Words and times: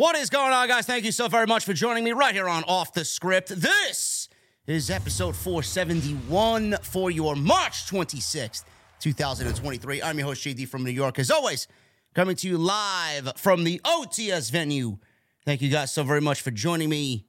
What 0.00 0.16
is 0.16 0.30
going 0.30 0.50
on, 0.50 0.66
guys? 0.66 0.86
Thank 0.86 1.04
you 1.04 1.12
so 1.12 1.28
very 1.28 1.46
much 1.46 1.66
for 1.66 1.74
joining 1.74 2.04
me 2.04 2.12
right 2.12 2.34
here 2.34 2.48
on 2.48 2.64
Off 2.64 2.94
the 2.94 3.04
Script. 3.04 3.50
This 3.50 4.30
is 4.66 4.88
episode 4.88 5.36
471 5.36 6.78
for 6.80 7.10
your 7.10 7.36
March 7.36 7.84
26th, 7.84 8.64
2023. 9.00 10.00
I'm 10.02 10.16
your 10.16 10.28
host, 10.28 10.42
JD 10.42 10.68
from 10.68 10.84
New 10.84 10.90
York. 10.90 11.18
As 11.18 11.30
always, 11.30 11.68
coming 12.14 12.34
to 12.36 12.48
you 12.48 12.56
live 12.56 13.34
from 13.36 13.64
the 13.64 13.78
OTS 13.84 14.50
venue. 14.50 14.96
Thank 15.44 15.60
you 15.60 15.68
guys 15.68 15.92
so 15.92 16.02
very 16.02 16.22
much 16.22 16.40
for 16.40 16.50
joining 16.50 16.88
me 16.88 17.26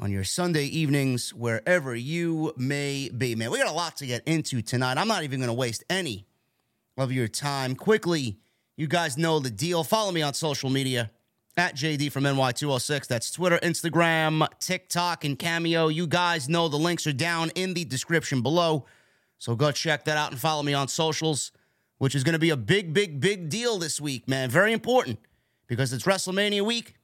on 0.00 0.10
your 0.10 0.24
Sunday 0.24 0.64
evenings, 0.64 1.32
wherever 1.32 1.94
you 1.94 2.52
may 2.56 3.10
be. 3.16 3.36
Man, 3.36 3.52
we 3.52 3.58
got 3.58 3.68
a 3.68 3.72
lot 3.72 3.96
to 3.98 4.06
get 4.06 4.26
into 4.26 4.60
tonight. 4.60 4.98
I'm 4.98 5.06
not 5.06 5.22
even 5.22 5.38
going 5.38 5.50
to 5.50 5.54
waste 5.54 5.84
any 5.88 6.26
of 6.96 7.12
your 7.12 7.28
time. 7.28 7.76
Quickly, 7.76 8.40
you 8.76 8.88
guys 8.88 9.16
know 9.16 9.38
the 9.38 9.50
deal. 9.50 9.84
Follow 9.84 10.10
me 10.10 10.22
on 10.22 10.34
social 10.34 10.68
media 10.68 11.12
at 11.58 11.74
JD 11.74 12.12
from 12.12 12.22
NY206. 12.24 13.08
That's 13.08 13.32
Twitter, 13.32 13.58
Instagram, 13.62 14.46
TikTok, 14.60 15.24
and 15.24 15.36
Cameo. 15.36 15.88
You 15.88 16.06
guys 16.06 16.48
know 16.48 16.68
the 16.68 16.76
links 16.76 17.06
are 17.06 17.12
down 17.12 17.50
in 17.56 17.74
the 17.74 17.84
description 17.84 18.42
below. 18.42 18.86
So 19.38 19.56
go 19.56 19.72
check 19.72 20.04
that 20.04 20.16
out 20.16 20.30
and 20.30 20.40
follow 20.40 20.62
me 20.62 20.72
on 20.72 20.86
socials, 20.86 21.50
which 21.98 22.14
is 22.14 22.22
going 22.22 22.34
to 22.34 22.38
be 22.38 22.50
a 22.50 22.56
big, 22.56 22.94
big, 22.94 23.20
big 23.20 23.48
deal 23.48 23.78
this 23.78 24.00
week, 24.00 24.28
man. 24.28 24.50
Very 24.50 24.72
important 24.72 25.18
because 25.66 25.92
it's 25.92 26.04
WrestleMania 26.04 26.62
week 26.62 26.94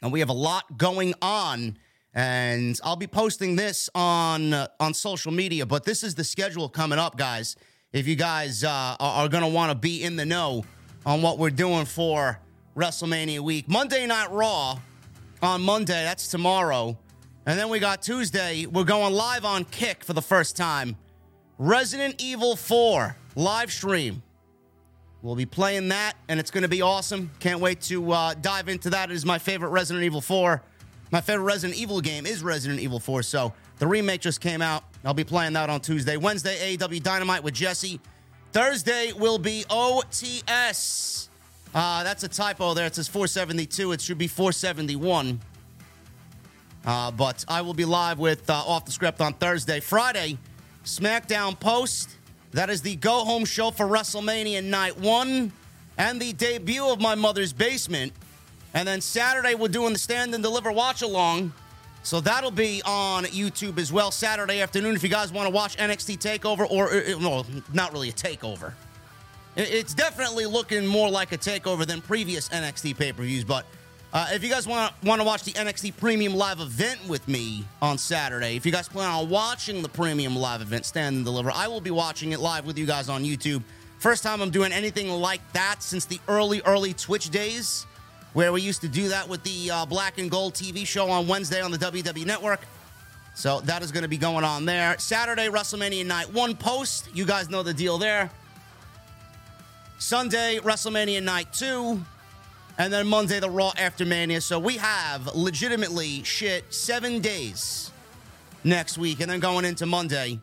and 0.00 0.12
we 0.12 0.20
have 0.20 0.30
a 0.30 0.34
lot 0.34 0.78
going 0.78 1.14
on. 1.20 1.76
And 2.14 2.78
I'll 2.82 2.96
be 2.96 3.06
posting 3.06 3.56
this 3.56 3.90
on 3.94 4.54
uh, 4.54 4.68
on 4.80 4.94
social 4.94 5.30
media, 5.30 5.66
but 5.66 5.84
this 5.84 6.02
is 6.02 6.14
the 6.14 6.24
schedule 6.24 6.68
coming 6.68 6.98
up, 6.98 7.18
guys. 7.18 7.54
If 7.92 8.08
you 8.08 8.16
guys 8.16 8.64
uh, 8.64 8.96
are, 8.98 9.24
are 9.24 9.28
going 9.28 9.44
to 9.44 9.48
want 9.48 9.70
to 9.70 9.74
be 9.74 10.02
in 10.02 10.16
the 10.16 10.24
know 10.24 10.64
on 11.04 11.20
what 11.20 11.38
we're 11.38 11.50
doing 11.50 11.84
for 11.84 12.40
WrestleMania 12.76 13.40
week. 13.40 13.68
Monday 13.68 14.06
Night 14.06 14.30
Raw 14.30 14.78
on 15.42 15.62
Monday, 15.62 16.04
that's 16.04 16.28
tomorrow. 16.28 16.96
And 17.46 17.58
then 17.58 17.68
we 17.68 17.78
got 17.78 18.02
Tuesday, 18.02 18.66
we're 18.66 18.84
going 18.84 19.14
live 19.14 19.44
on 19.44 19.64
Kick 19.64 20.04
for 20.04 20.12
the 20.12 20.22
first 20.22 20.56
time. 20.56 20.96
Resident 21.58 22.22
Evil 22.22 22.56
4 22.56 23.16
live 23.34 23.72
stream. 23.72 24.22
We'll 25.22 25.34
be 25.34 25.46
playing 25.46 25.88
that, 25.88 26.14
and 26.28 26.38
it's 26.38 26.50
going 26.50 26.62
to 26.62 26.68
be 26.68 26.82
awesome. 26.82 27.30
Can't 27.40 27.60
wait 27.60 27.80
to 27.82 28.12
uh, 28.12 28.34
dive 28.34 28.68
into 28.68 28.90
that. 28.90 29.10
It 29.10 29.14
is 29.14 29.24
my 29.24 29.38
favorite 29.38 29.70
Resident 29.70 30.04
Evil 30.04 30.20
4. 30.20 30.62
My 31.10 31.20
favorite 31.20 31.44
Resident 31.44 31.78
Evil 31.78 32.00
game 32.00 32.26
is 32.26 32.42
Resident 32.42 32.80
Evil 32.80 33.00
4, 33.00 33.24
so 33.24 33.52
the 33.78 33.86
remake 33.86 34.20
just 34.20 34.40
came 34.40 34.62
out. 34.62 34.84
I'll 35.04 35.14
be 35.14 35.24
playing 35.24 35.54
that 35.54 35.70
on 35.70 35.80
Tuesday. 35.80 36.16
Wednesday, 36.16 36.76
AEW 36.76 37.02
Dynamite 37.02 37.42
with 37.42 37.54
Jesse. 37.54 38.00
Thursday 38.52 39.12
will 39.12 39.38
be 39.38 39.64
OTS. 39.68 41.17
Uh, 41.74 42.02
that's 42.02 42.22
a 42.24 42.28
typo 42.28 42.74
there. 42.74 42.86
It 42.86 42.94
says 42.94 43.08
472. 43.08 43.92
It 43.92 44.00
should 44.00 44.18
be 44.18 44.28
471. 44.28 45.40
Uh, 46.84 47.10
but 47.10 47.44
I 47.48 47.60
will 47.60 47.74
be 47.74 47.84
live 47.84 48.18
with 48.18 48.48
uh, 48.48 48.54
Off 48.54 48.84
the 48.84 48.92
Script 48.92 49.20
on 49.20 49.34
Thursday. 49.34 49.80
Friday, 49.80 50.38
SmackDown 50.84 51.58
Post. 51.58 52.10
That 52.52 52.70
is 52.70 52.80
the 52.80 52.96
go 52.96 53.24
home 53.24 53.44
show 53.44 53.70
for 53.70 53.86
WrestleMania 53.86 54.64
Night 54.64 54.98
1 54.98 55.52
and 55.98 56.20
the 56.20 56.32
debut 56.32 56.86
of 56.86 57.00
My 57.00 57.14
Mother's 57.14 57.52
Basement. 57.52 58.12
And 58.72 58.88
then 58.88 59.00
Saturday, 59.00 59.54
we're 59.54 59.68
doing 59.68 59.92
the 59.92 59.98
Stand 59.98 60.34
and 60.34 60.42
Deliver 60.42 60.72
Watch 60.72 61.02
Along. 61.02 61.52
So 62.02 62.20
that'll 62.20 62.50
be 62.50 62.80
on 62.86 63.24
YouTube 63.24 63.78
as 63.78 63.92
well 63.92 64.10
Saturday 64.10 64.62
afternoon 64.62 64.94
if 64.94 65.02
you 65.02 65.08
guys 65.10 65.30
want 65.30 65.46
to 65.46 65.50
watch 65.50 65.76
NXT 65.76 66.18
TakeOver 66.18 66.70
or, 66.70 66.90
uh, 66.90 67.18
well, 67.18 67.44
not 67.74 67.92
really 67.92 68.08
a 68.08 68.12
takeover. 68.12 68.72
It's 69.56 69.94
definitely 69.94 70.46
looking 70.46 70.86
more 70.86 71.10
like 71.10 71.32
a 71.32 71.38
takeover 71.38 71.84
than 71.84 72.00
previous 72.00 72.48
NXT 72.48 72.96
pay 72.96 73.12
per 73.12 73.22
views. 73.22 73.44
But 73.44 73.66
uh, 74.12 74.28
if 74.32 74.42
you 74.42 74.48
guys 74.48 74.66
want 74.66 74.92
want 75.04 75.20
to 75.20 75.24
watch 75.24 75.42
the 75.42 75.52
NXT 75.52 75.96
Premium 75.96 76.34
Live 76.34 76.60
event 76.60 77.00
with 77.08 77.26
me 77.28 77.64
on 77.82 77.98
Saturday, 77.98 78.56
if 78.56 78.64
you 78.64 78.72
guys 78.72 78.88
plan 78.88 79.10
on 79.10 79.28
watching 79.28 79.82
the 79.82 79.88
Premium 79.88 80.34
Live 80.36 80.62
event, 80.62 80.86
Stand 80.86 81.16
and 81.16 81.24
Deliver, 81.24 81.50
I 81.50 81.68
will 81.68 81.80
be 81.80 81.90
watching 81.90 82.32
it 82.32 82.40
live 82.40 82.64
with 82.64 82.78
you 82.78 82.86
guys 82.86 83.08
on 83.08 83.24
YouTube. 83.24 83.62
First 83.98 84.22
time 84.22 84.40
I'm 84.40 84.50
doing 84.50 84.72
anything 84.72 85.10
like 85.10 85.40
that 85.52 85.82
since 85.82 86.04
the 86.04 86.20
early, 86.28 86.62
early 86.64 86.94
Twitch 86.94 87.30
days, 87.30 87.84
where 88.32 88.52
we 88.52 88.62
used 88.62 88.80
to 88.82 88.88
do 88.88 89.08
that 89.08 89.28
with 89.28 89.42
the 89.42 89.70
uh, 89.70 89.84
Black 89.86 90.18
and 90.18 90.30
Gold 90.30 90.54
TV 90.54 90.86
show 90.86 91.10
on 91.10 91.26
Wednesday 91.26 91.60
on 91.60 91.70
the 91.70 91.78
WWE 91.78 92.24
Network. 92.24 92.60
So 93.34 93.60
that 93.62 93.82
is 93.82 93.92
going 93.92 94.02
to 94.02 94.08
be 94.08 94.16
going 94.18 94.44
on 94.44 94.64
there. 94.64 94.98
Saturday, 94.98 95.48
WrestleMania 95.48 96.06
Night 96.06 96.32
One 96.32 96.56
post. 96.56 97.08
You 97.12 97.26
guys 97.26 97.50
know 97.50 97.62
the 97.62 97.74
deal 97.74 97.98
there. 97.98 98.30
Sunday, 99.98 100.60
WrestleMania 100.62 101.20
Night 101.20 101.52
2. 101.52 102.00
And 102.78 102.92
then 102.92 103.08
Monday, 103.08 103.40
the 103.40 103.50
Raw 103.50 103.72
After 103.76 104.06
Mania. 104.06 104.40
So 104.40 104.60
we 104.60 104.76
have 104.76 105.34
legitimately 105.34 106.22
shit 106.22 106.72
seven 106.72 107.20
days 107.20 107.90
next 108.62 108.96
week 108.96 109.18
and 109.20 109.28
then 109.28 109.40
going 109.40 109.64
into 109.64 109.86
Monday. 109.86 110.38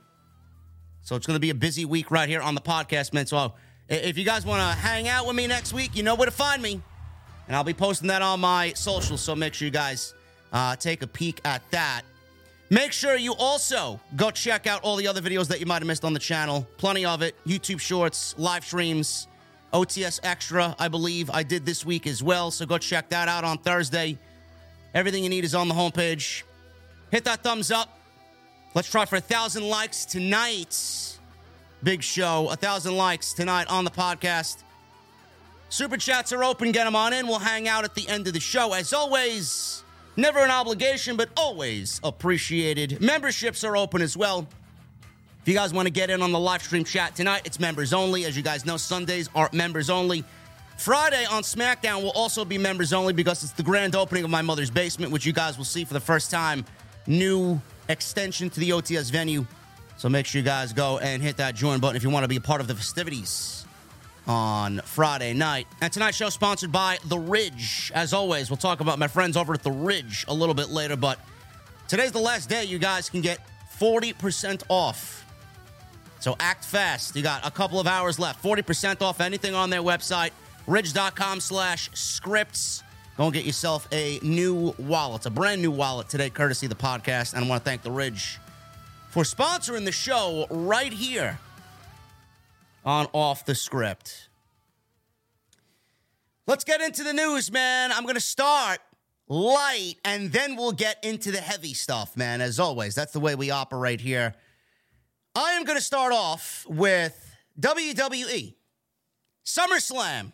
So 1.04 1.16
it's 1.16 1.26
going 1.26 1.38
to 1.38 1.40
be 1.42 1.52
a 1.52 1.56
busy 1.56 1.86
week 1.86 2.12
right 2.12 2.28
here 2.28 2.42
on 2.42 2.54
the 2.54 2.62
podcast, 2.62 3.14
man. 3.14 3.26
So 3.28 3.54
if 3.88 4.18
you 4.18 4.26
guys 4.26 4.46
want 4.46 4.60
to 4.60 4.78
hang 4.78 5.08
out 5.08 5.26
with 5.26 5.38
me 5.38 5.48
next 5.48 5.72
week, 5.72 5.96
you 5.96 6.04
know 6.04 6.16
where 6.16 6.26
to 6.26 6.32
find 6.32 6.62
me. 6.62 6.82
And 7.48 7.56
I'll 7.56 7.64
be 7.64 7.74
posting 7.74 8.10
that 8.10 8.22
on 8.22 8.42
my 8.42 8.74
socials. 8.74 9.22
So 9.22 9.36
make 9.36 9.54
sure 9.54 9.66
you 9.68 9.72
guys 9.72 10.14
uh, 10.52 10.76
take 10.76 11.02
a 11.02 11.08
peek 11.08 11.40
at 11.46 11.62
that. 11.72 12.02
Make 12.70 12.92
sure 12.92 13.16
you 13.16 13.34
also 13.36 14.02
go 14.18 14.32
check 14.32 14.68
out 14.68 14.82
all 14.82 14.98
the 14.98 15.08
other 15.08 15.22
videos 15.22 15.48
that 15.48 15.62
you 15.62 15.66
might 15.66 15.76
have 15.76 15.88
missed 15.88 16.04
on 16.04 16.12
the 16.12 16.20
channel. 16.20 16.68
Plenty 16.76 17.06
of 17.06 17.22
it 17.22 17.36
YouTube 17.46 17.80
shorts, 17.80 18.36
live 18.38 18.66
streams 18.66 19.28
OTS 19.76 20.22
Extra, 20.24 20.74
I 20.80 20.88
believe 20.88 21.30
I 21.30 21.44
did 21.44 21.66
this 21.66 21.86
week 21.86 22.08
as 22.08 22.24
well. 22.24 22.50
So 22.50 22.66
go 22.66 22.78
check 22.78 23.10
that 23.10 23.28
out 23.28 23.44
on 23.44 23.58
Thursday. 23.58 24.18
Everything 24.94 25.22
you 25.22 25.30
need 25.30 25.44
is 25.44 25.54
on 25.54 25.68
the 25.68 25.74
homepage. 25.74 26.44
Hit 27.12 27.26
that 27.26 27.44
thumbs 27.44 27.72
up. 27.72 28.00
Let's 28.74 28.90
try 28.90 29.04
for 29.04 29.18
a 29.18 29.22
thousand 29.22 29.68
likes 29.68 30.06
tonight. 30.06 31.18
Big 31.84 32.04
show. 32.04 32.48
A 32.50 32.56
thousand 32.56 32.96
likes 32.96 33.34
tonight 33.34 33.68
on 33.68 33.84
the 33.84 33.92
podcast. 33.92 34.64
Super 35.68 35.98
chats 35.98 36.32
are 36.32 36.46
open. 36.46 36.72
Get 36.72 36.86
them 36.86 36.96
on 36.96 37.12
in. 37.12 37.28
We'll 37.28 37.40
hang 37.40 37.68
out 37.68 37.84
at 37.84 37.96
the 37.96 38.08
end 38.08 38.28
of 38.28 38.34
the 38.34 38.40
show. 38.40 38.72
As 38.72 38.94
always, 38.94 39.84
never 40.16 40.40
an 40.40 40.52
obligation, 40.52 41.18
but 41.18 41.28
always 41.36 42.00
appreciated. 42.02 43.02
Memberships 43.02 43.66
are 43.66 43.76
open 43.76 44.02
as 44.02 44.16
well. 44.16 44.48
If 45.46 45.50
you 45.50 45.54
guys 45.54 45.76
want 45.76 45.86
to 45.86 45.92
get 45.92 46.10
in 46.10 46.24
on 46.24 46.32
the 46.32 46.40
live 46.40 46.64
stream 46.64 46.84
chat 46.84 47.16
tonight, 47.16 47.44
it's 47.46 47.60
members 47.60 47.94
only. 47.94 48.26
As 48.26 48.36
you 48.36 48.42
guys 48.42 48.66
know, 48.66 48.78
Sundays 48.78 49.30
are 49.36 49.48
members 49.54 49.92
only. 49.92 50.24
Friday 50.76 51.24
on 51.26 51.44
SmackDown 51.44 52.02
will 52.02 52.14
also 52.14 52.44
be 52.44 52.58
members 52.58 52.94
only 52.94 53.14
because 53.14 53.44
it's 53.44 53.54
the 53.54 53.62
grand 53.62 53.96
opening 53.96 54.24
of 54.24 54.32
my 54.32 54.42
mother's 54.42 54.72
basement, 54.72 55.12
which 55.12 55.24
you 55.24 55.34
guys 55.34 55.56
will 55.56 55.64
see 55.64 55.86
for 55.86 55.94
the 55.94 56.00
first 56.00 56.32
time. 56.32 56.66
New 57.06 57.62
extension 57.90 58.50
to 58.50 58.60
the 58.60 58.72
OTS 58.72 59.12
venue. 59.12 59.46
So 59.98 60.10
make 60.10 60.26
sure 60.26 60.40
you 60.40 60.46
guys 60.46 60.74
go 60.74 60.98
and 60.98 61.22
hit 61.22 61.38
that 61.38 61.54
join 61.54 61.80
button 61.80 61.96
if 61.96 62.02
you 62.02 62.10
want 62.10 62.24
to 62.24 62.28
be 62.28 62.38
a 62.38 62.42
part 62.42 62.60
of 62.60 62.68
the 62.68 62.74
festivities 62.74 63.68
on 64.26 64.80
Friday 64.80 65.34
night. 65.36 65.68
And 65.80 65.94
tonight's 65.94 66.18
show 66.18 66.30
sponsored 66.30 66.72
by 66.72 66.98
The 67.06 67.20
Ridge. 67.20 67.92
As 67.94 68.14
always, 68.14 68.50
we'll 68.50 68.58
talk 68.58 68.80
about 68.80 68.98
my 68.98 69.08
friends 69.08 69.38
over 69.38 69.54
at 69.54 69.62
The 69.62 69.70
Ridge 69.70 70.26
a 70.28 70.34
little 70.34 70.56
bit 70.56 70.70
later, 70.70 70.96
but 70.96 71.20
today's 71.88 72.14
the 72.14 72.18
last 72.18 72.50
day 72.50 72.64
you 72.64 72.80
guys 72.80 73.12
can 73.12 73.22
get 73.22 73.48
40% 73.80 74.64
off 74.70 75.22
so 76.26 76.36
act 76.40 76.66
fast. 76.66 77.16
You 77.16 77.22
got 77.22 77.46
a 77.46 77.52
couple 77.52 77.80
of 77.80 77.86
hours 77.86 78.18
left. 78.18 78.44
40% 78.44 79.04
off 79.04 79.22
anything 79.22 79.54
on 79.54 79.70
their 79.70 79.84
website, 79.84 80.32
ridge.com 80.66 81.40
slash 81.40 81.92
scripts. 81.94 82.82
Go 83.16 83.26
and 83.26 83.34
get 83.34 83.46
yourself 83.46 83.88
a 83.92 84.20
new 84.24 84.74
wallet, 84.80 85.20
it's 85.20 85.26
a 85.28 85.30
brand 85.30 85.62
new 85.62 85.70
wallet 85.70 86.10
today, 86.10 86.32
courtesy 86.32 86.66
of 86.66 86.72
the 86.72 86.84
podcast. 86.84 87.36
And 87.36 87.46
I 87.46 87.48
want 87.48 87.64
to 87.64 87.70
thank 87.70 87.84
the 87.84 87.92
Ridge 87.92 88.40
for 89.10 89.22
sponsoring 89.22 89.86
the 89.86 89.92
show 89.92 90.48
right 90.50 90.92
here 90.92 91.38
on 92.84 93.06
Off 93.14 93.46
the 93.46 93.54
Script. 93.54 94.30
Let's 96.48 96.64
get 96.64 96.82
into 96.82 97.04
the 97.04 97.14
news, 97.14 97.52
man. 97.52 97.92
I'm 97.92 98.02
going 98.02 98.16
to 98.16 98.20
start 98.20 98.80
light 99.28 99.98
and 100.04 100.32
then 100.32 100.56
we'll 100.56 100.72
get 100.72 101.04
into 101.04 101.30
the 101.30 101.40
heavy 101.40 101.76
stuff, 101.76 102.18
man. 102.18 102.42
As 102.42 102.60
always, 102.60 102.96
that's 102.96 103.14
the 103.14 103.20
way 103.20 103.36
we 103.36 103.52
operate 103.52 104.02
here 104.02 104.34
I 105.38 105.52
am 105.52 105.66
going 105.66 105.78
to 105.78 105.84
start 105.84 106.14
off 106.14 106.66
with 106.70 107.36
WWE 107.60 108.56
SummerSlam. 109.46 110.32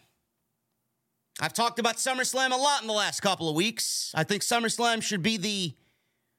I've 1.39 1.53
talked 1.53 1.80
about 1.80 1.98
SummerSlam 1.98 2.51
a 2.51 2.56
lot 2.56 2.83
in 2.83 2.88
the 2.88 2.94
last 2.94 3.21
couple 3.21 3.50
of 3.50 3.56
weeks. 3.56 4.12
I 4.13 4.24
think 4.24 4.44
SummerSlam 4.44 5.01
should 5.01 5.24
be 5.24 5.38
the 5.38 5.74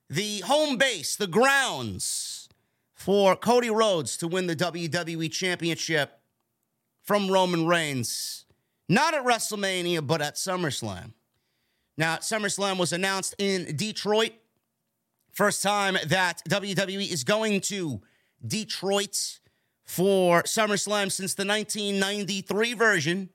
the 0.08 0.40
home 0.40 0.76
base, 0.76 1.16
the 1.16 1.26
grounds 1.26 2.48
for 2.94 3.34
Cody 3.34 3.70
Rhodes 3.70 4.16
to 4.18 4.28
win 4.28 4.46
the 4.46 4.54
WWE 4.54 5.32
Championship 5.32 6.20
from 7.02 7.30
Roman 7.30 7.66
Reigns. 7.66 8.44
Not 8.88 9.14
at 9.14 9.24
WrestleMania, 9.24 10.06
but 10.06 10.22
at 10.22 10.36
SummerSlam. 10.36 11.14
Now, 11.96 12.16
SummerSlam 12.16 12.78
was 12.78 12.92
announced 12.92 13.34
in 13.38 13.74
Detroit. 13.74 14.32
First 15.32 15.62
time 15.62 15.96
that 16.06 16.42
WWE 16.48 17.10
is 17.10 17.24
going 17.24 17.60
to 17.62 18.02
Detroit 18.46 19.40
for 19.84 20.42
SummerSlam 20.42 21.10
since 21.10 21.34
the 21.34 21.44
1993 21.44 22.74
version 22.74 23.28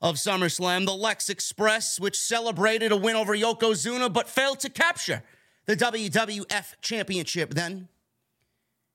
of 0.00 0.16
SummerSlam, 0.16 0.84
the 0.84 0.92
Lex 0.92 1.30
Express, 1.30 1.98
which 1.98 2.18
celebrated 2.18 2.92
a 2.92 2.96
win 2.96 3.16
over 3.16 3.34
Yokozuna 3.34 4.12
but 4.12 4.28
failed 4.28 4.60
to 4.60 4.68
capture 4.68 5.22
the 5.66 5.76
WWF 5.76 6.74
Championship 6.82 7.54
then. 7.54 7.88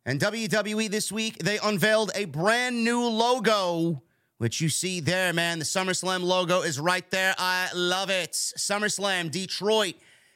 And 0.05 0.19
WWE 0.19 0.89
this 0.89 1.11
week, 1.11 1.39
they 1.39 1.59
unveiled 1.59 2.11
a 2.15 2.25
brand 2.25 2.83
new 2.83 3.01
logo, 3.01 4.01
which 4.37 4.61
you 4.61 4.69
see 4.69 4.99
there, 4.99 5.33
man. 5.33 5.59
The 5.59 5.65
SummerSlam 5.65 6.23
logo 6.23 6.61
is 6.61 6.79
right 6.79 7.09
there. 7.11 7.35
I 7.37 7.69
love 7.75 8.09
it. 8.09 8.31
SummerSlam, 8.31 9.31
Detroit. 9.31 9.95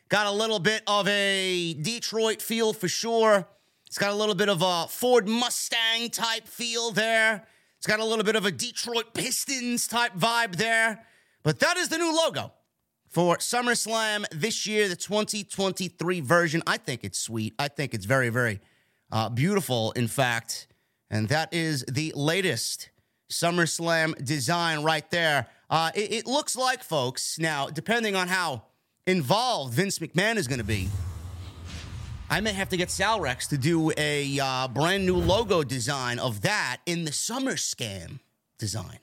Got 0.10 0.28
a 0.28 0.32
little 0.32 0.60
bit 0.60 0.84
of 0.86 1.08
a 1.08 1.74
Detroit 1.76 2.42
feel 2.42 2.74
for 2.74 2.88
sure. 2.88 3.48
It's 3.94 4.00
got 4.00 4.10
a 4.10 4.16
little 4.16 4.34
bit 4.34 4.50
of 4.50 4.64
a 4.64 4.88
Ford 4.90 5.28
Mustang 5.28 6.10
type 6.10 6.48
feel 6.48 6.90
there. 6.90 7.46
It's 7.78 7.86
got 7.86 8.00
a 8.00 8.04
little 8.04 8.26
bit 8.26 8.36
of 8.36 8.44
a 8.44 8.50
Detroit 8.50 9.14
Pistons 9.14 9.88
type 9.88 10.16
vibe 10.16 10.56
there. 10.56 11.06
But 11.44 11.60
that 11.60 11.78
is 11.78 11.90
the 11.90 12.00
new 12.00 12.12
logo 12.12 12.52
for 13.08 13.38
SummerSlam 13.38 14.26
this 14.32 14.66
year, 14.66 14.90
the 14.90 14.96
2023 14.96 16.22
version. 16.22 16.64
I 16.66 16.78
think 16.78 17.04
it's 17.04 17.20
sweet. 17.20 17.54
I 17.60 17.68
think 17.68 17.94
it's 17.94 18.06
very, 18.06 18.30
very 18.30 18.62
uh, 19.12 19.30
beautiful, 19.30 19.92
in 19.92 20.08
fact. 20.08 20.66
And 21.12 21.30
that 21.30 21.54
is 21.54 21.86
the 21.88 22.14
latest 22.16 22.90
SummerSlam 23.32 24.26
design 24.26 24.82
right 24.82 25.08
there. 25.12 25.46
Uh, 25.70 25.92
it, 25.94 26.12
it 26.12 26.26
looks 26.26 26.56
like, 26.56 26.84
folks, 26.84 27.38
now, 27.38 27.68
depending 27.68 28.16
on 28.16 28.28
how 28.28 28.64
involved 29.06 29.76
Vince 29.76 30.00
McMahon 30.00 30.38
is 30.38 30.48
going 30.48 30.62
to 30.62 30.66
be, 30.66 30.90
I 32.34 32.42
may 32.42 32.54
have 32.54 32.70
to 32.70 32.78
get 32.78 32.90
Salrex 32.90 33.50
to 33.50 33.60
do 33.60 33.92
a 33.96 34.40
uh, 34.40 34.68
brand 34.68 35.06
new 35.06 35.18
logo 35.18 35.62
design 35.62 36.18
of 36.18 36.42
that 36.42 36.78
in 36.88 37.06
the 37.06 37.12
Summer 37.12 37.52
Scam 37.52 38.22
design. 38.58 38.98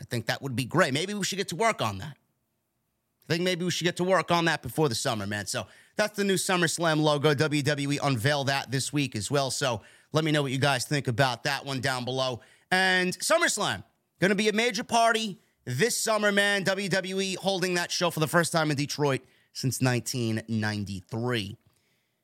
I 0.00 0.04
think 0.10 0.26
that 0.26 0.42
would 0.42 0.56
be 0.56 0.64
great. 0.64 0.92
Maybe 0.92 1.14
we 1.14 1.22
should 1.22 1.38
get 1.38 1.46
to 1.50 1.54
work 1.56 1.80
on 1.80 1.98
that. 1.98 2.16
I 2.16 3.32
think 3.32 3.44
maybe 3.44 3.64
we 3.64 3.70
should 3.70 3.84
get 3.84 3.98
to 3.98 4.04
work 4.04 4.32
on 4.32 4.46
that 4.46 4.62
before 4.62 4.88
the 4.88 4.96
summer, 4.96 5.28
man. 5.28 5.46
So 5.46 5.68
that's 5.94 6.16
the 6.16 6.24
new 6.24 6.34
SummerSlam 6.34 7.00
logo. 7.00 7.34
WWE 7.34 8.00
unveiled 8.02 8.48
that 8.48 8.72
this 8.72 8.92
week 8.92 9.14
as 9.14 9.30
well. 9.30 9.52
So 9.52 9.82
let 10.10 10.24
me 10.24 10.32
know 10.32 10.42
what 10.42 10.50
you 10.50 10.58
guys 10.58 10.84
think 10.84 11.06
about 11.06 11.44
that 11.44 11.64
one 11.64 11.80
down 11.80 12.04
below. 12.04 12.40
And 12.72 13.16
SummerSlam, 13.16 13.84
going 14.18 14.30
to 14.30 14.34
be 14.34 14.48
a 14.48 14.52
major 14.52 14.82
party 14.82 15.38
this 15.64 15.96
summer, 15.96 16.32
man. 16.32 16.64
WWE 16.64 17.36
holding 17.36 17.74
that 17.74 17.92
show 17.92 18.10
for 18.10 18.18
the 18.18 18.26
first 18.26 18.50
time 18.50 18.72
in 18.72 18.76
Detroit 18.76 19.20
since 19.52 19.80
1993. 19.80 21.58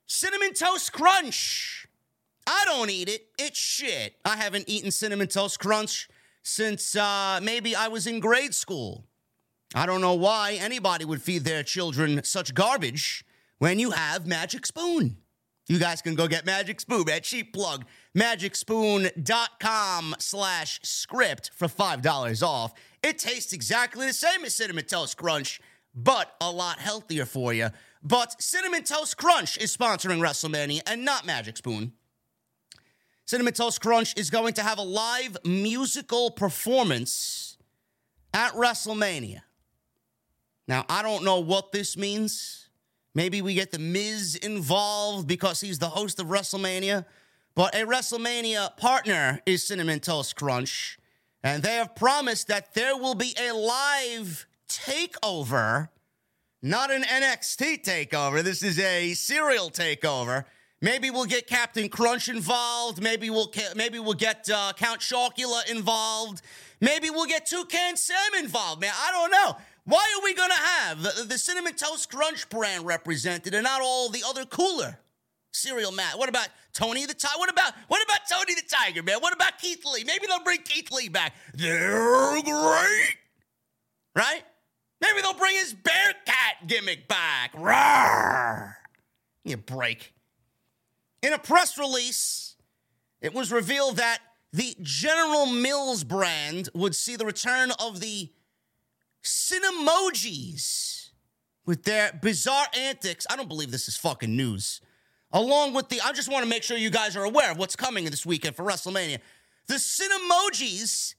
Cinnamon 0.09 0.55
Toast 0.55 0.93
Crunch. 0.93 1.87
I 2.47 2.63
don't 2.65 2.89
eat 2.89 3.11
it. 3.11 3.27
It's 3.39 3.59
shit. 3.59 4.15
I 4.25 4.37
haven't 4.37 4.65
eaten 4.67 4.91
Cinnamon 4.91 5.29
Toast 5.29 5.61
Crunch 5.61 6.09
since 6.43 6.97
uh, 6.97 7.41
maybe 7.43 7.77
I 7.77 7.89
was 7.89 8.07
in 8.07 8.19
grade 8.19 8.55
school. 8.55 9.05
I 9.75 9.85
don't 9.85 10.01
know 10.01 10.15
why 10.15 10.57
anybody 10.59 11.05
would 11.05 11.21
feed 11.21 11.45
their 11.45 11.63
children 11.63 12.25
such 12.25 12.55
garbage 12.55 13.23
when 13.59 13.79
you 13.79 13.91
have 13.91 14.27
Magic 14.27 14.65
Spoon. 14.65 15.19
You 15.67 15.79
guys 15.79 16.01
can 16.01 16.15
go 16.15 16.27
get 16.27 16.47
Magic 16.47 16.81
Spoon, 16.81 17.07
at 17.11 17.25
Cheap 17.25 17.53
plug. 17.53 17.85
MagicSpoon.com 18.17 20.17
slash 20.19 20.81
script 20.83 21.51
for 21.55 21.69
$5 21.69 22.43
off. 22.43 22.73
It 23.03 23.19
tastes 23.19 23.53
exactly 23.53 24.07
the 24.07 24.15
same 24.15 24.47
as 24.47 24.55
Cinnamon 24.55 24.87
Toast 24.87 25.19
Crunch, 25.19 25.61
but 25.95 26.35
a 26.41 26.51
lot 26.51 26.79
healthier 26.79 27.27
for 27.27 27.53
you. 27.53 27.69
But 28.03 28.41
Cinnamon 28.41 28.85
Toast 28.85 29.17
Crunch 29.17 29.59
is 29.59 29.77
sponsoring 29.77 30.21
WrestleMania 30.21 30.83
and 30.87 31.05
not 31.05 31.27
Magic 31.27 31.57
Spoon. 31.57 31.93
Cinnamon 33.25 33.53
Toast 33.53 33.81
Crunch 33.81 34.15
is 34.17 34.31
going 34.31 34.55
to 34.55 34.63
have 34.63 34.79
a 34.79 34.83
live 34.83 35.37
musical 35.45 36.31
performance 36.31 37.59
at 38.33 38.53
WrestleMania. 38.53 39.41
Now, 40.67 40.85
I 40.89 41.03
don't 41.03 41.25
know 41.25 41.41
what 41.41 41.73
this 41.73 41.97
means. 41.97 42.69
Maybe 43.15 43.43
we 43.43 43.55
get 43.55 43.71
The 43.71 43.79
Miz 43.79 44.37
involved 44.37 45.27
because 45.27 45.61
he's 45.61 45.79
the 45.79 45.89
host 45.89 46.21
of 46.21 46.29
WrestleMania. 46.29 47.05
But 47.55 47.75
a 47.75 47.85
WrestleMania 47.85 48.77
partner 48.77 49.41
is 49.45 49.67
Cinnamon 49.67 50.01
Toast 50.01 50.37
Crunch. 50.37 50.99
And 51.43 51.63
they 51.63 51.75
have 51.75 51.95
promised 51.95 52.49
that 52.49 52.75
there 52.75 52.97
will 52.97 53.15
be 53.15 53.35
a 53.41 53.53
live 53.53 54.47
takeover, 54.69 55.89
not 56.63 56.91
an 56.91 57.03
NXT 57.03 57.85
takeover. 57.85 58.43
This 58.43 58.63
is 58.63 58.79
a 58.79 59.15
serial 59.15 59.71
takeover. 59.71 60.45
Maybe 60.81 61.11
we'll 61.11 61.25
get 61.25 61.47
Captain 61.47 61.89
Crunch 61.89 62.29
involved. 62.29 63.03
Maybe 63.03 63.31
we'll 63.31 63.53
maybe 63.75 63.99
we'll 63.99 64.15
get 64.15 64.49
uh, 64.53 64.73
Count 64.77 65.01
Chocula 65.01 65.69
involved. 65.71 66.43
Maybe 66.81 67.11
we'll 67.11 67.27
get 67.27 67.47
Toucan 67.47 67.97
Sam 67.97 68.17
involved, 68.39 68.81
man. 68.81 68.93
I 68.97 69.11
don't 69.11 69.31
know. 69.31 69.57
Why 69.85 70.05
are 70.17 70.23
we 70.23 70.35
to 70.35 70.43
have 70.53 71.03
the, 71.03 71.25
the, 71.25 71.39
Cinnamon 71.39 71.73
Toast 71.73 72.11
Crunch 72.11 72.49
brand 72.51 72.85
represented 72.85 73.55
and 73.55 73.65
not 73.65 73.81
all 73.81 74.11
the 74.11 74.23
other 74.29 74.45
cooler 74.45 74.99
cereal 75.51 75.93
mat? 75.93 76.19
What 76.19 76.29
about 76.29 76.49
Tony 76.75 77.07
the 77.07 77.15
Tiger? 77.15 77.39
What 77.39 77.51
about 77.51 77.73
what 77.89 78.05
about 78.05 78.21
Tony 78.31 78.55
the 78.55 78.63
Tiger, 78.69 79.03
man? 79.03 79.19
What 79.21 79.33
about 79.33 79.59
Keith 79.59 79.85
Lee? 79.85 80.05
Maybe 80.05 80.27
they'll 80.27 80.45
bring 80.45 80.61
Keith 80.63 80.93
Lee 80.93 81.09
back. 81.09 81.35
They're 81.55 82.43
great, 82.43 83.17
right? 84.15 84.43
Maybe 85.01 85.21
they'll 85.23 85.35
bring 85.35 85.57
his 85.57 85.75
bear 85.75 86.15
cat 86.25 86.67
gimmick 86.67 87.09
back. 87.09 87.53
Rawr! 87.55 88.75
You 89.45 89.57
break. 89.57 90.13
In 91.23 91.33
a 91.33 91.39
press 91.39 91.79
release, 91.79 92.57
it 93.21 93.35
was 93.35 93.51
revealed 93.51 93.97
that 93.97 94.19
the 94.53 94.77
General 94.81 95.47
Mills 95.47 96.05
brand 96.05 96.69
would 96.75 96.95
see 96.95 97.17
the 97.17 97.27
return 97.27 97.71
of 97.79 98.01
the 98.01 98.31
Cinemojis 99.23 101.11
with 101.67 101.85
their 101.85 102.19
bizarre 102.23 102.67
antics. 102.77 103.27
I 103.29 103.37
don't 103.37 103.49
believe 103.49 103.71
this 103.71 103.89
is 103.89 103.97
fucking 103.97 104.35
news. 104.35 104.81
Along 105.33 105.75
with 105.75 105.91
the, 105.91 106.01
I 106.01 106.13
just 106.13 106.31
want 106.33 106.45
to 106.45 106.49
make 106.49 106.63
sure 106.63 106.79
you 106.79 106.89
guys 106.89 107.15
are 107.15 107.25
aware 107.25 107.51
of 107.51 107.59
what's 107.59 107.77
coming 107.77 108.07
this 108.07 108.25
weekend 108.25 108.57
for 108.57 108.65
WrestleMania. 108.65 109.19
The 109.67 109.75
Cinemojis 109.75 111.15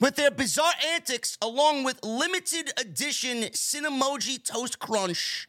with 0.00 0.16
their 0.16 0.30
bizarre 0.30 0.72
antics, 0.94 1.36
along 1.42 1.84
with 1.84 2.04
limited 2.04 2.72
edition 2.78 3.42
Cinemoji 3.52 4.42
Toast 4.44 4.78
Crunch 4.78 5.46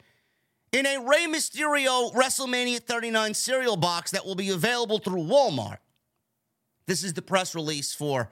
in 0.71 0.85
a 0.85 0.97
Rey 0.99 1.25
Mysterio 1.27 2.13
WrestleMania 2.13 2.79
39 2.79 3.33
cereal 3.33 3.77
box 3.77 4.11
that 4.11 4.25
will 4.25 4.35
be 4.35 4.49
available 4.49 4.99
through 4.99 5.23
Walmart. 5.23 5.77
This 6.85 7.03
is 7.03 7.13
the 7.13 7.21
press 7.21 7.53
release 7.53 7.93
for 7.93 8.29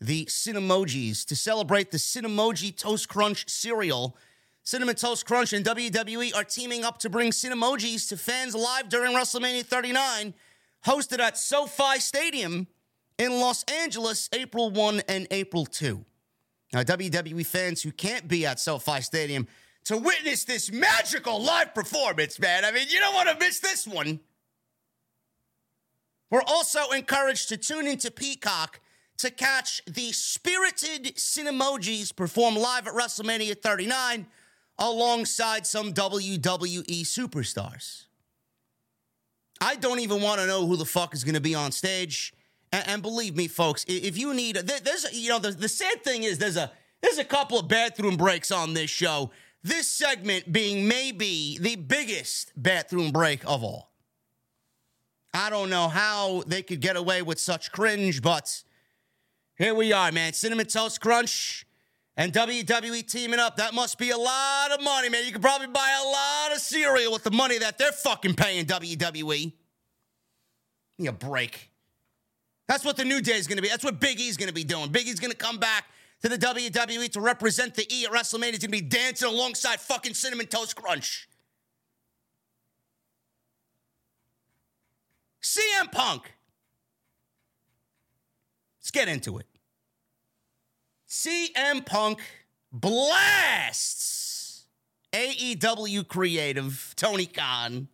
the 0.00 0.24
Cinemojis 0.26 1.24
to 1.26 1.36
celebrate 1.36 1.90
the 1.90 1.98
Cinemoji 1.98 2.76
Toast 2.76 3.08
Crunch 3.08 3.48
cereal. 3.48 4.16
Cinnamon 4.62 4.94
Toast 4.94 5.26
Crunch 5.26 5.52
and 5.52 5.64
WWE 5.64 6.34
are 6.34 6.44
teaming 6.44 6.84
up 6.84 6.98
to 6.98 7.10
bring 7.10 7.30
Cinemojis 7.30 8.08
to 8.08 8.16
fans 8.16 8.54
live 8.54 8.88
during 8.88 9.14
WrestleMania 9.14 9.64
39, 9.64 10.34
hosted 10.86 11.18
at 11.18 11.38
SoFi 11.38 11.98
Stadium 11.98 12.66
in 13.20 13.38
Los 13.38 13.64
Angeles, 13.64 14.30
April 14.32 14.70
1 14.70 15.02
and 15.06 15.26
April 15.30 15.66
2. 15.66 16.02
Now, 16.72 16.82
WWE 16.82 17.44
fans 17.44 17.82
who 17.82 17.92
can't 17.92 18.26
be 18.26 18.46
at 18.46 18.58
SoFi 18.58 19.02
Stadium 19.02 19.46
to 19.84 19.98
witness 19.98 20.44
this 20.44 20.72
magical 20.72 21.42
live 21.42 21.74
performance, 21.74 22.40
man. 22.40 22.64
I 22.64 22.72
mean, 22.72 22.86
you 22.88 22.98
don't 22.98 23.14
want 23.14 23.28
to 23.28 23.36
miss 23.38 23.60
this 23.60 23.86
one. 23.86 24.20
We're 26.30 26.42
also 26.46 26.90
encouraged 26.90 27.50
to 27.50 27.58
tune 27.58 27.86
into 27.86 28.10
Peacock 28.10 28.80
to 29.18 29.30
catch 29.30 29.82
the 29.84 30.12
spirited 30.12 31.14
Cinemojis 31.16 32.16
perform 32.16 32.54
live 32.54 32.86
at 32.86 32.94
WrestleMania 32.94 33.60
39 33.60 34.26
alongside 34.78 35.66
some 35.66 35.92
WWE 35.92 37.02
superstars. 37.02 38.04
I 39.60 39.74
don't 39.74 39.98
even 39.98 40.22
want 40.22 40.40
to 40.40 40.46
know 40.46 40.66
who 40.66 40.76
the 40.76 40.86
fuck 40.86 41.12
is 41.12 41.22
going 41.22 41.34
to 41.34 41.40
be 41.40 41.54
on 41.54 41.70
stage. 41.70 42.32
And, 42.72 42.88
and, 42.88 43.02
believe 43.02 43.36
me, 43.36 43.48
folks, 43.48 43.84
if 43.88 44.16
you 44.16 44.32
need, 44.32 44.56
there's, 44.56 45.06
you 45.12 45.28
know, 45.28 45.38
the, 45.40 45.50
the 45.50 45.68
sad 45.68 46.04
thing 46.04 46.22
is 46.22 46.38
there's 46.38 46.56
a 46.56 46.70
there's 47.00 47.18
a 47.18 47.24
couple 47.24 47.58
of 47.58 47.68
bathroom 47.68 48.16
breaks 48.16 48.50
on 48.50 48.74
this 48.74 48.90
show. 48.90 49.30
This 49.62 49.88
segment 49.88 50.52
being 50.52 50.86
maybe 50.86 51.58
the 51.60 51.76
biggest 51.76 52.52
bathroom 52.56 53.10
break 53.10 53.44
of 53.44 53.62
all. 53.62 53.90
I 55.32 55.50
don't 55.50 55.70
know 55.70 55.88
how 55.88 56.42
they 56.46 56.62
could 56.62 56.80
get 56.80 56.96
away 56.96 57.22
with 57.22 57.38
such 57.38 57.70
cringe, 57.72 58.20
but 58.20 58.62
here 59.56 59.74
we 59.74 59.92
are, 59.92 60.10
man. 60.10 60.32
Cinnamon 60.32 60.66
Toast 60.66 61.00
Crunch 61.00 61.66
and 62.16 62.32
WWE 62.32 63.08
teaming 63.10 63.38
up. 63.38 63.56
That 63.56 63.74
must 63.74 63.98
be 63.98 64.10
a 64.10 64.18
lot 64.18 64.72
of 64.72 64.82
money, 64.82 65.08
man. 65.08 65.24
You 65.24 65.32
could 65.32 65.42
probably 65.42 65.68
buy 65.68 66.00
a 66.02 66.06
lot 66.06 66.52
of 66.56 66.60
cereal 66.60 67.12
with 67.12 67.22
the 67.22 67.30
money 67.30 67.58
that 67.58 67.78
they're 67.78 67.92
fucking 67.92 68.34
paying 68.34 68.66
WWE. 68.66 69.42
Give 69.44 69.52
me 70.98 71.06
a 71.06 71.12
break. 71.12 71.69
That's 72.70 72.84
what 72.84 72.96
the 72.96 73.04
new 73.04 73.20
day 73.20 73.32
is 73.32 73.48
going 73.48 73.56
to 73.56 73.62
be. 73.62 73.68
That's 73.68 73.82
what 73.82 73.98
Big 73.98 74.20
E's 74.20 74.36
going 74.36 74.46
to 74.46 74.54
be 74.54 74.62
doing. 74.62 74.92
Big 74.92 75.08
E's 75.08 75.18
going 75.18 75.32
to 75.32 75.36
come 75.36 75.58
back 75.58 75.86
to 76.22 76.28
the 76.28 76.38
WWE 76.38 77.10
to 77.10 77.20
represent 77.20 77.74
the 77.74 77.84
E 77.92 78.04
at 78.04 78.12
WrestleMania. 78.12 78.50
He's 78.50 78.60
going 78.60 78.60
to 78.60 78.68
be 78.68 78.80
dancing 78.80 79.26
alongside 79.28 79.80
fucking 79.80 80.14
Cinnamon 80.14 80.46
Toast 80.46 80.76
Crunch. 80.76 81.28
CM 85.42 85.90
Punk. 85.90 86.32
Let's 88.78 88.92
get 88.92 89.08
into 89.08 89.38
it. 89.38 89.46
CM 91.08 91.84
Punk 91.84 92.20
blasts 92.70 94.66
AEW 95.12 96.06
creative 96.06 96.94
Tony 96.94 97.26
Khan, 97.26 97.88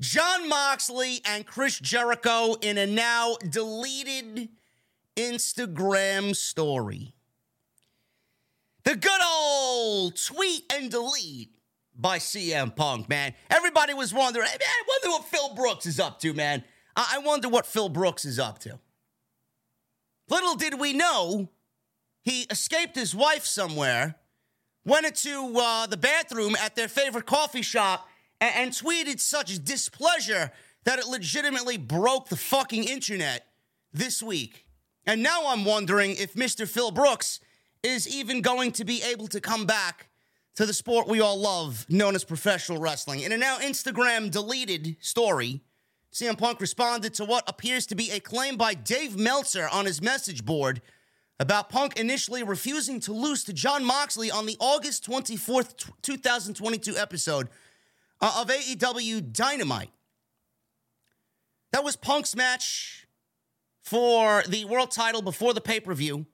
Jon 0.00 0.48
Moxley, 0.48 1.20
and 1.24 1.44
Chris 1.44 1.78
Jericho 1.78 2.54
in 2.60 2.78
a 2.78 2.86
now 2.86 3.36
deleted 3.48 4.48
Instagram 5.16 6.36
story. 6.36 7.14
The 8.84 8.94
good 8.94 9.20
old 9.26 10.16
tweet 10.16 10.72
and 10.72 10.90
delete 10.90 11.50
by 11.96 12.18
CM 12.18 12.74
Punk, 12.74 13.08
man. 13.08 13.34
Everybody 13.50 13.92
was 13.92 14.14
wondering, 14.14 14.46
man, 14.46 14.58
I 14.60 14.82
wonder 14.88 15.18
what 15.18 15.28
Phil 15.28 15.54
Brooks 15.54 15.84
is 15.84 15.98
up 15.98 16.20
to, 16.20 16.32
man. 16.32 16.62
I 16.96 17.18
wonder 17.18 17.48
what 17.48 17.66
Phil 17.66 17.88
Brooks 17.88 18.24
is 18.24 18.38
up 18.38 18.60
to. 18.60 18.78
Little 20.28 20.54
did 20.54 20.80
we 20.80 20.92
know, 20.92 21.50
he 22.22 22.42
escaped 22.50 22.94
his 22.94 23.14
wife 23.14 23.44
somewhere, 23.44 24.16
went 24.84 25.06
into 25.06 25.54
uh, 25.58 25.86
the 25.86 25.96
bathroom 25.96 26.56
at 26.56 26.76
their 26.76 26.88
favorite 26.88 27.26
coffee 27.26 27.62
shop, 27.62 28.07
and, 28.40 28.54
and 28.54 28.72
tweeted 28.72 29.20
such 29.20 29.62
displeasure 29.64 30.52
that 30.84 30.98
it 30.98 31.06
legitimately 31.06 31.76
broke 31.76 32.28
the 32.28 32.36
fucking 32.36 32.84
internet 32.84 33.46
this 33.92 34.22
week. 34.22 34.66
And 35.06 35.22
now 35.22 35.44
I'm 35.46 35.64
wondering 35.64 36.12
if 36.12 36.34
Mr. 36.34 36.68
Phil 36.68 36.90
Brooks 36.90 37.40
is 37.82 38.08
even 38.08 38.42
going 38.42 38.72
to 38.72 38.84
be 38.84 39.02
able 39.02 39.28
to 39.28 39.40
come 39.40 39.66
back 39.66 40.08
to 40.56 40.66
the 40.66 40.74
sport 40.74 41.06
we 41.06 41.20
all 41.20 41.38
love, 41.38 41.86
known 41.88 42.14
as 42.14 42.24
professional 42.24 42.80
wrestling. 42.80 43.20
In 43.20 43.32
a 43.32 43.38
now 43.38 43.58
Instagram 43.58 44.30
deleted 44.30 44.96
story, 45.00 45.60
CM 46.12 46.36
Punk 46.36 46.60
responded 46.60 47.14
to 47.14 47.24
what 47.24 47.48
appears 47.48 47.86
to 47.86 47.94
be 47.94 48.10
a 48.10 48.18
claim 48.18 48.56
by 48.56 48.74
Dave 48.74 49.16
Meltzer 49.16 49.68
on 49.70 49.86
his 49.86 50.02
message 50.02 50.44
board 50.44 50.82
about 51.38 51.70
Punk 51.70 51.96
initially 51.96 52.42
refusing 52.42 52.98
to 53.00 53.12
lose 53.12 53.44
to 53.44 53.52
Jon 53.52 53.84
Moxley 53.84 54.30
on 54.30 54.46
the 54.46 54.56
August 54.58 55.08
24th, 55.08 55.90
2022 56.02 56.96
episode 56.96 57.48
uh, 58.20 58.40
of 58.40 58.48
AEW 58.48 59.32
Dynamite. 59.32 59.90
That 61.72 61.84
was 61.84 61.96
Punk's 61.96 62.34
match 62.34 63.06
for 63.82 64.42
the 64.48 64.64
world 64.64 64.90
title 64.90 65.22
before 65.22 65.54
the 65.54 65.60
pay 65.60 65.80
per 65.80 65.94
view. 65.94 66.26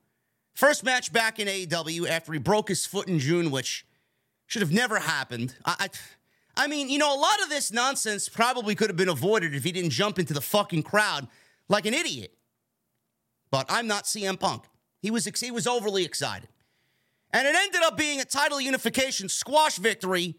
First 0.53 0.83
match 0.83 1.11
back 1.11 1.39
in 1.39 1.47
AEW 1.47 2.07
after 2.07 2.31
he 2.31 2.39
broke 2.39 2.69
his 2.69 2.85
foot 2.85 3.07
in 3.07 3.19
June, 3.19 3.51
which 3.51 3.85
should 4.45 4.61
have 4.61 4.71
never 4.71 4.99
happened. 4.99 5.55
I, 5.65 5.75
I, 5.79 6.63
I 6.63 6.67
mean, 6.67 6.89
you 6.89 6.97
know, 6.97 7.13
a 7.13 7.19
lot 7.19 7.41
of 7.43 7.49
this 7.49 7.71
nonsense 7.73 8.29
probably 8.29 8.75
could 8.75 8.89
have 8.89 8.95
been 8.95 9.09
avoided 9.09 9.53
if 9.53 9.65
he 9.65 9.73
didn't 9.73 9.89
jump 9.89 10.17
into 10.17 10.33
the 10.33 10.41
fucking 10.41 10.83
crowd 10.83 11.27
like 11.67 11.85
an 11.85 11.93
idiot. 11.93 12.33
But 13.51 13.65
I'm 13.69 13.87
not 13.87 14.05
CM 14.05 14.39
Punk. 14.39 14.63
He 15.01 15.11
was 15.11 15.25
he 15.25 15.51
was 15.51 15.67
overly 15.67 16.05
excited. 16.05 16.49
And 17.31 17.47
it 17.47 17.55
ended 17.55 17.81
up 17.83 17.97
being 17.97 18.21
a 18.21 18.25
title 18.25 18.61
unification 18.61 19.27
squash 19.27 19.77
victory 19.77 20.35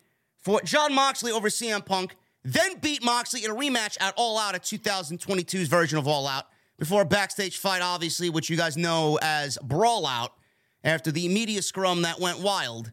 for 0.47 0.61
Jon 0.61 0.95
Moxley 0.95 1.33
over 1.33 1.49
CM 1.49 1.85
Punk, 1.85 2.15
then 2.45 2.79
beat 2.79 3.03
Moxley 3.03 3.45
in 3.45 3.51
a 3.51 3.55
rematch 3.55 3.97
at 4.01 4.15
All 4.17 4.39
Out 4.39 4.55
at 4.55 4.63
2022's 4.63 5.67
version 5.67 5.99
of 5.99 6.07
All 6.07 6.29
Out 6.29 6.45
before 6.79 7.03
a 7.03 7.05
backstage 7.05 7.59
fight, 7.59 7.83
obviously, 7.83 8.31
which 8.31 8.49
you 8.49 8.57
guys 8.57 8.77
know 8.77 9.19
as 9.21 9.59
Brawl 9.61 10.07
Out, 10.07 10.35
after 10.85 11.11
the 11.11 11.27
media 11.27 11.63
scrum 11.63 12.03
that 12.03 12.21
went 12.21 12.39
wild 12.39 12.93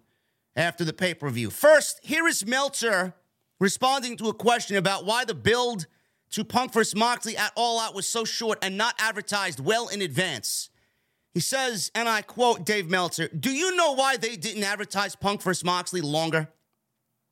after 0.56 0.84
the 0.84 0.94
pay 0.94 1.14
per 1.14 1.30
view. 1.30 1.52
First, 1.52 2.00
here 2.02 2.28
is 2.28 2.44
Meltzer 2.44 3.14
responding 3.60 4.18
to 4.18 4.30
a 4.30 4.34
question 4.34 4.78
about 4.78 5.06
why 5.06 5.24
the 5.24 5.36
build 5.36 5.86
to 6.32 6.44
Punk 6.44 6.74
vs. 6.74 6.96
Moxley 6.96 7.38
at 7.38 7.52
All 7.56 7.80
Out 7.80 7.94
was 7.94 8.08
so 8.08 8.26
short 8.26 8.58
and 8.64 8.80
not 8.80 8.96
advertised 8.98 9.60
well 9.60 9.90
in 9.90 10.02
advance. 10.02 10.72
He 11.36 11.40
says, 11.40 11.92
and 11.94 12.10
I 12.10 12.24
quote 12.24 12.66
Dave 12.66 12.90
Meltzer, 12.90 13.28
Do 13.28 13.52
you 13.52 13.76
know 13.76 13.92
why 13.92 14.18
they 14.18 14.38
didn't 14.38 14.64
advertise 14.64 15.16
Punk 15.16 15.44
vs. 15.44 15.64
Moxley 15.64 16.02
longer 16.02 16.50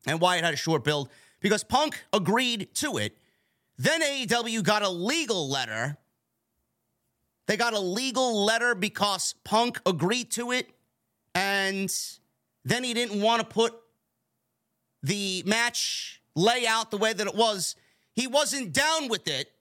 and 0.05 0.19
why 0.19 0.37
it 0.37 0.43
had 0.43 0.53
a 0.53 0.57
short 0.57 0.83
build? 0.83 1.09
Because 1.39 1.63
Punk 1.63 2.03
agreed 2.13 2.73
to 2.75 2.97
it. 2.97 3.17
Then 3.77 4.01
AEW 4.01 4.63
got 4.63 4.83
a 4.83 4.89
legal 4.89 5.49
letter 5.49 5.97
they 7.51 7.57
got 7.57 7.73
a 7.73 7.79
legal 7.79 8.45
letter 8.45 8.75
because 8.75 9.35
Punk 9.43 9.81
agreed 9.85 10.31
to 10.31 10.51
it, 10.51 10.69
and 11.35 11.93
then 12.63 12.81
he 12.81 12.93
didn't 12.93 13.21
want 13.21 13.41
to 13.41 13.45
put 13.45 13.73
the 15.03 15.43
match 15.45 16.21
layout 16.33 16.91
the 16.91 16.97
way 16.97 17.11
that 17.11 17.27
it 17.27 17.35
was. 17.35 17.75
He 18.13 18.25
wasn't 18.25 18.71
down 18.71 19.09
with 19.09 19.27
it, 19.27 19.51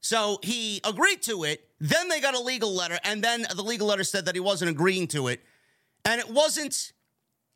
so 0.00 0.40
he 0.42 0.80
agreed 0.82 1.22
to 1.22 1.44
it. 1.44 1.68
Then 1.78 2.08
they 2.08 2.20
got 2.20 2.34
a 2.34 2.40
legal 2.40 2.74
letter, 2.74 2.98
and 3.04 3.22
then 3.22 3.46
the 3.54 3.62
legal 3.62 3.86
letter 3.86 4.02
said 4.02 4.24
that 4.24 4.34
he 4.34 4.40
wasn't 4.40 4.72
agreeing 4.72 5.06
to 5.08 5.28
it. 5.28 5.40
And 6.04 6.20
it 6.20 6.30
wasn't 6.30 6.92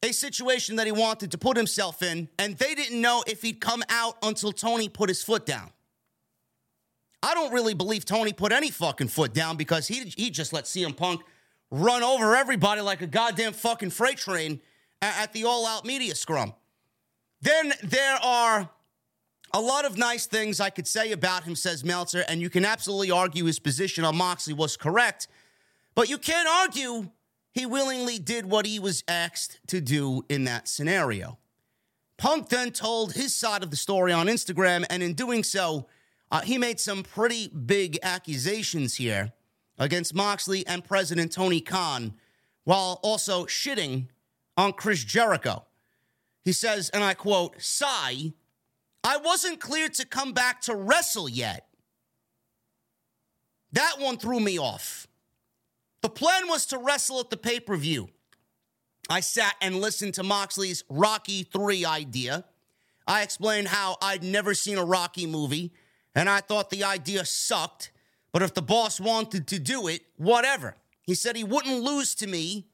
a 0.03 0.13
situation 0.13 0.77
that 0.77 0.87
he 0.87 0.93
wanted 0.93 1.31
to 1.31 1.39
put 1.39 1.57
himself 1.57 2.03
in, 2.03 2.29
and 2.39 2.59
they 2.59 2.75
didn't 2.75 3.01
know 3.01 3.23
if 3.27 3.43
he'd 3.43 3.61
come 3.61 3.83
out 3.89 4.17
until 4.23 4.53
Tony 4.53 4.89
put 4.89 5.09
his 5.09 5.23
foot 5.23 5.47
down. 5.47 5.71
I 7.23 7.35
don't 7.35 7.53
really 7.53 7.75
believe 7.75 8.05
Tony 8.05 8.33
put 8.33 8.53
any 8.53 8.71
fucking 8.71 9.09
foot 9.09 9.33
down 9.33 9.57
because 9.57 9.87
he 9.87 10.13
he 10.17 10.31
just 10.31 10.53
let 10.53 10.65
CM 10.65 10.97
Punk 10.97 11.23
run 11.71 12.03
over 12.03 12.35
everybody 12.35 12.81
like 12.81 13.01
a 13.01 13.07
goddamn 13.07 13.53
fucking 13.53 13.91
freight 13.91 14.19
train 14.19 14.61
at, 15.01 15.23
at 15.23 15.33
the 15.33 15.45
all 15.45 15.67
out 15.67 15.85
media 15.85 16.17
scrum. 16.17 16.53
Then 17.41 17.73
there 17.83 18.17
are 18.23 18.69
a 19.55 19.61
lot 19.61 19.85
of 19.85 19.97
nice 19.97 20.27
things 20.27 20.61
I 20.61 20.71
could 20.71 20.87
say 20.87 21.13
about 21.13 21.45
him, 21.45 21.55
says 21.55 21.85
Meltzer, 21.85 22.25
and 22.29 22.41
you 22.41 22.51
can 22.51 22.65
absolutely 22.65 23.11
argue 23.11 23.45
his 23.45 23.59
position 23.59 24.05
on 24.05 24.17
Moxley 24.17 24.55
was 24.55 24.77
correct, 24.77 25.29
but 25.95 26.09
you 26.09 26.19
can't 26.19 26.49
argue 26.49 27.09
he 27.53 27.67
willingly 27.67 28.19
did 28.19 28.47
what 28.47 28.67
he 28.67 28.79
was 28.79 29.05
asked 29.07 29.61
to 29.69 29.81
do 29.81 30.25
in 30.29 30.45
that 30.45 30.69
scenario. 30.69 31.39
Punk 32.17 32.49
then 32.49 32.71
told 32.71 33.13
his 33.13 33.35
side 33.35 33.63
of 33.63 33.71
the 33.71 33.77
story 33.77 34.13
on 34.13 34.27
Instagram, 34.27 34.85
and 34.89 35.03
in 35.03 35.15
doing 35.15 35.45
so, 35.45 35.87
uh, 36.31 36.41
he 36.41 36.57
made 36.57 36.81
some 36.81 37.03
pretty 37.03 37.49
big 37.49 37.99
accusations 38.03 38.95
here 38.95 39.33
against 39.79 40.15
Moxley 40.15 40.67
and 40.67 40.85
President 40.85 41.33
Tony 41.33 41.61
Khan 41.61 42.15
while 42.65 43.01
also 43.03 43.45
shitting 43.45 44.07
on 44.57 44.73
Chris 44.73 45.05
Jericho. 45.05 45.65
He 46.45 46.53
says, 46.53 46.91
and 46.91 47.05
I 47.05 47.15
quote, 47.15 47.61
Sigh, 47.61 48.33
I 49.05 49.17
wasn't 49.17 49.61
cleared 49.61 49.95
to 49.95 50.07
come 50.07 50.33
back 50.33 50.61
to 50.63 50.75
wrestle 50.75 51.29
yet. 51.29 51.67
That 53.73 53.97
one 53.99 54.17
threw 54.17 54.41
me 54.41 54.59
off. 54.59 55.07
The 56.03 56.09
plan 56.09 56.49
was 56.49 56.67
to 56.67 56.79
wrestle 56.79 57.21
at 57.21 57.31
the 57.31 57.37
pay 57.37 57.61
per 57.61 57.77
view. 57.77 58.09
I 59.09 59.21
sat 59.21 59.55
and 59.61 59.81
listened 59.81 60.15
to 60.15 60.23
Moxley's 60.23 60.85
Rocky 60.89 61.43
3 61.43 61.85
idea. 61.85 62.45
I 63.07 63.23
explained 63.23 63.69
how 63.69 63.97
I'd 64.01 64.23
never 64.23 64.55
seen 64.55 64.79
a 64.79 64.85
Rocky 64.85 65.27
movie 65.27 65.73
and 66.15 66.29
I 66.29 66.41
thought 66.41 66.71
the 66.71 66.85
idea 66.85 67.25
sucked. 67.25 67.91
But 68.33 68.43
if 68.43 68.55
the 68.55 68.63
boss 68.63 69.01
wanted 69.01 69.47
to 69.49 69.59
do 69.59 69.89
it, 69.89 70.03
whatever. 70.17 70.77
He 71.03 71.15
said 71.15 71.37
he 71.37 71.45
wouldn't 71.45 71.83
lose 71.83 72.15
to 72.17 72.27
me. 72.27 72.69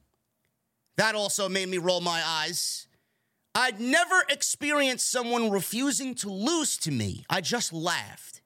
That 0.97 1.15
also 1.15 1.49
made 1.49 1.69
me 1.69 1.79
roll 1.79 2.01
my 2.01 2.23
eyes. 2.25 2.87
I'd 3.55 3.81
never 3.81 4.25
experienced 4.29 5.11
someone 5.11 5.51
refusing 5.51 6.15
to 6.17 6.31
lose 6.31 6.77
to 6.79 6.91
me. 6.91 7.25
I 7.29 7.41
just 7.41 7.73
laughed. 7.73 8.41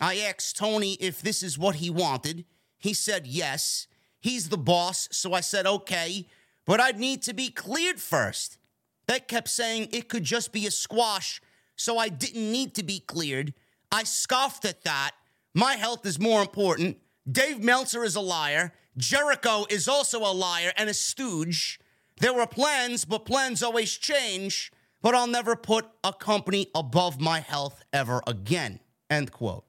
I 0.00 0.18
asked 0.18 0.56
Tony 0.56 0.94
if 0.94 1.22
this 1.22 1.42
is 1.42 1.58
what 1.58 1.76
he 1.76 1.90
wanted. 1.90 2.44
He 2.76 2.92
said 2.94 3.26
yes. 3.26 3.86
He's 4.20 4.48
the 4.48 4.58
boss, 4.58 5.08
so 5.12 5.32
I 5.32 5.40
said 5.40 5.66
okay, 5.66 6.26
but 6.66 6.80
I'd 6.80 6.98
need 6.98 7.22
to 7.22 7.34
be 7.34 7.50
cleared 7.50 8.00
first. 8.00 8.58
They 9.06 9.20
kept 9.20 9.48
saying 9.48 9.88
it 9.92 10.08
could 10.08 10.24
just 10.24 10.52
be 10.52 10.66
a 10.66 10.70
squash, 10.70 11.40
so 11.76 11.98
I 11.98 12.08
didn't 12.08 12.52
need 12.52 12.74
to 12.74 12.82
be 12.82 13.00
cleared. 13.00 13.54
I 13.90 14.04
scoffed 14.04 14.64
at 14.64 14.84
that. 14.84 15.12
My 15.54 15.74
health 15.74 16.04
is 16.04 16.18
more 16.18 16.42
important. 16.42 16.98
Dave 17.30 17.62
Meltzer 17.62 18.04
is 18.04 18.16
a 18.16 18.20
liar. 18.20 18.72
Jericho 18.96 19.64
is 19.70 19.88
also 19.88 20.20
a 20.20 20.32
liar 20.32 20.72
and 20.76 20.90
a 20.90 20.94
stooge. 20.94 21.78
There 22.20 22.34
were 22.34 22.46
plans, 22.46 23.04
but 23.04 23.24
plans 23.24 23.62
always 23.62 23.96
change. 23.96 24.72
But 25.00 25.14
I'll 25.14 25.28
never 25.28 25.54
put 25.54 25.86
a 26.02 26.12
company 26.12 26.68
above 26.74 27.20
my 27.20 27.40
health 27.40 27.84
ever 27.92 28.20
again. 28.26 28.80
End 29.08 29.30
quote. 29.30 29.64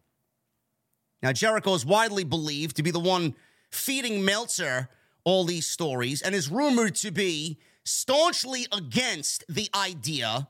Now, 1.21 1.33
Jericho 1.33 1.73
is 1.75 1.85
widely 1.85 2.23
believed 2.23 2.77
to 2.77 2.83
be 2.83 2.91
the 2.91 2.99
one 2.99 3.35
feeding 3.69 4.23
Meltzer 4.23 4.89
all 5.23 5.43
these 5.43 5.67
stories 5.67 6.21
and 6.21 6.33
is 6.33 6.49
rumored 6.49 6.95
to 6.95 7.11
be 7.11 7.59
staunchly 7.83 8.67
against 8.71 9.43
the 9.47 9.69
idea 9.75 10.47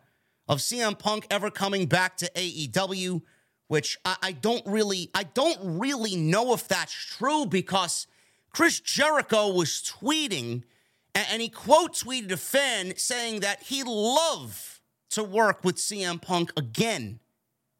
of 0.47 0.59
CM 0.59 0.97
Punk 0.97 1.27
ever 1.29 1.51
coming 1.51 1.85
back 1.85 2.17
to 2.17 2.31
AEW, 2.35 3.21
which 3.67 3.97
I, 4.03 4.15
I 4.21 4.31
don't 4.31 4.65
really, 4.65 5.09
I 5.13 5.23
don't 5.23 5.59
really 5.61 6.15
know 6.15 6.53
if 6.53 6.67
that's 6.67 6.93
true 6.93 7.45
because 7.45 8.07
Chris 8.51 8.79
Jericho 8.79 9.49
was 9.53 9.83
tweeting 10.01 10.63
and, 11.13 11.27
and 11.31 11.41
he 11.41 11.49
quote 11.49 11.93
tweeted 11.93 12.31
a 12.31 12.37
fan 12.37 12.93
saying 12.97 13.41
that 13.41 13.63
he'd 13.63 13.87
love 13.87 14.81
to 15.11 15.23
work 15.23 15.63
with 15.63 15.77
CM 15.77 16.21
Punk 16.21 16.51
again. 16.57 17.19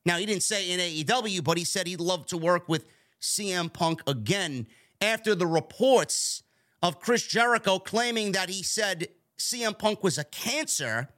Now, 0.06 0.18
he 0.18 0.26
didn't 0.26 0.44
say 0.44 0.72
in 0.72 0.80
AEW, 0.80 1.44
but 1.44 1.58
he 1.58 1.64
said 1.64 1.88
he'd 1.88 2.00
love 2.00 2.26
to 2.28 2.38
work 2.38 2.68
with 2.68 2.86
CM 3.22 3.72
Punk 3.72 4.02
again 4.08 4.68
after 5.02 5.36
the 5.36 5.48
reports 5.48 6.44
of 6.82 7.00
Chris 7.00 7.26
Jericho 7.26 7.80
claiming 7.80 8.32
that 8.34 8.50
he 8.50 8.64
said 8.64 9.10
CM 9.38 9.78
Punk 9.78 10.04
was 10.04 10.18
a 10.18 10.24
cancer. 10.24 11.10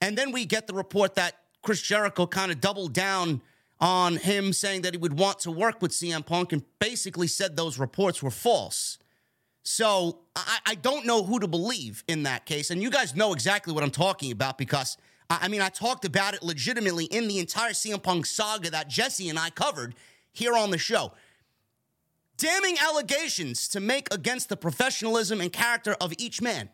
And 0.00 0.16
then 0.18 0.32
we 0.32 0.44
get 0.44 0.66
the 0.66 0.74
report 0.74 1.14
that 1.14 1.38
Chris 1.62 1.80
Jericho 1.80 2.26
kind 2.26 2.52
of 2.52 2.60
doubled 2.60 2.92
down 2.92 3.42
on 3.80 4.16
him 4.16 4.52
saying 4.52 4.82
that 4.82 4.94
he 4.94 4.98
would 4.98 5.18
want 5.18 5.40
to 5.40 5.50
work 5.50 5.82
with 5.82 5.90
CM 5.90 6.24
Punk 6.24 6.52
and 6.52 6.62
basically 6.78 7.26
said 7.26 7.56
those 7.56 7.78
reports 7.78 8.22
were 8.22 8.30
false. 8.30 8.98
So 9.62 10.20
I, 10.36 10.58
I 10.66 10.74
don't 10.74 11.06
know 11.06 11.24
who 11.24 11.40
to 11.40 11.48
believe 11.48 12.04
in 12.06 12.24
that 12.24 12.46
case. 12.46 12.70
And 12.70 12.82
you 12.82 12.90
guys 12.90 13.14
know 13.14 13.32
exactly 13.32 13.72
what 13.72 13.82
I'm 13.82 13.90
talking 13.90 14.30
about 14.30 14.58
because 14.58 14.96
I 15.30 15.48
mean, 15.48 15.62
I 15.62 15.70
talked 15.70 16.04
about 16.04 16.34
it 16.34 16.42
legitimately 16.42 17.06
in 17.06 17.28
the 17.28 17.38
entire 17.38 17.72
CM 17.72 18.02
Punk 18.02 18.26
saga 18.26 18.70
that 18.70 18.88
Jesse 18.88 19.28
and 19.28 19.38
I 19.38 19.50
covered 19.50 19.94
here 20.32 20.54
on 20.54 20.70
the 20.70 20.78
show. 20.78 21.12
Damning 22.36 22.76
allegations 22.80 23.68
to 23.68 23.80
make 23.80 24.12
against 24.12 24.48
the 24.48 24.56
professionalism 24.56 25.40
and 25.40 25.52
character 25.52 25.96
of 26.00 26.12
each 26.18 26.42
man. 26.42 26.68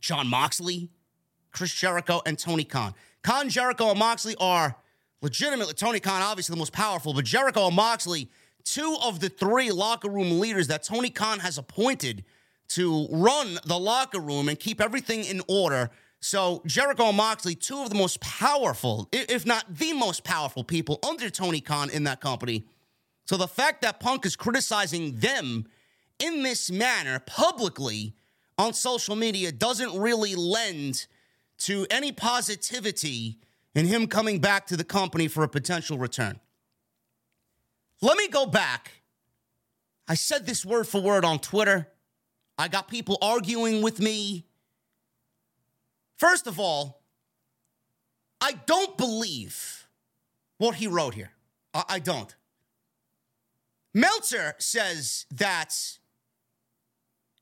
Jon 0.00 0.28
Moxley, 0.28 0.90
Chris 1.52 1.72
Jericho, 1.72 2.22
and 2.26 2.38
Tony 2.38 2.64
Khan. 2.64 2.94
Khan, 3.22 3.48
Jericho, 3.48 3.90
and 3.90 3.98
Moxley 3.98 4.36
are 4.38 4.76
legitimately, 5.22 5.74
Tony 5.74 6.00
Khan, 6.00 6.22
obviously 6.22 6.54
the 6.54 6.58
most 6.58 6.72
powerful, 6.72 7.12
but 7.12 7.24
Jericho 7.24 7.66
and 7.66 7.76
Moxley, 7.76 8.30
two 8.64 8.96
of 9.02 9.20
the 9.20 9.28
three 9.28 9.70
locker 9.70 10.08
room 10.08 10.40
leaders 10.40 10.68
that 10.68 10.82
Tony 10.82 11.10
Khan 11.10 11.40
has 11.40 11.58
appointed 11.58 12.24
to 12.68 13.08
run 13.10 13.58
the 13.64 13.78
locker 13.78 14.20
room 14.20 14.48
and 14.48 14.58
keep 14.58 14.80
everything 14.80 15.24
in 15.24 15.42
order 15.48 15.90
so 16.20 16.62
Jericho 16.66 17.08
and 17.08 17.16
Moxley, 17.16 17.54
two 17.54 17.80
of 17.80 17.88
the 17.88 17.94
most 17.94 18.20
powerful, 18.20 19.08
if 19.10 19.46
not 19.46 19.74
the 19.74 19.94
most 19.94 20.22
powerful 20.22 20.62
people 20.62 20.98
under 21.08 21.30
Tony 21.30 21.60
Khan 21.60 21.88
in 21.88 22.04
that 22.04 22.20
company. 22.20 22.66
So 23.30 23.36
the 23.36 23.46
fact 23.46 23.82
that 23.82 24.00
Punk 24.00 24.26
is 24.26 24.34
criticizing 24.34 25.20
them 25.20 25.68
in 26.18 26.42
this 26.42 26.68
manner 26.68 27.20
publicly 27.20 28.16
on 28.58 28.74
social 28.74 29.14
media 29.14 29.52
doesn't 29.52 29.96
really 29.96 30.34
lend 30.34 31.06
to 31.58 31.86
any 31.90 32.10
positivity 32.10 33.38
in 33.72 33.86
him 33.86 34.08
coming 34.08 34.40
back 34.40 34.66
to 34.66 34.76
the 34.76 34.82
company 34.82 35.28
for 35.28 35.44
a 35.44 35.48
potential 35.48 35.96
return. 35.96 36.40
Let 38.02 38.16
me 38.16 38.26
go 38.26 38.46
back. 38.46 39.04
I 40.08 40.14
said 40.14 40.44
this 40.44 40.66
word 40.66 40.88
for 40.88 41.00
word 41.00 41.24
on 41.24 41.38
Twitter. 41.38 41.86
I 42.58 42.66
got 42.66 42.88
people 42.88 43.16
arguing 43.22 43.80
with 43.80 44.00
me 44.00 44.44
First 46.16 46.48
of 46.48 46.58
all, 46.58 47.04
I 48.40 48.54
don't 48.66 48.98
believe 48.98 49.86
what 50.58 50.74
he 50.74 50.88
wrote 50.88 51.14
here. 51.14 51.30
I, 51.72 51.84
I 51.90 51.98
don't. 52.00 52.34
Meltzer 53.94 54.54
says 54.58 55.26
that 55.32 55.74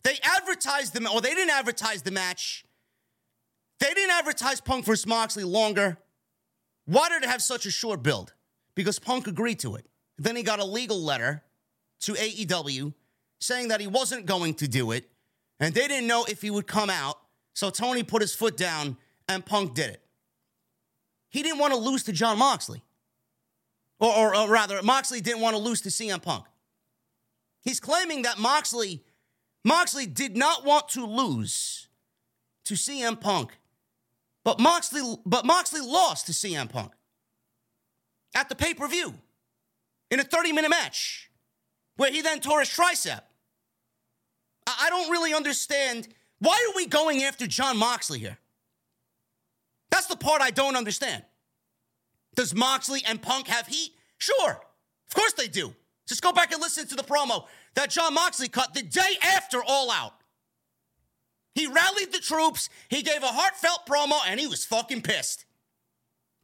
they 0.02 0.18
advertised 0.23 0.94
the 0.94 1.11
or 1.11 1.20
they 1.20 1.35
didn't 1.35 1.51
advertise 1.51 2.03
the 2.03 2.11
match. 2.11 2.64
They 3.81 3.92
didn't 3.94 4.11
advertise 4.11 4.61
Punk 4.61 4.85
versus 4.85 5.07
Moxley 5.07 5.44
longer. 5.44 5.99
Why 6.87 7.09
did 7.11 7.23
it 7.23 7.29
have 7.29 7.42
such 7.42 7.66
a 7.66 7.70
short 7.70 8.03
build? 8.03 8.33
Because 8.75 8.99
Punk 8.99 9.27
agreed 9.27 9.59
to 9.61 9.77
it. 9.77 9.87
Then 10.16 10.37
he 10.37 10.42
got 10.42 10.59
a 10.59 10.64
legal 10.64 11.01
letter 11.01 11.44
to 12.01 12.14
AEW 12.14 12.94
saying 13.40 13.68
that 13.68 13.81
he 13.81 13.87
wasn't 13.87 14.27
going 14.27 14.55
to 14.55 14.66
do 14.66 14.90
it, 14.90 15.09
and 15.61 15.75
they 15.75 15.87
didn't 15.87 16.09
know 16.09 16.25
if 16.29 16.42
he 16.42 16.51
would 16.51 16.66
come 16.66 16.90
out. 16.90 17.18
So 17.55 17.70
Tony 17.70 18.03
put 18.03 18.23
his 18.23 18.35
foot 18.35 18.57
down 18.57 18.96
and 19.29 19.44
Punk 19.44 19.75
did 19.75 19.90
it. 19.90 20.03
He 21.29 21.42
didn't 21.42 21.59
want 21.59 21.75
to 21.75 21.79
lose 21.79 22.05
to 22.05 22.12
Jon 22.12 22.38
Moxley. 22.38 22.83
Or, 24.01 24.13
or, 24.13 24.37
or, 24.37 24.49
rather, 24.49 24.81
Moxley 24.83 25.21
didn't 25.21 25.41
want 25.41 25.57
to 25.57 25.63
lose 25.63 25.81
to 25.83 25.89
CM 25.89 26.23
Punk. 26.23 26.45
He's 27.63 27.81
claiming 27.81 28.23
that 28.23 28.39
Moxley, 28.39 29.03
Moxley 29.65 30.07
did 30.07 30.37
not 30.37 30.65
want 30.65 30.89
to 30.91 31.05
lose 31.05 31.89
to 32.67 32.75
CM 32.75 33.21
Punk, 33.21 33.59
but 34.45 34.61
Moxley, 34.61 35.03
but 35.27 35.45
Moxley 35.45 35.81
lost 35.81 36.27
to 36.27 36.33
CM 36.33 36.71
Punk 36.71 36.93
at 38.35 38.49
the 38.49 38.55
pay 38.55 38.75
per 38.75 38.87
view 38.87 39.15
in 40.11 40.21
a 40.21 40.25
30 40.25 40.53
minute 40.53 40.71
match 40.71 41.31
where 41.97 42.11
he 42.11 42.23
then 42.23 42.41
tore 42.41 42.61
his 42.61 42.69
tricep. 42.69 43.23
I, 44.67 44.85
I 44.87 44.91
don't 44.91 45.11
really 45.11 45.35
understand 45.35 46.09
why 46.39 46.55
are 46.69 46.77
we 46.77 46.87
going 46.87 47.25
after 47.25 47.47
Jon 47.47 47.77
Moxley 47.77 48.21
here? 48.21 48.39
That's 49.91 50.07
the 50.07 50.17
part 50.17 50.41
I 50.41 50.51
don't 50.51 50.77
understand. 50.77 51.25
Does 52.38 52.55
Moxley 52.55 53.03
and 53.05 53.20
Punk 53.20 53.48
have 53.48 53.66
heat? 53.66 53.94
Sure. 54.16 54.51
Of 55.09 55.14
course 55.16 55.33
they 55.33 55.48
do. 55.48 55.74
Just 56.07 56.22
go 56.22 56.31
back 56.31 56.53
and 56.53 56.62
listen 56.62 56.87
to 56.87 56.94
the 56.94 57.03
promo 57.03 57.46
that 57.74 57.90
Jon 57.90 58.14
Moxley 58.14 58.46
cut 58.46 58.74
the 58.74 58.83
day 58.83 59.16
after 59.24 59.61
All 59.61 59.90
Out. 59.90 60.12
He 61.57 61.66
rallied 61.66 62.12
the 62.12 62.20
troops, 62.20 62.70
he 62.90 63.03
gave 63.03 63.24
a 63.24 63.27
heartfelt 63.27 63.87
promo, 63.88 64.20
and 64.24 64.38
he 64.38 64.46
was 64.46 64.64
fucking 64.64 65.03
pissed. 65.03 65.46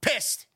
Pissed. 0.02 0.46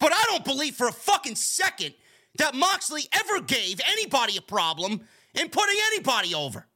But 0.00 0.12
I 0.12 0.24
don't 0.26 0.44
believe 0.44 0.74
for 0.74 0.88
a 0.88 0.92
fucking 0.92 1.36
second 1.36 1.94
that 2.36 2.56
Moxley 2.56 3.04
ever 3.12 3.40
gave 3.40 3.80
anybody 3.88 4.36
a 4.36 4.42
problem 4.42 5.02
in 5.40 5.50
putting 5.50 5.76
anybody 5.92 6.34
over. 6.34 6.66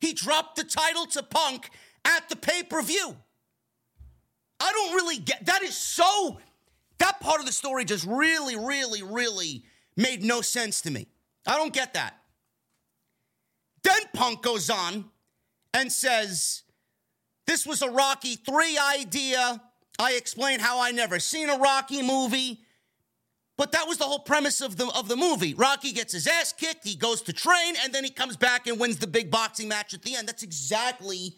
He 0.00 0.14
dropped 0.14 0.56
the 0.56 0.64
title 0.64 1.06
to 1.06 1.22
Punk 1.22 1.70
at 2.04 2.28
the 2.28 2.34
pay 2.34 2.64
per 2.64 2.82
view. 2.82 3.18
I 4.60 4.72
don't 4.72 4.94
really 4.94 5.18
get 5.18 5.46
that 5.46 5.62
is 5.62 5.76
so 5.76 6.38
that 6.98 7.20
part 7.20 7.40
of 7.40 7.46
the 7.46 7.52
story 7.52 7.84
just 7.84 8.06
really, 8.06 8.56
really, 8.56 9.02
really 9.02 9.64
made 9.96 10.22
no 10.22 10.40
sense 10.40 10.80
to 10.82 10.90
me. 10.90 11.06
I 11.46 11.56
don't 11.56 11.72
get 11.72 11.94
that. 11.94 12.18
Then 13.82 14.00
Punk 14.14 14.42
goes 14.42 14.70
on 14.70 15.06
and 15.72 15.92
says, 15.92 16.62
This 17.46 17.66
was 17.66 17.82
a 17.82 17.90
Rocky 17.90 18.36
3 18.36 18.78
idea. 18.78 19.60
I 19.98 20.12
explained 20.12 20.60
how 20.60 20.80
I 20.80 20.90
never 20.90 21.18
seen 21.18 21.48
a 21.48 21.58
Rocky 21.58 22.02
movie. 22.02 22.60
But 23.56 23.72
that 23.72 23.88
was 23.88 23.96
the 23.96 24.04
whole 24.04 24.18
premise 24.18 24.60
of 24.60 24.76
the 24.76 24.86
of 24.88 25.08
the 25.08 25.16
movie. 25.16 25.54
Rocky 25.54 25.92
gets 25.92 26.12
his 26.12 26.26
ass 26.26 26.52
kicked, 26.52 26.86
he 26.86 26.94
goes 26.94 27.22
to 27.22 27.32
train, 27.32 27.74
and 27.82 27.94
then 27.94 28.04
he 28.04 28.10
comes 28.10 28.36
back 28.36 28.66
and 28.66 28.78
wins 28.78 28.98
the 28.98 29.06
big 29.06 29.30
boxing 29.30 29.68
match 29.68 29.94
at 29.94 30.02
the 30.02 30.14
end. 30.14 30.28
That's 30.28 30.42
exactly, 30.42 31.36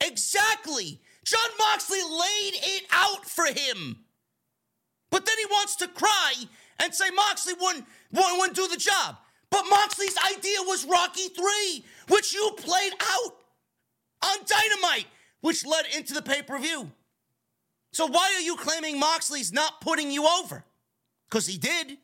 exactly. 0.00 1.00
Jon 1.24 1.50
Moxley 1.58 2.02
laid 2.02 2.54
it 2.54 2.84
out 2.92 3.24
for 3.26 3.46
him. 3.46 4.04
But 5.10 5.26
then 5.26 5.36
he 5.38 5.46
wants 5.46 5.76
to 5.76 5.88
cry 5.88 6.34
and 6.78 6.94
say 6.94 7.10
Moxley 7.10 7.54
wouldn't, 7.60 7.84
wouldn't 8.12 8.56
do 8.56 8.68
the 8.68 8.76
job. 8.76 9.16
But 9.50 9.64
Moxley's 9.68 10.16
idea 10.36 10.58
was 10.60 10.84
Rocky 10.84 11.28
3, 11.28 11.84
which 12.08 12.32
you 12.32 12.52
played 12.56 12.92
out 13.00 13.32
on 14.24 14.38
Dynamite, 14.46 15.06
which 15.40 15.66
led 15.66 15.86
into 15.96 16.14
the 16.14 16.22
pay 16.22 16.42
per 16.42 16.58
view. 16.58 16.90
So 17.92 18.06
why 18.06 18.32
are 18.36 18.40
you 18.40 18.56
claiming 18.56 19.00
Moxley's 19.00 19.52
not 19.52 19.80
putting 19.80 20.10
you 20.10 20.26
over? 20.26 20.64
Because 21.28 21.46
he 21.46 21.58
did. 21.58 21.98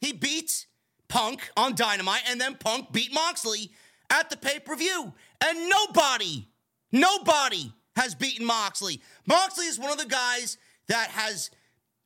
He 0.00 0.12
beat 0.12 0.66
Punk 1.08 1.50
on 1.56 1.74
Dynamite, 1.74 2.22
and 2.28 2.40
then 2.40 2.56
Punk 2.56 2.92
beat 2.92 3.12
Moxley 3.12 3.70
at 4.08 4.30
the 4.30 4.36
pay 4.36 4.58
per 4.58 4.74
view. 4.74 5.12
And 5.40 5.68
nobody, 5.68 6.48
nobody 6.92 7.72
has 7.96 8.14
beaten 8.14 8.46
Moxley. 8.46 9.00
Moxley 9.26 9.66
is 9.66 9.78
one 9.78 9.90
of 9.90 9.98
the 9.98 10.06
guys 10.06 10.58
that 10.88 11.08
has 11.10 11.50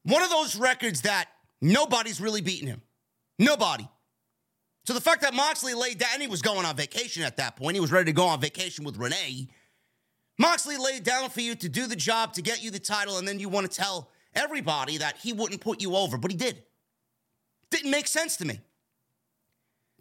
one 0.04 0.22
of 0.22 0.30
those 0.30 0.56
records 0.56 1.02
that 1.02 1.28
nobody's 1.60 2.20
really 2.20 2.40
beaten 2.40 2.66
him. 2.66 2.82
Nobody. 3.38 3.88
So 4.84 4.92
the 4.92 5.00
fact 5.00 5.22
that 5.22 5.34
Moxley 5.34 5.74
laid 5.74 5.98
down, 5.98 6.20
he 6.20 6.26
was 6.26 6.42
going 6.42 6.66
on 6.66 6.76
vacation 6.76 7.22
at 7.22 7.38
that 7.38 7.56
point. 7.56 7.74
He 7.74 7.80
was 7.80 7.90
ready 7.90 8.06
to 8.06 8.12
go 8.12 8.26
on 8.26 8.40
vacation 8.40 8.84
with 8.84 8.98
Renee. 8.98 9.48
Moxley 10.38 10.76
laid 10.76 11.04
down 11.04 11.30
for 11.30 11.40
you 11.40 11.54
to 11.54 11.68
do 11.68 11.86
the 11.86 11.96
job, 11.96 12.34
to 12.34 12.42
get 12.42 12.62
you 12.62 12.70
the 12.70 12.78
title, 12.78 13.18
and 13.18 13.26
then 13.26 13.38
you 13.38 13.48
want 13.48 13.70
to 13.70 13.74
tell 13.74 14.10
everybody 14.34 14.98
that 14.98 15.16
he 15.18 15.32
wouldn't 15.32 15.60
put 15.60 15.80
you 15.80 15.96
over, 15.96 16.18
but 16.18 16.30
he 16.30 16.36
did. 16.36 16.62
Didn't 17.70 17.90
make 17.90 18.08
sense 18.08 18.36
to 18.38 18.44
me. 18.44 18.60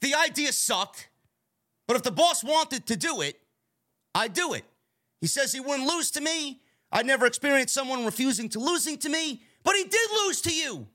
The 0.02 0.16
idea 0.16 0.52
sucked, 0.52 1.10
but 1.88 1.96
if 1.96 2.04
the 2.04 2.12
boss 2.12 2.44
wanted 2.44 2.86
to 2.88 2.98
do 2.98 3.22
it, 3.22 3.40
I'd 4.14 4.34
do 4.34 4.54
it. 4.54 4.66
He 5.24 5.28
says 5.28 5.54
he 5.54 5.62
wouldn't 5.62 5.88
lose 5.88 6.12
to 6.12 6.22
me. 6.22 6.60
I'd 6.92 7.06
never 7.06 7.26
experienced 7.26 7.74
someone 7.74 8.04
refusing 8.04 8.50
to 8.50 8.60
losing 8.60 8.98
to 8.98 9.08
me, 9.08 9.42
but 9.64 9.74
he 9.74 9.86
did 9.86 10.10
lose 10.26 10.42
to 10.42 10.54
you. 10.54 10.86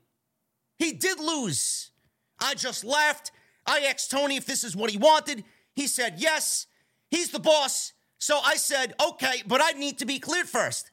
He 0.77 0.91
did 0.91 1.19
lose. 1.19 1.89
I 2.39 2.53
just 2.53 2.83
laughed. 2.83 3.31
I 3.65 3.79
asked 3.79 4.11
Tony 4.11 4.35
if 4.35 4.45
this 4.45 4.63
is 4.63 4.75
what 4.75 4.91
he 4.91 4.99
wanted. 4.99 5.45
He 5.73 5.87
said 5.87 6.19
yes. 6.19 6.67
He's 7.09 7.31
the 7.31 7.39
boss. 7.39 7.93
So 8.19 8.37
I 8.45 8.57
said, 8.57 8.93
okay, 9.03 9.41
but 9.47 9.61
I 9.63 9.71
need 9.71 9.97
to 9.97 10.05
be 10.05 10.19
cleared 10.19 10.47
first. 10.47 10.91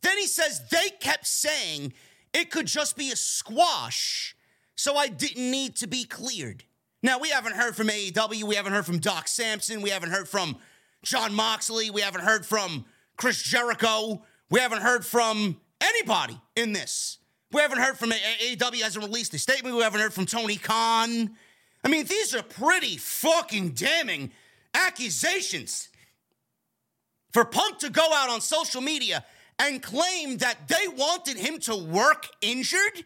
Then 0.00 0.16
he 0.16 0.26
says 0.26 0.62
they 0.70 0.88
kept 0.98 1.26
saying 1.26 1.92
it 2.32 2.50
could 2.50 2.68
just 2.68 2.96
be 2.96 3.10
a 3.10 3.16
squash, 3.16 4.34
so 4.76 4.96
I 4.96 5.08
didn't 5.08 5.50
need 5.50 5.76
to 5.76 5.86
be 5.86 6.04
cleared. 6.04 6.64
Now, 7.02 7.18
we 7.18 7.28
haven't 7.28 7.56
heard 7.56 7.76
from 7.76 7.88
AEW. 7.88 8.44
We 8.44 8.54
haven't 8.54 8.72
heard 8.72 8.86
from 8.86 8.98
Doc 8.98 9.28
Sampson. 9.28 9.82
We 9.82 9.90
haven't 9.90 10.10
heard 10.10 10.26
from 10.26 10.56
Jon 11.04 11.34
Moxley. 11.34 11.90
We 11.90 12.00
haven't 12.00 12.22
heard 12.22 12.44
from 12.44 12.84
Chris 13.16 13.42
Jericho. 13.42 14.22
We 14.50 14.60
haven't 14.60 14.82
heard 14.82 15.04
from 15.04 15.60
anybody 15.80 16.40
in 16.54 16.72
this. 16.72 17.18
We 17.52 17.60
haven't 17.60 17.78
heard 17.78 17.96
from 17.96 18.10
AEW 18.10 18.82
hasn't 18.82 19.04
released 19.04 19.32
a 19.34 19.38
statement. 19.38 19.76
We 19.76 19.82
haven't 19.82 20.00
heard 20.00 20.12
from 20.12 20.26
Tony 20.26 20.56
Khan. 20.56 21.36
I 21.84 21.88
mean, 21.88 22.04
these 22.06 22.34
are 22.34 22.42
pretty 22.42 22.96
fucking 22.96 23.70
damning 23.70 24.32
accusations. 24.74 25.88
For 27.32 27.44
Punk 27.44 27.78
to 27.78 27.90
go 27.90 28.02
out 28.14 28.30
on 28.30 28.40
social 28.40 28.80
media 28.80 29.24
and 29.58 29.82
claim 29.82 30.38
that 30.38 30.68
they 30.68 30.88
wanted 30.88 31.36
him 31.36 31.58
to 31.60 31.76
work 31.76 32.26
injured 32.40 33.04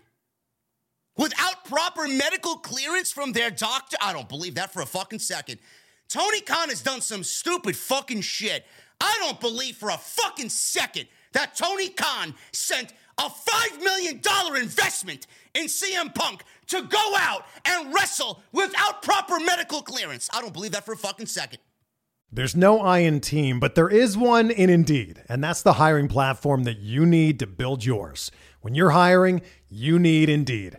without 1.17 1.65
proper 1.65 2.09
medical 2.09 2.57
clearance 2.57 3.13
from 3.13 3.33
their 3.33 3.51
doctor, 3.51 3.97
I 4.01 4.13
don't 4.13 4.29
believe 4.29 4.55
that 4.55 4.73
for 4.73 4.83
a 4.83 4.87
fucking 4.87 5.19
second. 5.19 5.61
Tony 6.11 6.41
Khan 6.41 6.71
has 6.71 6.83
done 6.83 7.01
some 7.01 7.23
stupid 7.23 7.77
fucking 7.77 8.23
shit. 8.23 8.67
I 9.01 9.17
don't 9.21 9.41
believe 9.41 9.77
for 9.77 9.91
a 9.91 9.97
fucking 9.97 10.49
second 10.49 11.07
that 11.33 11.55
Tony 11.55 11.89
Khan 11.89 12.35
sent 12.53 12.93
a 13.17 13.29
$5 13.29 13.79
million 13.81 14.21
investment 14.61 15.29
in 15.55 15.67
CM 15.67 16.13
Punk 16.13 16.43
to 16.67 16.83
go 16.83 17.15
out 17.17 17.47
and 17.65 17.95
wrestle 17.95 18.43
without 18.51 19.03
proper 19.03 19.39
medical 19.39 19.83
clearance. 19.83 20.29
I 20.33 20.41
don't 20.41 20.53
believe 20.53 20.73
that 20.73 20.85
for 20.85 20.93
a 20.93 20.97
fucking 20.97 21.27
second. 21.27 21.61
There's 22.33 22.57
no 22.57 22.81
I 22.81 22.99
in 22.99 23.21
team, 23.21 23.61
but 23.61 23.75
there 23.75 23.89
is 23.89 24.17
one 24.17 24.51
in 24.51 24.71
Indeed, 24.71 25.23
and 25.29 25.43
that's 25.43 25.63
the 25.63 25.75
hiring 25.75 26.09
platform 26.09 26.65
that 26.65 26.79
you 26.79 27.07
need 27.07 27.39
to 27.41 27.47
build 27.47 27.85
yours. 27.85 28.31
When 28.61 28.75
you're 28.75 28.91
hiring, 28.91 29.43
you 29.69 29.99
need 29.99 30.29
Indeed. 30.29 30.79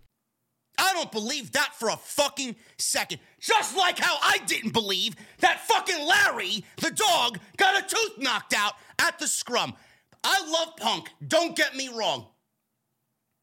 I 0.81 0.93
don't 0.93 1.11
believe 1.11 1.51
that 1.51 1.75
for 1.75 1.89
a 1.89 1.95
fucking 1.95 2.55
second. 2.79 3.19
Just 3.39 3.77
like 3.77 3.99
how 3.99 4.17
I 4.19 4.39
didn't 4.47 4.73
believe 4.73 5.15
that 5.39 5.61
fucking 5.67 6.07
Larry, 6.07 6.65
the 6.77 6.89
dog, 6.89 7.37
got 7.57 7.81
a 7.81 7.87
tooth 7.87 8.17
knocked 8.17 8.55
out 8.55 8.73
at 8.97 9.19
the 9.19 9.27
scrum. 9.27 9.75
I 10.23 10.43
love 10.49 10.75
punk. 10.77 11.09
Don't 11.25 11.55
get 11.55 11.75
me 11.75 11.89
wrong. 11.89 12.25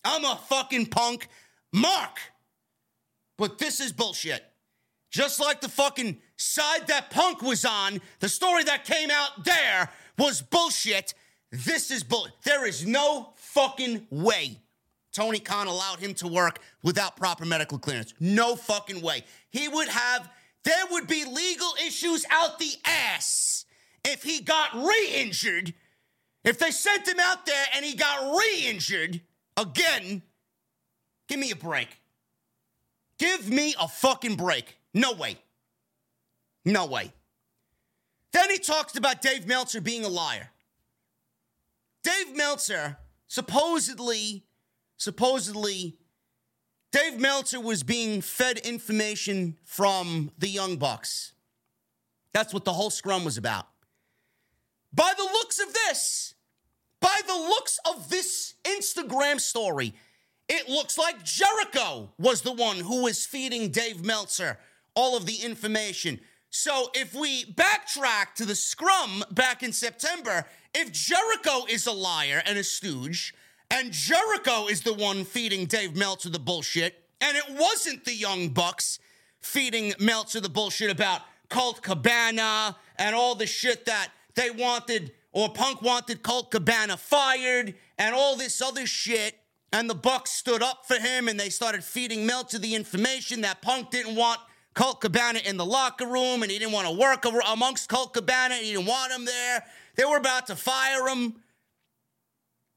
I'm 0.05 0.25
a 0.25 0.41
fucking 0.49 0.87
punk. 0.87 1.29
Mark. 1.73 2.19
But 3.37 3.59
this 3.59 3.79
is 3.79 3.93
bullshit. 3.93 4.43
Just 5.13 5.39
like 5.39 5.61
the 5.61 5.69
fucking 5.69 6.19
side 6.37 6.89
that 6.89 7.11
Punk 7.11 7.41
was 7.41 7.65
on, 7.65 8.01
the 8.19 8.29
story 8.29 8.65
that 8.65 8.85
came 8.85 9.11
out 9.11 9.45
there 9.45 9.91
was 10.19 10.43
bullshit. 10.43 11.15
This 11.51 11.91
is 11.91 12.03
bull. 12.03 12.27
There 12.45 12.67
is 12.67 12.85
no 12.85 13.33
fucking 13.37 14.09
way 14.11 14.61
Tony 15.19 15.41
Khan 15.41 15.67
allowed 15.67 15.99
him 15.99 16.15
to 16.15 16.29
work 16.29 16.61
without 16.85 17.17
proper 17.17 17.45
medical 17.45 17.77
clearance. 17.77 18.15
No 18.21 18.55
fucking 18.55 19.03
way. 19.03 19.25
He 19.51 19.67
would 19.67 19.89
have, 19.89 20.31
there 20.63 20.85
would 20.93 21.09
be 21.09 21.25
legal 21.25 21.73
issues 21.85 22.25
out 22.31 22.61
the 22.61 22.71
ass 22.85 23.65
if 24.05 24.23
he 24.23 24.41
got 24.41 24.73
re 24.77 25.11
injured. 25.13 25.75
If 26.45 26.61
they 26.61 26.71
sent 26.71 27.09
him 27.09 27.19
out 27.19 27.47
there 27.47 27.65
and 27.75 27.85
he 27.85 27.97
got 27.97 28.33
re 28.39 28.65
injured 28.65 29.21
again, 29.57 30.23
give 31.27 31.41
me 31.41 31.51
a 31.51 31.57
break. 31.57 31.89
Give 33.19 33.51
me 33.51 33.75
a 33.81 33.89
fucking 33.89 34.37
break. 34.37 34.79
No 34.95 35.15
way. 35.15 35.37
No 36.65 36.87
way. 36.87 37.13
Then 38.33 38.51
he 38.51 38.59
talks 38.59 38.97
about 38.97 39.21
Dave 39.21 39.49
Meltzer 39.49 39.81
being 39.81 40.05
a 40.05 40.09
liar. 40.09 40.51
Dave 42.05 42.37
Meltzer 42.37 42.99
supposedly, 43.27 44.45
supposedly, 44.99 45.97
Dave 46.93 47.19
Meltzer 47.19 47.61
was 47.61 47.83
being 47.83 48.21
fed 48.21 48.59
information 48.59 49.57
from 49.65 50.31
the 50.39 50.49
Young 50.49 50.77
Bucks. 50.77 51.33
That's 52.33 52.53
what 52.53 52.65
the 52.65 52.73
whole 52.73 52.91
scrum 52.91 53.25
was 53.25 53.39
about. 53.39 53.67
By 54.93 55.13
the 55.17 55.25
looks 55.25 55.59
of 55.59 55.73
this, 55.73 56.35
by 57.01 57.21
the 57.27 57.35
looks 57.35 57.79
of 57.89 58.11
this 58.11 58.55
Instagram 58.65 59.41
story, 59.41 59.95
it 60.49 60.69
looks 60.69 60.97
like 60.97 61.25
Jericho 61.25 62.11
was 62.19 62.43
the 62.43 62.53
one 62.53 62.77
who 62.77 63.03
was 63.03 63.27
feeding 63.27 63.71
Dave 63.71 64.05
Meltzer 64.05 64.59
all 64.95 65.17
of 65.17 65.27
the 65.27 65.37
information. 65.37 66.21
So 66.51 66.91
if 66.95 67.15
we 67.15 67.45
backtrack 67.45 68.35
to 68.37 68.47
the 68.47 68.55
scrum 68.55 69.23
back 69.31 69.63
in 69.63 69.73
September, 69.73 70.47
if 70.75 70.91
Jericho 70.91 71.67
is 71.69 71.87
a 71.87 71.93
liar 71.93 72.43
and 72.47 72.59
a 72.59 72.65
stooge, 72.65 73.35
and 73.71 73.93
Jericho 73.93 74.69
is 74.69 74.83
the 74.83 74.95
one 74.95 75.25
feeding 75.25 75.67
Dave 75.67 75.97
Meltzer 75.97 76.31
the 76.31 76.39
bullshit, 76.39 77.03
and 77.21 77.37
it 77.37 77.45
wasn't 77.51 78.05
the 78.05 78.15
Young 78.15 78.49
Bucks 78.51 78.99
feeding 79.41 79.95
Meltzer 79.99 80.41
the 80.41 80.49
bullshit 80.49 80.91
about 80.91 81.23
Colt 81.49 81.83
Cabana 81.83 82.77
and 82.97 83.15
all 83.15 83.35
the 83.35 83.47
shit 83.47 83.87
that 83.87 84.11
they 84.35 84.51
wanted 84.51 85.13
or 85.33 85.49
Punk 85.49 85.83
wanted 85.83 86.23
Colt 86.23 86.51
Cabana 86.51 86.97
fired 86.97 87.75
and 87.97 88.15
all 88.15 88.37
this 88.37 88.61
other 88.61 88.87
shit 88.87 89.35
and 89.73 89.89
the 89.89 89.95
Bucks 89.95 90.31
stood 90.31 90.63
up 90.63 90.87
for 90.87 90.97
him 90.97 91.29
and 91.29 91.39
they 91.39 91.51
started 91.51 91.85
feeding 91.85 92.27
Meltzer 92.27 92.59
the 92.59 92.75
information 92.75 93.43
that 93.43 93.63
Punk 93.63 93.91
didn't 93.91 94.17
want 94.17 94.41
Colt 94.75 95.01
Cabana 95.01 95.41
in 95.45 95.57
the 95.57 95.65
locker 95.65 96.07
room 96.07 96.43
and 96.43 96.51
he 96.51 96.59
didn't 96.59 96.73
want 96.73 96.89
to 96.89 96.95
work 96.95 97.25
amongst 97.47 97.89
Colt 97.89 98.15
Cabana 98.15 98.55
and 98.55 98.65
he 98.65 98.73
didn't 98.73 98.87
want 98.87 99.13
him 99.13 99.25
there. 99.25 99.65
They 99.97 100.05
were 100.05 100.17
about 100.17 100.47
to 100.47 100.57
fire 100.57 101.09
him. 101.09 101.37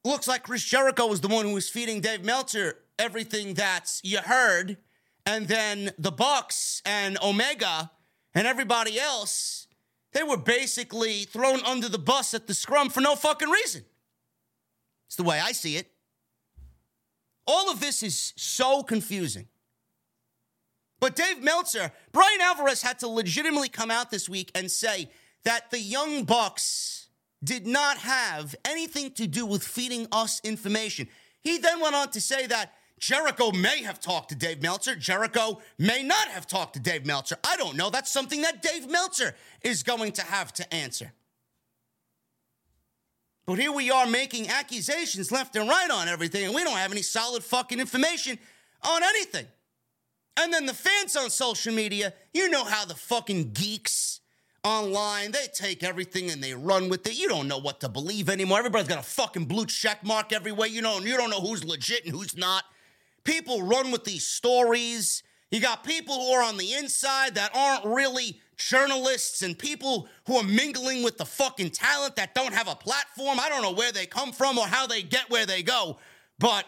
Looks 0.03 0.27
like 0.27 0.43
Chris 0.43 0.63
Jericho 0.63 1.07
was 1.07 1.21
the 1.21 1.27
one 1.27 1.45
who 1.45 1.53
was 1.53 1.69
feeding 1.69 2.01
Dave 2.01 2.23
Meltzer 2.23 2.79
everything 2.97 3.55
that 3.55 3.99
you 4.03 4.19
heard. 4.19 4.77
And 5.25 5.47
then 5.47 5.91
the 5.97 6.11
Bucks 6.11 6.81
and 6.85 7.17
Omega 7.21 7.91
and 8.33 8.47
everybody 8.47 8.99
else, 8.99 9.67
they 10.13 10.23
were 10.23 10.37
basically 10.37 11.23
thrown 11.23 11.63
under 11.65 11.89
the 11.89 11.99
bus 11.99 12.33
at 12.33 12.47
the 12.47 12.53
scrum 12.53 12.89
for 12.89 13.01
no 13.01 13.15
fucking 13.15 13.49
reason. 13.49 13.83
It's 15.07 15.15
the 15.15 15.23
way 15.23 15.39
I 15.39 15.51
see 15.51 15.77
it. 15.77 15.91
All 17.45 17.69
of 17.69 17.79
this 17.79 18.01
is 18.01 18.33
so 18.37 18.83
confusing. 18.83 19.47
But 20.99 21.15
Dave 21.15 21.43
Meltzer, 21.43 21.91
Bryan 22.11 22.41
Alvarez 22.41 22.83
had 22.83 22.99
to 22.99 23.07
legitimately 23.07 23.69
come 23.69 23.91
out 23.91 24.11
this 24.11 24.29
week 24.29 24.51
and 24.53 24.69
say 24.69 25.09
that 25.43 25.71
the 25.71 25.79
Young 25.79 26.23
Bucks 26.23 27.00
did 27.43 27.65
not 27.65 27.97
have 27.97 28.55
anything 28.65 29.11
to 29.11 29.27
do 29.27 29.45
with 29.45 29.63
feeding 29.63 30.07
us 30.11 30.41
information. 30.43 31.07
He 31.41 31.57
then 31.57 31.79
went 31.79 31.95
on 31.95 32.09
to 32.11 32.21
say 32.21 32.47
that 32.47 32.73
Jericho 32.99 33.51
may 33.51 33.81
have 33.81 33.99
talked 33.99 34.29
to 34.29 34.35
Dave 34.35 34.61
Meltzer. 34.61 34.95
Jericho 34.95 35.59
may 35.79 36.03
not 36.03 36.27
have 36.27 36.45
talked 36.45 36.75
to 36.75 36.79
Dave 36.79 37.05
Meltzer. 37.05 37.35
I 37.43 37.57
don't 37.57 37.75
know. 37.75 37.89
That's 37.89 38.11
something 38.11 38.43
that 38.43 38.61
Dave 38.61 38.89
Meltzer 38.89 39.35
is 39.63 39.81
going 39.81 40.11
to 40.13 40.21
have 40.21 40.53
to 40.53 40.73
answer. 40.73 41.11
But 43.47 43.57
here 43.57 43.71
we 43.71 43.89
are 43.89 44.05
making 44.05 44.49
accusations 44.49 45.31
left 45.31 45.55
and 45.55 45.67
right 45.67 45.89
on 45.89 46.07
everything, 46.07 46.45
and 46.45 46.53
we 46.53 46.63
don't 46.63 46.77
have 46.77 46.91
any 46.91 47.01
solid 47.01 47.43
fucking 47.43 47.79
information 47.79 48.37
on 48.83 49.03
anything. 49.03 49.47
And 50.37 50.53
then 50.53 50.67
the 50.67 50.73
fans 50.73 51.15
on 51.15 51.29
social 51.29 51.73
media, 51.73 52.13
you 52.33 52.49
know 52.49 52.63
how 52.63 52.85
the 52.85 52.95
fucking 52.95 53.51
geeks 53.51 54.20
online, 54.63 55.31
they 55.31 55.47
take 55.53 55.83
everything 55.83 56.29
and 56.29 56.43
they 56.43 56.53
run 56.53 56.89
with 56.89 57.05
it. 57.07 57.17
You 57.17 57.27
don't 57.27 57.47
know 57.47 57.57
what 57.57 57.79
to 57.81 57.89
believe 57.89 58.29
anymore. 58.29 58.59
Everybody's 58.59 58.87
got 58.87 58.99
a 58.99 59.03
fucking 59.03 59.45
blue 59.45 59.65
check 59.65 60.03
mark 60.03 60.31
everywhere. 60.31 60.67
You 60.67 60.81
know, 60.81 60.97
and 60.97 61.05
you 61.05 61.17
don't 61.17 61.29
know 61.29 61.41
who's 61.41 61.63
legit 61.63 62.05
and 62.05 62.13
who's 62.13 62.37
not. 62.37 62.63
People 63.23 63.63
run 63.63 63.91
with 63.91 64.03
these 64.03 64.25
stories. 64.25 65.23
You 65.51 65.59
got 65.59 65.83
people 65.83 66.15
who 66.15 66.31
are 66.31 66.43
on 66.43 66.57
the 66.57 66.73
inside 66.73 67.35
that 67.35 67.51
aren't 67.53 67.85
really 67.85 68.39
journalists 68.57 69.41
and 69.41 69.57
people 69.57 70.07
who 70.27 70.37
are 70.37 70.43
mingling 70.43 71.03
with 71.03 71.17
the 71.17 71.25
fucking 71.25 71.71
talent 71.71 72.15
that 72.15 72.35
don't 72.35 72.53
have 72.53 72.67
a 72.67 72.75
platform. 72.75 73.39
I 73.39 73.49
don't 73.49 73.61
know 73.61 73.73
where 73.73 73.91
they 73.91 74.05
come 74.05 74.31
from 74.31 74.57
or 74.57 74.67
how 74.67 74.87
they 74.87 75.01
get 75.01 75.29
where 75.29 75.45
they 75.45 75.63
go, 75.63 75.97
but 76.39 76.65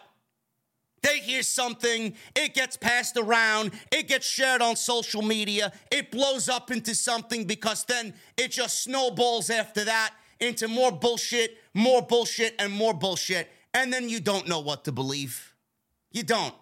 they 1.03 1.19
hear 1.19 1.43
something, 1.43 2.15
it 2.35 2.53
gets 2.53 2.75
passed 2.75 3.17
around, 3.17 3.71
it 3.91 4.07
gets 4.07 4.25
shared 4.25 4.61
on 4.61 4.75
social 4.75 5.21
media, 5.21 5.71
it 5.91 6.09
blows 6.11 6.49
up 6.49 6.71
into 6.71 6.95
something 6.95 7.45
because 7.45 7.83
then 7.83 8.13
it 8.37 8.51
just 8.51 8.83
snowballs 8.83 9.49
after 9.49 9.85
that 9.85 10.13
into 10.39 10.67
more 10.67 10.91
bullshit, 10.91 11.57
more 11.73 12.01
bullshit, 12.01 12.55
and 12.59 12.73
more 12.73 12.93
bullshit. 12.93 13.49
And 13.73 13.91
then 13.91 14.09
you 14.09 14.19
don't 14.19 14.47
know 14.47 14.59
what 14.59 14.85
to 14.85 14.91
believe. 14.91 15.53
You 16.11 16.23
don't. 16.23 16.53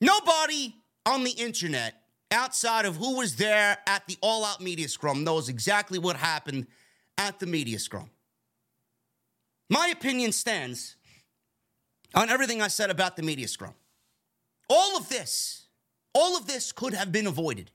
Nobody 0.00 0.76
on 1.04 1.24
the 1.24 1.30
internet 1.30 1.94
outside 2.30 2.84
of 2.84 2.96
who 2.96 3.16
was 3.16 3.36
there 3.36 3.78
at 3.86 4.06
the 4.06 4.16
all 4.20 4.44
out 4.44 4.60
media 4.60 4.88
scrum 4.88 5.24
knows 5.24 5.48
exactly 5.48 5.98
what 5.98 6.16
happened 6.16 6.66
at 7.16 7.38
the 7.38 7.46
media 7.46 7.78
scrum. 7.78 8.10
My 9.70 9.88
opinion 9.88 10.32
stands 10.32 10.96
on 12.16 12.30
everything 12.30 12.62
I 12.62 12.68
said 12.68 12.90
about 12.90 13.14
the 13.14 13.22
media 13.22 13.46
scrum. 13.46 13.74
All 14.68 14.96
of 14.96 15.08
this, 15.08 15.66
all 16.14 16.36
of 16.36 16.46
this 16.46 16.72
could 16.72 16.94
have 16.94 17.12
been 17.12 17.26
avoided. 17.26 17.70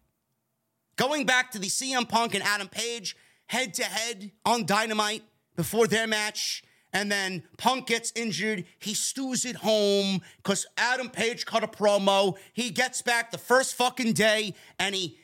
Going 0.98 1.26
back 1.26 1.52
to 1.52 1.60
the 1.60 1.68
CM 1.68 2.10
Punk 2.10 2.34
and 2.34 2.44
Adam 2.44 2.68
Page 2.68 3.16
head 3.46 3.74
to 3.76 3.84
head 3.84 4.32
on 4.46 4.66
Dynamite 4.66 5.24
before 5.56 5.88
their 5.88 6.08
match, 6.08 6.64
and 6.94 7.12
then 7.12 7.44
Punk 7.58 7.88
gets 7.88 8.12
injured. 8.16 8.66
He 8.80 8.94
stews 8.94 9.46
it 9.46 9.56
home 9.58 10.22
because 10.38 10.66
Adam 10.78 11.10
Page 11.10 11.46
cut 11.46 11.64
a 11.64 11.68
promo. 11.68 12.38
He 12.52 12.70
gets 12.70 13.02
back 13.02 13.32
the 13.32 13.38
first 13.38 13.76
fucking 13.76 14.14
day 14.14 14.56
and 14.78 14.94
he 14.94 15.18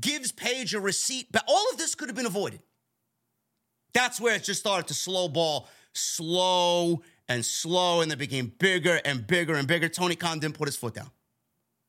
gives 0.00 0.32
Page 0.32 0.74
a 0.74 0.80
receipt. 0.80 1.28
But 1.30 1.44
all 1.46 1.64
of 1.70 1.78
this 1.78 1.94
could 1.94 2.08
have 2.08 2.16
been 2.16 2.26
avoided. 2.26 2.60
That's 3.92 4.20
where 4.20 4.34
it 4.34 4.42
just 4.42 4.60
started 4.60 4.88
to 4.88 4.94
slow 4.94 5.28
ball, 5.28 5.68
slow 5.92 7.02
and 7.32 7.44
slow, 7.44 8.02
and 8.02 8.12
it 8.12 8.18
became 8.18 8.52
bigger 8.58 9.00
and 9.06 9.26
bigger 9.26 9.54
and 9.54 9.66
bigger. 9.66 9.88
Tony 9.88 10.14
Khan 10.14 10.38
didn't 10.38 10.58
put 10.58 10.68
his 10.68 10.76
foot 10.76 10.94
down. 10.94 11.10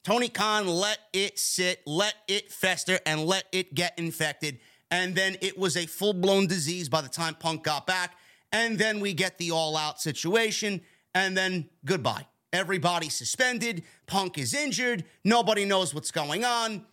Tony 0.05 0.29
Khan 0.29 0.67
let 0.67 0.99
it 1.11 1.37
sit, 1.37 1.81
let 1.85 2.15
it 2.29 2.49
fester, 2.49 2.97
and 3.05 3.25
let 3.25 3.43
it 3.51 3.73
get 3.73 3.97
infected. 3.99 4.59
And 4.89 5.15
then 5.15 5.35
it 5.41 5.57
was 5.57 5.75
a 5.75 5.85
full 5.85 6.13
blown 6.13 6.47
disease 6.47 6.87
by 6.87 7.01
the 7.01 7.09
time 7.09 7.35
Punk 7.35 7.63
got 7.63 7.85
back. 7.85 8.15
And 8.53 8.77
then 8.77 9.01
we 9.01 9.13
get 9.13 9.37
the 9.37 9.51
all 9.51 9.75
out 9.75 9.99
situation, 9.99 10.79
and 11.13 11.35
then 11.35 11.69
goodbye. 11.83 12.25
Everybody 12.53 13.09
suspended. 13.09 13.83
Punk 14.05 14.37
is 14.37 14.53
injured. 14.53 15.03
Nobody 15.25 15.65
knows 15.65 15.93
what's 15.93 16.11
going 16.11 16.45
on. 16.45 16.85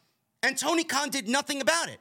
And 0.42 0.58
Tony 0.58 0.82
Khan 0.82 1.10
did 1.10 1.28
nothing 1.28 1.60
about 1.60 1.88
it. 1.88 1.98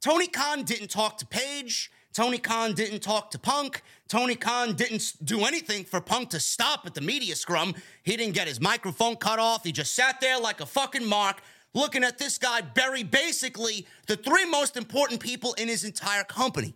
Tony 0.00 0.28
Khan 0.28 0.62
didn't 0.62 0.88
talk 0.88 1.18
to 1.18 1.26
Page. 1.26 1.90
Tony 2.14 2.38
Khan 2.38 2.72
didn't 2.72 3.00
talk 3.00 3.30
to 3.30 3.38
Punk. 3.38 3.82
Tony 4.08 4.34
Khan 4.34 4.74
didn't 4.74 5.12
do 5.22 5.44
anything 5.44 5.84
for 5.84 6.00
Punk 6.00 6.30
to 6.30 6.40
stop 6.40 6.86
at 6.86 6.94
the 6.94 7.00
media 7.00 7.36
scrum. 7.36 7.74
He 8.02 8.16
didn't 8.16 8.34
get 8.34 8.48
his 8.48 8.60
microphone 8.60 9.16
cut 9.16 9.38
off. 9.38 9.64
He 9.64 9.72
just 9.72 9.94
sat 9.94 10.20
there 10.20 10.38
like 10.38 10.60
a 10.60 10.66
fucking 10.66 11.06
mark, 11.06 11.42
looking 11.74 12.02
at 12.02 12.18
this 12.18 12.38
guy 12.38 12.60
bury 12.60 13.02
basically 13.02 13.86
the 14.06 14.16
three 14.16 14.46
most 14.46 14.76
important 14.76 15.20
people 15.20 15.52
in 15.54 15.68
his 15.68 15.84
entire 15.84 16.24
company. 16.24 16.74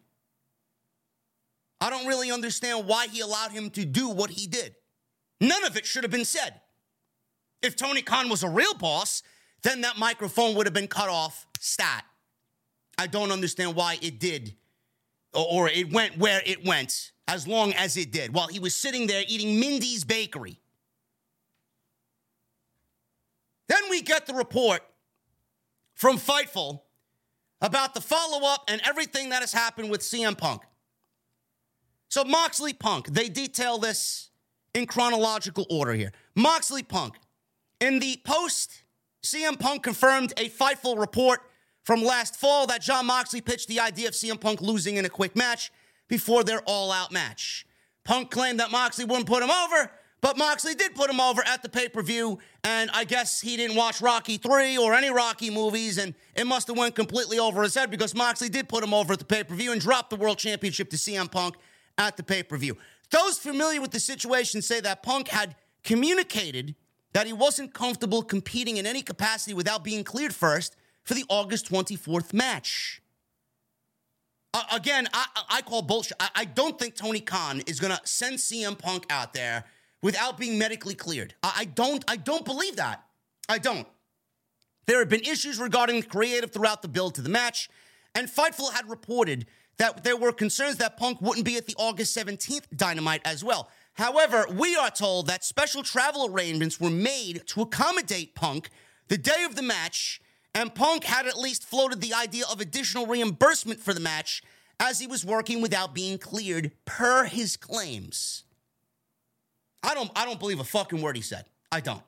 I 1.81 1.91
don't 1.91 2.07
really 2.07 2.31
understand 2.31 2.87
why 2.87 3.09
he 3.09 3.21
allowed 3.21 3.51
him 3.51 3.71
to 3.71 3.85
do 3.85 4.09
what 4.09 4.31
he 4.31 4.47
did. 4.47 4.77
None 5.41 5.65
of 5.65 5.77
it 5.77 5.87
should 5.87 6.05
have 6.05 6.13
been 6.13 6.25
said. 6.25 6.61
If 7.63 7.75
Tony 7.75 8.03
Khan 8.03 8.29
was 8.29 8.45
a 8.45 8.49
real 8.49 8.75
boss, 8.75 9.23
then 9.63 9.81
that 9.81 9.99
microphone 9.99 10.55
would 10.55 10.67
have 10.67 10.75
been 10.75 10.87
cut 10.87 11.09
off 11.09 11.47
stat. 11.59 12.05
I 12.99 13.09
don't 13.09 13.33
understand 13.33 13.75
why 13.75 13.99
it 14.01 14.21
did 14.21 14.55
or 15.33 15.69
it 15.69 15.93
went 15.93 16.19
where 16.19 16.43
it 16.45 16.65
went 16.65 17.13
as 17.29 17.47
long 17.47 17.73
as 17.73 17.97
it 17.97 18.13
did 18.13 18.35
while 18.35 18.49
he 18.49 18.59
was 18.59 18.75
sitting 18.75 19.07
there 19.07 19.25
eating 19.27 19.59
Mindy's 19.59 20.05
Bakery. 20.05 20.61
Then 23.69 23.83
we 23.89 24.03
get 24.03 24.27
the 24.27 24.35
report 24.35 24.83
from 25.95 26.19
Fightful 26.19 26.83
about 27.61 27.95
the 27.95 28.01
follow 28.01 28.47
up 28.47 28.65
and 28.69 28.81
everything 28.85 29.31
that 29.31 29.41
has 29.41 29.53
happened 29.53 29.91
with 29.91 30.01
CM 30.01 30.37
Punk. 30.37 30.63
So, 32.09 32.25
Moxley 32.25 32.75
Punk, 32.75 33.07
they 33.07 33.29
detail 33.29 33.79
this 33.79 34.31
in 34.75 34.87
chronological 34.87 35.65
order 35.71 35.95
here. 35.95 36.13
Moxley 36.35 36.83
Punk, 36.83 37.15
in 37.81 38.01
the 38.01 38.21
post, 38.25 38.83
CM 39.25 39.59
Punk 39.59 39.83
confirmed 39.83 40.33
a 40.37 40.51
Fightful 40.51 40.99
report 40.99 41.41
from 41.85 42.03
last 42.03 42.37
fall 42.37 42.67
that 42.69 42.83
Jon 42.83 43.07
Moxley 43.07 43.41
pitched 43.41 43.69
the 43.69 43.81
idea 43.81 44.09
of 44.09 44.15
CM 44.15 44.41
Punk 44.41 44.61
losing 44.61 44.97
in 44.97 45.05
a 45.05 45.09
quick 45.09 45.35
match 45.37 45.73
before 46.09 46.45
their 46.45 46.61
all 46.67 46.93
out 46.93 47.13
match. 47.13 47.67
Punk 48.05 48.31
claimed 48.31 48.61
that 48.61 48.71
Moxley 48.71 49.05
wouldn't 49.05 49.27
put 49.27 49.43
him 49.43 49.51
over, 49.51 49.91
but 50.21 50.39
Moxley 50.39 50.75
did 50.75 50.95
put 50.95 51.11
him 51.11 51.21
over 51.21 51.43
at 51.47 51.63
the 51.63 51.69
pay 51.69 51.89
per 51.89 52.03
view, 52.03 52.39
and 52.65 52.91
I 52.93 53.05
guess 53.05 53.41
he 53.41 53.57
didn't 53.57 53.77
watch 53.77 54.01
Rocky 54.01 54.37
3 54.37 54.79
or 54.79 54.95
any 54.95 55.11
Rocky 55.11 55.51
movies, 55.51 55.99
and 55.99 56.15
it 56.35 56.47
must 56.47 56.69
have 56.69 56.77
went 56.77 56.95
completely 56.95 57.39
over 57.39 57.63
his 57.63 57.75
head 57.75 57.91
because 57.91 58.15
Moxley 58.15 58.49
did 58.49 58.69
put 58.69 58.85
him 58.85 58.95
over 58.95 59.13
at 59.13 59.19
the 59.19 59.25
pay 59.25 59.45
per 59.45 59.55
view 59.55 59.73
and 59.73 59.81
dropped 59.81 60.11
the 60.11 60.17
world 60.17 60.39
championship 60.39 60.91
to 60.91 60.97
CM 60.97 61.31
Punk 61.31 61.57
at 61.99 62.17
the 62.17 62.23
pay 62.23 62.43
per 62.43 62.57
view. 62.57 62.77
Those 63.11 63.39
familiar 63.39 63.81
with 63.81 63.91
the 63.91 64.01
situation 64.01 64.63
say 64.63 64.81
that 64.81 65.03
Punk 65.03 65.29
had 65.29 65.55
communicated 65.85 66.75
that 67.13 67.27
he 67.27 67.33
wasn't 67.33 67.75
comfortable 67.75 68.23
competing 68.23 68.79
in 68.79 68.87
any 68.87 69.03
capacity 69.03 69.55
without 69.55 69.85
being 69.85 70.03
cleared 70.03 70.35
first 70.35 70.77
for 71.05 71.15
the 71.15 71.25
August 71.29 71.71
24th 71.71 72.33
match. 72.33 73.03
Uh, 74.55 74.63
again, 74.73 75.09
I, 75.15 75.27
I, 75.49 75.63
call 75.63 75.81
bullshit. 75.83 76.17
I, 76.21 76.29
I, 76.35 76.45
don't 76.45 76.79
think 76.79 76.95
Tony 76.95 77.21
Khan 77.21 77.63
is 77.67 77.81
going 77.81 77.95
to 77.95 78.01
send 78.05 78.37
CM 78.37 78.79
Punk 78.79 79.07
out 79.09 79.33
there 79.33 79.65
without 80.03 80.37
being 80.37 80.59
medically 80.59 80.95
cleared. 80.95 81.35
I, 81.43 81.53
I 81.61 81.65
don't. 81.65 82.05
I 82.07 82.17
don't 82.17 82.45
believe 82.45 82.77
that. 82.77 83.03
I 83.49 83.57
don't. 83.59 83.87
There 84.87 84.99
have 84.99 85.09
been 85.09 85.23
issues 85.23 85.59
regarding 85.59 86.01
the 86.01 86.07
creative 86.07 86.51
throughout 86.51 86.83
the 86.83 86.89
build 86.89 87.15
to 87.15 87.23
the 87.23 87.31
match, 87.31 87.71
and 88.15 88.29
Fightful 88.29 88.73
had 88.73 88.91
reported 88.91 89.47
that 89.79 90.05
there 90.05 90.17
were 90.17 90.33
concerns 90.33 90.77
that 90.77 90.97
Punk 90.97 91.21
wouldn't 91.21 91.47
be 91.47 91.57
at 91.57 91.67
the 91.67 91.75
August 91.79 92.17
17th 92.17 92.65
Dynamite 92.77 93.23
as 93.25 93.43
well. 93.43 93.71
However, 93.95 94.47
we 94.51 94.77
are 94.77 94.91
told 94.91 95.27
that 95.27 95.45
special 95.45 95.83
travel 95.83 96.27
arrangements 96.27 96.81
were 96.81 96.91
made 96.91 97.47
to 97.49 97.63
accommodate 97.63 98.35
Punk 98.35 98.71
the 99.09 99.19
day 99.19 99.45
of 99.45 99.55
the 99.55 99.63
match, 99.63 100.21
and 100.55 100.75
Punk 100.75 101.05
had 101.05 101.27
at 101.27 101.39
least 101.39 101.65
floated 101.65 102.01
the 102.01 102.15
idea 102.15 102.45
of 102.51 102.61
additional 102.61 103.07
reimbursement 103.07 103.81
for 103.81 103.95
the 103.95 104.01
match 104.01 104.43
as 104.79 104.99
he 104.99 105.07
was 105.07 105.25
working 105.25 105.63
without 105.63 105.95
being 105.95 106.19
cleared 106.19 106.73
per 106.85 107.25
his 107.25 107.57
claims. 107.57 108.45
I 109.83 109.95
don't 109.95 110.11
I 110.15 110.25
don't 110.25 110.39
believe 110.39 110.61
a 110.61 110.65
fucking 110.65 111.01
word 111.01 111.17
he 111.17 111.23
said. 111.23 111.47
I 111.71 111.81
don't. 111.81 112.03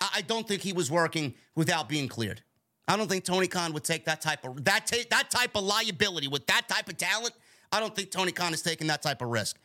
I, 0.00 0.08
I 0.16 0.20
don't 0.22 0.46
think 0.46 0.62
he 0.62 0.72
was 0.72 0.90
working 0.90 1.34
without 1.54 1.88
being 1.88 2.08
cleared. 2.08 2.42
I 2.88 2.96
don't 2.96 3.08
think 3.08 3.24
Tony 3.24 3.46
Khan 3.46 3.72
would 3.72 3.84
take 3.84 4.04
that 4.06 4.20
type 4.20 4.44
of 4.44 4.64
that 4.64 4.90
that 5.10 5.30
type 5.30 5.54
of 5.54 5.62
liability 5.62 6.28
with 6.28 6.46
that 6.48 6.68
type 6.68 6.88
of 6.88 6.96
talent. 6.96 7.34
I 7.72 7.78
don't 7.78 7.94
think 7.94 8.10
Tony 8.10 8.32
Khan 8.32 8.52
is 8.52 8.62
taking 8.62 8.88
that 8.88 9.00
type 9.02 9.22
of 9.22 9.28
risk. 9.28 9.58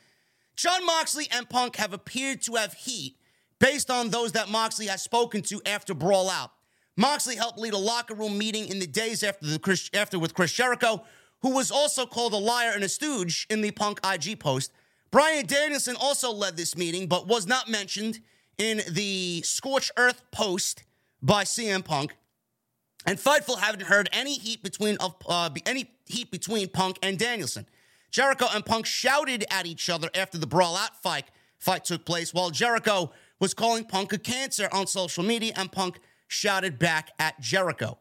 Jon 0.56 0.86
Moxley 0.86 1.28
and 1.32 1.50
Punk 1.50 1.76
have 1.78 1.92
appeared 1.92 2.42
to 2.44 2.56
have 2.56 2.74
heat 2.74 3.18
based 3.60 3.90
on 3.90 4.10
those 4.10 4.34
that 4.34 4.48
Moxley 4.48 4.88
has 4.88 5.02
spoken 5.02 5.42
to 5.44 5.62
after 5.66 5.94
Brawl 5.94 6.30
Out. 6.30 6.52
Moxley 6.98 7.36
helped 7.36 7.60
lead 7.60 7.74
a 7.74 7.78
locker 7.78 8.14
room 8.14 8.38
meeting 8.38 8.68
in 8.68 8.80
the 8.80 8.88
days 8.88 9.24
after 9.24 9.46
the 9.46 9.60
Chris, 9.60 9.90
after 9.94 10.18
with 10.18 10.34
Chris 10.34 10.52
Jericho, 10.52 11.04
who 11.42 11.52
was 11.52 11.72
also 11.72 12.06
called 12.06 12.34
a 12.34 12.38
liar 12.38 12.72
and 12.74 12.84
a 12.84 12.90
stooge 12.90 13.46
in 13.50 13.62
the 13.62 13.72
Punk 13.72 14.00
IG 14.06 14.40
post. 14.40 14.72
Bryan 15.12 15.46
Danielson 15.46 15.96
also 16.00 16.32
led 16.32 16.58
this 16.58 16.76
meeting, 16.76 17.08
but 17.08 17.28
was 17.28 17.48
not 17.48 17.70
mentioned 17.70 18.20
in 18.58 18.82
the 18.90 19.42
Scorch 19.44 19.92
Earth 19.98 20.22
post 20.32 20.84
by 21.22 21.44
CM 21.44 21.84
Punk. 21.84 22.16
And 23.06 23.20
Fightful 23.20 23.60
haven't 23.60 23.84
heard 23.84 24.10
any 24.12 24.36
heat 24.36 24.64
between 24.64 24.98
uh, 25.00 25.50
any 25.66 25.92
heat 26.06 26.32
between 26.32 26.70
Punk 26.70 26.98
and 27.04 27.20
Danielson. 27.20 27.68
Jericho 28.10 28.48
and 28.54 28.66
Punk 28.66 28.86
shouted 28.86 29.46
at 29.52 29.66
each 29.66 29.90
other 29.90 30.10
after 30.16 30.38
the 30.38 30.48
brawl 30.48 30.76
out 30.76 31.02
fight 31.04 31.26
fight 31.60 31.86
took 31.86 32.06
place, 32.06 32.34
while 32.34 32.50
Jericho 32.50 33.12
was 33.40 33.54
calling 33.54 33.86
Punk 33.86 34.14
a 34.14 34.18
cancer 34.18 34.70
on 34.72 34.88
social 34.88 35.24
media, 35.24 35.54
and 35.56 35.72
Punk 35.72 36.00
shouted 36.28 36.80
back 36.80 37.12
at 37.20 37.40
Jericho. 37.40 37.98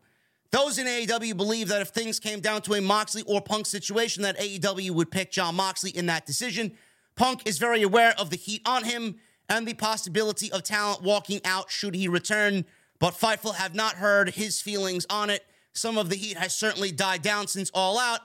Those 0.50 0.78
in 0.78 0.87
AEW 0.87 1.37
believe 1.37 1.68
that 1.68 1.82
if 1.82 1.88
things 1.88 2.20
came 2.20 2.40
down 2.40 2.62
to 2.62 2.74
a 2.74 2.80
Moxley 2.80 3.22
or 3.26 3.40
Punk 3.40 3.66
situation, 3.66 4.22
that 4.22 4.38
AEW 4.38 4.92
would 4.92 5.10
pick 5.10 5.32
Jon 5.32 5.56
Moxley 5.56 5.90
in 5.90 6.06
that 6.06 6.26
decision. 6.26 6.72
Punk 7.16 7.42
is 7.44 7.58
very 7.58 7.82
aware 7.82 8.14
of 8.18 8.30
the 8.30 8.37
heat 8.37 8.62
on 8.64 8.84
him 8.84 9.16
and 9.48 9.66
the 9.66 9.74
possibility 9.74 10.50
of 10.52 10.62
talent 10.62 11.02
walking 11.02 11.40
out 11.44 11.70
should 11.70 11.94
he 11.94 12.08
return 12.08 12.64
but 13.04 13.14
Fightful 13.14 13.56
have 13.56 13.74
not 13.74 13.96
heard 13.96 14.30
his 14.30 14.60
feelings 14.60 15.06
on 15.10 15.30
it. 15.30 15.44
Some 15.72 15.98
of 15.98 16.08
the 16.08 16.16
heat 16.16 16.38
has 16.38 16.54
certainly 16.54 16.92
died 16.92 17.22
down 17.22 17.48
since 17.48 17.70
All 17.74 17.98
Out, 17.98 18.20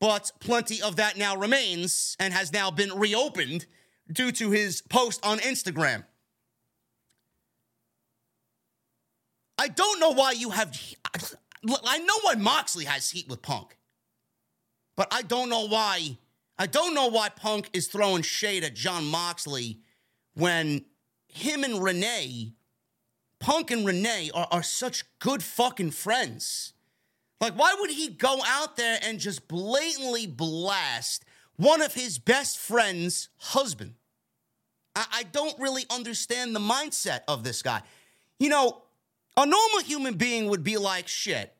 but 0.00 0.32
plenty 0.40 0.82
of 0.82 0.96
that 0.96 1.16
now 1.16 1.36
remains 1.36 2.16
and 2.18 2.32
has 2.32 2.52
now 2.52 2.70
been 2.70 2.92
reopened 2.98 3.66
due 4.10 4.32
to 4.32 4.50
his 4.50 4.82
post 4.82 5.24
on 5.24 5.38
Instagram. 5.38 6.04
I 9.58 9.68
don't 9.68 10.00
know 10.00 10.10
why 10.10 10.32
you 10.32 10.50
have. 10.50 10.76
I 11.84 11.98
know 11.98 12.18
why 12.22 12.34
Moxley 12.34 12.84
has 12.84 13.10
heat 13.10 13.28
with 13.28 13.42
Punk, 13.42 13.78
but 14.96 15.08
I 15.12 15.22
don't 15.22 15.48
know 15.48 15.66
why. 15.66 16.18
I 16.58 16.66
don't 16.66 16.94
know 16.94 17.08
why 17.08 17.30
Punk 17.30 17.70
is 17.72 17.88
throwing 17.88 18.22
shade 18.22 18.64
at 18.64 18.74
Jon 18.74 19.06
Moxley 19.06 19.80
when 20.34 20.84
him 21.26 21.64
and 21.64 21.82
Renee, 21.82 22.52
Punk 23.40 23.70
and 23.70 23.84
Renee, 23.84 24.30
are, 24.34 24.46
are 24.50 24.62
such 24.62 25.04
good 25.18 25.42
fucking 25.42 25.90
friends. 25.90 26.74
Like, 27.40 27.54
why 27.54 27.74
would 27.78 27.90
he 27.90 28.08
go 28.08 28.40
out 28.46 28.76
there 28.76 28.98
and 29.02 29.18
just 29.18 29.48
blatantly 29.48 30.26
blast 30.26 31.24
one 31.56 31.82
of 31.82 31.92
his 31.92 32.18
best 32.18 32.58
friend's 32.58 33.28
husband? 33.36 33.94
I, 34.94 35.06
I 35.12 35.22
don't 35.24 35.58
really 35.58 35.84
understand 35.90 36.54
the 36.54 36.60
mindset 36.60 37.20
of 37.26 37.42
this 37.42 37.62
guy. 37.62 37.82
You 38.38 38.48
know, 38.48 38.83
a 39.36 39.46
normal 39.46 39.80
human 39.80 40.14
being 40.14 40.48
would 40.48 40.62
be 40.62 40.76
like, 40.76 41.08
shit. 41.08 41.54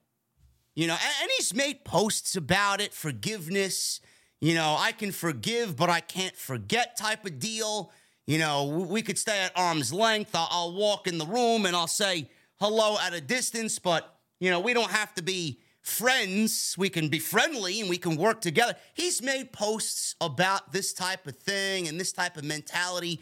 You 0.75 0.89
know, 0.89 0.97
and 1.23 1.31
he's 1.37 1.55
made 1.55 1.85
posts 1.85 2.37
about 2.37 2.81
it, 2.81 2.93
forgiveness. 2.93 4.01
You 4.41 4.55
know, 4.55 4.77
I 4.79 4.93
can 4.93 5.13
forgive, 5.13 5.77
but 5.77 5.89
I 5.89 6.01
can't 6.01 6.37
forget 6.37 6.97
type 6.97 7.25
of 7.25 7.39
deal. 7.39 7.93
You 8.27 8.39
know, 8.39 8.87
we 8.89 9.03
could 9.03 9.19
stay 9.19 9.41
at 9.41 9.53
arm's 9.55 9.93
length. 9.93 10.31
I'll, 10.35 10.73
walk 10.73 11.07
in 11.07 11.19
the 11.19 11.27
room 11.27 11.67
and 11.67 11.77
I'll 11.77 11.87
say 11.87 12.29
hello 12.57 12.97
at 13.01 13.15
a 13.15 13.21
distance, 13.21 13.79
but, 13.79 14.19
you 14.41 14.51
know, 14.51 14.61
we 14.61 14.73
don't 14.73 14.91
have 14.91 15.15
to 15.15 15.23
be 15.23 15.61
friends. 15.83 16.75
We 16.77 16.89
can 16.89 17.09
be 17.09 17.19
friendly 17.19 17.81
and 17.81 17.91
we 17.91 17.99
can 17.99 18.17
work 18.17 18.41
together. 18.41 18.75
He's 18.95 19.23
made 19.23 19.53
posts 19.53 20.17
about 20.21 20.73
this 20.73 20.93
type 20.93 21.27
of 21.27 21.37
thing 21.37 21.87
and 21.87 22.01
this 22.01 22.13
type 22.13 22.37
of 22.37 22.45
mentality 22.45 23.21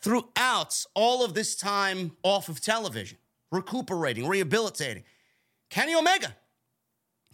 throughout 0.00 0.84
all 0.94 1.24
of 1.24 1.34
this 1.34 1.56
time 1.56 2.12
off 2.22 2.48
of 2.48 2.60
television 2.60 3.18
recuperating, 3.52 4.26
rehabilitating. 4.26 5.04
Kenny 5.70 5.94
Omega. 5.94 6.34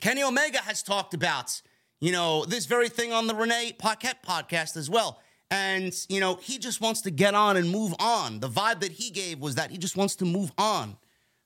Kenny 0.01 0.23
Omega 0.23 0.59
has 0.59 0.83
talked 0.83 1.15
about, 1.15 1.63
you 2.01 2.13
know, 2.13 2.45
this 2.45 2.67
very 2.67 2.89
thing 2.89 3.13
on 3.13 3.27
the 3.27 3.35
Renee 3.35 3.75
Paquette 3.79 4.23
podcast 4.23 4.77
as 4.77 4.91
well. 4.91 5.21
And, 5.51 5.95
you 6.09 6.21
know, 6.21 6.37
he 6.37 6.59
just 6.59 6.81
wants 6.81 7.01
to 7.03 7.11
get 7.11 7.35
on 7.35 7.57
and 7.57 7.71
move 7.71 7.95
on. 7.99 8.41
The 8.41 8.51
vibe 8.51 8.81
that 8.81 8.93
he 8.93 9.11
gave 9.11 9.39
was 9.39 9.55
that 9.55 9.71
he 9.71 9.79
just 9.79 9.97
wants 9.97 10.15
to 10.17 10.25
move 10.25 10.53
on 10.59 10.99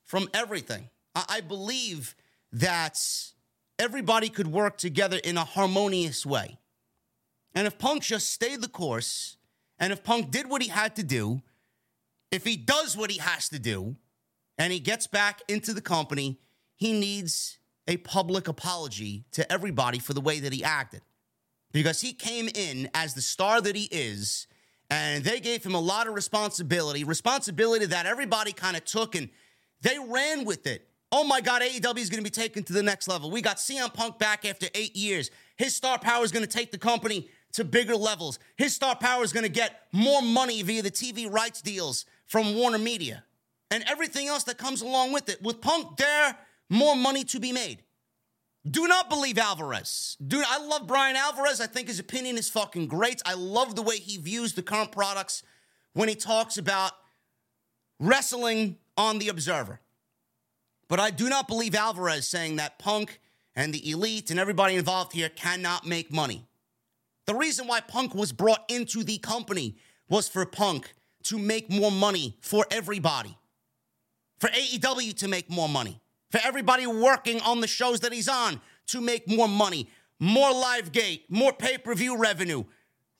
from 0.03 0.27
everything. 0.33 0.89
I, 1.15 1.25
I 1.29 1.41
believe 1.41 2.15
that 2.51 2.99
everybody 3.79 4.29
could 4.29 4.47
work 4.47 4.77
together 4.77 5.19
in 5.23 5.37
a 5.37 5.45
harmonious 5.45 6.25
way. 6.25 6.57
And 7.55 7.65
if 7.65 7.77
Punk 7.77 8.03
just 8.03 8.31
stayed 8.31 8.61
the 8.61 8.67
course, 8.67 9.37
and 9.79 9.93
if 9.93 10.03
Punk 10.03 10.31
did 10.31 10.49
what 10.49 10.61
he 10.61 10.69
had 10.69 10.95
to 10.97 11.03
do, 11.03 11.41
if 12.31 12.43
he 12.43 12.57
does 12.57 12.97
what 12.97 13.11
he 13.11 13.19
has 13.19 13.49
to 13.49 13.59
do, 13.59 13.95
and 14.57 14.71
he 14.71 14.79
gets 14.79 15.07
back 15.07 15.41
into 15.47 15.73
the 15.73 15.81
company, 15.81 16.39
he 16.75 16.93
needs 16.93 17.57
a 17.87 17.97
public 17.97 18.47
apology 18.47 19.25
to 19.31 19.51
everybody 19.51 19.99
for 19.99 20.13
the 20.13 20.21
way 20.21 20.39
that 20.39 20.53
he 20.53 20.63
acted. 20.63 21.01
Because 21.71 22.01
he 22.01 22.13
came 22.13 22.47
in 22.53 22.89
as 22.93 23.13
the 23.13 23.21
star 23.21 23.59
that 23.61 23.75
he 23.75 23.87
is, 23.91 24.47
and 24.89 25.23
they 25.23 25.39
gave 25.39 25.63
him 25.63 25.73
a 25.73 25.79
lot 25.79 26.07
of 26.07 26.13
responsibility, 26.13 27.03
responsibility 27.03 27.85
that 27.87 28.05
everybody 28.05 28.51
kind 28.51 28.77
of 28.77 28.85
took 28.85 29.15
and 29.15 29.29
they 29.81 29.97
ran 29.99 30.45
with 30.45 30.67
it. 30.67 30.87
Oh 31.11 31.23
my 31.23 31.41
God, 31.41 31.61
AEW 31.61 31.97
is 31.97 32.09
going 32.09 32.23
to 32.23 32.23
be 32.23 32.29
taken 32.29 32.63
to 32.63 32.73
the 32.73 32.83
next 32.83 33.07
level. 33.07 33.31
We 33.31 33.41
got 33.41 33.57
CM 33.57 33.93
Punk 33.93 34.17
back 34.17 34.45
after 34.45 34.67
eight 34.75 34.95
years. 34.95 35.31
His 35.57 35.75
star 35.75 35.97
power 35.99 36.23
is 36.23 36.31
going 36.31 36.45
to 36.45 36.51
take 36.51 36.71
the 36.71 36.77
company 36.77 37.27
to 37.53 37.63
bigger 37.63 37.95
levels. 37.95 38.39
His 38.55 38.75
star 38.75 38.95
power 38.95 39.23
is 39.23 39.33
going 39.33 39.43
to 39.43 39.49
get 39.49 39.87
more 39.91 40.21
money 40.21 40.61
via 40.63 40.81
the 40.81 40.91
TV 40.91 41.31
rights 41.31 41.61
deals 41.61 42.05
from 42.25 42.55
Warner 42.55 42.79
Media 42.79 43.23
and 43.73 43.83
everything 43.87 44.27
else 44.27 44.43
that 44.43 44.59
comes 44.59 44.83
along 44.83 45.13
with 45.13 45.27
it. 45.29 45.41
With 45.41 45.59
Punk 45.59 45.97
there, 45.97 46.37
more 46.69 46.95
money 46.95 47.23
to 47.25 47.39
be 47.39 47.51
made. 47.51 47.79
Do 48.69 48.87
not 48.87 49.09
believe 49.09 49.39
Alvarez. 49.39 50.15
Dude, 50.25 50.45
I 50.47 50.63
love 50.63 50.85
Bryan 50.85 51.15
Alvarez. 51.15 51.59
I 51.59 51.65
think 51.65 51.87
his 51.87 51.99
opinion 51.99 52.37
is 52.37 52.49
fucking 52.49 52.85
great. 52.85 53.19
I 53.25 53.33
love 53.33 53.75
the 53.75 53.81
way 53.81 53.97
he 53.97 54.17
views 54.17 54.53
the 54.53 54.61
current 54.61 54.91
products 54.91 55.41
when 55.93 56.07
he 56.07 56.13
talks 56.13 56.57
about 56.57 56.91
wrestling 57.99 58.77
on 58.95 59.17
the 59.17 59.29
Observer. 59.29 59.81
But 60.87 60.99
I 60.99 61.09
do 61.09 61.27
not 61.27 61.47
believe 61.47 61.73
Alvarez 61.73 62.27
saying 62.27 62.57
that 62.57 62.77
Punk 62.77 63.19
and 63.55 63.73
the 63.73 63.89
elite 63.89 64.29
and 64.29 64.39
everybody 64.39 64.75
involved 64.75 65.13
here 65.13 65.29
cannot 65.29 65.87
make 65.87 66.13
money. 66.13 66.45
The 67.25 67.33
reason 67.33 67.65
why 67.65 67.79
Punk 67.79 68.13
was 68.13 68.31
brought 68.31 68.63
into 68.69 69.03
the 69.03 69.17
company 69.17 69.77
was 70.09 70.29
for 70.29 70.45
Punk 70.45 70.93
to 71.23 71.39
make 71.39 71.71
more 71.71 71.91
money 71.91 72.37
for 72.39 72.67
everybody 72.69 73.35
for 74.39 74.49
AEW 74.49 75.15
to 75.17 75.27
make 75.27 75.49
more 75.49 75.69
money, 75.69 76.01
for 76.31 76.39
everybody 76.43 76.87
working 76.87 77.39
on 77.41 77.61
the 77.61 77.67
shows 77.67 77.99
that 78.01 78.13
he's 78.13 78.27
on 78.27 78.61
to 78.87 79.01
make 79.01 79.27
more 79.27 79.47
money, 79.47 79.89
more 80.19 80.51
live 80.51 80.91
gate, 80.91 81.25
more 81.29 81.53
pay 81.53 81.77
per 81.77 81.95
view 81.95 82.17
revenue, 82.17 82.63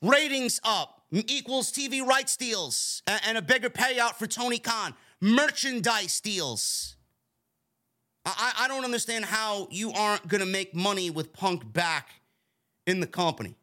ratings 0.02 0.60
up 0.64 1.02
equals 1.12 1.70
TV 1.70 2.04
rights 2.04 2.36
deals 2.36 3.02
and 3.06 3.38
a 3.38 3.42
bigger 3.42 3.70
payout 3.70 4.14
for 4.14 4.26
Tony 4.26 4.58
Khan, 4.58 4.94
merchandise 5.20 6.20
deals. 6.20 6.96
I, 8.26 8.52
I 8.60 8.68
don't 8.68 8.84
understand 8.84 9.26
how 9.26 9.68
you 9.70 9.92
aren't 9.92 10.26
going 10.28 10.40
to 10.40 10.46
make 10.46 10.74
money 10.74 11.10
with 11.10 11.32
Punk 11.32 11.72
back 11.72 12.08
in 12.86 13.00
the 13.00 13.06
company. 13.06 13.56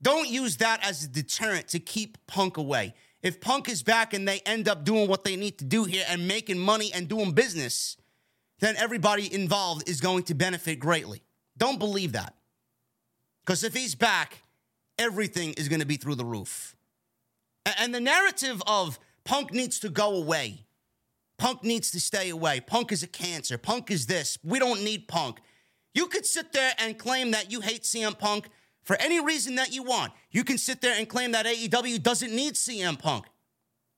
Don't 0.00 0.28
use 0.28 0.56
that 0.58 0.86
as 0.86 1.04
a 1.04 1.08
deterrent 1.08 1.68
to 1.68 1.78
keep 1.78 2.26
Punk 2.26 2.56
away 2.56 2.94
if 3.22 3.40
Punk 3.40 3.68
is 3.68 3.82
back 3.82 4.14
and 4.14 4.26
they 4.26 4.40
end 4.40 4.68
up 4.68 4.84
doing 4.84 5.08
what 5.08 5.24
they 5.24 5.36
need 5.36 5.58
to 5.58 5.64
do 5.64 5.84
here 5.84 6.04
and 6.08 6.26
making 6.26 6.58
money 6.58 6.92
and 6.92 7.08
doing 7.08 7.32
business, 7.32 7.96
then 8.58 8.74
everybody 8.76 9.32
involved 9.32 9.88
is 9.88 10.00
going 10.00 10.24
to 10.24 10.34
benefit 10.34 10.78
greatly. 10.80 11.22
Don't 11.56 11.78
believe 11.78 12.12
that. 12.12 12.34
Because 13.44 13.64
if 13.64 13.74
he's 13.74 13.94
back, 13.94 14.42
everything 14.98 15.52
is 15.54 15.68
going 15.68 15.80
to 15.80 15.86
be 15.86 15.96
through 15.96 16.14
the 16.16 16.24
roof. 16.24 16.76
And 17.78 17.94
the 17.94 18.00
narrative 18.00 18.62
of 18.66 18.98
Punk 19.24 19.52
needs 19.52 19.78
to 19.80 19.88
go 19.88 20.16
away, 20.16 20.66
Punk 21.38 21.62
needs 21.64 21.90
to 21.92 22.00
stay 22.00 22.30
away, 22.30 22.60
Punk 22.60 22.92
is 22.92 23.02
a 23.02 23.08
cancer, 23.08 23.58
Punk 23.58 23.90
is 23.90 24.06
this, 24.06 24.38
we 24.42 24.58
don't 24.58 24.82
need 24.82 25.06
Punk. 25.08 25.38
You 25.94 26.06
could 26.06 26.26
sit 26.26 26.52
there 26.52 26.72
and 26.78 26.98
claim 26.98 27.32
that 27.32 27.52
you 27.52 27.60
hate 27.60 27.82
CM 27.82 28.18
Punk 28.18 28.48
for 28.82 28.96
any 29.00 29.24
reason 29.24 29.56
that 29.56 29.72
you 29.72 29.82
want. 29.82 30.12
You 30.30 30.44
can 30.44 30.58
sit 30.58 30.80
there 30.80 30.94
and 30.96 31.08
claim 31.08 31.32
that 31.32 31.46
AEW 31.46 32.02
doesn't 32.02 32.34
need 32.34 32.54
CM 32.54 32.98
Punk. 32.98 33.26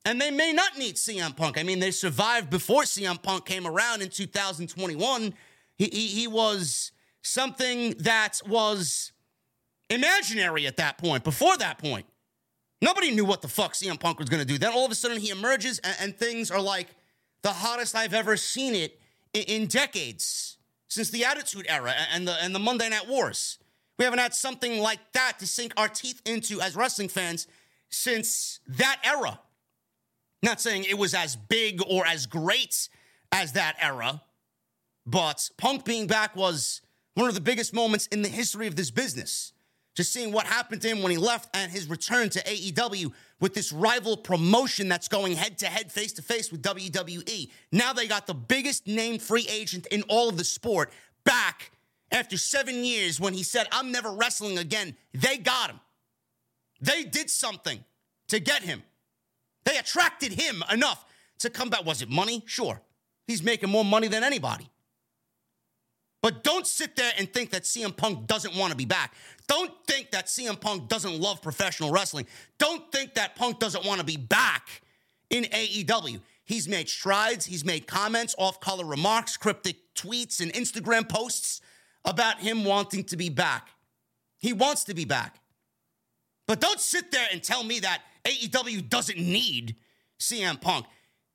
And 0.05 0.21
they 0.21 0.31
may 0.31 0.53
not 0.53 0.77
need 0.77 0.97
CM 0.97 1.35
Punk. 1.35 1.59
I 1.59 1.63
mean, 1.63 1.79
they 1.79 1.91
survived 1.91 2.51
before 2.51 2.83
CM 2.83 3.23
Punk 3.23 3.47
came 3.47 3.67
around 3.67 4.03
in 4.03 4.11
2021. 4.11 5.35
He, 5.77 5.85
he, 5.87 6.07
he 6.09 6.27
was 6.27 6.93
something 7.23 7.95
that 8.01 8.41
was 8.47 9.13
imaginary 9.89 10.67
at 10.67 10.77
that 10.77 10.99
point, 10.99 11.25
before 11.25 11.57
that 11.57 11.79
point. 11.79 12.07
Nobody 12.83 13.13
knew 13.13 13.25
what 13.25 13.41
the 13.41 13.49
fuck 13.49 13.73
CM 13.73 13.99
Punk 13.99 14.19
was 14.19 14.29
going 14.29 14.41
to 14.41 14.47
do. 14.47 14.59
Then 14.59 14.73
all 14.73 14.85
of 14.85 14.93
a 14.93 14.95
sudden 14.95 15.19
he 15.19 15.31
emerges 15.31 15.79
and, 15.79 15.97
and, 16.01 16.17
things 16.17 16.51
are 16.51 16.61
like 16.61 16.89
the 17.43 17.51
hottest 17.53 17.95
I've 17.95 18.13
ever 18.13 18.37
seen 18.37 18.75
it 18.75 19.01
in, 19.33 19.43
in 19.45 19.67
decades 19.67 20.59
since 20.89 21.09
the 21.09 21.25
Attitude 21.25 21.65
Era 21.69 21.95
and 22.13 22.29
the, 22.29 22.37
and 22.43 22.55
the 22.55 22.59
Monday 22.59 22.91
Night 22.91 23.09
Wars. 23.09 23.59
We 23.99 24.05
haven't 24.05 24.19
had 24.19 24.35
something 24.35 24.81
like 24.81 24.99
that 25.13 25.39
to 25.39 25.47
sink 25.47 25.73
our 25.77 25.89
teeth 25.89 26.21
into 26.25 26.61
as 26.61 26.75
wrestling 26.75 27.09
fans 27.09 27.47
since 27.91 28.61
that 28.67 29.01
era. 29.05 29.41
Not 30.43 30.61
saying 30.61 30.85
it 30.85 30.99
was 30.99 31.15
as 31.15 31.37
big 31.37 31.81
or 31.89 32.07
as 32.07 32.27
great 32.27 32.89
as 33.33 33.53
that 33.53 33.77
era, 33.81 34.23
but 35.07 35.51
Punk 35.57 35.85
being 35.85 36.07
back 36.07 36.37
was 36.37 36.83
one 37.15 37.29
of 37.29 37.35
the 37.35 37.41
biggest 37.41 37.73
moments 37.73 38.07
in 38.09 38.23
the 38.23 38.29
history 38.29 38.67
of 38.67 38.77
this 38.77 38.91
business. 38.91 39.53
Just 39.95 40.13
seeing 40.13 40.33
what 40.33 40.47
happened 40.47 40.83
to 40.83 40.89
him 40.89 41.03
when 41.03 41.13
he 41.13 41.19
left 41.19 41.55
and 41.57 41.71
his 41.71 41.89
return 41.89 42.29
to 42.31 42.43
AEW 42.43 43.13
with 43.41 43.55
this 43.55 43.73
rival 43.73 44.17
promotion 44.17 44.89
that's 44.89 45.07
going 45.07 45.35
head 45.35 45.59
to 45.59 45.67
head, 45.67 45.93
face 45.93 46.13
to 46.15 46.23
face 46.23 46.51
with 46.51 46.63
WWE. 46.63 47.49
Now 47.71 47.93
they 47.93 48.09
got 48.09 48.27
the 48.27 48.35
biggest 48.35 48.89
name 48.89 49.19
free 49.19 49.47
agent 49.49 49.87
in 49.87 50.03
all 50.09 50.29
of 50.29 50.37
the 50.37 50.45
sport 50.45 50.93
back 51.25 51.71
after 52.15 52.39
seven 52.39 52.85
years 52.85 53.21
when 53.21 53.35
he 53.35 53.43
said, 53.43 53.67
I'm 53.73 53.91
never 53.91 54.11
wrestling 54.13 54.57
again, 54.57 54.97
they 55.13 55.37
got 55.37 55.71
him. 55.71 55.81
They 56.81 57.03
did 57.03 57.29
something 57.29 57.85
to 58.29 58.41
get 58.41 58.63
him. 58.63 58.83
They 59.65 59.77
attracted 59.77 60.33
him 60.33 60.63
enough 60.73 61.05
to 61.41 61.51
come 61.51 61.71
back. 61.71 61.85
Was 61.85 62.03
it 62.03 62.09
money? 62.09 62.43
Sure. 62.47 62.81
He's 63.27 63.43
making 63.43 63.71
more 63.71 63.85
money 63.85 64.07
than 64.07 64.23
anybody. 64.23 64.71
But 66.23 66.45
don't 66.45 66.67
sit 66.67 66.97
there 66.97 67.13
and 67.19 67.31
think 67.31 67.51
that 67.51 67.65
CM 67.65 67.95
Punk 67.95 68.27
doesn't 68.27 68.55
want 68.55 68.71
to 68.71 68.77
be 68.77 68.87
back. 68.87 69.15
Don't 69.47 69.73
think 69.87 70.11
that 70.13 70.27
CM 70.27 70.59
Punk 70.59 70.89
doesn't 70.89 71.21
love 71.21 71.43
professional 71.43 71.91
wrestling. 71.91 72.27
Don't 72.59 72.91
think 72.93 73.15
that 73.15 73.35
Punk 73.37 73.59
doesn't 73.59 73.85
want 73.85 74.01
to 74.01 74.07
be 74.07 74.17
back 74.17 74.83
in 75.31 75.45
AEW. 75.45 76.21
He's 76.45 76.69
made 76.69 76.89
strides. 76.89 77.45
He's 77.45 77.65
made 77.65 77.87
comments, 77.87 78.35
off 78.39 78.61
color 78.61 78.87
remarks, 78.87 79.37
cryptic 79.37 79.77
tweets, 79.95 80.41
and 80.41 80.53
Instagram 80.53 81.09
posts 81.09 81.61
about 82.05 82.39
him 82.41 82.65
wanting 82.65 83.05
to 83.05 83.17
be 83.17 83.29
back. 83.29 83.69
He 84.39 84.53
wants 84.53 84.85
to 84.85 84.95
be 84.95 85.05
back. 85.05 85.37
But 86.47 86.61
don't 86.61 86.81
sit 86.81 87.11
there 87.11 87.27
and 87.33 87.43
tell 87.43 87.65
me 87.65 87.81
that 87.81 88.03
AEW 88.25 88.89
doesn't 88.89 89.19
need 89.19 89.77
CM 90.19 90.61
Punk. 90.61 90.87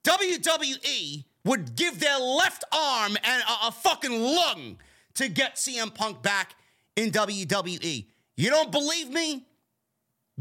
WWE 0.04 1.26
would 1.46 1.76
give 1.76 2.00
their 2.00 2.20
left 2.20 2.64
arm 2.72 3.18
and 3.24 3.44
a, 3.44 3.68
a 3.68 3.72
fucking 3.72 4.22
lung 4.22 4.78
to 5.16 5.28
get 5.28 5.56
CM 5.56 5.94
Punk 5.94 6.22
back 6.22 6.56
in 6.96 7.12
WWE. 7.12 8.06
You 8.38 8.50
don't 8.50 8.72
believe 8.72 9.10
me? 9.10 9.46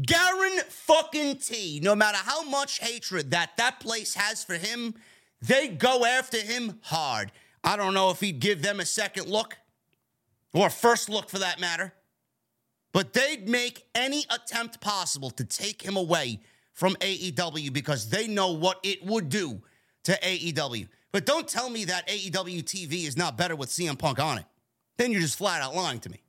Garen 0.01 0.59
fucking 0.69 1.37
T, 1.37 1.81
no 1.83 1.95
matter 1.95 2.17
how 2.17 2.43
much 2.43 2.79
hatred 2.79 3.31
that 3.31 3.57
that 3.57 3.79
place 3.79 4.13
has 4.13 4.43
for 4.43 4.53
him, 4.53 4.93
they 5.41 5.67
go 5.67 6.05
after 6.05 6.37
him 6.37 6.79
hard. 6.83 7.31
I 7.63 7.75
don't 7.75 7.93
know 7.93 8.09
if 8.09 8.21
he'd 8.21 8.39
give 8.39 8.61
them 8.61 8.79
a 8.79 8.85
second 8.85 9.27
look 9.27 9.57
or 10.53 10.69
first 10.69 11.09
look 11.09 11.29
for 11.29 11.39
that 11.39 11.59
matter, 11.59 11.93
but 12.91 13.13
they'd 13.13 13.47
make 13.47 13.85
any 13.93 14.25
attempt 14.29 14.81
possible 14.81 15.29
to 15.31 15.43
take 15.43 15.81
him 15.81 15.95
away 15.95 16.39
from 16.73 16.95
AEW 16.95 17.71
because 17.73 18.09
they 18.09 18.27
know 18.27 18.53
what 18.53 18.79
it 18.83 19.05
would 19.05 19.29
do 19.29 19.61
to 20.05 20.13
AEW. 20.13 20.87
But 21.11 21.25
don't 21.25 21.47
tell 21.47 21.69
me 21.69 21.85
that 21.85 22.07
AEW 22.07 22.63
TV 22.63 23.05
is 23.05 23.17
not 23.17 23.37
better 23.37 23.55
with 23.55 23.69
CM 23.69 23.97
Punk 23.97 24.19
on 24.19 24.37
it. 24.37 24.45
Then 24.97 25.11
you're 25.11 25.21
just 25.21 25.37
flat 25.37 25.61
out 25.61 25.75
lying 25.75 25.99
to 25.99 26.09
me. 26.09 26.21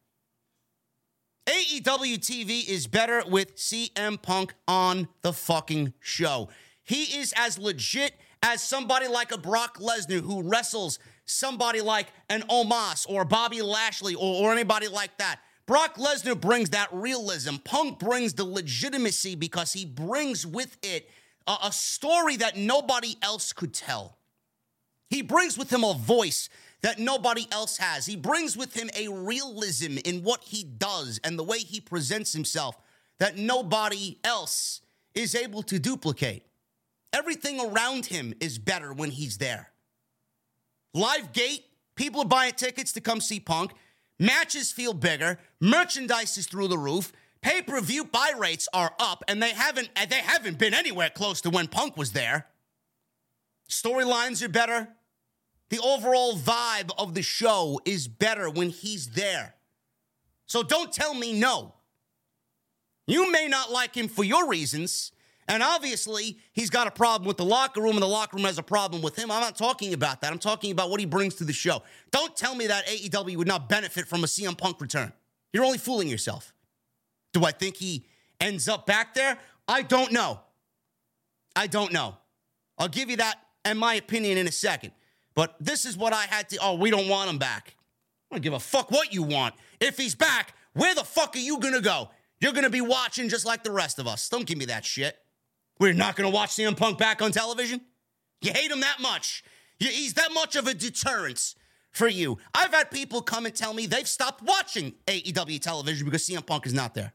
AEW 1.47 2.19
TV 2.19 2.69
is 2.69 2.87
better 2.87 3.23
with 3.27 3.57
CM 3.57 4.21
Punk 4.21 4.55
on 4.69 5.09
the 5.23 5.33
fucking 5.33 5.93
show. 5.99 6.49
He 6.85 7.19
is 7.19 7.35
as 7.37 7.59
legit 7.59 8.15
as 8.43 8.63
somebody 8.63 9.09
like 9.09 9.33
a 9.33 9.39
Brock 9.39 9.79
Lesnar 9.79 10.21
who 10.21 10.43
wrestles 10.43 10.99
somebody 11.31 11.81
like 11.81 12.09
an 12.29 12.43
Omos 12.43 13.07
or 13.09 13.25
Bobby 13.25 13.63
Lashley 13.63 14.15
or, 14.15 14.45
or 14.45 14.53
anybody 14.53 14.89
like 14.89 15.17
that. 15.19 15.41
Brock 15.67 15.97
Lesnar 15.97 16.41
brings 16.41 16.71
that 16.71 16.89
realism. 16.93 17.57
Punk 17.65 17.99
brings 18.01 18.35
the 18.35 18.45
legitimacy 18.45 19.37
because 19.37 19.73
he 19.73 19.85
brings 19.85 20.45
with 20.45 20.77
it 20.83 21.09
a, 21.47 21.57
a 21.65 21.73
story 21.73 22.37
that 22.37 22.57
nobody 22.57 23.17
else 23.23 23.53
could 23.53 23.73
tell. 23.73 24.19
He 25.09 25.23
brings 25.23 25.57
with 25.57 25.73
him 25.73 25.85
a 25.85 25.95
voice 25.95 26.49
that 26.83 26.99
nobody 26.99 27.47
else 27.53 27.77
has. 27.77 28.07
He 28.07 28.17
brings 28.17 28.57
with 28.57 28.75
him 28.75 28.91
a 28.97 29.09
realism 29.09 29.99
in 30.05 30.23
what 30.23 30.43
he 30.45 30.65
does 30.65 31.21
and 31.23 31.39
the 31.39 31.45
way 31.45 31.59
he 31.59 31.81
presents 31.81 32.33
himself 32.33 32.77
that 33.19 33.37
nobody 33.37 34.19
else 34.25 34.81
is 35.15 35.35
able 35.35 35.63
to 35.65 35.79
duplicate. 35.79 36.45
Everything 37.13 37.61
around 37.61 38.07
him 38.07 38.35
is 38.41 38.59
better 38.59 38.93
when 38.93 39.11
he's 39.11 39.39
there. 39.39 39.70
Live 40.93 41.33
gate, 41.33 41.65
people 41.95 42.23
are 42.23 42.29
buying 42.29 42.53
tickets 42.53 42.93
to 42.93 43.01
come 43.01 43.21
see 43.21 43.41
Punk. 43.41 43.73
Matches 44.19 44.73
feel 44.73 44.93
bigger. 44.93 45.39
Merchandise 45.61 46.37
is 46.37 46.47
through 46.47 46.69
the 46.69 46.79
roof. 46.79 47.13
Pay-per-view 47.43 48.05
buy 48.05 48.33
rates 48.37 48.69
are 48.75 48.93
up, 48.99 49.25
and 49.27 49.43
they 49.43 49.51
haven't 49.51 49.89
they 49.95 50.17
haven't 50.17 50.59
been 50.59 50.75
anywhere 50.75 51.09
close 51.09 51.41
to 51.43 51.51
when 51.51 51.69
Punk 51.69 51.97
was 51.97 52.13
there. 52.13 52.47
Storylines 53.69 54.43
are 54.43 54.49
better. 54.49 54.89
The 55.71 55.79
overall 55.79 56.35
vibe 56.35 56.91
of 56.99 57.15
the 57.15 57.23
show 57.23 57.81
is 57.85 58.09
better 58.09 58.51
when 58.51 58.71
he's 58.71 59.11
there. 59.11 59.55
So 60.47 60.63
don't 60.63 60.93
tell 60.93 61.15
me 61.15 61.33
no. 61.33 61.75
You 63.07 63.31
may 63.31 63.47
not 63.49 63.71
like 63.71 63.97
him 63.97 64.09
for 64.09 64.25
your 64.25 64.49
reasons, 64.49 65.13
and 65.51 65.63
obviously 65.63 66.39
he's 66.53 66.71
got 66.71 66.87
a 66.87 66.91
problem 66.91 67.27
with 67.27 67.37
the 67.37 67.45
locker 67.45 67.83
room, 67.83 67.93
and 67.93 68.03
the 68.03 68.07
locker 68.07 68.37
room 68.37 68.47
has 68.47 68.57
a 68.59 68.63
problem 68.63 69.03
with 69.03 69.17
him. 69.17 69.31
I'm 69.31 69.41
not 69.41 69.57
talking 69.57 69.93
about 69.93 70.21
that. 70.21 70.33
I'm 70.33 70.39
talking 70.39 70.71
about 70.71 70.91
what 70.91 71.01
he 71.01 71.07
brings 71.07 71.35
to 71.37 71.45
the 71.45 71.53
show. 71.53 71.83
Don't 72.13 72.37
tell 72.37 72.55
me 72.55 72.69
that 72.69 72.87
AEW 72.87 73.37
would 73.37 73.49
not 73.49 73.69
benefit 73.69 74.07
from 74.07 74.23
a 74.23 74.29
CM 74.29 74.57
Punk 74.57 74.81
return. 74.81 75.13
You're 75.53 75.65
only 75.65 75.79
fooling 75.79 76.09
yourself. 76.09 76.55
Do 77.33 77.45
I 77.45 77.51
think 77.51 77.77
he 77.77 78.07
ends 78.41 78.69
up 78.69 78.87
back 78.87 79.15
there? 79.15 79.39
I 79.67 79.83
don't 79.83 80.13
know. 80.13 80.41
I 81.57 81.67
don't 81.67 81.93
know. 81.93 82.17
I'll 82.79 82.89
give 82.89 83.11
you 83.11 83.17
that 83.17 83.37
and 83.65 83.79
my 83.79 83.95
opinion 83.95 84.39
in 84.39 84.47
a 84.47 84.53
second. 84.53 84.93
But 85.35 85.57
this 85.61 85.85
is 85.85 85.97
what 85.97 86.13
I 86.13 86.25
had 86.27 86.49
to. 86.51 86.59
Oh, 86.63 86.75
we 86.75 86.91
don't 86.91 87.09
want 87.09 87.29
him 87.29 87.39
back. 87.39 87.75
I 88.31 88.37
don't 88.37 88.43
give 88.43 88.53
a 88.53 88.61
fuck 88.61 88.91
what 88.91 89.13
you 89.13 89.23
want. 89.23 89.55
If 89.81 89.97
he's 89.97 90.15
back, 90.15 90.55
where 90.75 90.95
the 90.95 91.05
fuck 91.05 91.35
are 91.35 91.41
you 91.41 91.59
gonna 91.59 91.81
go? 91.81 92.11
You're 92.41 92.53
gonna 92.53 92.71
be 92.71 92.81
watching 92.81 93.29
just 93.29 93.45
like 93.45 93.65
the 93.65 93.73
rest 93.73 93.99
of 93.99 94.07
us. 94.07 94.29
Don't 94.29 94.47
give 94.47 94.57
me 94.57 94.67
that 94.67 94.85
shit. 94.85 95.19
We're 95.81 95.95
not 95.95 96.15
gonna 96.15 96.31
watch 96.31 96.51
CM 96.51 96.77
Punk 96.77 96.99
back 96.99 97.23
on 97.23 97.33
television. 97.33 97.81
You 98.43 98.53
hate 98.53 98.71
him 98.71 98.81
that 98.81 99.01
much. 99.01 99.43
He's 99.79 100.15
that 100.15 100.33
much 100.33 100.55
of 100.55 100.67
a 100.67 100.75
deterrence 100.75 101.57
for 101.91 102.07
you. 102.07 102.39
I've 102.55 102.73
had 102.73 102.91
people 102.91 103.23
come 103.23 103.47
and 103.47 103.55
tell 103.55 103.73
me 103.73 103.87
they've 103.87 104.07
stopped 104.07 104.43
watching 104.43 104.95
AEW 105.07 105.61
television 105.61 106.05
because 106.05 106.27
CM 106.27 106.45
Punk 106.45 106.67
is 106.67 106.75
not 106.75 106.95
there. 106.95 107.15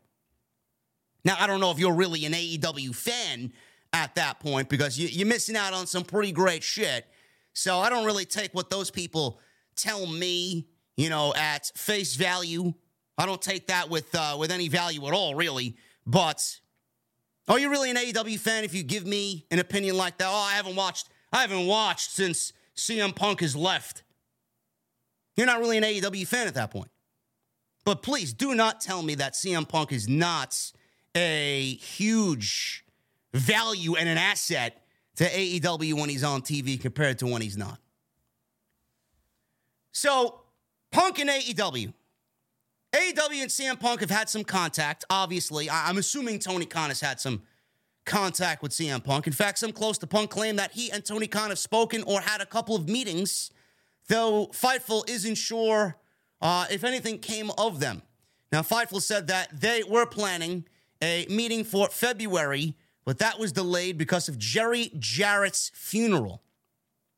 Now, 1.24 1.36
I 1.40 1.48
don't 1.48 1.60
know 1.60 1.72
if 1.72 1.80
you're 1.80 1.94
really 1.94 2.26
an 2.26 2.34
AEW 2.34 2.94
fan 2.96 3.54
at 3.94 4.16
that 4.16 4.40
point 4.40 4.68
because 4.68 4.98
you, 4.98 5.24
are 5.24 5.28
missing 5.28 5.56
out 5.56 5.74
on 5.74 5.88
some 5.88 6.04
pretty 6.04 6.32
great 6.32 6.64
shit. 6.64 7.06
So 7.54 7.80
I 7.80 7.90
don't 7.90 8.06
really 8.06 8.26
take 8.26 8.54
what 8.54 8.70
those 8.70 8.92
people 8.92 9.40
tell 9.76 10.06
me, 10.06 10.68
you 10.98 11.10
know, 11.10 11.34
at 11.36 11.72
face 11.76 12.16
value. 12.16 12.74
I 13.18 13.26
don't 13.26 13.42
take 13.42 13.68
that 13.68 13.90
with 13.90 14.14
uh, 14.14 14.36
with 14.38 14.52
any 14.52 14.68
value 14.68 15.06
at 15.08 15.14
all, 15.14 15.36
really. 15.36 15.78
But 16.06 16.60
are 17.48 17.60
you 17.60 17.70
really 17.70 17.90
an 17.90 17.98
AEW 17.98 18.40
fan 18.40 18.64
if 18.64 18.74
you 18.74 18.84
give 18.84 19.06
me 19.06 19.46
an 19.52 19.60
opinion 19.60 19.98
like 19.98 20.18
that? 20.18 20.28
Oh, 20.28 20.34
I 20.34 20.54
haven't 20.54 20.76
watched. 20.76 21.10
I 21.32 21.42
haven't 21.42 21.68
watched 21.68 22.12
since 22.12 22.54
CM 22.76 23.16
Punk 23.16 23.42
has 23.42 23.56
left. 23.56 24.04
You're 25.36 25.46
not 25.46 25.60
really 25.60 25.78
an 25.78 25.84
AEW 25.84 26.28
fan 26.28 26.48
at 26.48 26.56
that 26.56 26.72
point. 26.72 26.90
But 27.84 28.02
please 28.02 28.34
do 28.34 28.56
not 28.56 28.82
tell 28.82 29.04
me 29.04 29.16
that 29.16 29.34
CM 29.34 29.68
Punk 29.68 29.92
is 29.92 30.08
not 30.10 30.60
a 31.16 31.76
huge 31.76 32.84
value 33.34 33.96
and 33.96 34.10
an 34.10 34.18
asset 34.18 34.82
to 35.18 35.26
AEW 35.26 35.94
when 35.94 36.10
he's 36.10 36.24
on 36.24 36.42
TV 36.42 36.80
compared 36.80 37.20
to 37.20 37.28
when 37.28 37.42
he's 37.42 37.58
not. 37.58 37.80
So, 39.92 40.42
Punk 40.92 41.20
and 41.20 41.30
AEW. 41.30 41.94
AEW 42.96 43.42
and 43.42 43.52
CM 43.52 43.80
Punk 43.80 44.00
have 44.00 44.10
had 44.10 44.30
some 44.30 44.44
contact, 44.44 45.04
obviously. 45.10 45.70
I'm 45.70 45.98
assuming 45.98 46.40
Tony 46.40 46.66
Khan 46.66 46.90
has 46.90 47.02
had 47.02 47.20
some 47.20 47.44
contact 48.06 48.62
with 48.64 48.72
CM 48.72 49.04
Punk. 49.04 49.28
In 49.28 49.34
fact, 49.34 49.60
some 49.60 49.72
close 49.72 49.98
to 49.98 50.08
Punk 50.08 50.30
claim 50.30 50.56
that 50.56 50.72
he 50.72 50.92
and 50.92 51.04
Tony 51.04 51.28
Khan 51.28 51.50
have 51.50 51.60
spoken 51.60 52.04
or 52.04 52.22
had 52.22 52.40
a 52.40 52.46
couple 52.46 52.76
of 52.76 52.88
meetings, 52.88 53.52
though 54.08 54.48
Fightful 54.54 55.10
isn't 55.10 55.36
sure 55.36 55.98
uh, 56.42 56.66
if 56.72 56.84
anything 56.84 57.20
came 57.20 57.52
of 57.58 57.80
them. 57.80 58.02
Now, 58.52 58.62
Fightful 58.62 59.02
said 59.02 59.28
that 59.28 59.60
they 59.60 59.84
were 59.84 60.06
planning 60.06 60.66
a 61.02 61.26
meeting 61.30 61.64
for 61.64 61.90
February 61.90 62.76
but 63.06 63.20
that 63.20 63.40
was 63.40 63.52
delayed 63.52 63.98
because 63.98 64.28
of 64.28 64.38
Jerry 64.38 64.92
Jarrett's 64.98 65.72
funeral. 65.74 66.42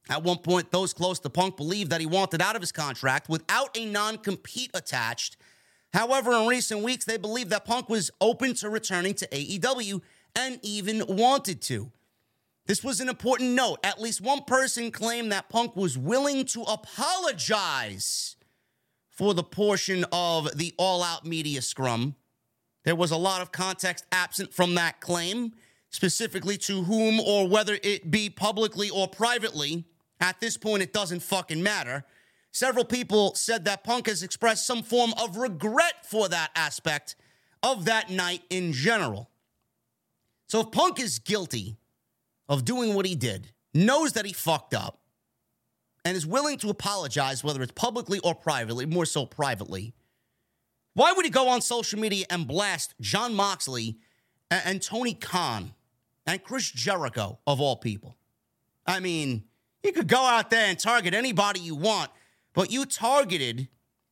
At 0.09 0.23
one 0.23 0.37
point, 0.37 0.71
those 0.71 0.93
close 0.93 1.19
to 1.19 1.29
Punk 1.29 1.57
believed 1.57 1.91
that 1.91 2.01
he 2.01 2.05
wanted 2.05 2.41
out 2.41 2.55
of 2.55 2.61
his 2.61 2.71
contract 2.71 3.29
without 3.29 3.75
a 3.75 3.85
non 3.85 4.17
compete 4.17 4.71
attached. 4.73 5.37
However, 5.97 6.31
in 6.33 6.45
recent 6.45 6.83
weeks, 6.83 7.05
they 7.05 7.17
believe 7.17 7.49
that 7.49 7.65
Punk 7.65 7.89
was 7.89 8.11
open 8.21 8.53
to 8.57 8.69
returning 8.69 9.15
to 9.15 9.27
AEW 9.29 9.99
and 10.35 10.59
even 10.61 11.03
wanted 11.07 11.59
to. 11.63 11.91
This 12.67 12.83
was 12.83 13.01
an 13.01 13.09
important 13.09 13.53
note. 13.53 13.79
At 13.83 13.99
least 13.99 14.21
one 14.21 14.43
person 14.43 14.91
claimed 14.91 15.31
that 15.31 15.49
Punk 15.49 15.75
was 15.75 15.97
willing 15.97 16.45
to 16.45 16.61
apologize 16.61 18.35
for 19.09 19.33
the 19.33 19.43
portion 19.43 20.05
of 20.11 20.55
the 20.55 20.71
all 20.77 21.01
out 21.01 21.25
media 21.25 21.63
scrum. 21.63 22.15
There 22.83 22.95
was 22.95 23.09
a 23.09 23.17
lot 23.17 23.41
of 23.41 23.51
context 23.51 24.05
absent 24.11 24.53
from 24.53 24.75
that 24.75 25.01
claim 25.01 25.53
specifically 25.89 26.57
to 26.59 26.83
whom 26.83 27.19
or 27.19 27.47
whether 27.47 27.79
it 27.81 28.11
be 28.11 28.29
publicly 28.29 28.91
or 28.91 29.07
privately. 29.07 29.83
At 30.19 30.39
this 30.41 30.57
point, 30.57 30.83
it 30.83 30.93
doesn't 30.93 31.23
fucking 31.23 31.63
matter. 31.63 32.05
Several 32.51 32.85
people 32.85 33.35
said 33.35 33.65
that 33.65 33.83
Punk 33.83 34.07
has 34.07 34.23
expressed 34.23 34.65
some 34.65 34.83
form 34.83 35.13
of 35.21 35.37
regret 35.37 36.05
for 36.05 36.27
that 36.29 36.51
aspect 36.55 37.15
of 37.61 37.85
that 37.85 38.09
night 38.09 38.41
in 38.49 38.73
general. 38.73 39.29
So 40.47 40.61
if 40.61 40.71
Punk 40.71 40.99
is 40.99 41.19
guilty 41.19 41.77
of 42.49 42.65
doing 42.65 42.93
what 42.93 43.05
he 43.05 43.15
did, 43.15 43.51
knows 43.73 44.13
that 44.13 44.25
he 44.25 44.33
fucked 44.33 44.73
up, 44.73 44.99
and 46.05 46.15
is 46.15 46.25
willing 46.25 46.57
to 46.59 46.69
apologize, 46.69 47.43
whether 47.43 47.61
it's 47.61 47.73
publicly 47.73 48.19
or 48.19 48.33
privately, 48.33 48.85
more 48.85 49.05
so 49.05 49.25
privately, 49.25 49.93
why 50.93 51.11
would 51.11 51.25
he 51.25 51.31
go 51.31 51.49
on 51.49 51.61
social 51.61 51.99
media 51.99 52.25
and 52.29 52.47
blast 52.47 52.95
Jon 53.01 53.33
Moxley 53.33 53.97
and, 54.49 54.61
and 54.65 54.81
Tony 54.81 55.13
Khan 55.13 55.73
and 56.27 56.43
Chris 56.43 56.69
Jericho, 56.69 57.39
of 57.47 57.61
all 57.61 57.77
people. 57.77 58.17
I 58.85 58.99
mean, 58.99 59.45
you 59.81 59.93
could 59.93 60.07
go 60.07 60.21
out 60.21 60.49
there 60.49 60.67
and 60.67 60.77
target 60.77 61.13
anybody 61.13 61.61
you 61.61 61.75
want, 61.75 62.11
but 62.57 62.71
you 62.71 62.87
targeted 62.87 63.67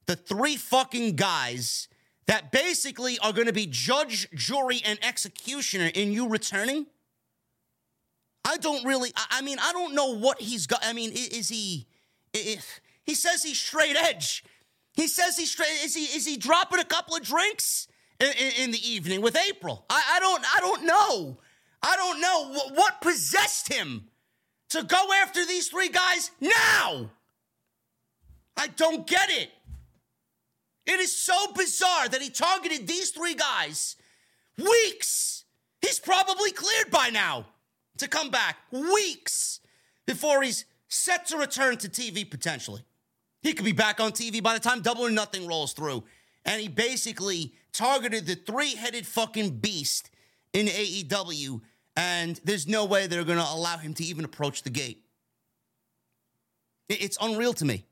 the 0.06 0.16
three 0.16 0.56
fucking 0.56 1.16
guys 1.16 1.88
that 2.28 2.52
basically 2.52 3.18
are 3.18 3.34
going 3.34 3.48
to 3.48 3.54
be 3.54 3.66
judge, 3.66 4.30
jury, 4.36 4.82
and 4.86 5.00
executioner 5.04 5.90
in 5.96 6.12
you 6.12 6.30
returning? 6.30 6.86
I 8.48 8.58
don't 8.58 8.86
really. 8.86 9.12
I, 9.32 9.42
mean, 9.42 9.58
I 9.60 9.72
don't 9.72 9.96
know 9.96 10.16
what 10.16 10.40
he's 10.40 10.68
got. 10.68 10.86
I 10.86 10.94
mean, 10.94 11.12
is, 11.12 11.50
he? 11.50 11.88
Is, 12.36 12.64
he 13.04 13.16
says 13.16 13.42
he's 13.42 13.60
straight 13.60 13.96
edge. 13.96 14.44
He 14.94 15.08
says 15.08 15.36
he's 15.36 15.52
straight. 15.52 15.84
Is 15.84 15.96
he? 15.96 16.04
Is 16.04 16.28
he 16.28 16.38
dropping 16.38 16.78
a 16.78 16.86
couple 16.86 17.16
of 17.16 17.24
drinks 17.24 17.88
in, 18.20 18.32
in, 18.60 18.70
the 18.70 18.88
evening 18.88 19.22
with 19.22 19.36
April? 19.50 19.86
I, 19.90 20.04
I 20.18 20.20
don't. 20.20 20.46
I 20.56 20.60
don't 20.60 20.86
know. 20.86 21.40
I 21.82 21.96
don't 21.96 22.22
know 22.22 22.60
what 22.76 23.02
possessed 23.02 23.74
him 23.74 24.06
to 24.70 24.84
go 24.84 25.04
after 25.24 25.44
these 25.48 25.70
three 25.70 25.90
guys 25.90 26.30
now. 26.40 27.10
I 28.58 28.68
don't 28.68 29.06
get 29.06 29.30
it. 29.30 29.50
It 30.86 31.00
is 31.00 31.16
so 31.16 31.52
bizarre 31.54 32.08
that 32.10 32.22
he 32.22 32.30
targeted 32.30 32.88
these 32.88 33.10
three 33.12 33.34
guys 33.36 33.96
weeks. 34.58 35.46
He's 35.82 36.00
probably 36.00 36.52
cleared 36.52 36.92
by 36.92 37.10
now 37.10 37.46
to 37.98 38.08
come 38.08 38.30
back 38.30 38.58
weeks 38.72 39.60
before 40.06 40.42
he's 40.42 40.66
set 40.88 41.26
to 41.28 41.38
return 41.38 41.78
to 41.78 41.90
TV 41.90 42.30
potentially. 42.30 42.84
He 43.42 43.54
could 43.54 43.66
be 43.66 43.74
back 43.74 44.00
on 44.00 44.12
TV 44.12 44.42
by 44.42 44.54
the 44.54 44.60
time 44.60 44.82
Double 44.82 45.06
or 45.06 45.12
Nothing 45.12 45.48
rolls 45.48 45.74
through. 45.74 46.04
And 46.46 46.62
he 46.62 46.68
basically 46.68 47.54
targeted 47.74 48.26
the 48.26 48.36
three 48.36 48.76
headed 48.76 49.06
fucking 49.06 49.58
beast 49.58 50.10
in 50.54 50.68
AEW, 50.68 51.62
and 51.98 52.40
there's 52.44 52.68
no 52.68 52.86
way 52.86 53.08
they're 53.08 53.24
going 53.24 53.40
to 53.40 53.48
allow 53.52 53.78
him 53.78 53.94
to 53.96 54.04
even 54.04 54.24
approach 54.24 54.64
the 54.64 54.70
gate. 54.70 55.04
It's 56.88 57.18
unreal 57.20 57.54
to 57.54 57.66
me. 57.66 57.86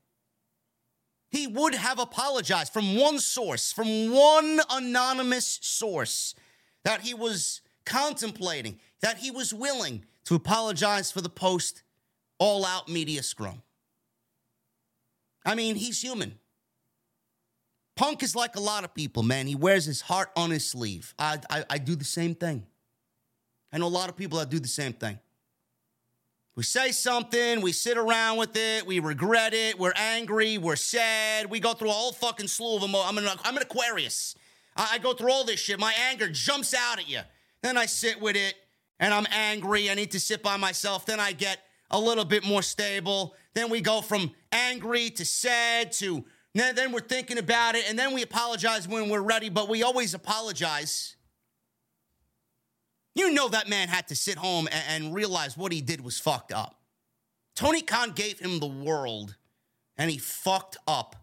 He 1.33 1.47
would 1.47 1.73
have 1.73 1.97
apologized 1.97 2.71
from 2.71 2.95
one 2.95 3.17
source, 3.17 3.73
from 3.73 4.11
one 4.11 4.61
anonymous 4.69 5.57
source, 5.63 6.35
that 6.83 7.01
he 7.01 7.15
was 7.15 7.61
contemplating, 7.87 8.79
that 9.01 9.17
he 9.17 9.31
was 9.31 9.51
willing 9.51 10.05
to 10.25 10.35
apologize 10.35 11.11
for 11.11 11.21
the 11.21 11.29
post 11.29 11.81
all 12.37 12.63
out 12.63 12.87
media 12.87 13.23
scrum. 13.23 13.63
I 15.43 15.55
mean, 15.55 15.75
he's 15.75 15.99
human. 15.99 16.37
Punk 17.95 18.21
is 18.21 18.35
like 18.35 18.55
a 18.55 18.61
lot 18.61 18.83
of 18.83 18.93
people, 18.93 19.23
man. 19.23 19.47
He 19.47 19.55
wears 19.55 19.85
his 19.85 20.01
heart 20.01 20.29
on 20.35 20.51
his 20.51 20.69
sleeve. 20.69 21.15
I, 21.17 21.39
I, 21.49 21.65
I 21.67 21.77
do 21.79 21.95
the 21.95 22.05
same 22.05 22.35
thing. 22.35 22.63
I 23.71 23.79
know 23.79 23.87
a 23.87 23.89
lot 23.89 24.07
of 24.07 24.15
people 24.15 24.37
that 24.37 24.51
do 24.51 24.59
the 24.59 24.67
same 24.67 24.93
thing. 24.93 25.17
We 26.55 26.61
say 26.61 26.91
something, 26.91 27.61
we 27.61 27.71
sit 27.71 27.97
around 27.97 28.37
with 28.37 28.55
it, 28.55 28.85
we 28.85 28.99
regret 28.99 29.55
it, 29.55 29.79
we're 29.79 29.93
angry, 29.95 30.59
we're 30.59 30.75
sad, 30.75 31.49
we 31.49 31.59
go 31.59 31.73
through 31.73 31.89
a 31.89 31.93
whole 31.93 32.11
fucking 32.11 32.47
slew 32.47 32.75
of 32.75 32.83
emotions. 32.83 33.09
I'm 33.09 33.17
an, 33.17 33.39
I'm 33.43 33.57
an 33.57 33.63
Aquarius. 33.63 34.35
I, 34.75 34.89
I 34.93 34.97
go 34.99 35.13
through 35.13 35.31
all 35.31 35.45
this 35.45 35.59
shit. 35.59 35.79
My 35.79 35.95
anger 36.11 36.29
jumps 36.29 36.75
out 36.75 36.99
at 36.99 37.09
you. 37.09 37.21
Then 37.63 37.75
I 37.75 37.87
sit 37.87 38.21
with 38.21 38.35
it 38.35 38.53
and 38.99 39.13
I'm 39.13 39.25
angry. 39.31 39.89
I 39.89 39.95
need 39.95 40.11
to 40.11 40.19
sit 40.19 40.43
by 40.43 40.57
myself. 40.57 41.07
Then 41.07 41.19
I 41.19 41.31
get 41.31 41.57
a 41.89 41.99
little 41.99 42.25
bit 42.25 42.45
more 42.45 42.61
stable. 42.61 43.35
Then 43.55 43.71
we 43.71 43.81
go 43.81 44.01
from 44.01 44.31
angry 44.51 45.09
to 45.11 45.25
sad 45.25 45.91
to 45.93 46.23
then 46.53 46.91
we're 46.91 46.99
thinking 46.99 47.39
about 47.39 47.73
it 47.73 47.89
and 47.89 47.97
then 47.97 48.13
we 48.13 48.21
apologize 48.21 48.87
when 48.87 49.09
we're 49.09 49.21
ready, 49.21 49.49
but 49.49 49.67
we 49.67 49.81
always 49.81 50.13
apologize 50.13 51.15
you 53.15 53.33
know 53.33 53.47
that 53.49 53.69
man 53.69 53.87
had 53.87 54.07
to 54.07 54.15
sit 54.15 54.37
home 54.37 54.67
and, 54.71 55.05
and 55.05 55.15
realize 55.15 55.57
what 55.57 55.71
he 55.71 55.81
did 55.81 56.01
was 56.01 56.19
fucked 56.19 56.51
up. 56.51 56.79
Tony 57.55 57.81
Khan 57.81 58.11
gave 58.11 58.39
him 58.39 58.59
the 58.59 58.67
world 58.67 59.35
and 59.97 60.09
he 60.09 60.17
fucked 60.17 60.77
up. 60.87 61.15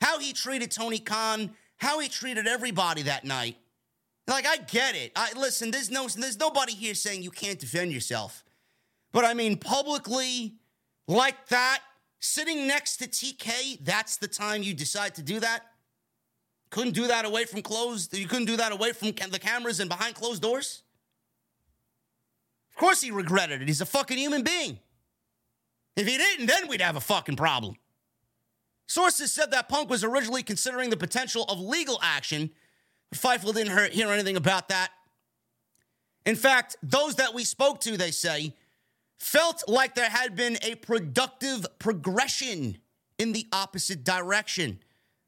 How 0.00 0.18
he 0.18 0.32
treated 0.32 0.70
Tony 0.70 1.00
Khan, 1.00 1.50
how 1.76 1.98
he 1.98 2.08
treated 2.08 2.46
everybody 2.46 3.02
that 3.02 3.24
night. 3.24 3.56
Like 4.28 4.46
I 4.46 4.58
get 4.58 4.94
it. 4.94 5.12
I 5.16 5.32
listen, 5.36 5.70
there's 5.70 5.90
no 5.90 6.06
there's 6.06 6.38
nobody 6.38 6.72
here 6.72 6.94
saying 6.94 7.22
you 7.22 7.30
can't 7.30 7.58
defend 7.58 7.92
yourself. 7.92 8.44
But 9.10 9.24
I 9.24 9.34
mean 9.34 9.56
publicly 9.56 10.54
like 11.08 11.48
that, 11.48 11.80
sitting 12.20 12.66
next 12.66 12.98
to 12.98 13.08
TK, 13.08 13.84
that's 13.84 14.18
the 14.18 14.28
time 14.28 14.62
you 14.62 14.74
decide 14.74 15.14
to 15.14 15.22
do 15.22 15.40
that? 15.40 15.62
Couldn't 16.70 16.92
do 16.92 17.06
that 17.06 17.24
away 17.24 17.44
from 17.44 17.62
closed. 17.62 18.16
You 18.16 18.26
couldn't 18.26 18.46
do 18.46 18.56
that 18.56 18.72
away 18.72 18.92
from 18.92 19.12
the 19.12 19.38
cameras 19.38 19.80
and 19.80 19.88
behind 19.88 20.14
closed 20.14 20.42
doors. 20.42 20.82
Of 22.70 22.76
course, 22.76 23.00
he 23.00 23.10
regretted 23.10 23.62
it. 23.62 23.68
He's 23.68 23.80
a 23.80 23.86
fucking 23.86 24.18
human 24.18 24.42
being. 24.42 24.78
If 25.96 26.06
he 26.06 26.16
didn't, 26.16 26.46
then 26.46 26.68
we'd 26.68 26.80
have 26.80 26.96
a 26.96 27.00
fucking 27.00 27.36
problem. 27.36 27.76
Sources 28.86 29.32
said 29.32 29.50
that 29.50 29.68
Punk 29.68 29.90
was 29.90 30.04
originally 30.04 30.42
considering 30.42 30.90
the 30.90 30.96
potential 30.96 31.44
of 31.48 31.58
legal 31.58 31.98
action, 32.02 32.50
but 33.10 33.18
Fightful 33.18 33.54
didn't 33.54 33.92
hear 33.92 34.08
anything 34.10 34.36
about 34.36 34.68
that. 34.68 34.90
In 36.24 36.36
fact, 36.36 36.76
those 36.82 37.16
that 37.16 37.34
we 37.34 37.44
spoke 37.44 37.80
to, 37.80 37.96
they 37.96 38.10
say, 38.10 38.54
felt 39.16 39.64
like 39.66 39.94
there 39.94 40.08
had 40.08 40.36
been 40.36 40.58
a 40.62 40.74
productive 40.76 41.66
progression 41.78 42.78
in 43.18 43.32
the 43.32 43.46
opposite 43.52 44.04
direction. 44.04 44.78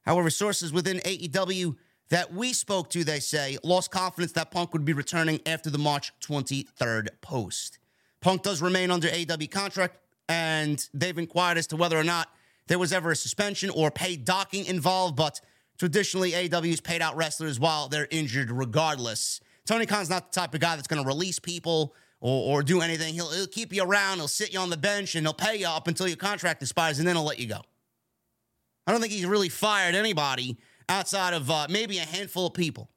However, 0.02 0.30
sources 0.30 0.72
within 0.72 0.98
AEW 0.98 1.76
that 2.10 2.32
we 2.32 2.52
spoke 2.52 2.90
to, 2.90 3.04
they 3.04 3.20
say, 3.20 3.56
lost 3.62 3.90
confidence 3.90 4.32
that 4.32 4.50
Punk 4.50 4.72
would 4.72 4.84
be 4.84 4.92
returning 4.92 5.40
after 5.46 5.70
the 5.70 5.78
March 5.78 6.12
23rd 6.20 7.08
post. 7.20 7.78
Punk 8.20 8.42
does 8.42 8.60
remain 8.60 8.90
under 8.90 9.08
AEW 9.08 9.50
contract, 9.50 9.96
and 10.28 10.86
they've 10.92 11.16
inquired 11.16 11.56
as 11.56 11.66
to 11.68 11.76
whether 11.76 11.96
or 11.96 12.04
not 12.04 12.28
there 12.66 12.78
was 12.78 12.92
ever 12.92 13.10
a 13.10 13.16
suspension 13.16 13.70
or 13.70 13.90
paid 13.90 14.24
docking 14.24 14.64
involved, 14.66 15.16
but 15.16 15.40
traditionally, 15.78 16.32
AEW's 16.32 16.80
paid 16.80 17.00
out 17.00 17.16
wrestlers 17.16 17.58
while 17.58 17.88
they're 17.88 18.08
injured 18.10 18.50
regardless. 18.50 19.40
Tony 19.64 19.86
Khan's 19.86 20.10
not 20.10 20.32
the 20.32 20.40
type 20.40 20.54
of 20.54 20.60
guy 20.60 20.76
that's 20.76 20.88
going 20.88 21.02
to 21.02 21.06
release 21.06 21.38
people 21.38 21.94
or, 22.20 22.58
or 22.58 22.62
do 22.62 22.80
anything. 22.80 23.14
He'll, 23.14 23.30
he'll 23.30 23.46
keep 23.46 23.72
you 23.72 23.82
around, 23.82 24.18
he'll 24.18 24.28
sit 24.28 24.52
you 24.52 24.58
on 24.58 24.70
the 24.70 24.76
bench, 24.76 25.14
and 25.14 25.26
he'll 25.26 25.32
pay 25.32 25.56
you 25.56 25.66
up 25.66 25.88
until 25.88 26.06
your 26.08 26.16
contract 26.16 26.62
expires, 26.62 26.98
and 26.98 27.08
then 27.08 27.16
he'll 27.16 27.24
let 27.24 27.38
you 27.38 27.46
go. 27.46 27.62
I 28.90 28.92
don't 28.92 29.02
think 29.02 29.12
he's 29.12 29.24
really 29.24 29.48
fired 29.48 29.94
anybody 29.94 30.58
outside 30.88 31.32
of 31.32 31.48
uh, 31.48 31.68
maybe 31.70 31.98
a 31.98 32.04
handful 32.04 32.48
of 32.48 32.54
people. 32.54 32.90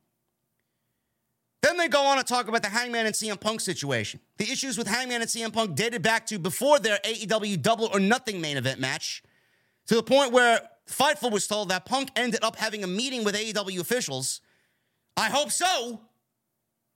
Then 1.62 1.78
they 1.78 1.88
go 1.88 2.02
on 2.02 2.18
to 2.18 2.24
talk 2.24 2.48
about 2.48 2.64
the 2.64 2.70
Hangman 2.70 3.06
and 3.06 3.14
CM 3.14 3.40
Punk 3.40 3.62
situation. 3.62 4.20
The 4.38 4.52
issues 4.52 4.76
with 4.76 4.88
Hangman 4.88 5.22
and 5.22 5.30
CM 5.30 5.54
Punk 5.54 5.76
dated 5.76 6.02
back 6.02 6.26
to 6.26 6.40
before 6.40 6.80
their 6.80 6.98
AEW 7.06 7.62
Double 7.62 7.92
or 7.94 8.00
Nothing 8.00 8.42
main 8.42 8.58
event 8.58 8.80
match, 8.80 9.22
to 9.86 9.94
the 9.94 10.02
point 10.02 10.32
where 10.32 10.62
Fightful 10.90 11.32
was 11.32 11.46
told 11.46 11.70
that 11.70 11.86
Punk 11.86 12.10
ended 12.16 12.44
up 12.44 12.56
having 12.56 12.84
a 12.84 12.88
meeting 12.88 13.24
with 13.24 13.36
AEW 13.36 13.80
officials. 13.80 14.42
I 15.16 15.30
hope 15.30 15.52
so. 15.52 16.02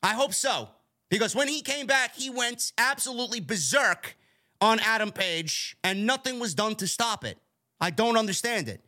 I 0.01 0.15
hope 0.15 0.33
so. 0.33 0.69
Because 1.11 1.35
when 1.35 1.47
he 1.47 1.61
came 1.61 1.85
back, 1.85 2.15
he 2.15 2.31
went 2.31 2.71
absolutely 2.79 3.41
berserk 3.41 4.17
on 4.59 4.79
Adam 4.79 5.11
Page, 5.11 5.77
and 5.83 6.07
nothing 6.07 6.39
was 6.39 6.55
done 6.55 6.73
to 6.77 6.87
stop 6.87 7.23
it. 7.23 7.37
I 7.79 7.91
don't 7.91 8.17
understand 8.17 8.69
it. 8.69 8.81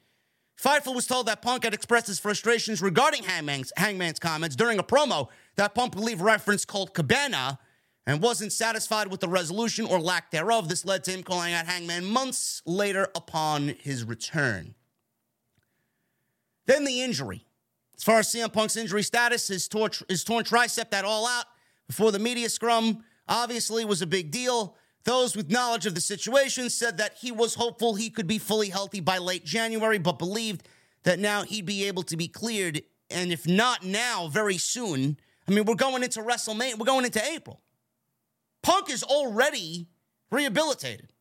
Fightful 0.62 0.93
was 0.93 1.07
told 1.07 1.28
that 1.28 1.41
Punk 1.41 1.64
had 1.64 1.74
expressed 1.74 2.07
his 2.07 2.20
frustrations 2.20 2.82
regarding 2.82 3.24
Hangman's, 3.24 3.72
Hangman's 3.78 4.20
comments 4.20 4.57
during 4.57 4.78
a 4.78 4.84
promo 4.84 5.30
that 5.55 5.74
Punk 5.74 5.93
believed 5.93 6.20
referenced 6.20 6.68
Colt 6.68 6.93
Cabana 6.93 7.60
and 8.05 8.22
wasn't 8.22 8.51
satisfied 8.51 9.07
with 9.07 9.22
the 9.22 9.30
resolution 9.30 9.86
or 9.86 9.99
lack 10.01 10.32
thereof. 10.32 10.68
This 10.68 10.84
led 10.84 11.05
to 11.05 11.12
him 11.12 11.24
calling 11.24 11.53
out 11.53 11.66
Hangman 11.66 12.05
months 12.05 12.62
later 12.66 13.07
upon 13.16 13.70
his 13.80 14.03
return. 14.03 14.76
Then 16.66 16.84
the 16.84 17.01
injury. 17.01 17.45
As 17.95 18.03
far 18.03 18.20
as 18.20 18.28
CM 18.28 18.51
Punk's 18.51 18.76
injury 18.76 19.03
status, 19.03 19.47
his, 19.47 19.68
tor- 19.68 19.91
his 20.10 20.26
torn 20.26 20.43
tricep 20.43 20.89
that 20.89 21.05
all 21.05 21.26
out 21.26 21.45
before 21.88 22.12
the 22.12 22.20
media 22.20 22.49
scrum 22.49 23.03
obviously 23.30 23.86
was 23.86 24.01
a 24.01 24.07
big 24.07 24.30
deal. 24.30 24.76
Those 25.06 25.36
with 25.36 25.50
knowledge 25.50 25.86
of 25.86 25.95
the 25.95 26.02
situation 26.02 26.70
said 26.70 26.97
that 26.97 27.18
he 27.20 27.32
was 27.32 27.56
hopeful 27.56 27.95
he 27.95 28.10
could 28.10 28.28
be 28.28 28.38
fully 28.38 28.70
healthy 28.70 29.00
by 29.00 29.18
late 29.18 29.45
January, 29.45 29.97
but 29.97 30.20
believed 30.20 30.68
that 31.04 31.20
now 31.20 31.43
he'd 31.43 31.66
be 31.66 31.86
able 31.86 32.04
to 32.04 32.18
be 32.18 32.28
cleared. 32.28 32.82
And 33.10 33.32
if 33.32 33.47
not 33.47 33.84
now, 33.84 34.28
very 34.28 34.58
soon. 34.58 35.18
I 35.47 35.52
mean, 35.52 35.66
we're 35.66 35.76
going 35.76 36.04
into 36.04 36.22
WrestleMania, 36.22 36.78
we're 36.78 36.86
going 36.86 37.06
into 37.06 37.24
April. 37.24 37.62
Punk 38.62 38.89
is 38.89 39.04
already 39.04 39.88
rehabilitated. 40.32 41.12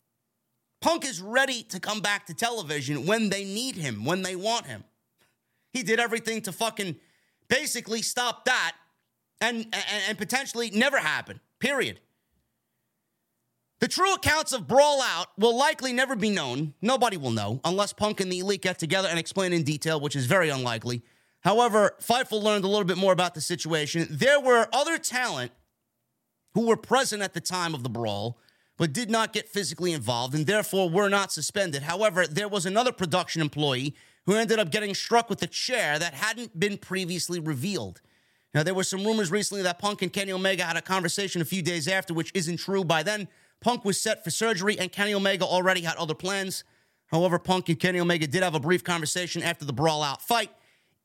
Punk 0.81 1.05
is 1.05 1.21
ready 1.21 1.63
to 1.65 1.81
come 1.81 2.01
back 2.01 2.27
to 2.27 2.35
television 2.35 3.07
when 3.07 3.31
they 3.31 3.45
need 3.45 3.77
him, 3.77 4.05
when 4.05 4.23
they 4.23 4.37
want 4.37 4.67
him. 4.67 4.85
He 5.73 5.83
did 5.83 5.99
everything 6.01 6.43
to 6.43 6.53
fucking 6.53 6.97
basically 7.49 8.03
stop 8.03 8.45
that 8.45 8.73
and, 9.41 9.57
and, 9.73 10.03
and 10.09 10.19
potentially 10.19 10.71
never 10.71 10.99
happen, 10.99 11.41
period. 11.59 12.01
The 13.81 13.89
true 13.89 14.13
accounts 14.15 14.53
of 14.53 14.67
Brawl 14.67 15.01
Out 15.01 15.29
will 15.39 15.57
likely 15.57 15.93
never 15.93 16.17
be 16.17 16.31
known. 16.31 16.75
Nobody 16.83 17.17
will 17.17 17.31
know 17.31 17.61
unless 17.65 17.93
Punk 17.93 18.21
and 18.21 18.31
the 18.31 18.41
Elite 18.41 18.63
get 18.63 18.79
together 18.79 19.09
and 19.09 19.19
explain 19.19 19.53
in 19.53 19.63
detail, 19.63 20.01
which 20.01 20.17
is 20.17 20.27
very 20.27 20.49
unlikely. 20.49 21.03
However, 21.43 21.95
Fightful 22.01 22.43
learned 22.43 22.65
a 22.65 22.69
little 22.69 22.85
bit 22.85 22.97
more 22.97 23.13
about 23.13 23.35
the 23.35 23.41
situation. 23.41 24.09
There 24.11 24.41
were 24.41 24.69
other 24.73 24.99
talent 24.99 25.53
who 26.55 26.67
were 26.67 26.77
present 26.77 27.23
at 27.23 27.35
the 27.35 27.41
time 27.41 27.73
of 27.73 27.85
the 27.85 27.89
brawl, 27.89 28.39
but 28.77 28.93
did 28.93 29.11
not 29.11 29.33
get 29.33 29.49
physically 29.49 29.93
involved 29.93 30.35
and 30.35 30.47
therefore 30.47 30.91
were 30.91 31.09
not 31.09 31.31
suspended. 31.31 31.85
However, 31.85 32.27
there 32.27 32.49
was 32.49 32.67
another 32.67 32.91
production 32.91 33.41
employee 33.41 33.95
who 34.27 34.35
ended 34.35 34.59
up 34.59 34.71
getting 34.71 34.95
struck 34.95 35.31
with 35.31 35.41
a 35.43 35.47
chair 35.47 36.01
that 36.01 36.15
hadn't 36.15 36.59
been 36.59 36.79
previously 36.79 37.39
revealed. 37.39 38.01
Now, 38.55 38.63
there 38.65 38.75
were 38.75 38.85
some 38.85 39.05
rumors 39.05 39.31
recently 39.31 39.63
that 39.63 39.79
Punk 39.79 40.03
and 40.03 40.13
Kenny 40.13 40.33
Omega 40.33 40.65
had 40.65 40.77
a 40.77 40.83
conversation 40.83 41.41
a 41.41 41.45
few 41.45 41.63
days 41.63 41.87
after, 41.87 42.13
which 42.13 42.33
isn't 42.35 42.57
true. 42.57 42.83
By 42.83 43.03
then, 43.03 43.29
Punk 43.61 43.85
was 43.85 44.01
set 44.01 44.25
for 44.25 44.31
surgery, 44.31 44.79
and 44.79 44.93
Kenny 44.93 45.15
Omega 45.15 45.45
already 45.45 45.83
had 45.83 45.97
other 45.97 46.15
plans. 46.15 46.65
However, 47.07 47.39
Punk 47.39 47.69
and 47.69 47.81
Kenny 47.81 48.01
Omega 48.01 48.27
did 48.27 48.43
have 48.43 48.55
a 48.55 48.61
brief 48.61 48.85
conversation 48.85 49.43
after 49.43 49.65
the 49.65 49.73
brawl 49.73 50.03
out 50.03 50.23
fight. 50.23 50.51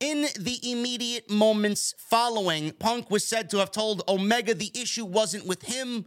In 0.00 0.26
the 0.38 0.58
immediate 0.62 1.30
moments 1.30 1.94
following, 1.98 2.72
Punk 2.72 3.10
was 3.10 3.24
said 3.24 3.48
to 3.50 3.58
have 3.58 3.70
told 3.70 4.02
Omega 4.08 4.54
the 4.54 4.70
issue 4.74 5.04
wasn't 5.04 5.46
with 5.46 5.62
him. 5.62 6.06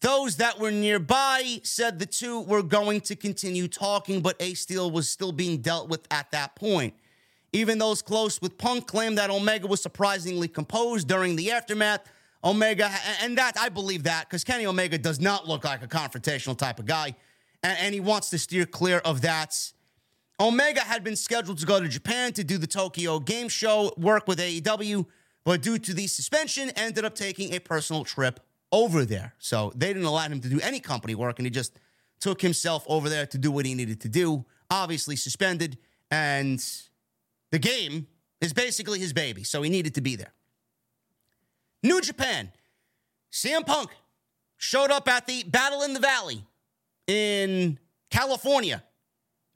Those 0.00 0.36
that 0.36 0.58
were 0.58 0.70
nearby 0.70 1.60
said 1.62 1.98
the 1.98 2.06
two 2.06 2.40
were 2.40 2.62
going 2.62 3.00
to 3.02 3.16
continue 3.16 3.68
talking, 3.68 4.20
but 4.20 4.36
Ace 4.40 4.60
Steel 4.60 4.90
was 4.90 5.08
still 5.08 5.32
being 5.32 5.58
dealt 5.58 5.88
with 5.88 6.06
at 6.10 6.30
that 6.32 6.56
point. 6.56 6.94
Even 7.52 7.78
those 7.78 8.00
close 8.00 8.40
with 8.40 8.58
Punk 8.58 8.86
claimed 8.86 9.18
that 9.18 9.30
Omega 9.30 9.66
was 9.66 9.82
surprisingly 9.82 10.48
composed 10.48 11.08
during 11.08 11.36
the 11.36 11.50
aftermath. 11.50 12.02
Omega, 12.42 12.90
and 13.22 13.36
that 13.38 13.58
I 13.58 13.68
believe 13.68 14.04
that 14.04 14.28
because 14.28 14.44
Kenny 14.44 14.66
Omega 14.66 14.96
does 14.96 15.20
not 15.20 15.46
look 15.46 15.64
like 15.64 15.82
a 15.82 15.88
confrontational 15.88 16.56
type 16.56 16.78
of 16.78 16.86
guy, 16.86 17.14
and, 17.62 17.78
and 17.78 17.94
he 17.94 18.00
wants 18.00 18.30
to 18.30 18.38
steer 18.38 18.66
clear 18.66 18.98
of 18.98 19.20
that. 19.22 19.54
Omega 20.38 20.80
had 20.80 21.04
been 21.04 21.16
scheduled 21.16 21.58
to 21.58 21.66
go 21.66 21.80
to 21.80 21.88
Japan 21.88 22.32
to 22.32 22.42
do 22.42 22.56
the 22.56 22.66
Tokyo 22.66 23.18
Game 23.18 23.48
Show 23.48 23.92
work 23.98 24.26
with 24.26 24.38
AEW, 24.38 25.04
but 25.44 25.60
due 25.60 25.78
to 25.78 25.92
the 25.92 26.06
suspension, 26.06 26.70
ended 26.70 27.04
up 27.04 27.14
taking 27.14 27.52
a 27.52 27.58
personal 27.58 28.04
trip 28.04 28.40
over 28.72 29.04
there. 29.04 29.34
So 29.38 29.72
they 29.76 29.88
didn't 29.88 30.04
allow 30.04 30.22
him 30.22 30.40
to 30.40 30.48
do 30.48 30.60
any 30.60 30.80
company 30.80 31.14
work, 31.14 31.38
and 31.38 31.46
he 31.46 31.50
just 31.50 31.78
took 32.20 32.40
himself 32.40 32.84
over 32.86 33.10
there 33.10 33.26
to 33.26 33.38
do 33.38 33.50
what 33.50 33.66
he 33.66 33.74
needed 33.74 34.00
to 34.00 34.08
do. 34.08 34.46
Obviously 34.70 35.16
suspended, 35.16 35.76
and 36.10 36.64
the 37.50 37.58
game 37.58 38.06
is 38.40 38.54
basically 38.54 38.98
his 38.98 39.12
baby, 39.12 39.44
so 39.44 39.60
he 39.60 39.68
needed 39.68 39.94
to 39.96 40.00
be 40.00 40.16
there. 40.16 40.32
New 41.82 42.00
Japan, 42.00 42.52
CM 43.32 43.64
Punk 43.64 43.90
showed 44.56 44.90
up 44.90 45.08
at 45.08 45.26
the 45.26 45.44
Battle 45.44 45.82
in 45.82 45.94
the 45.94 46.00
Valley 46.00 46.44
in 47.06 47.78
California. 48.10 48.82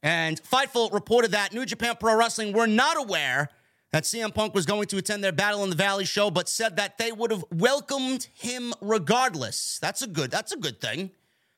And 0.03 0.41
Fightful 0.43 0.93
reported 0.93 1.33
that 1.33 1.53
New 1.53 1.64
Japan 1.64 1.97
Pro 1.99 2.16
Wrestling 2.16 2.53
were 2.53 2.66
not 2.66 2.97
aware 2.99 3.49
that 3.91 4.05
CM 4.05 4.35
Punk 4.35 4.55
was 4.55 4.66
going 4.66 4.87
to 4.89 4.97
attend 4.97 5.22
their 5.22 5.33
Battle 5.33 5.62
in 5.64 5.70
the 5.70 5.77
Valley 5.77 6.05
show, 6.05 6.31
but 6.31 6.49
said 6.49 6.77
that 6.77 6.99
they 6.99 7.12
would 7.12 7.31
have 7.31 7.45
welcomed 7.53 8.29
him 8.35 8.75
regardless. 8.81 9.79
That's 9.81 10.03
a 10.03 10.07
good, 10.07 10.31
that's 10.31 10.53
a 10.53 10.57
good 10.57 10.81
thing. 10.81 11.11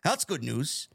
That's 0.05 0.25
good 0.25 0.43
news. 0.43 0.89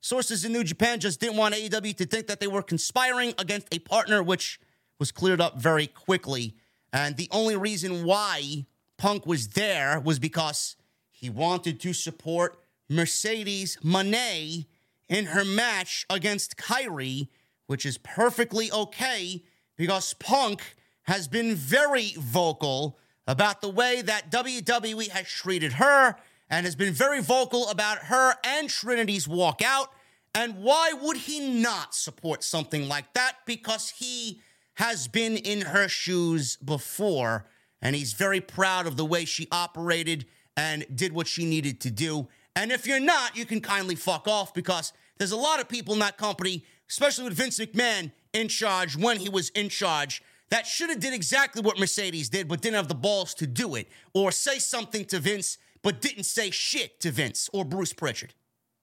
Sources 0.00 0.44
in 0.44 0.52
New 0.52 0.64
Japan 0.64 1.00
just 1.00 1.20
didn't 1.20 1.36
want 1.36 1.54
AEW 1.54 1.96
to 1.96 2.04
think 2.04 2.26
that 2.26 2.40
they 2.40 2.46
were 2.46 2.62
conspiring 2.62 3.32
against 3.38 3.72
a 3.72 3.78
partner, 3.78 4.22
which 4.22 4.60
was 4.98 5.12
cleared 5.12 5.40
up 5.40 5.60
very 5.60 5.86
quickly. 5.86 6.54
And 6.92 7.16
the 7.16 7.28
only 7.30 7.56
reason 7.56 8.04
why 8.04 8.66
Punk 8.98 9.24
was 9.24 9.48
there 9.48 10.00
was 10.00 10.18
because 10.18 10.76
he 11.10 11.30
wanted 11.30 11.80
to 11.80 11.92
support 11.92 12.58
Mercedes 12.90 13.78
Moné 13.82 14.66
in 15.08 15.26
her 15.26 15.44
match 15.44 16.04
against 16.10 16.56
Kairi, 16.56 17.28
which 17.66 17.86
is 17.86 17.96
perfectly 17.98 18.70
okay 18.70 19.42
because 19.76 20.14
Punk 20.14 20.76
has 21.04 21.28
been 21.28 21.54
very 21.54 22.12
vocal 22.18 22.98
about 23.26 23.60
the 23.60 23.68
way 23.68 24.02
that 24.02 24.30
WWE 24.30 25.08
has 25.08 25.26
treated 25.26 25.74
her 25.74 26.16
and 26.50 26.66
has 26.66 26.74
been 26.74 26.92
very 26.92 27.20
vocal 27.20 27.68
about 27.68 27.98
her 27.98 28.34
and 28.44 28.68
Trinity's 28.68 29.26
walkout. 29.26 29.88
And 30.34 30.62
why 30.62 30.92
would 30.92 31.16
he 31.16 31.48
not 31.48 31.94
support 31.94 32.42
something 32.42 32.88
like 32.88 33.12
that? 33.14 33.36
Because 33.46 33.90
he 33.90 34.40
has 34.74 35.08
been 35.08 35.36
in 35.36 35.62
her 35.62 35.88
shoes 35.88 36.56
before, 36.56 37.46
and 37.82 37.94
he's 37.94 38.12
very 38.12 38.40
proud 38.40 38.86
of 38.86 38.96
the 38.96 39.04
way 39.04 39.24
she 39.24 39.48
operated 39.52 40.26
and 40.56 40.84
did 40.94 41.12
what 41.12 41.26
she 41.26 41.44
needed 41.44 41.80
to 41.80 41.90
do. 41.90 42.28
And 42.56 42.72
if 42.72 42.86
you're 42.86 43.00
not, 43.00 43.36
you 43.36 43.44
can 43.44 43.60
kindly 43.60 43.94
fuck 43.94 44.26
off 44.26 44.52
because 44.52 44.92
there's 45.18 45.32
a 45.32 45.36
lot 45.36 45.60
of 45.60 45.68
people 45.68 45.94
in 45.94 46.00
that 46.00 46.16
company, 46.16 46.64
especially 46.88 47.24
with 47.24 47.34
Vince 47.34 47.58
McMahon 47.58 48.10
in 48.32 48.48
charge 48.48 48.96
when 48.96 49.18
he 49.18 49.28
was 49.28 49.50
in 49.50 49.68
charge, 49.68 50.22
that 50.50 50.66
should 50.66 50.90
have 50.90 51.00
did 51.00 51.14
exactly 51.14 51.62
what 51.62 51.78
Mercedes 51.78 52.28
did, 52.28 52.48
but 52.48 52.60
didn't 52.60 52.76
have 52.76 52.88
the 52.88 52.94
balls 52.94 53.34
to 53.34 53.46
do 53.46 53.74
it, 53.74 53.88
or 54.14 54.32
say 54.32 54.58
something 54.58 55.04
to 55.06 55.18
Vince, 55.18 55.58
but 55.82 56.00
didn't 56.00 56.24
say 56.24 56.50
shit 56.50 57.00
to 57.00 57.10
Vince 57.10 57.50
or 57.52 57.64
Bruce 57.64 57.92
Pritchard. 57.92 58.34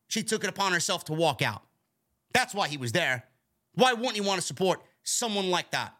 She 0.07 0.21
took 0.21 0.43
it 0.43 0.49
upon 0.49 0.73
herself 0.73 1.05
to 1.05 1.13
walk 1.13 1.41
out. 1.41 1.63
That's 2.33 2.53
why 2.53 2.67
he 2.67 2.77
was 2.77 2.91
there. 2.91 3.23
Why 3.73 3.93
wouldn't 3.93 4.15
he 4.15 4.21
want 4.21 4.39
to 4.39 4.45
support 4.45 4.81
someone 5.05 5.49
like 5.49 5.71
that. 5.71 5.95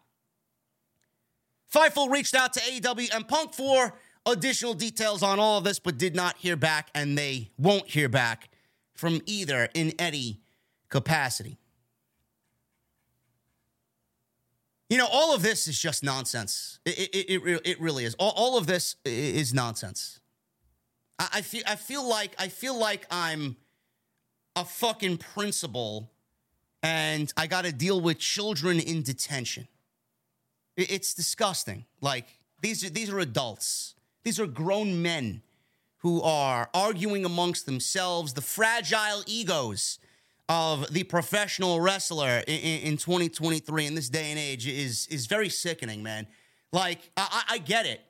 Fightful 1.74 2.10
reached 2.10 2.36
out 2.36 2.54
to 2.54 2.60
AEW 2.60 3.14
and 3.14 3.28
Punk 3.28 3.54
for 3.54 3.94
additional 4.26 4.74
details 4.74 5.24
on 5.24 5.40
all 5.40 5.58
of 5.58 5.64
this, 5.64 5.80
but 5.80 5.98
did 5.98 6.16
not 6.16 6.38
hear 6.38 6.56
back, 6.56 6.90
and 6.96 7.18
they 7.18 7.52
won't 7.58 7.88
hear 7.88 8.10
back 8.10 8.50
from 8.94 9.22
either 9.26 9.70
in 9.74 9.94
any 10.00 10.40
capacity. 10.90 11.58
You 14.90 14.98
know, 14.98 15.08
all 15.12 15.34
of 15.34 15.42
this 15.42 15.68
is 15.68 15.80
just 15.80 16.04
nonsense. 16.04 16.80
It, 16.86 17.10
it, 17.14 17.44
it, 17.44 17.62
it 17.66 17.82
really 17.82 18.06
is. 18.06 18.16
All, 18.16 18.34
all 18.36 18.58
of 18.58 18.68
this 18.68 18.96
is 19.04 19.54
nonsense. 19.54 20.20
I, 21.18 21.28
I 21.34 21.42
feel 21.42 21.64
I 21.68 21.76
feel 21.76 22.08
like 22.08 22.36
I 22.38 22.50
feel 22.50 22.78
like 22.78 23.08
I'm 23.10 23.58
a 24.56 24.64
fucking 24.64 25.18
principal 25.18 26.12
and 26.84 27.34
I 27.36 27.48
got 27.48 27.66
to 27.66 27.72
deal 27.72 28.00
with 28.00 28.20
children 28.20 28.80
in 28.80 29.02
detention. 29.02 29.68
It's 30.78 31.14
disgusting. 31.14 31.86
Like 32.02 32.26
these 32.62 32.84
are 32.84 32.90
these 32.90 33.10
are 33.10 33.20
adults. 33.20 33.96
These 34.24 34.40
are 34.40 34.48
grown 34.48 35.02
men 35.02 35.42
who 36.00 36.22
are 36.22 36.70
arguing 36.74 37.26
amongst 37.26 37.66
themselves. 37.66 38.34
The 38.34 38.42
fragile 38.42 39.24
egos 39.26 40.00
of 40.48 40.92
the 40.94 41.04
professional 41.04 41.80
wrestler 41.80 42.44
in, 42.48 42.82
in 42.82 42.98
2023 42.98 43.86
in 43.86 43.96
this 43.96 44.10
day 44.10 44.30
and 44.30 44.40
age 44.40 44.68
is 44.68 45.08
is 45.08 45.26
very 45.28 45.50
sickening, 45.50 46.04
man. 46.04 46.28
Like 46.72 47.10
I, 47.16 47.44
I 47.52 47.58
get 47.60 47.86
it. 47.86 48.02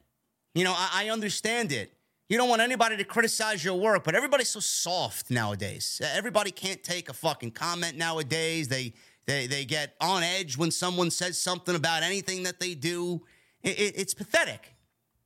You 0.54 0.64
know, 0.64 0.74
I, 0.76 1.06
I 1.06 1.10
understand 1.10 1.72
it. 1.72 1.92
You 2.28 2.38
don't 2.38 2.50
want 2.50 2.62
anybody 2.62 2.98
to 2.98 3.04
criticize 3.04 3.64
your 3.64 3.76
work, 3.76 4.04
but 4.04 4.16
everybody's 4.16 4.50
so 4.50 4.60
soft 4.60 5.30
nowadays. 5.30 6.02
Everybody 6.16 6.50
can't 6.50 6.82
take 6.82 7.08
a 7.08 7.14
fucking 7.14 7.52
comment 7.52 7.98
nowadays. 7.98 8.68
They 8.68 8.94
they 9.26 9.48
they 9.48 9.66
get 9.66 9.96
on 10.00 10.24
edge 10.24 10.58
when 10.58 10.72
someone 10.72 11.12
says 11.12 11.40
something 11.40 11.76
about 11.76 12.04
anything 12.04 12.44
that 12.44 12.60
they 12.60 12.76
do. 12.76 13.22
It, 13.64 13.80
it, 13.80 13.94
it's 13.98 14.14
pathetic. 14.14 14.76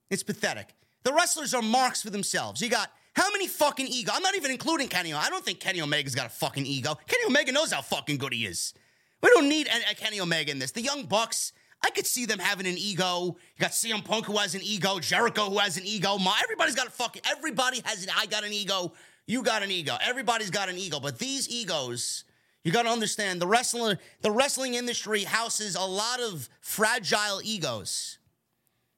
It's 0.10 0.24
pathetic. 0.24 0.74
The 1.04 1.14
wrestlers 1.14 1.54
are 1.54 1.62
marks 1.62 2.02
for 2.02 2.10
themselves. 2.10 2.62
You 2.62 2.70
got 2.70 2.92
how 3.14 3.30
many 3.32 3.48
fucking 3.48 3.88
ego? 3.88 4.12
I'm 4.14 4.22
not 4.22 4.36
even 4.36 4.52
including 4.52 4.88
Kenny. 4.88 5.14
I 5.14 5.30
don't 5.30 5.44
think 5.44 5.60
Kenny 5.60 5.82
Omega's 5.82 6.16
got 6.16 6.28
a 6.28 6.30
fucking 6.30 6.66
ego. 6.66 6.98
Kenny 7.08 7.26
Omega 7.26 7.52
knows 7.52 7.72
how 7.72 7.82
fucking 7.82 8.18
good 8.18 8.34
he 8.34 8.46
is. 8.46 8.74
We 9.22 9.30
don't 9.30 9.50
need 9.50 9.68
a, 9.68 9.92
a 9.92 9.96
Kenny 9.96 10.22
Omega 10.22 10.52
in 10.52 10.60
this. 10.60 10.72
The 10.72 10.82
Young 10.82 11.04
Bucks, 11.04 11.52
I 11.84 11.90
could 11.90 12.06
see 12.06 12.26
them 12.26 12.40
having 12.40 12.68
an 12.68 12.78
ego. 12.78 13.38
You 13.56 13.60
got 13.60 13.72
CM 13.72 14.04
Punk 14.06 14.26
who 14.26 14.38
has 14.38 14.56
an 14.56 14.62
ego, 14.64 15.00
Jericho 15.00 15.50
who 15.50 15.58
has 15.58 15.78
an 15.78 15.84
ego. 15.86 16.18
My, 16.18 16.40
everybody's 16.44 16.76
got 16.76 16.88
a 16.88 16.92
fucking. 16.92 17.24
Everybody 17.30 17.82
has 17.86 18.04
an. 18.04 18.10
I 18.16 18.26
got 18.26 18.44
an 18.44 18.54
ego. 18.54 18.94
You 19.28 19.44
got 19.44 19.64
an 19.64 19.72
ego. 19.72 19.98
Everybody's 20.02 20.50
got 20.50 20.70
an 20.70 20.78
ego. 20.78 21.00
But 21.00 21.20
these 21.20 21.50
egos, 21.50 22.24
you 22.64 22.72
got 22.72 22.84
to 22.84 22.90
understand 22.90 23.42
the 23.42 23.48
wrestling. 23.48 23.98
The 24.22 24.32
wrestling 24.32 24.74
industry 24.74 25.24
houses 25.24 25.76
a 25.76 25.82
lot 25.82 26.20
of 26.20 26.50
fragile 26.62 27.42
egos. 27.44 28.18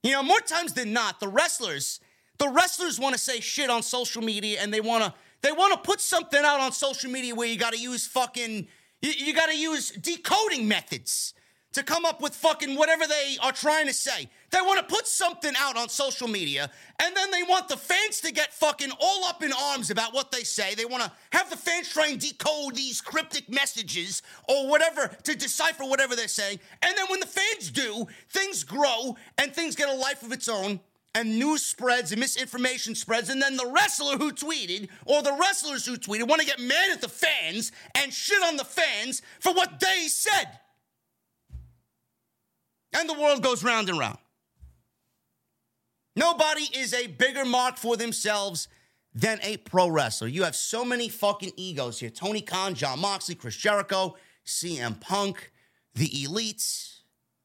You 0.03 0.13
know, 0.13 0.23
more 0.23 0.39
times 0.39 0.73
than 0.73 0.93
not, 0.93 1.19
the 1.19 1.27
wrestlers, 1.27 1.99
the 2.39 2.49
wrestlers 2.49 2.99
want 2.99 3.13
to 3.13 3.19
say 3.19 3.39
shit 3.39 3.69
on 3.69 3.83
social 3.83 4.23
media, 4.23 4.59
and 4.61 4.73
they 4.73 4.81
want 4.81 5.03
to. 5.03 5.13
They 5.41 5.51
want 5.51 5.73
to 5.73 5.79
put 5.79 5.99
something 5.99 6.39
out 6.39 6.59
on 6.59 6.71
social 6.71 7.09
media 7.09 7.33
where 7.33 7.47
you 7.47 7.57
got 7.57 7.73
to 7.73 7.79
use 7.79 8.05
fucking. 8.07 8.67
You, 9.01 9.11
you 9.11 9.33
got 9.33 9.49
to 9.49 9.57
use 9.57 9.91
decoding 9.91 10.67
methods 10.67 11.33
to 11.73 11.83
come 11.83 12.05
up 12.05 12.21
with 12.21 12.35
fucking 12.35 12.75
whatever 12.75 13.07
they 13.07 13.37
are 13.41 13.51
trying 13.51 13.87
to 13.87 13.93
say. 13.93 14.29
They 14.51 14.59
want 14.59 14.79
to 14.79 14.93
put 14.93 15.07
something 15.07 15.53
out 15.57 15.77
on 15.77 15.87
social 15.87 16.27
media 16.27 16.69
and 16.99 17.15
then 17.15 17.31
they 17.31 17.43
want 17.43 17.69
the 17.69 17.77
fans 17.77 18.19
to 18.21 18.33
get 18.33 18.53
fucking 18.53 18.91
all 18.99 19.25
up 19.25 19.41
in 19.43 19.51
arms 19.53 19.89
about 19.89 20.13
what 20.13 20.31
they 20.31 20.43
say. 20.43 20.75
They 20.75 20.85
want 20.85 21.03
to 21.03 21.11
have 21.31 21.49
the 21.49 21.55
fans 21.55 21.89
try 21.89 22.07
and 22.07 22.19
decode 22.19 22.75
these 22.75 22.99
cryptic 22.99 23.49
messages 23.49 24.21
or 24.49 24.67
whatever 24.67 25.07
to 25.23 25.35
decipher 25.35 25.85
whatever 25.85 26.17
they're 26.17 26.27
saying. 26.27 26.59
And 26.81 26.97
then 26.97 27.05
when 27.09 27.21
the 27.21 27.27
fans 27.27 27.71
do, 27.71 28.07
things 28.29 28.65
grow 28.65 29.15
and 29.37 29.53
things 29.53 29.75
get 29.75 29.87
a 29.87 29.93
life 29.93 30.21
of 30.21 30.33
its 30.33 30.49
own. 30.49 30.81
And 31.13 31.39
news 31.39 31.65
spreads 31.65 32.13
and 32.13 32.21
misinformation 32.21 32.95
spreads, 32.95 33.29
and 33.29 33.41
then 33.41 33.57
the 33.57 33.69
wrestler 33.69 34.17
who 34.17 34.31
tweeted 34.31 34.87
or 35.05 35.21
the 35.21 35.37
wrestlers 35.37 35.85
who 35.85 35.97
tweeted 35.97 36.29
want 36.29 36.39
to 36.39 36.47
get 36.47 36.57
mad 36.57 36.89
at 36.89 37.01
the 37.01 37.09
fans 37.09 37.73
and 37.97 38.13
shit 38.13 38.41
on 38.43 38.55
the 38.55 38.63
fans 38.63 39.21
for 39.41 39.51
what 39.51 39.81
they 39.81 40.07
said. 40.07 40.45
And 42.97 43.09
the 43.09 43.13
world 43.13 43.43
goes 43.43 43.61
round 43.61 43.89
and 43.89 43.99
round. 43.99 44.19
Nobody 46.21 46.69
is 46.77 46.93
a 46.93 47.07
bigger 47.07 47.45
mark 47.45 47.77
for 47.77 47.97
themselves 47.97 48.67
than 49.11 49.39
a 49.41 49.57
pro 49.57 49.87
wrestler. 49.87 50.27
You 50.27 50.43
have 50.43 50.55
so 50.55 50.85
many 50.85 51.09
fucking 51.09 51.53
egos 51.57 51.99
here 51.99 52.11
Tony 52.11 52.41
Khan, 52.41 52.75
Jon 52.75 52.99
Moxley, 52.99 53.33
Chris 53.33 53.55
Jericho, 53.55 54.15
CM 54.45 55.01
Punk, 55.01 55.51
the 55.95 56.07
Elites, 56.07 56.99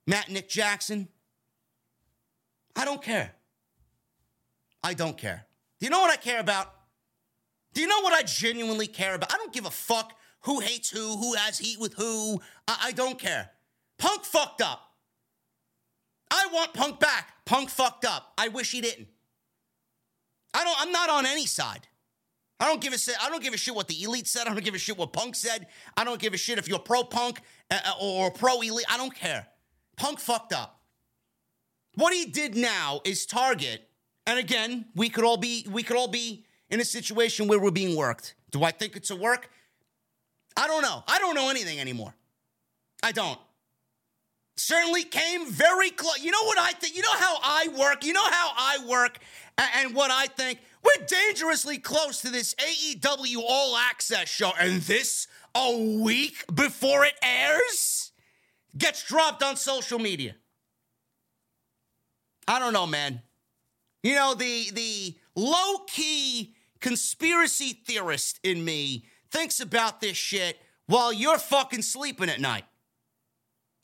Matt 0.07 0.29
Nick 0.29 0.51
Jackson. 0.51 1.09
I 2.77 2.85
don't 2.85 3.01
care. 3.01 3.33
I 4.85 4.93
don't 4.93 5.17
care. 5.17 5.47
Do 5.81 5.87
you 5.87 5.91
know 5.91 6.01
what 6.01 6.11
I 6.11 6.17
care 6.17 6.41
about? 6.41 6.71
Do 7.73 7.81
you 7.81 7.87
know 7.87 8.03
what 8.03 8.13
I 8.13 8.25
genuinely 8.25 8.89
care 8.89 9.15
about? 9.15 9.33
I 9.33 9.39
don't 9.39 9.55
give 9.55 9.65
a 9.65 9.71
fuck 9.71 10.13
who 10.43 10.61
hates 10.61 10.91
who, 10.91 11.17
who 11.17 11.33
has 11.33 11.57
heat 11.57 11.81
with 11.81 11.95
who. 11.95 12.43
I, 12.69 12.89
I 12.89 12.93
don't 12.93 13.19
care. 13.19 13.53
Punk 13.97 14.25
fucked 14.25 14.61
up. 14.61 14.86
I 16.31 16.49
want 16.53 16.75
Punk 16.75 17.01
back. 17.01 17.33
Punk 17.45 17.71
fucked 17.71 18.05
up. 18.05 18.33
I 18.37 18.49
wish 18.49 18.73
he 18.73 18.81
didn't. 18.81 19.09
I 20.55 20.65
don't. 20.65 20.77
I'm 20.81 20.93
not 20.93 21.11
on 21.11 21.27
any 21.27 21.47
side. 21.47 21.87
I 22.59 22.67
don't 22.67 22.81
give 22.81 22.93
a 22.93 22.99
shit. 22.99 23.15
I 23.23 23.29
don't 23.29 23.43
give 23.43 23.53
a 23.53 23.59
shit 23.59 23.75
what 23.75 23.87
the 23.87 24.03
elite 24.03 24.27
said. 24.27 24.47
I 24.47 24.55
don't 24.55 24.65
give 24.65 24.75
a 24.75 24.79
shit 24.79 24.97
what 24.97 25.13
Punk 25.13 25.35
said. 25.35 25.67
I 25.97 26.05
don't 26.05 26.21
give 26.21 26.33
a 26.33 26.39
shit 26.39 26.59
if 26.59 26.69
you're 26.69 26.79
pro 26.79 27.05
Punk 27.05 27.43
uh, 27.71 27.79
uh, 27.85 27.93
or 28.01 28.31
pro 28.31 28.61
elite. 28.63 28.87
I 28.89 28.97
don't 28.97 29.15
care. 29.15 29.47
Punk 29.97 30.19
fucked 30.19 30.53
up. 30.53 30.81
What 31.95 32.13
he 32.13 32.27
did 32.27 32.57
now 32.57 33.01
is 33.05 33.27
target. 33.27 33.89
And 34.27 34.39
again, 34.39 34.87
we 34.95 35.09
could 35.09 35.25
all 35.25 35.37
be 35.37 35.67
we 35.71 35.83
could 35.83 35.97
all 35.97 36.09
be 36.09 36.47
in 36.71 36.81
a 36.81 36.85
situation 36.85 37.47
where 37.47 37.61
we're 37.61 37.71
being 37.71 37.97
worked. 37.97 38.35
Do 38.51 38.65
I 38.65 38.71
think 38.71 38.97
it's 38.97 39.11
a 39.11 39.17
work? 39.17 39.51
I 40.57 40.67
don't 40.67 40.83
know. 40.83 41.05
I 41.07 41.19
don't 41.19 41.35
know 41.35 41.51
anything 41.51 41.79
anymore. 41.79 42.15
I 43.03 43.13
don't. 43.13 43.39
Certainly 44.57 45.05
came 45.05 45.51
very 45.51 45.91
close. 45.91 46.23
You 46.23 46.31
know 46.31 46.45
what 46.45 46.59
I 46.59 46.73
think? 46.73 46.97
You 46.97 47.03
know 47.03 47.13
how 47.13 47.37
I 47.43 47.69
work? 47.79 48.05
You 48.05 48.13
know 48.15 48.25
how 48.25 48.53
I 48.57 48.79
work 48.89 49.19
and 49.59 49.95
what 49.95 50.11
I 50.11 50.27
think? 50.27 50.61
We're 50.83 51.05
dangerously 51.07 51.79
close 51.79 52.21
to 52.23 52.31
this 52.31 52.55
AEW 52.55 53.43
All 53.47 53.77
Access 53.77 54.29
show. 54.29 54.53
And 54.59 54.81
this 54.83 55.27
a 55.55 55.99
week 56.01 56.45
before 56.55 57.05
it 57.05 57.15
airs 57.23 58.13
gets 58.77 59.03
dropped 59.05 59.43
on 59.43 59.57
social 59.57 59.99
media. 59.99 60.37
I 62.49 62.59
don't 62.59 62.73
know, 62.73 62.87
man. 62.87 63.23
You 64.03 64.15
know, 64.15 64.35
the 64.35 64.71
the 64.71 65.17
low-key 65.35 66.55
conspiracy 66.81 67.73
theorist 67.87 68.39
in 68.43 68.65
me 68.65 69.07
thinks 69.31 69.61
about 69.61 70.01
this 70.01 70.17
shit 70.17 70.59
while 70.87 71.13
you're 71.13 71.39
fucking 71.39 71.83
sleeping 71.83 72.31
at 72.31 72.41
night. 72.41 72.65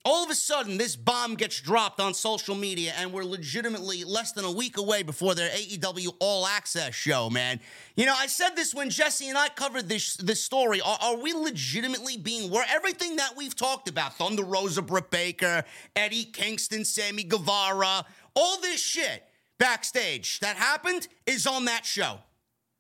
All 0.04 0.24
of 0.24 0.30
a 0.30 0.34
sudden, 0.34 0.78
this 0.78 0.96
bomb 0.96 1.36
gets 1.36 1.60
dropped 1.60 2.00
on 2.00 2.12
social 2.12 2.56
media, 2.56 2.92
and 2.98 3.12
we're 3.12 3.24
legitimately 3.24 4.02
less 4.02 4.32
than 4.32 4.44
a 4.44 4.50
week 4.50 4.76
away 4.76 5.04
before 5.04 5.36
their 5.36 5.48
AEW 5.50 6.14
All 6.18 6.44
Access 6.44 6.92
show, 6.92 7.30
man. 7.30 7.60
You 7.94 8.06
know, 8.06 8.14
I 8.16 8.26
said 8.26 8.56
this 8.56 8.74
when 8.74 8.90
Jesse 8.90 9.28
and 9.28 9.38
I 9.38 9.48
covered 9.48 9.88
this, 9.88 10.16
this 10.16 10.42
story. 10.42 10.80
Are, 10.80 10.98
are 11.00 11.16
we 11.16 11.32
legitimately 11.32 12.16
being 12.16 12.50
where 12.50 12.66
everything 12.68 13.14
that 13.16 13.36
we've 13.36 13.54
talked 13.54 13.88
about 13.88 14.16
Thunder 14.16 14.42
Rosa, 14.42 14.82
Britt 14.82 15.08
Baker, 15.10 15.62
Eddie 15.94 16.24
Kingston, 16.24 16.84
Sammy 16.84 17.22
Guevara, 17.22 18.04
all 18.34 18.60
this 18.60 18.80
shit 18.80 19.22
backstage 19.58 20.40
that 20.40 20.56
happened 20.56 21.06
is 21.26 21.46
on 21.46 21.66
that 21.66 21.86
show. 21.86 22.18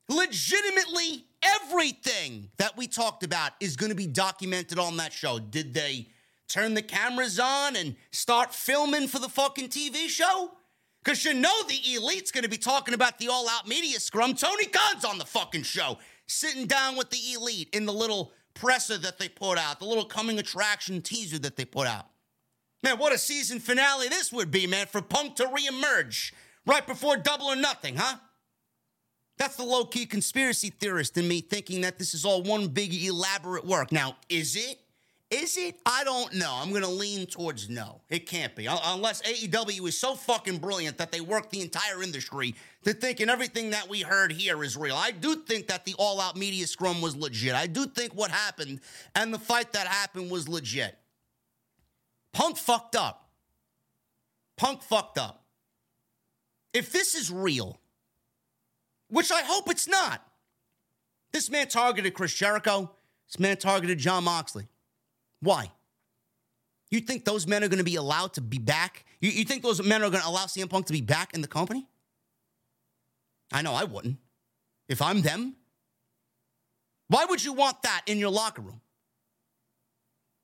Legitimately, 0.08 1.24
everything 1.40 2.50
that 2.56 2.76
we 2.76 2.88
talked 2.88 3.22
about 3.22 3.52
is 3.60 3.76
going 3.76 3.90
to 3.90 3.96
be 3.96 4.08
documented 4.08 4.80
on 4.80 4.96
that 4.96 5.12
show. 5.12 5.38
Did 5.38 5.72
they 5.72 6.08
turn 6.48 6.74
the 6.74 6.82
cameras 6.82 7.38
on 7.38 7.76
and 7.76 7.96
start 8.10 8.54
filming 8.54 9.08
for 9.08 9.18
the 9.18 9.28
fucking 9.28 9.68
TV 9.68 10.08
show? 10.08 10.52
Because 11.02 11.24
you 11.24 11.34
know 11.34 11.62
the 11.68 11.94
elite's 11.94 12.30
going 12.30 12.44
to 12.44 12.50
be 12.50 12.58
talking 12.58 12.94
about 12.94 13.18
the 13.18 13.28
all 13.28 13.48
out 13.48 13.66
media 13.66 13.98
scrum. 13.98 14.34
Tony 14.34 14.66
Khan's 14.66 15.04
on 15.04 15.18
the 15.18 15.24
fucking 15.24 15.64
show, 15.64 15.98
sitting 16.26 16.66
down 16.66 16.96
with 16.96 17.10
the 17.10 17.18
elite 17.34 17.68
in 17.72 17.86
the 17.86 17.92
little 17.92 18.32
presser 18.54 18.98
that 18.98 19.18
they 19.18 19.28
put 19.28 19.58
out, 19.58 19.80
the 19.80 19.86
little 19.86 20.04
coming 20.04 20.38
attraction 20.38 21.02
teaser 21.02 21.38
that 21.40 21.56
they 21.56 21.64
put 21.64 21.86
out. 21.86 22.06
Man, 22.82 22.98
what 22.98 23.12
a 23.12 23.18
season 23.18 23.60
finale 23.60 24.08
this 24.08 24.32
would 24.32 24.50
be, 24.50 24.66
man, 24.66 24.86
for 24.86 25.02
Punk 25.02 25.36
to 25.36 25.44
reemerge 25.44 26.32
right 26.66 26.86
before 26.86 27.16
Double 27.16 27.46
or 27.46 27.56
Nothing, 27.56 27.96
huh? 27.96 28.16
That's 29.38 29.56
the 29.56 29.64
low 29.64 29.84
key 29.84 30.06
conspiracy 30.06 30.70
theorist 30.70 31.16
in 31.16 31.26
me 31.26 31.40
thinking 31.40 31.80
that 31.80 31.98
this 31.98 32.14
is 32.14 32.24
all 32.24 32.42
one 32.42 32.68
big 32.68 32.94
elaborate 32.94 33.64
work. 33.64 33.90
Now, 33.90 34.16
is 34.28 34.56
it? 34.56 34.78
Is 35.32 35.56
it? 35.56 35.80
I 35.86 36.04
don't 36.04 36.34
know. 36.34 36.52
I'm 36.60 36.68
going 36.68 36.82
to 36.82 36.88
lean 36.88 37.24
towards 37.24 37.70
no. 37.70 38.02
It 38.10 38.26
can't 38.26 38.54
be. 38.54 38.66
Unless 38.66 39.22
AEW 39.22 39.88
is 39.88 39.98
so 39.98 40.14
fucking 40.14 40.58
brilliant 40.58 40.98
that 40.98 41.10
they 41.10 41.22
work 41.22 41.48
the 41.48 41.62
entire 41.62 42.02
industry 42.02 42.54
to 42.84 42.92
thinking 42.92 43.30
everything 43.30 43.70
that 43.70 43.88
we 43.88 44.02
heard 44.02 44.30
here 44.30 44.62
is 44.62 44.76
real. 44.76 44.94
I 44.94 45.10
do 45.10 45.36
think 45.36 45.68
that 45.68 45.86
the 45.86 45.94
all 45.98 46.20
out 46.20 46.36
media 46.36 46.66
scrum 46.66 47.00
was 47.00 47.16
legit. 47.16 47.54
I 47.54 47.66
do 47.66 47.86
think 47.86 48.14
what 48.14 48.30
happened 48.30 48.80
and 49.14 49.32
the 49.32 49.38
fight 49.38 49.72
that 49.72 49.86
happened 49.86 50.30
was 50.30 50.50
legit. 50.50 50.98
Punk 52.34 52.58
fucked 52.58 52.94
up. 52.94 53.30
Punk 54.58 54.82
fucked 54.82 55.16
up. 55.16 55.44
If 56.74 56.92
this 56.92 57.14
is 57.14 57.30
real, 57.32 57.80
which 59.08 59.32
I 59.32 59.40
hope 59.40 59.70
it's 59.70 59.88
not, 59.88 60.22
this 61.32 61.48
man 61.48 61.68
targeted 61.68 62.12
Chris 62.12 62.34
Jericho. 62.34 62.90
This 63.28 63.40
man 63.40 63.56
targeted 63.56 63.96
Jon 63.96 64.24
Moxley. 64.24 64.68
Why? 65.42 65.70
You 66.90 67.00
think 67.00 67.24
those 67.24 67.46
men 67.46 67.64
are 67.64 67.68
going 67.68 67.78
to 67.78 67.84
be 67.84 67.96
allowed 67.96 68.34
to 68.34 68.40
be 68.40 68.58
back? 68.58 69.04
You, 69.20 69.30
you 69.30 69.44
think 69.44 69.62
those 69.62 69.82
men 69.82 70.02
are 70.02 70.10
going 70.10 70.22
to 70.22 70.28
allow 70.28 70.44
CM 70.44 70.70
Punk 70.70 70.86
to 70.86 70.92
be 70.92 71.00
back 71.00 71.34
in 71.34 71.42
the 71.42 71.48
company? 71.48 71.86
I 73.52 73.62
know 73.62 73.74
I 73.74 73.84
wouldn't. 73.84 74.18
If 74.88 75.02
I'm 75.02 75.22
them, 75.22 75.56
why 77.08 77.24
would 77.24 77.42
you 77.42 77.52
want 77.52 77.82
that 77.82 78.02
in 78.06 78.18
your 78.18 78.30
locker 78.30 78.62
room? 78.62 78.80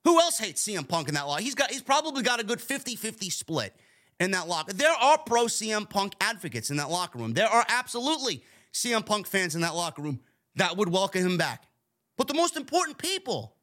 Who 0.05 0.21
else 0.21 0.39
hates 0.39 0.67
CM 0.67 0.89
Punk 0.89 1.09
in 1.09 1.15
that 1.15 1.27
locker? 1.27 1.43
He's 1.43 1.55
got 1.55 1.71
he's 1.71 1.83
probably 1.83 2.23
got 2.23 2.41
a 2.41 2.45
good 2.45 2.59
50-50 2.59 3.33
split 3.33 3.75
in 4.19 4.31
that 4.33 4.49
locker. 4.49 4.73
There 4.73 4.93
are 4.93 5.19
pro 5.19 5.45
CM 5.45 5.89
Punk 5.89 6.15
advocates 6.21 6.71
in 6.71 6.79
that 6.79 6.91
locker 6.91 7.19
room. 7.19 7.35
There 7.35 7.49
are 7.49 7.65
absolutely 7.69 8.43
CM 8.73 9.05
Punk 9.05 9.27
fans 9.27 9.55
in 9.55 9.61
that 9.61 9.75
locker 9.75 10.03
room 10.03 10.21
that 10.57 10.77
would 10.77 10.89
welcome 10.89 11.23
him 11.23 11.37
back. 11.37 11.65
But 12.17 12.27
the 12.27 12.35
most 12.35 12.57
important 12.57 12.99
people 12.99 13.58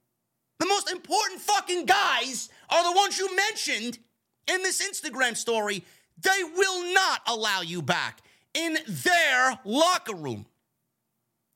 the 0.60 0.66
most 0.66 0.92
important 0.92 1.42
fucking 1.42 1.86
guys 1.86 2.50
are 2.70 2.84
the 2.84 2.98
ones 2.98 3.18
you 3.18 3.36
mentioned 3.36 4.00
in 4.48 4.64
this 4.64 4.82
Instagram 4.82 5.36
story. 5.36 5.84
They 6.22 6.44
will 6.56 6.94
not 6.94 7.22
allow 7.28 7.62
you 7.62 7.82
back 7.82 8.22
in 8.54 8.78
their 8.88 9.60
locker 9.66 10.16
room. 10.16 10.46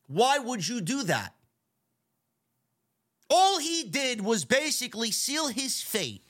Why 0.08 0.40
would 0.40 0.68
you 0.68 0.82
do 0.82 1.04
that? 1.04 1.34
All 3.30 3.60
he 3.60 3.84
did 3.84 4.22
was 4.22 4.44
basically 4.44 5.12
seal 5.12 5.48
his 5.48 5.82
fate. 5.82 6.24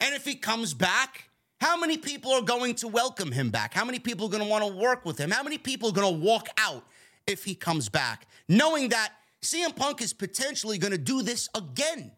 And 0.00 0.14
if 0.14 0.24
he 0.24 0.34
comes 0.34 0.74
back, 0.74 1.28
how 1.60 1.76
many 1.78 1.96
people 1.96 2.32
are 2.32 2.42
going 2.42 2.74
to 2.76 2.88
welcome 2.88 3.30
him 3.30 3.50
back? 3.50 3.72
How 3.72 3.84
many 3.84 4.00
people 4.00 4.26
are 4.26 4.30
going 4.30 4.42
to 4.42 4.48
want 4.48 4.64
to 4.64 4.72
work 4.72 5.04
with 5.04 5.18
him? 5.18 5.30
How 5.30 5.44
many 5.44 5.58
people 5.58 5.90
are 5.90 5.92
going 5.92 6.12
to 6.12 6.20
walk 6.20 6.48
out 6.58 6.84
if 7.26 7.44
he 7.44 7.54
comes 7.54 7.88
back, 7.88 8.26
knowing 8.48 8.88
that 8.88 9.12
CM 9.42 9.74
Punk 9.74 10.00
is 10.00 10.12
potentially 10.12 10.78
going 10.78 10.92
to 10.92 10.98
do 10.98 11.22
this 11.22 11.48
again. 11.54 12.12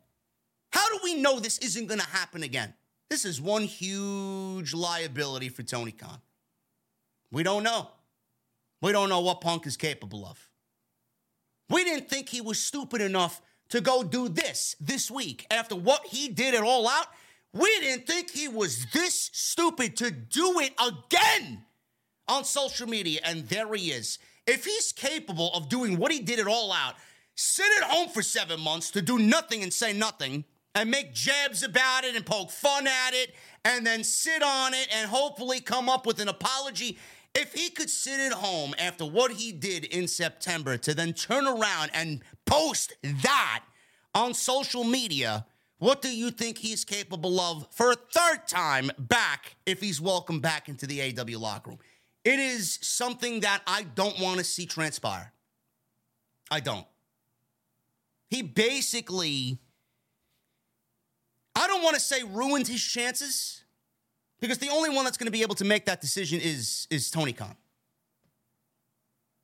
How 0.71 0.89
do 0.91 1.01
we 1.03 1.15
know 1.15 1.41
this 1.41 1.59
isn't 1.59 1.87
going 1.87 2.01
to 2.01 2.07
happen 2.07 2.43
again? 2.43 2.75
This 3.09 3.25
is 3.25 3.41
one 3.41 3.63
huge 3.63 4.75
liability 4.75 5.49
for 5.49 5.63
Tony 5.63 5.93
Khan. 5.93 6.21
We 7.31 7.43
don't 7.43 7.63
know. 7.63 7.89
We 8.83 8.93
don't 8.93 9.09
know 9.09 9.21
what 9.21 9.41
Punk 9.41 9.67
is 9.67 9.77
capable 9.77 10.27
of. 10.27 10.49
We 11.71 11.85
didn't 11.85 12.11
think 12.11 12.29
he 12.29 12.41
was 12.41 12.61
stupid 12.61 13.01
enough 13.01 13.41
to 13.71 13.81
go 13.81 14.03
do 14.03 14.29
this 14.29 14.77
this 14.79 15.11
week 15.11 15.47
after 15.51 15.75
what 15.75 16.07
he 16.07 16.29
did 16.29 16.55
it 16.55 16.63
all 16.63 16.87
out. 16.87 17.07
We 17.53 17.69
didn't 17.81 18.07
think 18.07 18.31
he 18.31 18.49
was 18.49 18.87
this 18.93 19.31
stupid 19.33 19.97
to 19.99 20.11
do 20.11 20.61
it 20.61 20.75
again 20.79 21.65
on 22.29 22.45
social 22.45 22.89
media. 22.89 23.21
And 23.25 23.49
there 23.49 23.73
he 23.75 23.91
is. 23.91 24.19
If 24.47 24.65
he's 24.65 24.93
capable 24.93 25.53
of 25.55 25.69
doing 25.69 25.97
what 25.97 26.13
he 26.13 26.21
did 26.21 26.39
it 26.39 26.47
all 26.47 26.73
out, 26.73 26.95
sit 27.35 27.67
at 27.79 27.89
home 27.89 28.09
for 28.09 28.23
seven 28.23 28.61
months 28.61 28.91
to 28.93 29.03
do 29.03 29.19
nothing 29.19 29.63
and 29.63 29.73
say 29.73 29.93
nothing 29.93 30.45
and 30.75 30.91
make 30.91 31.15
jabs 31.15 31.63
about 31.63 32.05
it 32.05 32.17
and 32.17 32.27
poke 32.27 32.51
fun 32.51 32.87
at 32.87 33.13
it 33.13 33.35
and 33.65 33.87
then 33.87 34.05
sit 34.05 34.43
on 34.43 34.75
it 34.75 34.89
and 34.95 35.09
hopefully 35.09 35.61
come 35.61 35.89
up 35.89 36.07
with 36.07 36.21
an 36.21 36.29
apology. 36.29 36.99
If 37.35 37.53
he 37.53 37.71
could 37.71 37.91
sit 37.91 38.21
at 38.21 38.33
home 38.33 38.75
after 38.79 39.05
what 39.05 39.33
he 39.33 39.53
did 39.53 39.85
in 39.85 40.07
September 40.07 40.77
to 40.79 40.95
then 40.95 41.13
turn 41.13 41.47
around 41.47 41.91
and 41.93 42.23
post 42.45 42.95
that 43.03 43.65
on 44.15 44.35
social 44.35 44.85
media, 44.85 45.47
what 45.79 46.01
do 46.01 46.15
you 46.15 46.31
think 46.31 46.59
he's 46.59 46.85
capable 46.85 47.41
of 47.41 47.67
for 47.73 47.91
a 47.91 47.97
third 47.97 48.47
time 48.47 48.91
back 48.99 49.57
if 49.67 49.81
he's 49.81 50.01
welcomed 50.01 50.43
back 50.43 50.69
into 50.69 50.87
the 50.87 51.03
AW 51.03 51.39
locker 51.39 51.71
room? 51.71 51.79
It 52.25 52.39
is 52.39 52.79
something 52.81 53.41
that 53.41 53.63
I 53.67 53.83
don't 53.83 54.19
want 54.21 54.39
to 54.39 54.45
see 54.45 54.67
transpire. 54.67 55.33
I 56.51 56.61
don't. 56.61 56.87
He 58.31 58.43
basically, 58.43 59.59
I 61.55 61.67
don't 61.67 61.83
want 61.83 61.95
to 61.95 62.01
say 62.01 62.23
ruined 62.23 62.67
his 62.69 62.83
chances 62.83 63.63
because 64.41 64.59
the 64.59 64.71
only 64.71 64.91
one 64.91 65.05
that's 65.05 65.17
going 65.17 65.27
to 65.27 65.33
be 65.33 65.43
able 65.43 65.55
to 65.57 65.65
make 65.65 65.87
that 65.87 66.01
decision 66.01 66.41
is, 66.41 66.87
is 66.91 67.11
Tony 67.11 67.33
Khan. 67.33 67.57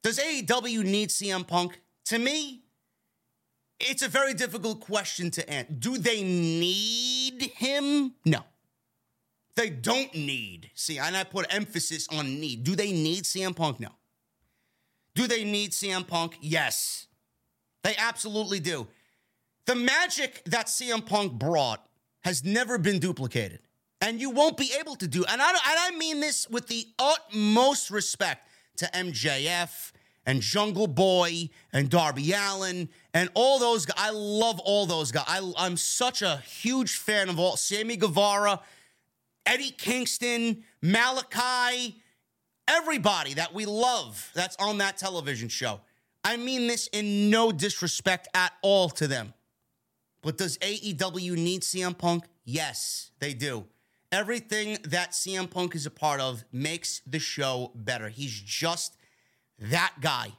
Does 0.03 0.18
AEW 0.18 0.85
need 0.85 1.11
CM 1.11 1.47
Punk? 1.47 1.81
To 2.07 2.18
me, 2.18 2.62
it's 3.78 4.03
a 4.03 4.09
very 4.09 4.35
difficult 4.35 4.81
question 4.81 5.31
to 5.33 5.51
answer. 5.51 5.72
Do 5.72 5.99
they 5.99 6.22
need 6.22 7.43
him? 7.55 8.14
No. 8.24 8.45
They 9.57 9.70
don't 9.70 10.14
need. 10.14 10.70
See, 10.74 10.99
and 10.99 11.16
I 11.16 11.24
put 11.24 11.47
emphasis 11.51 12.09
on 12.09 12.41
need. 12.41 12.64
Do 12.64 12.76
they 12.76 12.93
need 12.93 13.24
CM 13.24 13.55
Punk? 13.55 13.81
No. 13.81 13.91
Do 15.14 15.26
they 15.26 15.45
need 15.45 15.72
CM 15.72 16.07
Punk? 16.07 16.39
Yes. 16.41 17.07
They 17.83 17.95
absolutely 17.97 18.61
do. 18.61 18.87
The 19.66 19.74
magic 19.74 20.43
that 20.47 20.66
CM 20.66 21.05
Punk 21.05 21.33
brought 21.33 21.87
has 22.22 22.45
never 22.45 22.78
been 22.78 22.99
duplicated. 22.99 23.61
And 24.01 24.20
you 24.20 24.31
won't 24.31 24.57
be 24.57 24.72
able 24.81 24.97
to 24.97 25.07
do. 25.07 25.24
And 25.24 25.43
I, 25.43 25.49
and 25.51 25.59
I 25.64 25.91
mean 25.97 26.20
this 26.20 26.49
with 26.49 26.68
the 26.68 26.87
utmost 26.99 27.91
respect 27.91 28.49
to 28.78 28.87
MJF 28.95 29.93
and 30.24 30.41
Jungle 30.41 30.87
Boy 30.87 31.51
and 31.72 31.91
Darby 31.91 32.33
Allin 32.33 32.89
and 33.12 33.28
all 33.35 33.59
those 33.59 33.85
guys. 33.85 33.97
I 33.99 34.11
love 34.11 34.59
all 34.61 34.87
those 34.87 35.12
guys. 35.12 35.24
I, 35.26 35.53
I'm 35.59 35.76
such 35.76 36.22
a 36.22 36.39
huge 36.39 36.97
fan 36.97 37.28
of 37.28 37.39
all 37.39 37.57
Sammy 37.57 37.97
Guevara, 37.97 38.61
Eddie 39.45 39.70
Kingston, 39.70 40.64
Malakai, 40.83 41.95
everybody 42.68 43.35
that 43.35 43.53
we 43.53 43.66
love 43.66 44.31
that's 44.35 44.57
on 44.57 44.78
that 44.78 44.97
television 44.97 45.49
show. 45.49 45.81
I 46.25 46.37
mean 46.37 46.66
this 46.66 46.87
in 46.89 47.31
no 47.31 47.51
disrespect 47.51 48.29
at 48.35 48.53
all 48.62 48.91
to 48.91 49.07
them. 49.07 49.35
But 50.23 50.37
does 50.37 50.59
AEW 50.59 51.37
need 51.37 51.62
CM 51.62 51.97
Punk? 51.97 52.25
Yes, 52.45 53.11
they 53.21 53.33
do. 53.33 53.66
Everything 54.12 54.77
that 54.85 55.12
CM 55.12 55.49
Punk 55.49 55.75
is 55.75 55.87
a 55.87 55.91
part 55.91 56.21
of 56.21 56.45
makes 56.53 57.01
the 57.07 57.18
show 57.18 57.73
better. 57.75 58.09
He's 58.09 58.39
just 58.39 58.97
that 59.59 59.95
guy. 60.01 60.33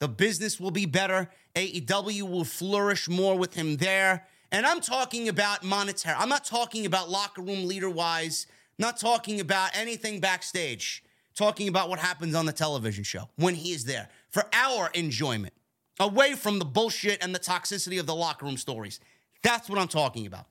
The 0.00 0.08
business 0.08 0.60
will 0.60 0.70
be 0.70 0.86
better. 0.86 1.30
AEW 1.54 2.22
will 2.22 2.44
flourish 2.44 3.08
more 3.08 3.36
with 3.38 3.54
him 3.54 3.76
there. 3.76 4.26
And 4.50 4.66
I'm 4.66 4.80
talking 4.80 5.28
about 5.28 5.64
monetary. 5.64 6.16
I'm 6.18 6.28
not 6.28 6.44
talking 6.44 6.86
about 6.86 7.08
locker 7.08 7.42
room 7.42 7.66
leader 7.66 7.90
wise, 7.90 8.46
not 8.78 8.98
talking 8.98 9.40
about 9.40 9.70
anything 9.74 10.20
backstage, 10.20 11.02
talking 11.34 11.68
about 11.68 11.88
what 11.88 11.98
happens 11.98 12.34
on 12.34 12.46
the 12.46 12.52
television 12.52 13.04
show 13.04 13.28
when 13.36 13.54
he 13.54 13.72
is 13.72 13.84
there 13.84 14.08
for 14.30 14.44
our 14.52 14.90
enjoyment, 14.94 15.54
away 15.98 16.34
from 16.34 16.58
the 16.58 16.64
bullshit 16.64 17.22
and 17.22 17.34
the 17.34 17.38
toxicity 17.38 17.98
of 17.98 18.06
the 18.06 18.14
locker 18.14 18.46
room 18.46 18.56
stories. 18.56 19.00
That's 19.42 19.68
what 19.68 19.78
I'm 19.78 19.88
talking 19.88 20.26
about. 20.26 20.46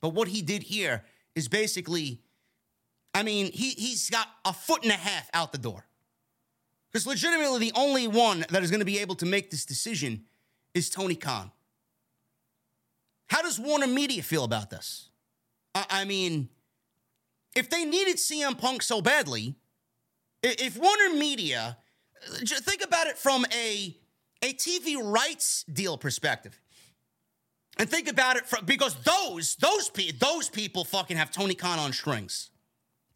But 0.00 0.10
what 0.10 0.28
he 0.28 0.42
did 0.42 0.62
here 0.62 1.04
is 1.34 1.48
basically, 1.48 2.20
I 3.14 3.22
mean, 3.22 3.50
he, 3.52 3.70
he's 3.70 4.10
got 4.10 4.28
a 4.44 4.52
foot 4.52 4.82
and 4.82 4.92
a 4.92 4.96
half 4.96 5.28
out 5.34 5.52
the 5.52 5.58
door. 5.58 5.86
Because 6.92 7.06
legitimately, 7.06 7.58
the 7.58 7.72
only 7.74 8.06
one 8.06 8.44
that 8.50 8.62
is 8.62 8.70
going 8.70 8.80
to 8.80 8.86
be 8.86 8.98
able 8.98 9.14
to 9.16 9.26
make 9.26 9.50
this 9.50 9.64
decision 9.64 10.24
is 10.74 10.88
Tony 10.88 11.14
Khan. 11.14 11.50
How 13.28 13.42
does 13.42 13.58
Warner 13.58 13.86
Media 13.86 14.22
feel 14.22 14.44
about 14.44 14.70
this? 14.70 15.10
I, 15.74 15.84
I 15.90 16.04
mean, 16.04 16.48
if 17.54 17.68
they 17.68 17.84
needed 17.84 18.16
CM 18.16 18.56
Punk 18.56 18.82
so 18.82 19.02
badly, 19.02 19.54
if 20.42 20.78
Warner 20.78 21.14
Media, 21.14 21.76
think 22.20 22.84
about 22.84 23.06
it 23.06 23.18
from 23.18 23.44
a, 23.54 23.96
a 24.42 24.52
TV 24.54 24.96
rights 25.02 25.64
deal 25.64 25.96
perspective. 25.96 26.58
And 27.78 27.88
think 27.88 28.08
about 28.08 28.36
it 28.36 28.46
from, 28.46 28.64
because 28.64 28.96
those 29.04 29.54
those 29.56 29.90
those 30.18 30.48
people 30.48 30.84
fucking 30.84 31.16
have 31.16 31.30
Tony 31.30 31.54
Khan 31.54 31.78
on 31.78 31.92
strings. 31.92 32.50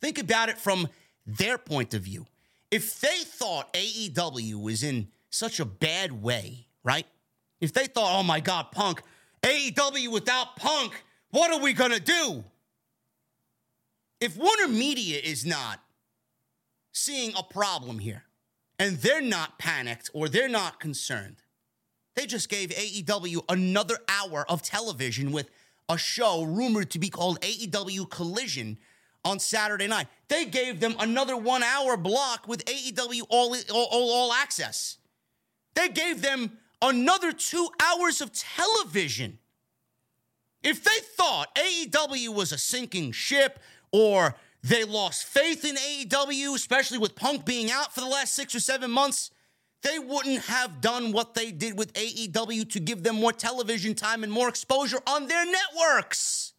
Think 0.00 0.18
about 0.18 0.48
it 0.48 0.58
from 0.58 0.88
their 1.26 1.58
point 1.58 1.94
of 1.94 2.02
view. 2.02 2.26
If 2.70 3.00
they 3.00 3.18
thought 3.24 3.72
AEW 3.74 4.62
was 4.62 4.82
in 4.82 5.08
such 5.30 5.58
a 5.58 5.64
bad 5.64 6.22
way, 6.22 6.68
right? 6.84 7.06
If 7.60 7.72
they 7.72 7.86
thought, 7.86 8.18
"Oh 8.18 8.22
my 8.22 8.38
god, 8.38 8.70
Punk, 8.70 9.02
AEW 9.42 10.12
without 10.12 10.56
Punk, 10.56 11.04
what 11.30 11.52
are 11.52 11.60
we 11.60 11.72
going 11.72 11.92
to 11.92 12.00
do?" 12.00 12.44
If 14.20 14.36
Warner 14.36 14.68
Media 14.68 15.18
is 15.18 15.44
not 15.44 15.80
seeing 16.92 17.32
a 17.36 17.42
problem 17.42 17.98
here 17.98 18.24
and 18.82 18.96
they're 18.98 19.22
not 19.22 19.60
panicked 19.60 20.10
or 20.12 20.28
they're 20.28 20.48
not 20.48 20.80
concerned, 20.80 21.36
they 22.16 22.26
just 22.26 22.48
gave 22.48 22.70
AEW 22.70 23.44
another 23.48 23.96
hour 24.08 24.44
of 24.48 24.60
television 24.60 25.30
with 25.30 25.48
a 25.88 25.96
show 25.96 26.42
rumored 26.42 26.90
to 26.90 26.98
be 26.98 27.08
called 27.08 27.40
AEW 27.42 28.10
Collision 28.10 28.78
on 29.24 29.38
Saturday 29.38 29.86
night. 29.86 30.08
They 30.26 30.46
gave 30.46 30.80
them 30.80 30.96
another 30.98 31.36
one 31.36 31.62
hour 31.62 31.96
block 31.96 32.48
with 32.48 32.64
AEW 32.64 33.22
All, 33.28 33.54
All, 33.70 33.88
All 33.92 34.32
Access. 34.32 34.98
They 35.74 35.88
gave 35.88 36.20
them 36.20 36.58
another 36.82 37.30
two 37.30 37.68
hours 37.80 38.20
of 38.20 38.32
television. 38.32 39.38
If 40.64 40.82
they 40.82 40.90
thought 41.16 41.54
AEW 41.54 42.34
was 42.34 42.50
a 42.50 42.58
sinking 42.58 43.12
ship 43.12 43.60
or 43.92 44.34
they 44.62 44.84
lost 44.84 45.24
faith 45.24 45.64
in 45.64 45.76
AEW, 45.76 46.54
especially 46.54 46.98
with 46.98 47.16
Punk 47.16 47.44
being 47.44 47.70
out 47.70 47.94
for 47.94 48.00
the 48.00 48.06
last 48.06 48.34
six 48.34 48.54
or 48.54 48.60
seven 48.60 48.90
months, 48.90 49.30
they 49.82 49.98
wouldn't 49.98 50.44
have 50.44 50.80
done 50.80 51.10
what 51.10 51.34
they 51.34 51.50
did 51.50 51.76
with 51.76 51.92
AEW 51.94 52.70
to 52.70 52.80
give 52.80 53.02
them 53.02 53.16
more 53.16 53.32
television 53.32 53.94
time 53.94 54.22
and 54.22 54.32
more 54.32 54.48
exposure 54.48 55.00
on 55.06 55.26
their 55.26 55.44
networks. 55.44 56.52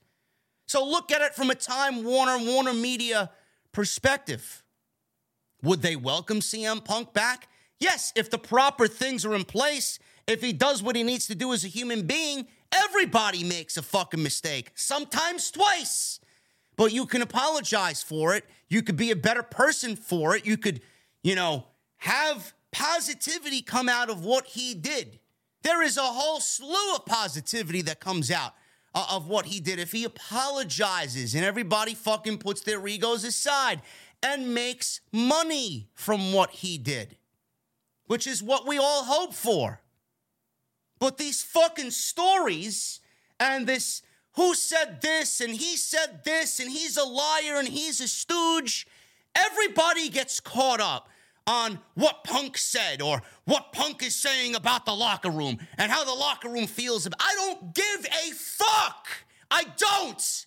So 0.68 0.86
look 0.86 1.12
at 1.12 1.22
it 1.22 1.34
from 1.34 1.50
a 1.50 1.56
Time 1.56 2.04
Warner, 2.04 2.38
Warner 2.38 2.74
Media 2.74 3.32
perspective. 3.72 4.64
Would 5.62 5.82
they 5.82 5.96
welcome 5.96 6.42
CM 6.42 6.84
Punk 6.84 7.14
back? 7.14 7.48
Yes, 7.80 8.12
if 8.16 8.30
the 8.30 8.38
proper 8.38 8.88
things 8.88 9.26
are 9.26 9.36
in 9.36 9.46
place, 9.46 10.00
if 10.28 10.42
he 10.42 10.52
does 10.52 10.84
what 10.84 10.98
he 10.98 11.04
needs 11.04 11.28
to 11.28 11.36
do 11.36 11.54
as 11.54 11.64
a 11.64 11.70
human 11.70 12.06
being, 12.06 12.48
everybody 12.74 13.44
makes 13.46 13.78
a 13.78 13.82
fucking 13.82 14.22
mistake, 14.22 14.72
sometimes 14.76 15.52
twice. 15.52 16.20
But 16.76 16.92
you 16.92 17.06
can 17.06 17.22
apologize 17.22 18.02
for 18.02 18.36
it. 18.36 18.46
You 18.68 18.82
could 18.82 18.98
be 18.98 19.12
a 19.12 19.16
better 19.16 19.44
person 19.44 19.96
for 19.96 20.36
it. 20.36 20.46
You 20.46 20.58
could, 20.58 20.82
you 21.22 21.36
know, 21.36 21.66
have 21.98 22.54
positivity 22.72 23.62
come 23.62 23.88
out 23.88 24.10
of 24.10 24.26
what 24.26 24.48
he 24.48 24.74
did. 24.74 25.20
There 25.62 25.82
is 25.82 25.98
a 25.98 26.02
whole 26.02 26.40
slew 26.40 26.96
of 26.96 27.06
positivity 27.06 27.82
that 27.84 28.00
comes 28.00 28.30
out 28.32 28.54
uh, 28.94 29.08
of 29.12 29.28
what 29.28 29.46
he 29.46 29.60
did. 29.60 29.80
If 29.80 29.92
he 29.92 30.04
apologizes 30.04 31.36
and 31.36 31.46
everybody 31.46 31.94
fucking 31.94 32.40
puts 32.40 32.62
their 32.62 32.86
egos 32.88 33.24
aside 33.24 33.82
and 34.22 34.54
makes 34.54 35.02
money 35.12 35.90
from 35.94 36.34
what 36.34 36.50
he 36.52 36.78
did, 36.78 37.18
which 38.08 38.28
is 38.28 38.44
what 38.44 38.68
we 38.68 38.78
all 38.78 39.04
hope 39.04 39.34
for. 39.34 39.82
But 41.00 41.18
these 41.18 41.44
fucking 41.44 41.92
stories 41.92 43.00
and 43.40 43.68
this 43.68 44.02
who 44.36 44.56
said 44.56 45.02
this 45.02 45.42
and 45.42 45.56
he 45.56 45.78
said 45.78 46.24
this 46.24 46.60
and 46.60 46.72
he's 46.72 46.98
a 46.98 47.04
liar 47.04 47.58
and 47.58 47.68
he's 47.68 48.02
a 48.02 48.08
stooge, 48.08 48.88
everybody 49.36 50.10
gets 50.10 50.40
caught 50.40 50.80
up 50.80 51.10
on 51.46 51.80
what 51.96 52.24
Punk 52.24 52.58
said 52.58 53.02
or 53.02 53.22
what 53.46 53.74
Punk 53.74 54.02
is 54.02 54.16
saying 54.16 54.56
about 54.56 54.86
the 54.86 54.94
locker 54.94 55.30
room 55.30 55.58
and 55.78 55.92
how 55.92 56.04
the 56.04 56.14
locker 56.14 56.50
room 56.50 56.68
feels. 56.68 57.08
I 57.20 57.34
don't 57.36 57.76
give 57.76 58.06
a 58.06 58.32
fuck. 58.34 59.08
I 59.52 59.66
don't. 59.78 60.46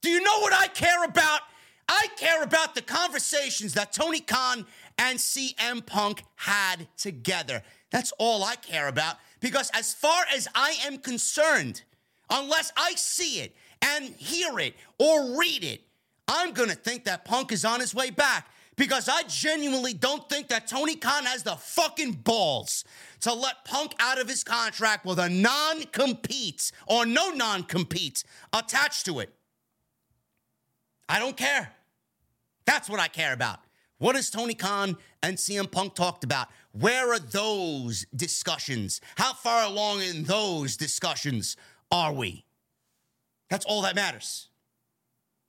Do 0.00 0.10
you 0.10 0.22
know 0.22 0.40
what 0.40 0.52
I 0.52 0.68
care 0.68 1.04
about? 1.04 1.40
I 1.88 2.06
care 2.16 2.42
about 2.42 2.74
the 2.74 2.82
conversations 2.82 3.74
that 3.74 3.92
Tony 3.92 4.20
Khan 4.20 4.64
and 4.96 5.18
CM 5.18 5.84
Punk 5.84 6.22
had 6.36 6.88
together. 6.96 7.62
That's 7.90 8.12
all 8.18 8.42
I 8.42 8.56
care 8.56 8.88
about 8.88 9.16
because, 9.40 9.70
as 9.74 9.92
far 9.92 10.24
as 10.34 10.48
I 10.54 10.76
am 10.86 10.98
concerned, 10.98 11.82
unless 12.30 12.72
I 12.76 12.92
see 12.96 13.40
it 13.40 13.54
and 13.82 14.06
hear 14.14 14.58
it 14.58 14.74
or 14.98 15.38
read 15.38 15.64
it, 15.64 15.82
I'm 16.28 16.52
going 16.52 16.70
to 16.70 16.74
think 16.74 17.04
that 17.04 17.24
Punk 17.24 17.52
is 17.52 17.64
on 17.64 17.80
his 17.80 17.94
way 17.94 18.10
back 18.10 18.48
because 18.76 19.08
I 19.08 19.22
genuinely 19.24 19.94
don't 19.94 20.28
think 20.28 20.48
that 20.48 20.66
Tony 20.66 20.96
Khan 20.96 21.24
has 21.24 21.42
the 21.42 21.56
fucking 21.56 22.12
balls 22.12 22.84
to 23.20 23.32
let 23.32 23.64
Punk 23.64 23.94
out 23.98 24.20
of 24.20 24.28
his 24.28 24.42
contract 24.42 25.04
with 25.04 25.18
a 25.18 25.28
non 25.28 25.82
compete 25.92 26.72
or 26.86 27.06
no 27.06 27.30
non 27.30 27.62
compete 27.64 28.24
attached 28.52 29.06
to 29.06 29.20
it. 29.20 29.32
I 31.08 31.18
don't 31.18 31.36
care. 31.36 31.72
That's 32.66 32.88
what 32.88 33.00
I 33.00 33.08
care 33.08 33.32
about. 33.32 33.60
What 33.98 34.16
has 34.16 34.30
Tony 34.30 34.54
Khan 34.54 34.96
and 35.22 35.36
CM 35.36 35.70
Punk 35.70 35.94
talked 35.94 36.24
about? 36.24 36.48
Where 36.72 37.12
are 37.12 37.18
those 37.18 38.06
discussions? 38.14 39.00
How 39.16 39.32
far 39.32 39.64
along 39.64 40.02
in 40.02 40.24
those 40.24 40.76
discussions 40.76 41.56
are 41.94 42.12
we? 42.12 42.44
That's 43.48 43.64
all 43.64 43.82
that 43.82 43.94
matters. 43.94 44.48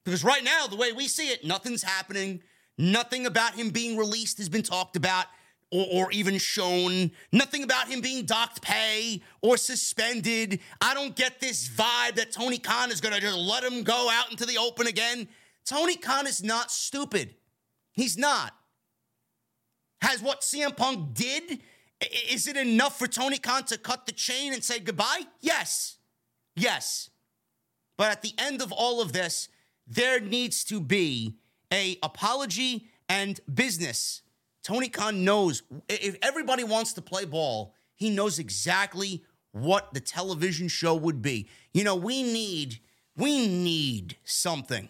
Because 0.05 0.23
right 0.23 0.43
now, 0.43 0.67
the 0.67 0.75
way 0.75 0.91
we 0.91 1.07
see 1.07 1.29
it, 1.29 1.43
nothing's 1.43 1.81
happening. 1.81 2.43
Nothing 2.77 3.25
about 3.25 3.55
him 3.55 3.71
being 3.71 3.97
released 3.97 4.37
has 4.37 4.47
been 4.47 4.61
talked 4.61 4.95
about 4.95 5.25
or, 5.71 5.87
or, 5.91 6.11
even 6.11 6.37
shown. 6.37 7.09
Nothing 7.31 7.63
about 7.63 7.87
him 7.87 7.99
being 7.99 8.25
docked 8.25 8.61
pay 8.61 9.23
or 9.41 9.57
suspended. 9.57 10.59
I 10.79 10.93
don't 10.93 11.15
get 11.15 11.39
this 11.39 11.67
vibe 11.67 12.15
that 12.15 12.31
Tony 12.31 12.59
Khan 12.59 12.91
is 12.91 13.01
going 13.01 13.15
to 13.15 13.19
just 13.19 13.35
let 13.35 13.63
him 13.63 13.81
go 13.81 14.07
out 14.11 14.29
into 14.29 14.45
the 14.45 14.59
open 14.59 14.85
again. 14.85 15.27
Tony 15.65 15.95
Khan 15.95 16.27
is 16.27 16.43
not 16.43 16.69
stupid. 16.69 17.33
He's 17.93 18.15
not. 18.17 18.53
Has 20.01 20.21
what 20.21 20.41
CM 20.41 20.77
Punk 20.77 21.15
did, 21.15 21.61
is 22.29 22.47
it 22.47 22.55
enough 22.55 22.99
for 22.99 23.07
Tony 23.07 23.39
Khan 23.39 23.63
to 23.63 23.79
cut 23.79 24.05
the 24.05 24.11
chain 24.11 24.53
and 24.53 24.63
say 24.63 24.79
goodbye? 24.79 25.23
Yes. 25.41 25.97
Yes. 26.55 27.09
But 27.97 28.11
at 28.11 28.21
the 28.21 28.33
end 28.37 28.61
of 28.61 28.71
all 28.71 29.01
of 29.01 29.13
this, 29.13 29.49
there 29.87 30.19
needs 30.19 30.63
to 30.65 30.79
be 30.79 31.35
a 31.71 31.97
apology 32.01 32.87
and 33.07 33.39
business. 33.53 34.21
Tony 34.63 34.89
Khan 34.89 35.23
knows 35.23 35.63
if 35.87 36.17
everybody 36.21 36.63
wants 36.63 36.93
to 36.93 37.01
play 37.01 37.25
ball, 37.25 37.73
he 37.93 38.09
knows 38.09 38.39
exactly 38.39 39.23
what 39.51 39.93
the 39.93 39.99
television 39.99 40.67
show 40.67 40.95
would 40.95 41.21
be. 41.21 41.47
You 41.73 41.83
know, 41.83 41.95
we 41.95 42.23
need 42.23 42.79
we 43.15 43.47
need 43.47 44.17
something 44.25 44.89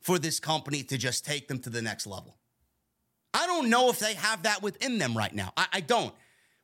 for 0.00 0.18
this 0.18 0.40
company 0.40 0.82
to 0.84 0.96
just 0.96 1.24
take 1.24 1.48
them 1.48 1.58
to 1.60 1.70
the 1.70 1.82
next 1.82 2.06
level. 2.06 2.38
I 3.34 3.46
don't 3.46 3.68
know 3.68 3.90
if 3.90 3.98
they 3.98 4.14
have 4.14 4.44
that 4.44 4.62
within 4.62 4.98
them 4.98 5.16
right 5.16 5.34
now. 5.34 5.52
I, 5.56 5.66
I 5.74 5.80
don't. 5.80 6.14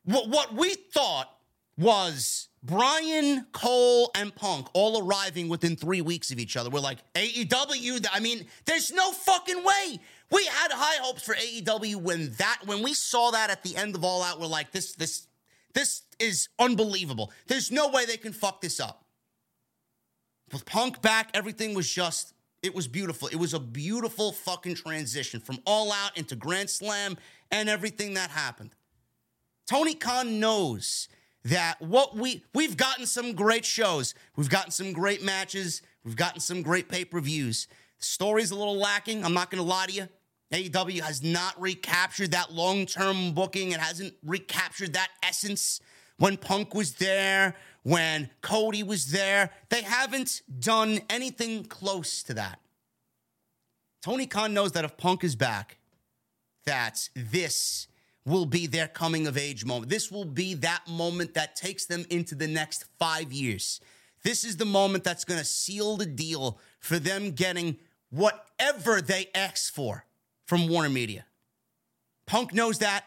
What, 0.04 0.28
what 0.28 0.54
we 0.54 0.74
thought 0.74 1.28
was 1.76 2.48
Bryan, 2.64 3.46
Cole, 3.52 4.10
and 4.14 4.34
Punk 4.34 4.68
all 4.72 5.06
arriving 5.06 5.48
within 5.50 5.76
three 5.76 6.00
weeks 6.00 6.30
of 6.30 6.38
each 6.38 6.56
other. 6.56 6.70
We're 6.70 6.80
like, 6.80 6.98
AEW, 7.14 8.06
I 8.10 8.20
mean, 8.20 8.46
there's 8.64 8.90
no 8.90 9.12
fucking 9.12 9.62
way. 9.62 10.00
We 10.30 10.46
had 10.46 10.72
high 10.72 10.96
hopes 11.02 11.22
for 11.22 11.34
AEW 11.34 11.96
when 11.96 12.32
that 12.38 12.60
when 12.64 12.82
we 12.82 12.94
saw 12.94 13.30
that 13.32 13.50
at 13.50 13.62
the 13.62 13.76
end 13.76 13.94
of 13.94 14.02
All 14.02 14.22
Out, 14.22 14.40
we're 14.40 14.46
like, 14.46 14.72
this, 14.72 14.94
this, 14.94 15.26
this 15.74 16.02
is 16.18 16.48
unbelievable. 16.58 17.30
There's 17.48 17.70
no 17.70 17.90
way 17.90 18.06
they 18.06 18.16
can 18.16 18.32
fuck 18.32 18.62
this 18.62 18.80
up. 18.80 19.04
With 20.50 20.64
Punk 20.64 21.02
back, 21.02 21.30
everything 21.34 21.74
was 21.74 21.90
just, 21.90 22.32
it 22.62 22.74
was 22.74 22.88
beautiful. 22.88 23.28
It 23.28 23.36
was 23.36 23.52
a 23.52 23.60
beautiful 23.60 24.32
fucking 24.32 24.76
transition 24.76 25.38
from 25.40 25.58
All 25.66 25.92
Out 25.92 26.16
into 26.16 26.34
Grand 26.34 26.70
Slam 26.70 27.18
and 27.50 27.68
everything 27.68 28.14
that 28.14 28.30
happened. 28.30 28.74
Tony 29.66 29.94
Khan 29.94 30.40
knows 30.40 31.08
that 31.44 31.80
what 31.80 32.16
we 32.16 32.44
we've 32.54 32.76
gotten 32.76 33.06
some 33.06 33.34
great 33.34 33.64
shows, 33.64 34.14
we've 34.36 34.48
gotten 34.48 34.70
some 34.70 34.92
great 34.92 35.22
matches, 35.22 35.82
we've 36.04 36.16
gotten 36.16 36.40
some 36.40 36.62
great 36.62 36.88
pay-per-views. 36.88 37.68
The 37.98 38.04
story's 38.04 38.50
a 38.50 38.56
little 38.56 38.76
lacking, 38.76 39.24
I'm 39.24 39.34
not 39.34 39.50
going 39.50 39.62
to 39.62 39.68
lie 39.68 39.86
to 39.86 39.92
you. 39.92 40.08
AEW 40.52 41.00
has 41.00 41.22
not 41.22 41.60
recaptured 41.60 42.30
that 42.32 42.52
long-term 42.52 43.32
booking, 43.32 43.72
it 43.72 43.80
hasn't 43.80 44.14
recaptured 44.24 44.94
that 44.94 45.10
essence 45.22 45.80
when 46.18 46.36
Punk 46.36 46.74
was 46.74 46.94
there, 46.94 47.56
when 47.82 48.30
Cody 48.40 48.82
was 48.82 49.06
there. 49.06 49.50
They 49.68 49.82
haven't 49.82 50.42
done 50.58 51.00
anything 51.10 51.64
close 51.64 52.22
to 52.24 52.34
that. 52.34 52.60
Tony 54.02 54.26
Khan 54.26 54.54
knows 54.54 54.72
that 54.72 54.84
if 54.84 54.96
Punk 54.96 55.24
is 55.24 55.34
back, 55.34 55.78
that 56.66 57.08
this 57.14 57.88
will 58.26 58.46
be 58.46 58.66
their 58.66 58.88
coming 58.88 59.26
of 59.26 59.36
age 59.36 59.64
moment. 59.64 59.90
This 59.90 60.10
will 60.10 60.24
be 60.24 60.54
that 60.54 60.86
moment 60.88 61.34
that 61.34 61.56
takes 61.56 61.84
them 61.84 62.06
into 62.10 62.34
the 62.34 62.48
next 62.48 62.84
five 62.98 63.32
years. 63.32 63.80
This 64.22 64.44
is 64.44 64.56
the 64.56 64.64
moment 64.64 65.04
that's 65.04 65.24
going 65.24 65.38
to 65.38 65.44
seal 65.44 65.96
the 65.96 66.06
deal 66.06 66.58
for 66.80 66.98
them 66.98 67.32
getting 67.32 67.76
whatever 68.10 69.00
they 69.00 69.28
ask 69.34 69.72
for 69.72 70.06
from 70.46 70.68
Warner 70.68 70.88
Media. 70.88 71.26
Punk 72.26 72.54
knows 72.54 72.78
that. 72.78 73.04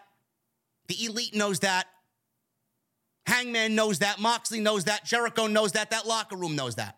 The 0.88 1.06
Elite 1.06 1.36
knows 1.36 1.60
that. 1.62 1.88
Hangman 3.26 3.76
knows 3.76 4.00
that. 4.00 4.20
Moxley 4.20 4.60
knows 4.60 4.86
that. 4.86 5.06
Jericho 5.06 5.48
knows 5.48 5.72
that. 5.72 5.90
That 5.90 6.08
locker 6.08 6.36
room 6.36 6.56
knows 6.56 6.76
that. 6.76 6.98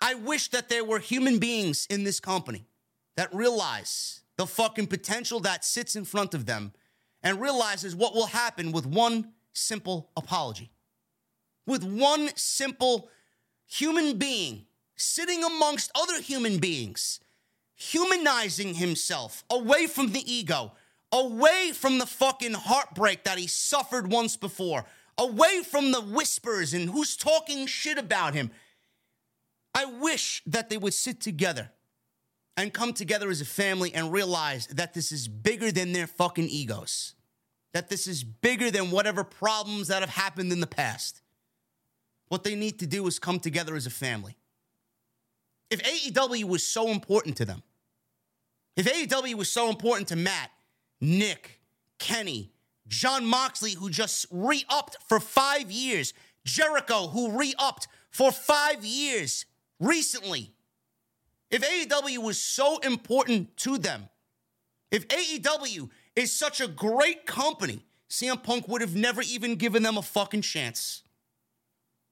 I 0.00 0.14
wish 0.14 0.48
that 0.48 0.68
there 0.68 0.84
were 0.84 0.98
human 0.98 1.38
beings 1.38 1.86
in 1.90 2.04
this 2.04 2.20
company 2.20 2.66
that 3.16 3.34
realize 3.34 4.20
the 4.38 4.46
fucking 4.46 4.86
potential 4.86 5.40
that 5.40 5.64
sits 5.64 5.96
in 5.96 6.04
front 6.04 6.32
of 6.32 6.46
them 6.46 6.72
and 7.22 7.40
realizes 7.40 7.94
what 7.94 8.14
will 8.14 8.26
happen 8.26 8.72
with 8.72 8.86
one 8.86 9.32
simple 9.52 10.10
apology. 10.16 10.70
With 11.66 11.84
one 11.84 12.30
simple 12.36 13.10
human 13.66 14.16
being 14.16 14.64
sitting 14.96 15.44
amongst 15.44 15.90
other 15.94 16.20
human 16.22 16.58
beings, 16.58 17.20
humanizing 17.74 18.74
himself 18.74 19.44
away 19.50 19.86
from 19.86 20.12
the 20.12 20.32
ego, 20.32 20.72
away 21.12 21.72
from 21.74 21.98
the 21.98 22.06
fucking 22.06 22.54
heartbreak 22.54 23.24
that 23.24 23.38
he 23.38 23.46
suffered 23.46 24.10
once 24.10 24.36
before, 24.36 24.84
away 25.18 25.62
from 25.62 25.90
the 25.90 26.00
whispers 26.00 26.72
and 26.72 26.90
who's 26.90 27.16
talking 27.16 27.66
shit 27.66 27.98
about 27.98 28.34
him. 28.34 28.50
I 29.74 29.84
wish 29.84 30.42
that 30.46 30.70
they 30.70 30.78
would 30.78 30.94
sit 30.94 31.20
together 31.20 31.70
and 32.58 32.74
come 32.74 32.92
together 32.92 33.30
as 33.30 33.40
a 33.40 33.44
family 33.44 33.94
and 33.94 34.12
realize 34.12 34.66
that 34.66 34.92
this 34.92 35.12
is 35.12 35.28
bigger 35.28 35.70
than 35.70 35.92
their 35.92 36.08
fucking 36.08 36.48
egos. 36.48 37.14
That 37.72 37.88
this 37.88 38.08
is 38.08 38.24
bigger 38.24 38.68
than 38.68 38.90
whatever 38.90 39.22
problems 39.22 39.88
that 39.88 40.00
have 40.00 40.10
happened 40.10 40.50
in 40.50 40.58
the 40.58 40.66
past. 40.66 41.22
What 42.26 42.42
they 42.42 42.56
need 42.56 42.80
to 42.80 42.86
do 42.86 43.06
is 43.06 43.20
come 43.20 43.38
together 43.38 43.76
as 43.76 43.86
a 43.86 43.90
family. 43.90 44.36
If 45.70 45.82
AEW 45.84 46.44
was 46.44 46.66
so 46.66 46.88
important 46.88 47.36
to 47.36 47.44
them, 47.44 47.62
if 48.76 48.86
AEW 48.86 49.34
was 49.34 49.50
so 49.50 49.68
important 49.68 50.08
to 50.08 50.16
Matt, 50.16 50.50
Nick, 51.00 51.60
Kenny, 52.00 52.50
Jon 52.88 53.24
Moxley, 53.24 53.74
who 53.74 53.88
just 53.88 54.26
re 54.32 54.64
upped 54.68 54.96
for 55.08 55.20
five 55.20 55.70
years, 55.70 56.12
Jericho, 56.44 57.06
who 57.06 57.38
re 57.38 57.54
upped 57.56 57.86
for 58.10 58.32
five 58.32 58.84
years 58.84 59.46
recently, 59.78 60.54
if 61.50 61.62
AEW 61.62 62.18
was 62.18 62.40
so 62.40 62.78
important 62.78 63.56
to 63.58 63.78
them, 63.78 64.08
if 64.90 65.06
AEW 65.08 65.90
is 66.16 66.32
such 66.32 66.60
a 66.60 66.68
great 66.68 67.26
company, 67.26 67.84
CM 68.10 68.42
Punk 68.42 68.68
would 68.68 68.80
have 68.80 68.94
never 68.94 69.22
even 69.22 69.56
given 69.56 69.82
them 69.82 69.98
a 69.98 70.02
fucking 70.02 70.42
chance. 70.42 71.02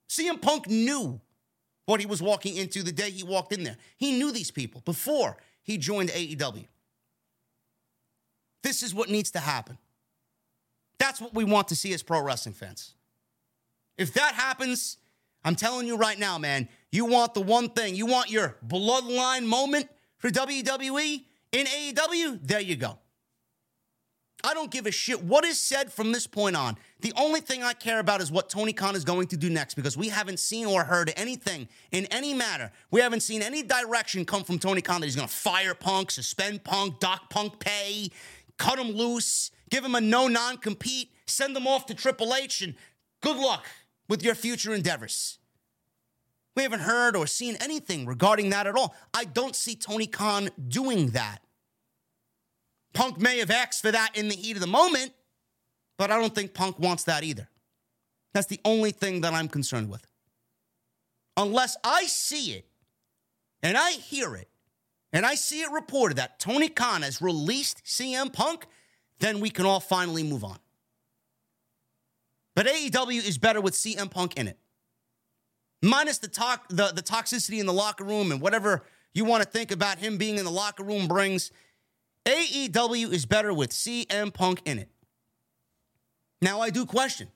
CM 0.09 0.41
Punk 0.41 0.69
knew 0.69 1.21
what 1.87 2.01
he 2.01 2.07
was 2.07 2.21
walking 2.21 2.57
into 2.57 2.83
the 2.83 2.93
day 2.93 3.11
he 3.11 3.23
walked 3.23 3.53
in 3.53 3.65
there. 3.65 3.77
He 3.97 4.19
knew 4.19 4.33
these 4.33 4.51
people 4.51 4.83
before 4.85 5.37
he 5.63 5.79
joined 5.79 6.11
AEW. 6.11 6.67
This 8.63 8.83
is 8.83 8.95
what 8.95 9.09
needs 9.09 9.31
to 9.33 9.41
happen. 9.41 9.79
That's 10.99 11.21
what 11.21 11.35
we 11.35 11.45
want 11.45 11.69
to 11.69 11.77
see 11.77 11.93
as 11.93 12.03
pro 12.03 12.21
wrestling 12.21 12.55
fans. 12.55 12.95
If 13.97 14.13
that 14.15 14.35
happens, 14.35 14.99
I'm 15.47 15.55
telling 15.55 15.87
you 15.87 15.97
right 15.97 16.19
now, 16.19 16.39
man, 16.39 16.69
you 16.91 17.05
want 17.05 17.33
the 17.33 17.41
one 17.41 17.69
thing. 17.69 17.95
You 17.95 18.05
want 18.07 18.31
your 18.33 18.57
bloodline 18.67 19.47
moment 19.47 19.89
for 20.19 20.29
WWE 20.29 21.23
in 21.53 21.67
AEW? 21.67 22.41
There 22.43 22.61
you 22.61 22.75
go. 22.75 22.99
I 24.43 24.55
don't 24.55 24.73
give 24.73 24.87
a 24.87 24.91
shit 24.91 25.23
what 25.23 25.45
is 25.45 25.57
said 25.57 25.93
from 25.93 26.11
this 26.11 26.27
point 26.27 26.57
on. 26.57 26.77
The 27.01 27.13
only 27.17 27.41
thing 27.41 27.63
I 27.63 27.75
care 27.75 28.01
about 28.01 28.21
is 28.21 28.33
what 28.33 28.51
Tony 28.51 28.73
Khan 28.73 28.97
is 28.97 29.05
going 29.05 29.29
to 29.29 29.37
do 29.37 29.49
next 29.49 29.75
because 29.75 29.97
we 29.97 30.09
haven't 30.09 30.41
seen 30.41 30.67
or 30.67 30.83
heard 30.83 31.13
anything 31.17 31.69
in 31.93 32.07
any 32.07 32.35
matter. 32.35 32.73
We 32.91 33.01
haven't 33.01 33.21
seen 33.21 33.41
any 33.41 33.63
direction 33.63 34.25
come 34.25 34.43
from 34.43 34.59
Tony 34.59 34.83
Khan 34.83 35.01
that 35.01 35.07
he's 35.07 35.15
going 35.15 35.29
to 35.29 35.35
fire 35.35 35.75
Punk, 35.75 36.11
suspend 36.11 36.65
Punk, 36.65 36.99
dock 36.99 37.31
Punk 37.31 37.61
pay, 37.61 38.11
cut 38.59 38.81
him 38.81 38.91
loose, 38.97 39.53
give 39.71 39.85
him 39.85 39.95
a 39.95 40.01
no 40.01 40.27
non 40.27 40.57
compete, 40.57 41.13
send 41.27 41.57
him 41.57 41.69
off 41.69 41.87
to 41.87 41.95
Triple 41.95 42.35
H, 42.35 42.63
and 42.63 42.75
good 43.21 43.37
luck 43.37 43.65
with 44.09 44.23
your 44.23 44.35
future 44.35 44.75
endeavors. 44.75 45.39
We 46.55 46.63
haven't 46.63 46.81
heard 46.81 47.17
or 47.17 47.27
seen 47.27 47.57
anything 47.61 48.07
regarding 48.07 48.51
that 48.51 48.67
at 48.67 48.77
all. 48.77 48.95
I 49.13 49.25
don't 49.25 49.55
see 49.55 49.77
Tony 49.77 50.07
Khan 50.07 50.49
doing 50.69 51.09
that. 51.09 51.43
Punk 52.95 53.21
may 53.21 53.39
have 53.39 53.51
asked 53.51 53.83
for 53.83 53.93
that 53.93 54.17
in 54.17 54.29
the 54.29 54.35
heat 54.35 54.57
of 54.57 54.63
the 54.63 54.67
moment, 54.67 55.13
but 55.99 56.11
I 56.11 56.19
don't 56.19 56.35
think 56.35 56.55
Punk 56.55 56.79
wants 56.79 57.05
that 57.05 57.25
either. 57.25 57.49
That's 58.33 58.47
the 58.47 58.61
only 58.65 58.91
thing 58.91 59.21
that 59.21 59.35
I'm 59.35 59.49
concerned 59.49 59.91
with. 59.91 60.07
Unless 61.37 61.77
I 61.85 62.05
see 62.05 62.53
it 62.53 62.67
and 63.63 63.77
I 63.77 63.93
hear 63.93 64.35
it 64.35 64.49
and 65.13 65.27
I 65.27 65.35
see 65.35 65.61
it 65.61 65.71
reported 65.71 66.17
that 66.17 66.39
Tony 66.39 66.71
Khan 66.71 67.03
has 67.03 67.21
released 67.21 67.85
CM 67.85 68.33
Punk, 68.33 68.67
then 69.19 69.41
we 69.41 69.51
can 69.51 69.67
all 69.67 69.81
finally 69.81 70.23
move 70.23 70.45
on. 70.45 70.59
But 72.57 72.67
AEW 72.67 73.25
is 73.25 73.39
better 73.39 73.61
with 73.61 73.75
CM 73.75 74.11
Punk 74.11 74.37
in 74.37 74.49
it 74.49 74.59
minus 75.83 76.19
the 76.19 76.29
talk, 76.29 76.69
the, 76.69 76.89
the 76.89 77.03
toxicity 77.03 77.61
in 77.61 77.67
the 77.67 77.73
locker 77.73 78.05
room 78.05 78.33
and 78.33 78.41
whatever 78.41 78.83
you 79.15 79.25
want 79.25 79.43
to 79.43 79.49
think 79.49 79.71
about 79.71 79.99
him 79.99 80.19
being 80.19 80.39
in 80.39 80.45
the 80.45 80.51
locker 80.51 80.83
room 80.83 81.07
brings. 81.09 81.51
AEW 82.25 83.13
is 83.13 83.25
better 83.25 83.53
with 83.53 83.71
CM 83.71 84.33
Punk 84.33 84.63
in 84.65 84.79
it. 84.79 84.91
Now 86.43 86.61
I 86.61 86.71
do 86.71 86.85
question. 86.85 87.29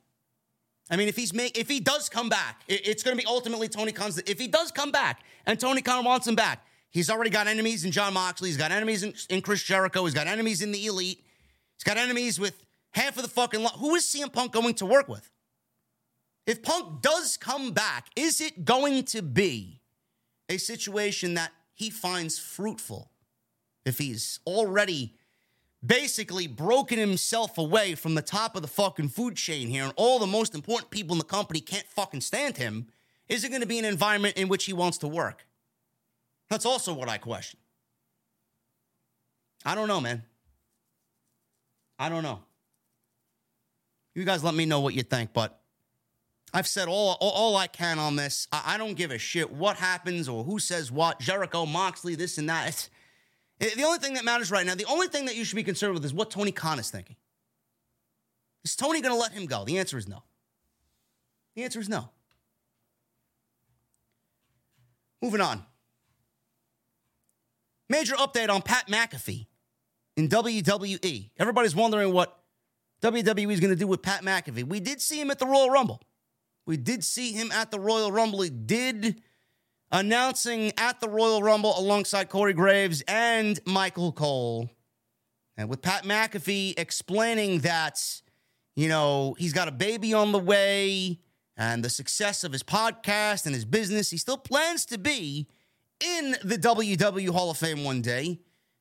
I 0.90 0.96
mean, 0.96 1.08
if 1.08 1.16
he's 1.16 1.32
make, 1.32 1.56
if 1.56 1.68
he 1.68 1.78
does 1.78 2.08
come 2.08 2.28
back, 2.28 2.62
it, 2.66 2.86
it's 2.86 3.02
going 3.02 3.16
to 3.16 3.22
be 3.22 3.26
ultimately 3.26 3.68
Tony 3.68 3.92
Khan's. 3.92 4.18
If 4.18 4.40
he 4.40 4.48
does 4.48 4.72
come 4.72 4.90
back 4.90 5.20
and 5.46 5.58
Tony 5.58 5.82
Khan 5.82 6.04
wants 6.04 6.26
him 6.26 6.34
back, 6.34 6.66
he's 6.90 7.08
already 7.08 7.30
got 7.30 7.46
enemies 7.46 7.84
in 7.84 7.92
Jon 7.92 8.12
Moxley. 8.14 8.48
He's 8.48 8.56
got 8.56 8.72
enemies 8.72 9.04
in, 9.04 9.14
in 9.28 9.40
Chris 9.40 9.62
Jericho. 9.62 10.04
He's 10.04 10.14
got 10.14 10.26
enemies 10.26 10.62
in 10.62 10.72
the 10.72 10.84
Elite. 10.84 11.24
He's 11.76 11.84
got 11.84 11.96
enemies 11.96 12.40
with 12.40 12.60
half 12.92 13.16
of 13.16 13.22
the 13.22 13.28
fucking. 13.28 13.62
Lo- 13.62 13.68
Who 13.78 13.94
is 13.94 14.04
CM 14.04 14.32
Punk 14.32 14.52
going 14.52 14.74
to 14.74 14.86
work 14.86 15.08
with? 15.08 15.30
If 16.46 16.62
Punk 16.62 17.02
does 17.02 17.36
come 17.36 17.72
back, 17.72 18.08
is 18.16 18.40
it 18.40 18.64
going 18.64 19.04
to 19.04 19.22
be 19.22 19.80
a 20.48 20.56
situation 20.56 21.34
that 21.34 21.52
he 21.74 21.90
finds 21.90 22.38
fruitful? 22.38 23.10
If 23.84 23.98
he's 23.98 24.40
already 24.46 25.14
basically 25.84 26.46
broken 26.46 26.98
himself 26.98 27.56
away 27.56 27.94
from 27.94 28.14
the 28.14 28.22
top 28.22 28.54
of 28.54 28.62
the 28.62 28.68
fucking 28.68 29.08
food 29.08 29.36
chain 29.36 29.68
here, 29.68 29.84
and 29.84 29.92
all 29.96 30.18
the 30.18 30.26
most 30.26 30.54
important 30.54 30.90
people 30.90 31.14
in 31.14 31.18
the 31.18 31.24
company 31.24 31.60
can't 31.60 31.86
fucking 31.86 32.20
stand 32.20 32.56
him, 32.56 32.88
is 33.28 33.44
it 33.44 33.48
going 33.48 33.62
to 33.62 33.66
be 33.66 33.78
an 33.78 33.84
environment 33.84 34.36
in 34.36 34.48
which 34.48 34.64
he 34.64 34.72
wants 34.72 34.98
to 34.98 35.08
work? 35.08 35.46
That's 36.50 36.66
also 36.66 36.92
what 36.92 37.08
I 37.08 37.16
question. 37.18 37.60
I 39.64 39.74
don't 39.74 39.88
know, 39.88 40.00
man. 40.00 40.24
I 41.98 42.08
don't 42.08 42.22
know. 42.22 42.40
You 44.20 44.26
guys 44.26 44.44
let 44.44 44.54
me 44.54 44.66
know 44.66 44.80
what 44.80 44.92
you 44.92 45.02
think, 45.02 45.32
but 45.32 45.58
I've 46.52 46.66
said 46.66 46.88
all, 46.88 47.16
all, 47.22 47.30
all 47.30 47.56
I 47.56 47.66
can 47.66 47.98
on 47.98 48.16
this. 48.16 48.48
I, 48.52 48.74
I, 48.74 48.76
don't 48.76 48.92
give 48.92 49.12
a 49.12 49.16
shit 49.16 49.50
what 49.50 49.78
happens 49.78 50.28
or 50.28 50.44
who 50.44 50.58
says 50.58 50.92
what. 50.92 51.20
Jericho, 51.20 51.64
Moxley, 51.64 52.16
this 52.16 52.36
and 52.36 52.50
that. 52.50 52.68
It's, 52.68 52.90
it, 53.60 53.76
the 53.76 53.84
only 53.84 53.98
thing 53.98 54.12
that 54.14 54.24
matters 54.26 54.50
right 54.50 54.66
now, 54.66 54.74
the 54.74 54.84
only 54.84 55.08
thing 55.08 55.24
that 55.24 55.36
you 55.36 55.44
should 55.44 55.56
be 55.56 55.62
concerned 55.62 55.94
with 55.94 56.04
is 56.04 56.12
what 56.12 56.30
Tony 56.30 56.52
Khan 56.52 56.78
is 56.78 56.90
thinking. 56.90 57.16
Is 58.62 58.76
Tony 58.76 59.00
going 59.00 59.14
to 59.14 59.18
let 59.18 59.32
him 59.32 59.46
go? 59.46 59.64
The 59.64 59.78
answer 59.78 59.96
is 59.96 60.06
no. 60.06 60.22
The 61.56 61.64
answer 61.64 61.80
is 61.80 61.88
no. 61.88 62.10
Moving 65.22 65.40
on. 65.40 65.64
Major 67.88 68.16
update 68.16 68.50
on 68.50 68.60
Pat 68.60 68.86
McAfee 68.86 69.46
in 70.18 70.28
WWE. 70.28 71.30
Everybody's 71.38 71.74
wondering 71.74 72.12
what 72.12 72.39
WWE 73.02 73.52
is 73.52 73.60
going 73.60 73.72
to 73.72 73.76
do 73.76 73.86
with 73.86 74.02
Pat 74.02 74.22
McAfee. 74.22 74.64
We 74.64 74.80
did 74.80 75.00
see 75.00 75.20
him 75.20 75.30
at 75.30 75.38
the 75.38 75.46
Royal 75.46 75.70
Rumble. 75.70 76.02
We 76.66 76.76
did 76.76 77.04
see 77.04 77.32
him 77.32 77.50
at 77.52 77.70
the 77.70 77.80
Royal 77.80 78.12
Rumble. 78.12 78.42
He 78.42 78.50
did 78.50 79.22
announcing 79.90 80.72
at 80.76 81.00
the 81.00 81.08
Royal 81.08 81.42
Rumble 81.42 81.78
alongside 81.78 82.28
Corey 82.28 82.52
Graves 82.52 83.02
and 83.08 83.58
Michael 83.64 84.12
Cole. 84.12 84.70
And 85.56 85.68
with 85.68 85.82
Pat 85.82 86.04
McAfee 86.04 86.78
explaining 86.78 87.60
that, 87.60 88.00
you 88.76 88.88
know, 88.88 89.34
he's 89.38 89.52
got 89.52 89.68
a 89.68 89.72
baby 89.72 90.14
on 90.14 90.32
the 90.32 90.38
way 90.38 91.20
and 91.56 91.84
the 91.84 91.90
success 91.90 92.44
of 92.44 92.52
his 92.52 92.62
podcast 92.62 93.46
and 93.46 93.54
his 93.54 93.64
business, 93.64 94.10
he 94.10 94.16
still 94.16 94.38
plans 94.38 94.86
to 94.86 94.98
be 94.98 95.46
in 96.02 96.36
the 96.42 96.56
WWE 96.56 97.30
Hall 97.30 97.50
of 97.50 97.58
Fame 97.58 97.84
one 97.84 98.00
day. 98.00 98.40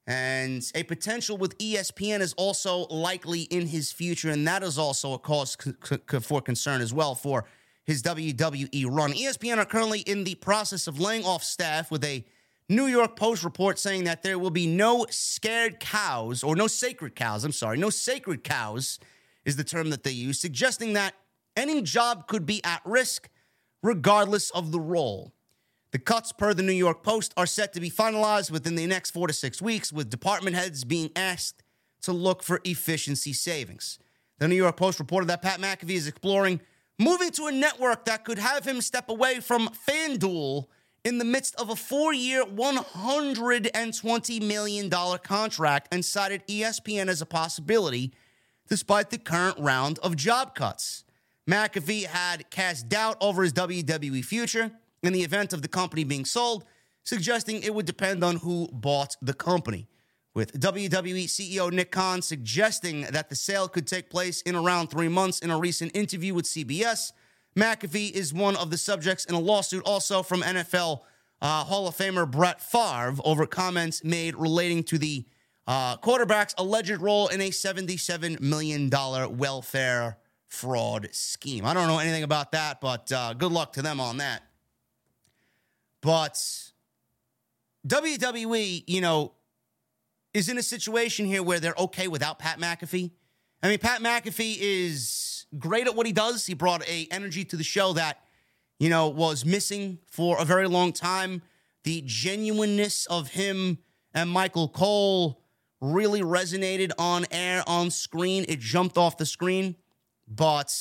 And 0.10 0.70
a 0.74 0.82
potential 0.82 1.38
with 1.38 1.55
ESPN 1.60 2.22
is 2.22 2.34
also 2.34 2.88
likely 2.88 3.41
in 3.41 3.68
his 3.68 3.91
future. 3.91 4.32
And 4.32 4.47
that 4.47 4.64
is 4.64 4.80
also 4.80 5.14
a 5.14 5.20
cause 5.20 5.55
for 6.22 6.41
concern 6.41 6.82
as 6.82 6.91
well 6.91 7.14
for 7.14 7.45
his 7.86 8.01
WWE 8.01 8.88
run. 8.89 9.14
ESPN 9.14 9.57
are 9.60 9.66
currently 9.66 9.99
in 9.99 10.24
the 10.24 10.34
process 10.34 10.88
of 10.88 10.99
laying 10.99 11.24
off 11.26 11.43
staff 11.43 11.91
with 11.91 12.03
a 12.03 12.26
New 12.68 12.88
York 12.88 13.16
Post 13.16 13.43
report 13.43 13.78
saying 13.78 14.05
that 14.05 14.24
there 14.24 14.39
will 14.39 14.49
be 14.49 14.66
no 14.66 15.05
scared 15.12 15.80
cows, 15.80 16.43
or 16.43 16.55
no 16.55 16.66
sacred 16.66 17.16
cows, 17.16 17.43
I'm 17.43 17.51
sorry, 17.51 17.78
no 17.78 17.91
sacred 17.91 18.43
cows 18.43 18.99
is 19.45 19.57
the 19.57 19.64
term 19.64 19.91
that 19.91 20.03
they 20.03 20.12
use, 20.12 20.39
suggesting 20.39 20.93
that 20.93 21.14
any 21.55 21.82
job 21.82 22.28
could 22.28 22.45
be 22.45 22.64
at 22.64 22.82
risk 22.84 23.30
regardless 23.82 24.49
of 24.51 24.72
the 24.72 24.80
role. 24.80 25.34
The 25.91 25.99
cuts, 25.99 26.31
per 26.31 26.53
the 26.53 26.61
New 26.61 26.71
York 26.71 27.01
Post, 27.01 27.33
are 27.35 27.47
set 27.47 27.73
to 27.73 27.79
be 27.79 27.89
finalized 27.89 28.51
within 28.51 28.75
the 28.75 28.85
next 28.85 29.11
four 29.11 29.27
to 29.27 29.33
six 29.33 29.61
weeks, 29.61 29.91
with 29.91 30.09
department 30.09 30.55
heads 30.55 30.83
being 30.83 31.09
asked 31.15 31.63
to 32.03 32.11
look 32.13 32.43
for 32.43 32.61
efficiency 32.63 33.33
savings. 33.33 33.97
The 34.37 34.47
New 34.47 34.55
York 34.55 34.77
Post 34.77 34.99
reported 34.99 35.27
that 35.29 35.41
Pat 35.41 35.59
McAfee 35.59 35.95
is 35.95 36.07
exploring 36.07 36.61
moving 36.99 37.31
to 37.31 37.47
a 37.47 37.51
network 37.51 38.05
that 38.05 38.23
could 38.23 38.37
have 38.37 38.65
him 38.65 38.81
step 38.81 39.09
away 39.09 39.39
from 39.39 39.69
FanDuel 39.87 40.65
in 41.03 41.17
the 41.17 41.25
midst 41.25 41.55
of 41.55 41.69
a 41.69 41.75
four 41.75 42.13
year, 42.13 42.45
$120 42.45 44.41
million 44.41 44.89
contract 44.89 45.87
and 45.91 46.05
cited 46.05 46.45
ESPN 46.47 47.07
as 47.07 47.21
a 47.21 47.25
possibility 47.25 48.13
despite 48.67 49.09
the 49.09 49.17
current 49.17 49.57
round 49.57 49.97
of 49.99 50.15
job 50.15 50.53
cuts. 50.53 51.03
McAfee 51.49 52.05
had 52.05 52.49
cast 52.51 52.87
doubt 52.87 53.17
over 53.19 53.41
his 53.41 53.53
WWE 53.53 54.23
future 54.23 54.71
in 55.04 55.14
the 55.14 55.24
event 55.24 55.54
of 55.54 55.62
the 55.62 55.68
company 55.68 56.04
being 56.04 56.26
sold, 56.26 56.66
suggesting 57.04 57.62
it 57.62 57.74
would 57.74 57.86
depend 57.86 58.24
on 58.24 58.38
who 58.38 58.68
bought 58.72 59.16
the 59.22 59.34
company. 59.34 59.88
With 60.36 60.60
WWE 60.60 61.26
CEO 61.26 61.72
Nick 61.72 61.91
Khan 61.91 62.22
suggesting 62.22 63.02
that 63.02 63.30
the 63.30 63.36
sale 63.36 63.68
could 63.68 63.88
take 63.88 64.10
place 64.10 64.41
in 64.43 64.56
around 64.56 64.88
three 64.88 65.08
months 65.08 65.39
in 65.39 65.50
a 65.50 65.58
recent 65.58 65.95
interview 65.95 66.34
with 66.34 66.45
CBS, 66.45 67.12
McAfee 67.56 68.12
is 68.12 68.34
one 68.34 68.56
of 68.56 68.70
the 68.70 68.78
subjects 68.78 69.26
in 69.26 69.36
a 69.36 69.39
lawsuit 69.39 69.84
also 69.86 70.22
from 70.22 70.41
NFL 70.41 71.02
uh, 71.41 71.64
Hall 71.64 71.88
of 71.88 71.95
Famer 71.95 72.30
Brett 72.30 72.62
Favre 72.62 73.16
over 73.24 73.45
comments 73.45 74.04
made 74.04 74.36
relating 74.36 74.84
to 74.84 74.97
the 74.97 75.26
uh, 75.68 75.97
quarterback's 75.97 76.54
alleged 76.58 77.00
role 77.00 77.28
in 77.28 77.41
a 77.41 77.50
$77 77.50 78.39
million 78.39 78.89
welfare 79.38 80.18
fraud 80.47 81.10
scheme. 81.12 81.66
I 81.66 81.74
don't 81.74 81.88
know 81.88 82.00
anything 82.00 82.24
about 82.24 82.52
that, 82.54 82.82
but 82.82 83.12
uh, 83.12 83.34
good 83.34 83.52
luck 83.52 83.74
to 83.74 83.82
them 83.82 84.00
on 84.00 84.18
that. 84.18 84.43
But 86.02 86.41
WWE, 87.88 88.84
you 88.88 89.02
know, 89.02 89.34
is 90.34 90.50
in 90.50 90.58
a 90.58 90.64
situation 90.64 91.26
here 91.26 91.43
where 91.43 91.60
they're 91.60 91.76
okay 91.78 92.08
without 92.08 92.39
Pat 92.39 92.60
McAfee. 92.60 93.12
I 93.62 93.68
mean, 93.68 93.80
Pat 93.80 94.02
McAfee 94.02 94.58
is 94.60 95.45
great 95.58 95.88
at 95.88 95.95
what 95.95 96.06
he 96.06 96.14
does. 96.14 96.45
He 96.45 96.54
brought 96.54 96.88
a 96.88 97.08
energy 97.12 97.43
to 97.45 97.58
the 97.58 97.64
show 97.64 97.93
that, 97.93 98.20
you 98.80 98.89
know, 98.89 99.10
was 99.10 99.45
missing 99.45 100.00
for 100.08 100.39
a 100.39 100.45
very 100.45 100.68
long 100.68 100.93
time. 100.93 101.41
The 101.84 102.04
genuineness 102.06 103.06
of 103.08 103.30
him 103.30 103.80
and 104.14 104.30
Michael 104.30 104.70
Cole 104.70 105.41
really 105.82 106.22
resonated 106.22 106.91
on 106.97 107.26
air, 107.32 107.64
on 107.68 107.89
screen. 107.89 108.45
It 108.47 108.60
jumped 108.60 108.97
off 108.97 109.18
the 109.18 109.26
screen, 109.26 109.76
but 110.28 110.74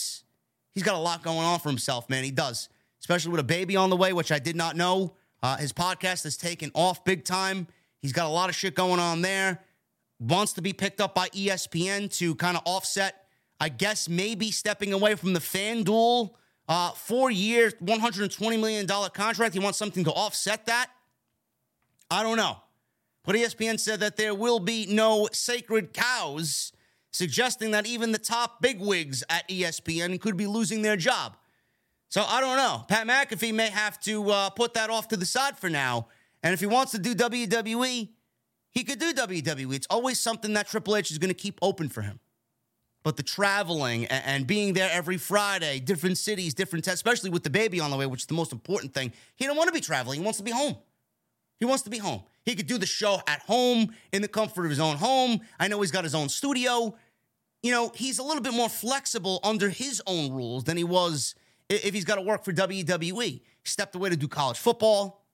he's 0.72 0.82
got 0.82 0.94
a 0.94 0.98
lot 0.98 1.22
going 1.22 1.38
on 1.38 1.60
for 1.60 1.68
himself, 1.68 2.08
man. 2.10 2.24
He 2.24 2.30
does 2.30 2.68
especially 3.00 3.30
with 3.30 3.40
a 3.40 3.44
baby 3.44 3.76
on 3.76 3.90
the 3.90 3.96
way, 3.96 4.12
which 4.12 4.32
I 4.32 4.38
did 4.38 4.56
not 4.56 4.76
know. 4.76 5.14
Uh, 5.42 5.56
his 5.56 5.72
podcast 5.72 6.24
has 6.24 6.36
taken 6.36 6.70
off 6.74 7.04
big 7.04 7.24
time. 7.24 7.68
He's 8.00 8.12
got 8.12 8.26
a 8.26 8.30
lot 8.30 8.48
of 8.48 8.54
shit 8.54 8.74
going 8.74 9.00
on 9.00 9.22
there. 9.22 9.60
Wants 10.20 10.52
to 10.54 10.62
be 10.62 10.72
picked 10.72 11.00
up 11.00 11.14
by 11.14 11.28
ESPN 11.28 12.12
to 12.18 12.34
kind 12.34 12.56
of 12.56 12.62
offset, 12.64 13.26
I 13.60 13.68
guess, 13.68 14.08
maybe 14.08 14.50
stepping 14.50 14.92
away 14.92 15.14
from 15.14 15.32
the 15.32 15.40
FanDuel 15.40 16.30
uh, 16.68 16.90
four 16.90 17.30
year, 17.30 17.70
$120 17.82 18.60
million 18.60 18.86
contract. 18.86 19.54
He 19.54 19.60
wants 19.60 19.78
something 19.78 20.04
to 20.04 20.12
offset 20.12 20.66
that. 20.66 20.90
I 22.10 22.22
don't 22.22 22.36
know. 22.36 22.56
But 23.24 23.36
ESPN 23.36 23.78
said 23.78 24.00
that 24.00 24.16
there 24.16 24.34
will 24.34 24.60
be 24.60 24.86
no 24.88 25.28
sacred 25.32 25.92
cows, 25.92 26.72
suggesting 27.10 27.72
that 27.72 27.86
even 27.86 28.12
the 28.12 28.18
top 28.18 28.62
bigwigs 28.62 29.22
at 29.28 29.48
ESPN 29.48 30.20
could 30.20 30.36
be 30.36 30.46
losing 30.46 30.82
their 30.82 30.96
job. 30.96 31.36
So 32.08 32.22
I 32.22 32.40
don't 32.40 32.56
know. 32.56 32.84
Pat 32.88 33.06
McAfee 33.06 33.54
may 33.54 33.68
have 33.68 34.00
to 34.00 34.30
uh, 34.30 34.50
put 34.50 34.74
that 34.74 34.90
off 34.90 35.08
to 35.08 35.16
the 35.16 35.26
side 35.26 35.58
for 35.58 35.68
now. 35.68 36.08
And 36.42 36.54
if 36.54 36.60
he 36.60 36.66
wants 36.66 36.92
to 36.92 36.98
do 36.98 37.14
WWE, 37.14 38.08
he 38.70 38.84
could 38.84 38.98
do 38.98 39.12
WWE. 39.12 39.74
It's 39.74 39.86
always 39.90 40.18
something 40.18 40.54
that 40.54 40.68
Triple 40.68 40.96
H 40.96 41.10
is 41.10 41.18
going 41.18 41.30
to 41.30 41.34
keep 41.34 41.58
open 41.60 41.88
for 41.88 42.02
him. 42.02 42.20
But 43.04 43.16
the 43.16 43.22
traveling 43.22 44.06
and 44.06 44.46
being 44.46 44.74
there 44.74 44.90
every 44.92 45.16
Friday, 45.16 45.80
different 45.80 46.18
cities, 46.18 46.54
different 46.54 46.84
tests, 46.84 46.98
especially 46.98 47.30
with 47.30 47.42
the 47.42 47.50
baby 47.50 47.80
on 47.80 47.90
the 47.90 47.96
way, 47.96 48.06
which 48.06 48.22
is 48.22 48.26
the 48.26 48.34
most 48.34 48.52
important 48.52 48.92
thing, 48.92 49.12
he 49.36 49.46
don't 49.46 49.56
want 49.56 49.68
to 49.68 49.72
be 49.72 49.80
traveling. 49.80 50.20
He 50.20 50.24
wants 50.24 50.38
to 50.38 50.44
be 50.44 50.50
home. 50.50 50.76
He 51.58 51.64
wants 51.64 51.82
to 51.84 51.90
be 51.90 51.98
home. 51.98 52.22
He 52.44 52.54
could 52.54 52.66
do 52.66 52.78
the 52.78 52.86
show 52.86 53.20
at 53.26 53.40
home 53.40 53.94
in 54.12 54.22
the 54.22 54.28
comfort 54.28 54.64
of 54.64 54.70
his 54.70 54.80
own 54.80 54.96
home. 54.96 55.40
I 55.58 55.68
know 55.68 55.80
he's 55.80 55.90
got 55.90 56.04
his 56.04 56.14
own 56.14 56.28
studio. 56.28 56.94
You 57.62 57.72
know, 57.72 57.92
he's 57.94 58.18
a 58.18 58.22
little 58.22 58.42
bit 58.42 58.54
more 58.54 58.68
flexible 58.68 59.40
under 59.42 59.68
his 59.68 60.02
own 60.06 60.32
rules 60.32 60.64
than 60.64 60.76
he 60.76 60.84
was 60.84 61.34
if 61.68 61.94
he's 61.94 62.04
got 62.04 62.16
to 62.16 62.22
work 62.22 62.44
for 62.44 62.52
WWE. 62.52 63.40
Stepped 63.64 63.94
away 63.94 64.10
to 64.10 64.16
do 64.16 64.28
college 64.28 64.58
football. 64.58 65.24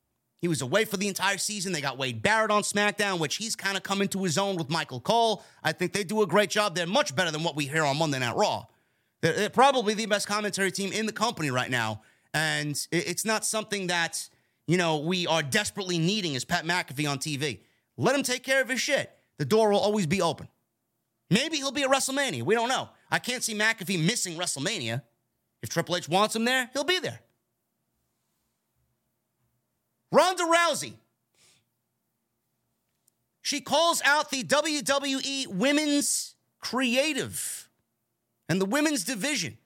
He 0.40 0.48
was 0.48 0.61
away 0.61 0.85
for 0.85 0.98
the 0.98 1.09
entire 1.09 1.39
season. 1.39 1.73
They 1.73 1.81
got 1.81 1.97
Wade 1.97 2.20
Barrett 2.20 2.51
on 2.51 2.62
SmackDown, 2.62 3.19
which 3.19 3.36
he's 3.36 3.56
kind 3.56 3.77
of 3.77 3.82
come 3.82 4.02
into 4.02 4.23
his 4.24 4.36
own 4.36 4.56
with 4.56 4.69
Michael 4.69 5.01
Cole. 5.01 5.43
I 5.62 5.73
think 5.73 5.93
they 5.93 6.05
do 6.05 6.20
a 6.20 6.27
great 6.27 6.51
job. 6.51 6.74
They're 6.74 6.86
much 6.86 7.16
better 7.16 7.31
than 7.31 7.43
what 7.43 7.56
we 7.56 7.66
hear 7.66 7.82
on 7.82 7.97
Monday 7.97 8.19
Night 8.19 8.36
Raw. 8.36 8.66
They're, 9.23 9.48
probably 9.48 9.94
the 9.94 10.05
best 10.05 10.28
commentary 10.28 10.70
team 10.70 10.93
in 10.93 11.06
the 11.06 11.12
company 11.12 11.51
right 11.51 11.70
now. 11.70 12.02
And 12.35 12.77
it's 12.93 13.24
not 13.24 13.47
something 13.47 13.86
that, 13.86 14.28
you 14.66 14.77
know, 14.77 14.98
we 14.98 15.27
are 15.27 15.43
desperately 15.43 15.98
needing 15.98 16.36
as 16.36 16.44
Pat 16.44 16.66
McAfee 16.66 17.09
on 17.11 17.19
TV. 17.19 17.61
Let 17.97 18.15
him 18.15 18.23
take 18.23 18.43
care 18.43 18.61
of 18.61 18.69
his 18.69 18.82
shit. 18.82 19.11
The 19.39 19.47
door 19.47 19.70
will 19.70 19.78
always 19.78 20.06
be 20.06 20.20
open. 20.20 20.48
Maybe 21.31 21.56
he'll 21.56 21.73
be 21.73 21.85
at 21.85 21.90
WrestleMania. 21.90 22.43
We 22.43 22.55
don't 22.55 22.69
know. 22.69 22.90
I 23.11 23.19
can't 23.19 23.43
see 23.43 23.55
McAfee 23.55 24.05
missing 24.05 24.36
WrestleMania. 24.36 25.01
If 25.65 25.70
Triple 25.70 25.97
H 25.97 26.11
wants 26.11 26.36
him 26.36 26.45
there, 26.45 26.69
he'll 26.74 26.85
be 26.85 26.99
there. 26.99 27.20
Ronda 30.12 30.43
Rousey. 30.43 30.93
She 33.41 33.62
calls 33.62 34.03
out 34.05 34.28
the 34.31 34.45
WWE 34.45 35.47
women's 35.47 36.35
creative 36.61 37.70
and 38.47 38.61
the 38.61 38.66
women's 38.66 39.05
division. 39.05 39.57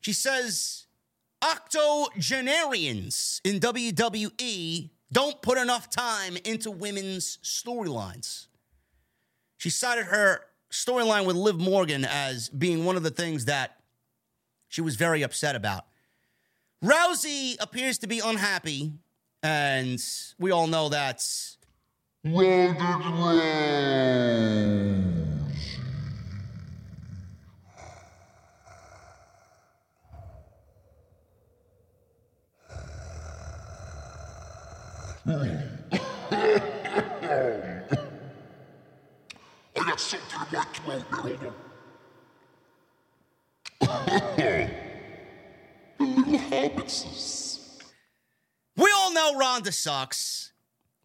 She 0.00 0.12
says 0.12 0.86
octogenarians 1.42 3.40
in 3.42 3.58
WWE 3.58 4.90
don't 5.10 5.42
put 5.42 5.58
enough 5.58 5.90
time 5.90 6.36
into 6.44 6.70
women's 6.70 7.38
storylines. 7.42 8.46
She 9.56 9.70
cited 9.70 10.04
her 10.04 10.42
storyline 10.70 11.26
with 11.26 11.34
Liv 11.34 11.58
Morgan 11.58 12.04
as 12.04 12.48
being 12.48 12.84
one 12.84 12.94
of 12.96 13.02
the 13.02 13.10
things 13.10 13.46
that 13.46 13.77
she 14.68 14.80
was 14.80 14.96
very 14.96 15.22
upset 15.22 15.56
about. 15.56 15.86
Rousey 16.84 17.56
appears 17.60 17.98
to 17.98 18.06
be 18.06 18.20
unhappy, 18.20 18.92
and 19.42 20.00
we 20.38 20.52
all 20.52 20.66
know 20.68 20.88
that. 20.90 21.26
I 22.24 22.30
got 39.74 40.00
something 40.00 40.28
in 40.30 40.52
my 40.52 40.64
throat. 40.64 41.02
Hold 41.10 41.46
on. 41.46 41.67
The 43.80 44.70
little 45.98 46.38
hobbitses. 46.38 47.82
We 48.76 48.90
all 48.96 49.12
know 49.12 49.36
Ronda 49.36 49.72
sucks. 49.72 50.52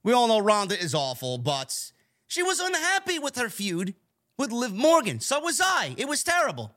We 0.04 0.14
all 0.14 0.28
know 0.28 0.40
Ronda 0.40 0.80
is 0.80 0.94
awful, 0.94 1.38
but 1.38 1.92
she 2.28 2.44
was 2.44 2.60
unhappy 2.60 3.20
with 3.20 3.36
her 3.38 3.50
feud 3.50 3.96
with 4.38 4.52
Liv 4.52 4.74
Morgan. 4.74 5.20
So 5.20 5.40
was 5.40 5.62
I. 5.62 5.96
It 5.98 6.08
was 6.08 6.24
terrible. 6.24 6.76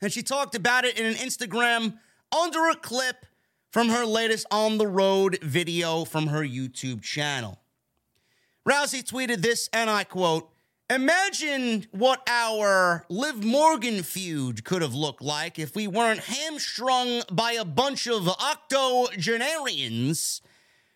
And 0.00 0.12
she 0.12 0.22
talked 0.22 0.54
about 0.54 0.84
it 0.84 0.98
in 0.98 1.06
an 1.06 1.14
Instagram 1.14 1.98
under 2.36 2.68
a 2.68 2.76
clip 2.76 3.26
from 3.70 3.88
her 3.88 4.04
latest 4.04 4.46
on 4.50 4.78
the 4.78 4.86
road 4.86 5.38
video 5.42 6.04
from 6.04 6.28
her 6.28 6.42
YouTube 6.42 7.02
channel. 7.02 7.60
Rousey 8.68 9.02
tweeted 9.02 9.42
this, 9.42 9.68
and 9.72 9.90
I 9.90 10.04
quote 10.04 10.50
Imagine 10.90 11.86
what 11.92 12.22
our 12.26 13.06
Liv 13.08 13.42
Morgan 13.42 14.02
feud 14.02 14.64
could 14.64 14.82
have 14.82 14.94
looked 14.94 15.22
like 15.22 15.58
if 15.58 15.74
we 15.74 15.86
weren't 15.86 16.20
hamstrung 16.20 17.22
by 17.32 17.52
a 17.52 17.64
bunch 17.64 18.06
of 18.06 18.28
octogenarians 18.28 20.42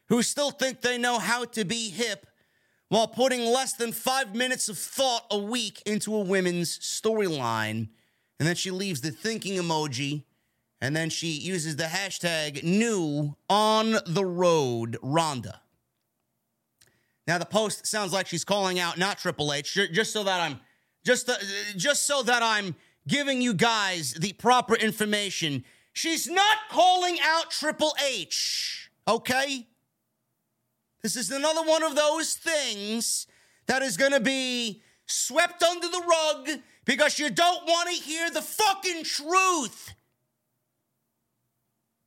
who 0.09 0.23
still 0.23 0.51
think 0.51 0.83
they 0.83 0.99
know 0.99 1.19
how 1.19 1.47
to 1.47 1.65
be 1.65 1.89
hip 1.89 2.27
while 2.91 3.09
putting 3.09 3.47
less 3.47 3.73
than 3.73 3.93
five 3.93 4.35
minutes 4.35 4.69
of 4.69 4.77
thought 4.77 5.25
a 5.31 5.39
week 5.39 5.83
into 5.87 6.15
a 6.15 6.21
women's 6.21 6.79
storyline. 6.79 7.89
And 8.39 8.47
then 8.47 8.57
she 8.57 8.71
leaves 8.71 9.01
the 9.01 9.11
thinking 9.11 9.55
emoji, 9.55 10.25
and 10.83 10.95
then 10.95 11.09
she 11.09 11.29
uses 11.29 11.77
the 11.77 11.85
hashtag 11.85 12.63
new 12.63 13.37
on 13.49 13.97
the 14.07 14.27
road 14.27 14.99
Ronda. 15.03 15.63
Now 17.29 17.37
the 17.37 17.45
post 17.45 17.87
sounds 17.87 18.11
like 18.11 18.27
she's 18.27 18.45
calling 18.45 18.81
out 18.81 18.97
not 18.97 19.19
Triple 19.19 19.53
H, 19.53 19.75
just 19.93 20.15
so 20.15 20.25
that 20.25 20.41
I'm 20.41 20.59
just 21.05 21.29
uh, 21.29 21.37
just 21.77 22.07
so 22.07 22.23
that 22.23 22.43
I'm 22.43 22.75
giving 23.07 23.43
you 23.43 23.53
guys 23.53 24.15
the 24.15 24.33
proper 24.33 24.75
information. 24.75 25.63
She's 25.93 26.27
not 26.27 26.57
calling 26.71 27.19
out 27.23 27.51
Triple 27.51 27.95
H, 28.03 28.91
okay? 29.07 29.67
This 31.03 31.17
is 31.17 31.31
another 31.31 31.63
one 31.63 31.83
of 31.83 31.95
those 31.95 32.33
things 32.33 33.27
that 33.67 33.83
is 33.83 33.99
going 33.99 34.13
to 34.13 34.21
be 34.21 34.83
swept 35.05 35.63
under 35.63 35.87
the 35.87 36.03
rug 36.09 36.61
because 36.87 37.19
you 37.19 37.29
don't 37.29 37.67
want 37.67 37.91
to 37.91 37.95
hear 37.95 38.31
the 38.31 38.41
fucking 38.41 39.05
truth. 39.05 39.95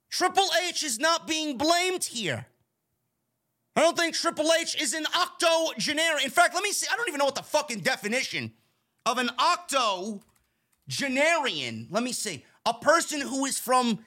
Triple 0.09 0.49
H 0.67 0.83
is 0.83 0.97
not 0.97 1.27
being 1.27 1.59
blamed 1.59 2.05
here. 2.05 2.47
I 3.75 3.81
don't 3.81 3.97
think 3.97 4.15
Triple 4.15 4.49
H 4.59 4.81
is 4.81 4.93
an 4.93 5.05
octogenarian. 5.15 6.25
In 6.25 6.29
fact, 6.29 6.53
let 6.53 6.63
me 6.63 6.71
see. 6.71 6.87
I 6.91 6.97
don't 6.97 7.07
even 7.07 7.19
know 7.19 7.25
what 7.25 7.35
the 7.35 7.43
fucking 7.43 7.79
definition 7.79 8.51
of 9.05 9.17
an 9.17 9.29
octogenarian. 9.39 11.87
Let 11.89 12.03
me 12.03 12.11
see. 12.11 12.43
A 12.65 12.73
person 12.73 13.21
who 13.21 13.45
is 13.45 13.57
from 13.57 13.99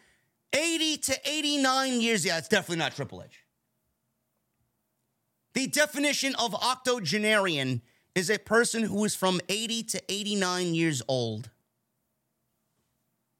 80 0.53 0.99
to 0.99 1.19
89 1.25 2.01
years. 2.01 2.27
Yeah, 2.27 2.39
it's 2.39 2.49
definitely 2.49 2.77
not 2.77 2.95
Triple 2.95 3.23
H. 3.23 3.41
The 5.55 5.67
definition 5.69 6.35
of 6.35 6.55
octogenarian 6.55 7.81
is 8.15 8.31
a 8.31 8.39
person 8.39 8.83
who 8.83 9.05
is 9.05 9.17
from 9.17 9.41
80 9.49 9.85
to 9.85 10.03
89 10.09 10.75
years 10.75 11.03
old. 11.09 11.51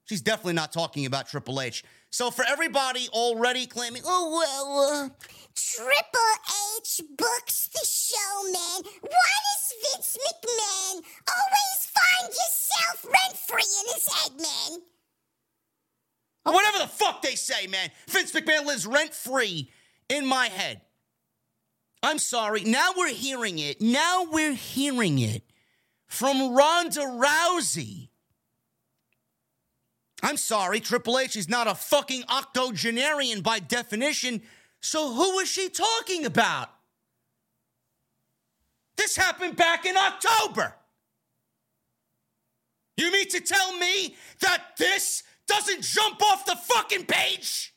She's 0.05 0.21
definitely 0.21 0.53
not 0.53 0.71
talking 0.71 1.05
about 1.05 1.27
Triple 1.27 1.61
H. 1.61 1.83
So 2.11 2.31
for 2.31 2.45
everybody 2.47 3.09
already 3.09 3.65
claiming, 3.65 4.03
oh, 4.05 4.31
well, 4.31 5.05
uh, 5.05 5.09
Triple 5.55 6.35
H 6.77 7.01
books 7.17 7.69
the 7.69 7.85
show, 7.85 8.43
man. 8.51 8.83
Why 9.01 9.35
does 9.45 9.73
Vince 9.83 10.17
McMahon 10.17 10.95
always 11.27 11.79
find 11.95 12.27
yourself 12.29 13.05
rent 13.05 13.37
free 13.37 13.71
in 13.81 13.93
his 13.93 14.07
head, 14.13 14.31
man? 14.39 14.81
or 16.45 16.53
whatever 16.53 16.77
the 16.77 16.87
fuck 16.87 17.21
they 17.21 17.35
say, 17.35 17.67
man. 17.67 17.89
Vince 18.07 18.31
McMahon 18.31 18.65
lives 18.65 18.85
rent 18.85 19.13
free 19.13 19.71
in 20.09 20.25
my 20.25 20.47
head. 20.47 20.81
I'm 22.03 22.19
sorry. 22.19 22.63
Now 22.63 22.91
we're 22.95 23.13
hearing 23.13 23.57
it. 23.57 23.81
Now 23.81 24.27
we're 24.29 24.53
hearing 24.53 25.17
it 25.17 25.43
from 26.05 26.53
Ronda 26.55 27.01
Rousey. 27.01 28.09
I'm 30.21 30.37
sorry, 30.37 30.79
Triple 30.79 31.19
H 31.19 31.35
is 31.35 31.49
not 31.49 31.67
a 31.67 31.75
fucking 31.75 32.23
octogenarian 32.29 33.41
by 33.41 33.59
definition. 33.59 34.41
So 34.85 35.11
who 35.11 35.37
was 35.37 35.49
she 35.49 35.69
talking 35.69 36.27
about? 36.27 36.69
This 38.97 39.17
happened 39.17 39.55
back 39.55 39.83
in 39.87 39.97
October. 39.97 40.75
You 42.95 43.11
mean 43.11 43.27
to 43.29 43.39
tell 43.39 43.75
me 43.77 44.15
that 44.41 44.77
this 44.77 45.23
doesn't 45.47 45.81
jump 45.81 46.21
off 46.21 46.45
the 46.45 46.55
fucking 46.55 47.07
page? 47.07 47.73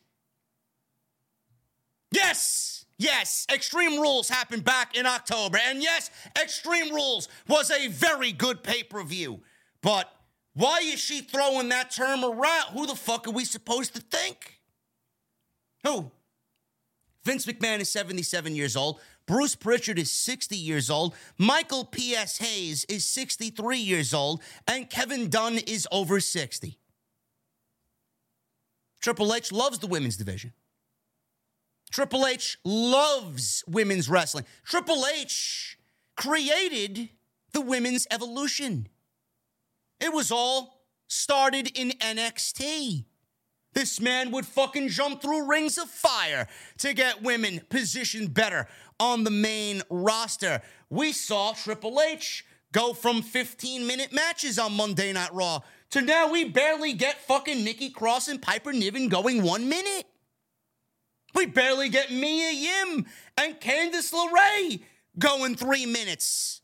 Yes, 2.12 2.85
yes, 2.98 3.47
Extreme 3.51 4.01
Rules 4.01 4.28
happened 4.28 4.64
back 4.64 4.94
in 4.94 5.06
October. 5.06 5.59
And 5.66 5.82
yes, 5.82 6.10
Extreme 6.40 6.94
Rules 6.94 7.28
was 7.48 7.70
a 7.70 7.89
very 7.89 8.32
good 8.32 8.62
pay 8.62 8.82
per 8.82 9.02
view. 9.02 9.40
But 9.80 10.12
why 10.52 10.80
is 10.82 11.01
she 11.01 11.22
throwing 11.22 11.70
that 11.70 11.90
term 11.90 12.22
around? 12.22 12.66
Who 12.74 12.86
the 12.86 12.94
fuck 12.94 13.26
are 13.26 13.32
we 13.32 13.47
supposed 13.47 13.94
to 13.94 14.02
think? 14.02 14.60
Who? 15.85 16.12
Vince 17.29 17.45
McMahon 17.45 17.81
is 17.81 17.91
77 17.91 18.57
years 18.57 18.75
old. 18.75 19.01
Bruce 19.27 19.55
Pritchard 19.55 19.99
is 19.99 20.11
60 20.11 20.57
years 20.57 20.89
old. 20.89 21.15
Michael 21.37 21.85
P.S. 21.85 22.39
Hayes 22.39 22.87
is 22.89 23.05
63 23.05 23.77
years 23.77 24.15
old. 24.15 24.43
And 24.67 24.89
Kevin 24.89 25.29
Dunn 25.29 25.59
is 25.59 25.87
over 25.93 26.21
60. 26.21 26.79
Triple 29.03 29.35
H 29.35 29.53
loves 29.53 29.79
the 29.79 29.87
women's 29.87 30.17
division. 30.17 30.55
Triple 31.91 32.27
H 32.27 32.57
loves 32.65 33.63
women's 33.69 34.09
wrestling. 34.09 34.47
Triple 34.65 35.05
H 35.21 35.79
created 36.17 37.11
the 37.53 37.61
women's 37.61 38.07
evolution. 38.11 38.89
It 40.01 40.15
was 40.15 40.33
all 40.33 40.81
started 41.09 41.79
in 41.79 41.91
NXT. 41.91 43.05
This 43.79 44.01
man 44.01 44.33
would 44.33 44.45
fucking 44.45 44.89
jump 44.89 45.23
through 45.23 45.47
rings 45.47 45.79
of 45.79 45.89
fire 45.89 46.49
to 46.79 46.93
get 46.93 47.23
women 47.23 47.61
positioned 47.69 48.35
better 48.35 48.67
on 48.99 49.23
the 49.23 49.31
main 49.31 49.83
roster. 49.89 50.63
We 50.91 51.13
saw 51.13 51.53
Triple 51.53 52.01
H 52.01 52.45
go 52.73 52.93
from 52.93 53.23
15 53.23 53.87
minute 53.87 54.13
matches 54.13 54.59
on 54.59 54.73
Monday 54.73 55.13
Night 55.13 55.33
Raw 55.33 55.61
to 55.91 56.01
now 56.01 56.29
we 56.29 56.43
barely 56.47 56.93
get 56.93 57.25
fucking 57.25 57.63
Nikki 57.63 57.91
Cross 57.91 58.27
and 58.27 58.43
Piper 58.43 58.73
Niven 58.73 59.09
going 59.09 59.45
one 59.45 59.69
minute. 59.69 60.07
We 61.37 61.47
barely 61.47 61.89
get 61.89 62.11
Mia 62.11 62.51
Yim 62.51 63.07
and 63.37 63.61
Candice 63.61 64.13
LeRae 64.13 64.83
going 65.21 65.55
three 65.55 65.87
minutes. 65.87 66.63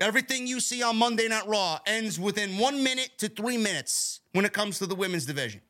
Everything 0.00 0.48
you 0.48 0.58
see 0.58 0.82
on 0.82 0.96
Monday 0.96 1.28
Night 1.28 1.46
Raw 1.46 1.78
ends 1.86 2.18
within 2.18 2.58
one 2.58 2.82
minute 2.82 3.10
to 3.18 3.28
three 3.28 3.56
minutes 3.56 4.18
when 4.32 4.44
it 4.44 4.52
comes 4.52 4.80
to 4.80 4.86
the 4.86 4.96
women's 4.96 5.26
division. 5.26 5.60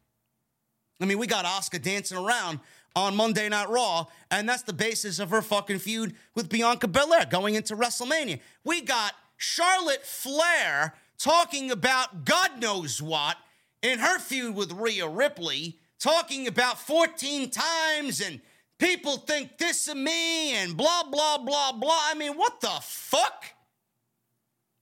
I 1.05 1.06
mean, 1.06 1.18
we 1.18 1.26
got 1.26 1.44
Asuka 1.44 1.82
dancing 1.82 2.16
around 2.16 2.60
on 2.97 3.14
Monday 3.14 3.47
Night 3.51 3.68
Raw, 3.68 4.06
and 4.31 4.48
that's 4.48 4.62
the 4.62 4.72
basis 4.72 5.18
of 5.18 5.28
her 5.28 5.43
fucking 5.43 5.81
feud 5.81 6.14
with 6.35 6.48
Bianca 6.48 6.89
Belair 6.89 7.26
going 7.26 7.56
into 7.56 7.76
WrestleMania. 7.76 8.40
We 8.64 8.81
got 8.81 9.12
Charlotte 9.36 10.06
Flair 10.06 10.94
talking 11.18 11.70
about 11.70 12.24
God 12.24 12.59
knows 12.59 13.02
what 13.02 13.36
in 13.82 13.98
her 13.98 14.18
feud 14.18 14.55
with 14.55 14.72
Rhea 14.72 15.06
Ripley, 15.06 15.78
talking 15.98 16.47
about 16.47 16.78
14 16.78 17.51
times 17.51 18.22
and 18.22 18.40
people 18.78 19.18
think 19.18 19.59
this 19.59 19.86
of 19.89 19.98
me 19.98 20.55
and 20.55 20.74
blah, 20.74 21.02
blah, 21.02 21.36
blah, 21.36 21.72
blah. 21.72 22.01
I 22.06 22.14
mean, 22.14 22.32
what 22.32 22.62
the 22.62 22.78
fuck? 22.81 23.44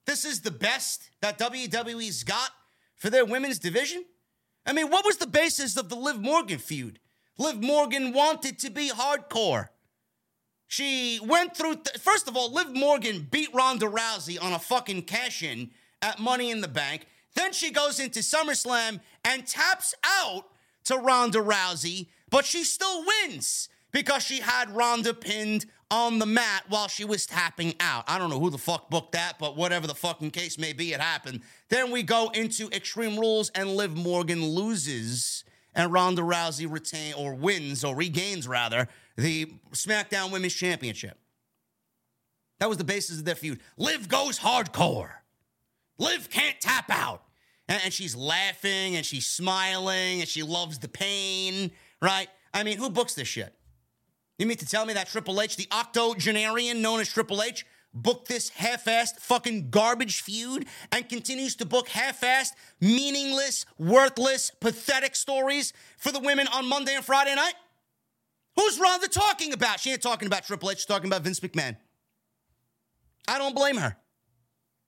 This 0.06 0.24
is 0.24 0.42
the 0.42 0.52
best 0.52 1.10
that 1.20 1.36
WWE's 1.36 2.22
got 2.22 2.50
for 2.94 3.10
their 3.10 3.24
women's 3.24 3.58
division? 3.58 4.04
I 4.64 4.72
mean, 4.72 4.90
what 4.90 5.04
was 5.04 5.16
the 5.16 5.26
basis 5.26 5.76
of 5.76 5.88
the 5.88 5.96
Liv 5.96 6.20
Morgan 6.20 6.58
feud? 6.58 6.98
Liv 7.38 7.62
Morgan 7.62 8.12
wanted 8.12 8.58
to 8.60 8.70
be 8.70 8.90
hardcore. 8.90 9.68
She 10.68 11.20
went 11.22 11.56
through, 11.56 11.74
th- 11.74 11.98
first 11.98 12.28
of 12.28 12.36
all, 12.36 12.52
Liv 12.52 12.74
Morgan 12.74 13.26
beat 13.30 13.52
Ronda 13.52 13.86
Rousey 13.86 14.42
on 14.42 14.52
a 14.52 14.58
fucking 14.58 15.02
cash 15.02 15.42
in 15.42 15.70
at 16.00 16.18
Money 16.18 16.50
in 16.50 16.60
the 16.60 16.68
Bank. 16.68 17.06
Then 17.34 17.52
she 17.52 17.70
goes 17.70 17.98
into 17.98 18.20
SummerSlam 18.20 19.00
and 19.24 19.46
taps 19.46 19.94
out 20.04 20.44
to 20.84 20.96
Ronda 20.96 21.38
Rousey, 21.38 22.08
but 22.30 22.44
she 22.44 22.64
still 22.64 23.04
wins 23.04 23.68
because 23.90 24.22
she 24.22 24.40
had 24.40 24.74
Ronda 24.74 25.14
pinned 25.14 25.66
on 25.90 26.18
the 26.18 26.26
mat 26.26 26.64
while 26.68 26.88
she 26.88 27.04
was 27.04 27.26
tapping 27.26 27.74
out. 27.78 28.04
I 28.08 28.18
don't 28.18 28.30
know 28.30 28.40
who 28.40 28.48
the 28.48 28.58
fuck 28.58 28.88
booked 28.88 29.12
that, 29.12 29.38
but 29.38 29.56
whatever 29.56 29.86
the 29.86 29.94
fucking 29.94 30.30
case 30.30 30.58
may 30.58 30.72
be, 30.72 30.94
it 30.94 31.00
happened. 31.00 31.42
Then 31.72 31.90
we 31.90 32.02
go 32.02 32.28
into 32.34 32.68
Extreme 32.68 33.18
Rules 33.18 33.48
and 33.54 33.76
Liv 33.76 33.96
Morgan 33.96 34.44
loses 34.44 35.42
and 35.74 35.90
Ronda 35.90 36.20
Rousey 36.20 36.70
retain 36.70 37.14
or 37.14 37.32
wins 37.32 37.82
or 37.82 37.96
regains 37.96 38.46
rather 38.46 38.88
the 39.16 39.54
SmackDown 39.70 40.30
Women's 40.30 40.52
Championship. 40.52 41.18
That 42.60 42.68
was 42.68 42.76
the 42.76 42.84
basis 42.84 43.20
of 43.20 43.24
their 43.24 43.36
feud. 43.36 43.60
Liv 43.78 44.06
goes 44.06 44.38
hardcore. 44.38 45.12
Liv 45.96 46.28
can't 46.28 46.60
tap 46.60 46.90
out. 46.90 47.22
And, 47.68 47.80
and 47.84 47.92
she's 47.92 48.14
laughing 48.14 48.96
and 48.96 49.06
she's 49.06 49.24
smiling 49.24 50.20
and 50.20 50.28
she 50.28 50.42
loves 50.42 50.78
the 50.78 50.88
pain, 50.88 51.70
right? 52.02 52.28
I 52.52 52.64
mean, 52.64 52.76
who 52.76 52.90
books 52.90 53.14
this 53.14 53.28
shit? 53.28 53.54
You 54.38 54.44
mean 54.44 54.58
to 54.58 54.66
tell 54.66 54.84
me 54.84 54.92
that 54.92 55.08
Triple 55.08 55.40
H, 55.40 55.56
the 55.56 55.68
octogenarian 55.72 56.82
known 56.82 57.00
as 57.00 57.08
Triple 57.08 57.42
H, 57.42 57.64
booked 57.94 58.28
this 58.28 58.48
half-assed 58.50 59.18
fucking 59.18 59.70
garbage 59.70 60.22
feud 60.22 60.66
and 60.90 61.08
continues 61.08 61.56
to 61.56 61.66
book 61.66 61.88
half-assed, 61.88 62.52
meaningless, 62.80 63.66
worthless, 63.78 64.50
pathetic 64.50 65.14
stories 65.14 65.72
for 65.98 66.12
the 66.12 66.20
women 66.20 66.46
on 66.48 66.68
Monday 66.68 66.94
and 66.94 67.04
Friday 67.04 67.34
night? 67.34 67.54
Who's 68.56 68.78
Ronda 68.78 69.08
talking 69.08 69.52
about? 69.52 69.80
She 69.80 69.90
ain't 69.92 70.02
talking 70.02 70.26
about 70.26 70.44
Triple 70.44 70.70
H, 70.70 70.78
she's 70.78 70.86
talking 70.86 71.08
about 71.08 71.22
Vince 71.22 71.40
McMahon. 71.40 71.76
I 73.28 73.38
don't 73.38 73.54
blame 73.54 73.76
her. 73.76 73.96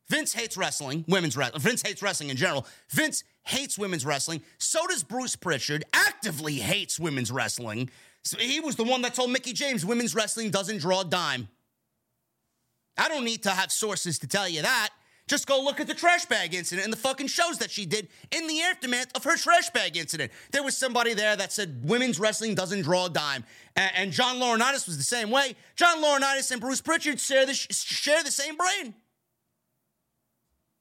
Vince 0.09 0.35
hates 0.35 0.57
wrestling, 0.57 1.05
women's 1.09 1.37
wrestling. 1.37 1.63
Vince 1.63 1.83
hates 1.83 2.03
wrestling 2.03 2.29
in 2.31 2.37
general. 2.37 2.67
Vince 2.91 3.25
hates 3.43 3.79
women's 3.79 4.05
wrestling. 4.05 4.43
So 4.59 4.87
does 4.87 5.03
Bruce 5.03 5.35
Pritchard. 5.37 5.85
Actively 5.95 6.57
hates 6.57 7.01
women's 7.01 7.31
wrestling. 7.31 7.91
So 8.23 8.39
he 8.39 8.61
was 8.61 8.77
the 8.77 8.85
one 8.85 9.03
that 9.03 9.15
told 9.15 9.31
Mickie 9.31 9.53
James 9.53 9.85
women's 9.85 10.15
wrestling 10.15 10.51
doesn't 10.51 10.79
draw 10.79 11.01
a 11.01 11.05
dime. 11.05 11.49
I 12.97 13.09
don't 13.09 13.25
need 13.25 13.43
to 13.45 13.51
have 13.51 13.73
sources 13.73 14.19
to 14.21 14.27
tell 14.27 14.49
you 14.49 14.63
that. 14.63 14.91
Just 15.27 15.47
go 15.47 15.63
look 15.63 15.81
at 15.81 15.87
the 15.87 15.95
trash 15.95 16.27
bag 16.27 16.53
incident 16.55 16.85
and 16.85 16.93
the 16.93 16.99
fucking 16.99 17.29
shows 17.29 17.59
that 17.59 17.71
she 17.71 17.87
did 17.87 18.09
in 18.31 18.47
the 18.47 18.61
aftermath 18.61 19.07
of 19.15 19.25
her 19.25 19.37
trash 19.37 19.71
bag 19.71 19.97
incident. 19.97 20.31
There 20.53 20.63
was 20.63 20.77
somebody 20.77 21.15
there 21.15 21.35
that 21.35 21.51
said 21.51 21.81
women's 21.83 22.21
wrestling 22.21 22.55
doesn't 22.55 22.83
draw 22.83 23.07
a 23.07 23.11
dime. 23.11 23.45
And, 23.75 23.93
and 23.97 24.13
John 24.13 24.37
Laurinaitis 24.37 24.87
was 24.87 24.99
the 24.99 25.03
same 25.03 25.31
way. 25.31 25.57
John 25.77 26.03
Laurinaitis 26.03 26.51
and 26.51 26.61
Bruce 26.61 26.83
Pritchard 26.83 27.19
share 27.19 27.47
the, 27.47 27.55
share 27.55 28.23
the 28.23 28.31
same 28.31 28.57
brain. 28.57 28.95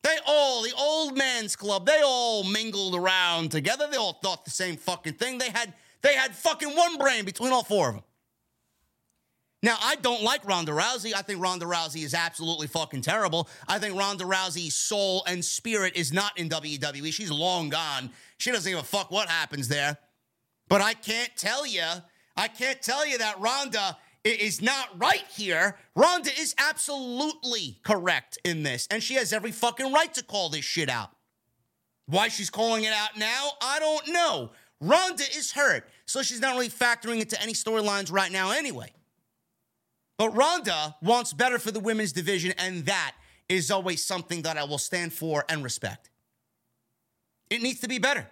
They 0.03 0.17
all, 0.27 0.63
the 0.63 0.73
old 0.77 1.17
man's 1.17 1.55
club, 1.55 1.85
they 1.85 2.01
all 2.03 2.43
mingled 2.43 2.95
around 2.95 3.51
together. 3.51 3.87
They 3.89 3.95
all 3.95 4.19
thought 4.21 4.43
the 4.43 4.51
same 4.51 4.75
fucking 4.75 5.13
thing. 5.13 5.37
They 5.37 5.49
had 5.49 5.73
they 6.01 6.15
had 6.15 6.35
fucking 6.35 6.75
one 6.75 6.97
brain 6.97 7.23
between 7.23 7.53
all 7.53 7.63
four 7.63 7.87
of 7.87 7.95
them. 7.95 8.03
Now, 9.63 9.77
I 9.81 9.95
don't 9.95 10.21
like 10.21 10.45
Ronda 10.45 10.73
Rousey. 10.73 11.13
I 11.15 11.21
think 11.21 11.41
Ronda 11.41 11.65
Rousey 11.65 12.03
is 12.03 12.13
absolutely 12.13 12.67
fucking 12.67 12.99
terrible. 12.99 13.47
I 13.65 13.79
think 13.79 13.97
Ronda 13.97 14.25
Rousey's 14.25 14.75
soul 14.75 15.23
and 15.25 15.43
spirit 15.43 15.95
is 15.95 16.11
not 16.11 16.37
in 16.37 16.49
WWE. 16.49 17.13
She's 17.13 17.31
long 17.31 17.69
gone. 17.69 18.11
She 18.37 18.51
doesn't 18.51 18.69
give 18.69 18.79
a 18.79 18.83
fuck 18.83 19.09
what 19.09 19.29
happens 19.29 19.69
there. 19.69 19.97
But 20.67 20.81
I 20.81 20.93
can't 20.93 21.31
tell 21.37 21.65
you, 21.65 21.85
I 22.35 22.49
can't 22.49 22.81
tell 22.81 23.07
you 23.07 23.17
that 23.19 23.39
Ronda 23.39 23.97
is 24.25 24.61
not 24.61 24.89
right 24.99 25.23
here. 25.33 25.77
Ronda 25.95 26.31
is 26.37 26.53
absolutely 26.57 27.79
correct 27.83 28.37
in 28.43 28.63
this, 28.63 28.85
and 28.91 29.01
she 29.01 29.13
has 29.15 29.31
every 29.31 29.51
fucking 29.51 29.93
right 29.93 30.13
to 30.13 30.23
call 30.23 30.49
this 30.49 30.65
shit 30.65 30.89
out. 30.89 31.11
Why 32.07 32.27
she's 32.27 32.49
calling 32.49 32.83
it 32.83 32.91
out 32.91 33.17
now, 33.17 33.51
I 33.61 33.79
don't 33.79 34.09
know. 34.09 34.51
Ronda 34.81 35.23
is 35.37 35.53
hurt, 35.53 35.87
so 36.05 36.21
she's 36.21 36.41
not 36.41 36.53
really 36.53 36.67
factoring 36.67 37.21
into 37.21 37.41
any 37.41 37.53
storylines 37.53 38.11
right 38.11 38.31
now 38.31 38.51
anyway. 38.51 38.91
But 40.17 40.35
Ronda 40.35 40.95
wants 41.01 41.33
better 41.33 41.59
for 41.59 41.71
the 41.71 41.79
women's 41.79 42.11
division, 42.11 42.53
and 42.57 42.85
that 42.85 43.15
is 43.49 43.71
always 43.71 44.03
something 44.03 44.43
that 44.43 44.57
I 44.57 44.63
will 44.63 44.77
stand 44.77 45.13
for 45.13 45.43
and 45.49 45.63
respect. 45.63 46.09
It 47.49 47.61
needs 47.61 47.81
to 47.81 47.87
be 47.87 47.99
better. 47.99 48.27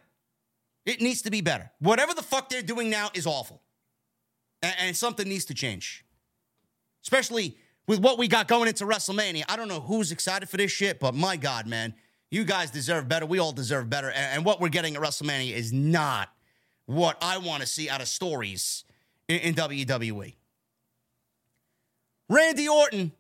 It 0.86 1.02
needs 1.02 1.22
to 1.24 1.32
be 1.32 1.42
better. 1.42 1.72
Whatever 1.80 2.14
the 2.14 2.24
fuck 2.24 2.50
they're 2.50 2.62
doing 2.62 2.90
now 2.90 3.10
is 3.14 3.28
awful. 3.28 3.62
And, 4.62 4.76
and 4.80 4.98
something 4.98 5.28
needs 5.28 5.46
to 5.46 5.54
change. 5.54 6.06
Especially 7.04 7.58
with 7.88 8.00
what 8.00 8.18
we 8.18 8.28
got 8.28 8.48
going 8.48 8.68
into 8.68 8.86
WrestleMania. 8.86 9.44
I 9.50 9.56
don't 9.58 9.68
know 9.68 9.80
who's 9.80 10.12
excited 10.12 10.50
for 10.50 10.58
this 10.58 10.72
shit, 10.72 11.00
but 11.00 11.14
my 11.14 11.36
God, 11.36 11.68
man, 11.68 11.94
you 12.30 12.44
guys 12.44 12.72
deserve 12.72 13.08
better. 13.08 13.26
We 13.26 13.40
all 13.40 13.52
deserve 13.52 13.90
better. 13.90 14.10
And, 14.10 14.38
and 14.38 14.46
what 14.46 14.62
we're 14.62 14.70
getting 14.70 14.96
at 14.96 15.02
WrestleMania 15.02 15.52
is 15.52 15.74
not 15.74 16.30
what 16.86 17.18
I 17.22 17.38
want 17.38 17.62
to 17.62 17.68
see 17.68 17.90
out 17.90 18.02
of 18.02 18.08
stories 18.08 18.86
in, 19.28 19.40
in 19.40 19.56
WWE. 19.56 20.36
Randy 22.32 22.70
Orton 22.70 23.12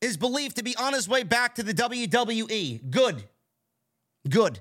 is 0.00 0.16
believed 0.16 0.56
to 0.56 0.62
be 0.62 0.76
on 0.76 0.92
his 0.92 1.08
way 1.08 1.24
back 1.24 1.56
to 1.56 1.64
the 1.64 1.74
WWE. 1.74 2.88
Good. 2.88 3.24
Good. 4.28 4.60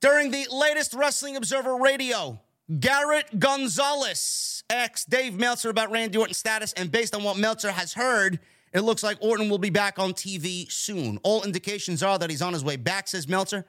During 0.00 0.30
the 0.30 0.46
latest 0.52 0.92
Wrestling 0.92 1.36
Observer 1.36 1.76
Radio, 1.76 2.38
Garrett 2.78 3.40
Gonzalez 3.40 4.62
asked 4.68 5.08
Dave 5.08 5.38
Meltzer 5.38 5.70
about 5.70 5.90
Randy 5.90 6.18
Orton's 6.18 6.36
status, 6.36 6.74
and 6.74 6.92
based 6.92 7.14
on 7.14 7.24
what 7.24 7.38
Meltzer 7.38 7.70
has 7.70 7.94
heard, 7.94 8.38
it 8.74 8.80
looks 8.80 9.02
like 9.02 9.16
Orton 9.22 9.48
will 9.48 9.56
be 9.56 9.70
back 9.70 9.98
on 9.98 10.12
TV 10.12 10.70
soon. 10.70 11.18
All 11.22 11.42
indications 11.42 12.02
are 12.02 12.18
that 12.18 12.28
he's 12.28 12.42
on 12.42 12.52
his 12.52 12.62
way 12.62 12.76
back, 12.76 13.08
says 13.08 13.26
Meltzer, 13.26 13.64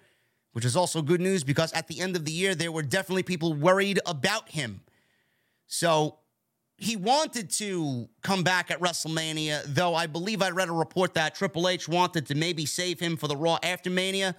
which 0.51 0.65
is 0.65 0.75
also 0.75 1.01
good 1.01 1.21
news 1.21 1.45
because 1.45 1.71
at 1.71 1.87
the 1.87 2.01
end 2.01 2.17
of 2.17 2.25
the 2.25 2.33
year, 2.33 2.53
there 2.53 2.73
were 2.73 2.83
definitely 2.83 3.23
people 3.23 3.53
worried 3.53 4.01
about 4.05 4.49
him. 4.49 4.81
So 5.67 6.17
he 6.77 6.95
wanted 6.95 7.49
to 7.51 8.07
come 8.21 8.43
back 8.43 8.69
at 8.69 8.79
WrestleMania, 8.79 9.63
though 9.65 9.95
I 9.95 10.05
believe 10.05 10.43
I 10.43 10.51
read 10.51 10.69
a 10.69 10.73
report 10.73 11.15
that 11.15 11.33
Triple 11.33 11.67
H 11.67 11.87
wanted 11.87 12.27
to 12.27 12.35
maybe 12.35 12.65
save 12.67 12.99
him 12.99 13.17
for 13.17 13.27
the 13.27 13.35
Raw 13.35 13.57
after 13.63 13.89
Mania. 13.89 14.35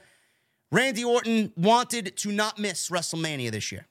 Randy 0.70 1.05
Orton 1.05 1.52
wanted 1.56 2.16
to 2.16 2.32
not 2.32 2.59
miss 2.59 2.90
WrestleMania 2.90 3.51
this 3.51 3.73
year. 3.73 3.86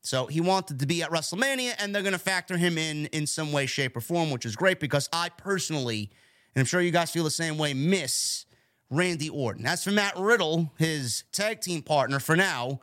So 0.00 0.26
he 0.26 0.40
wanted 0.40 0.78
to 0.80 0.86
be 0.86 1.02
at 1.02 1.10
WrestleMania, 1.10 1.74
and 1.78 1.94
they're 1.94 2.02
going 2.02 2.12
to 2.12 2.18
factor 2.18 2.56
him 2.56 2.78
in 2.78 3.06
in 3.06 3.26
some 3.26 3.52
way, 3.52 3.66
shape, 3.66 3.96
or 3.96 4.00
form, 4.00 4.30
which 4.30 4.46
is 4.46 4.56
great 4.56 4.80
because 4.80 5.08
I 5.12 5.28
personally, 5.30 6.10
and 6.54 6.60
I'm 6.60 6.66
sure 6.66 6.80
you 6.80 6.90
guys 6.90 7.10
feel 7.10 7.24
the 7.24 7.30
same 7.30 7.58
way, 7.58 7.74
miss 7.74 8.46
Randy 8.90 9.28
Orton. 9.28 9.66
As 9.66 9.84
for 9.84 9.90
Matt 9.90 10.16
Riddle, 10.16 10.72
his 10.78 11.24
tag 11.32 11.60
team 11.60 11.82
partner 11.82 12.18
for 12.18 12.36
now, 12.36 12.80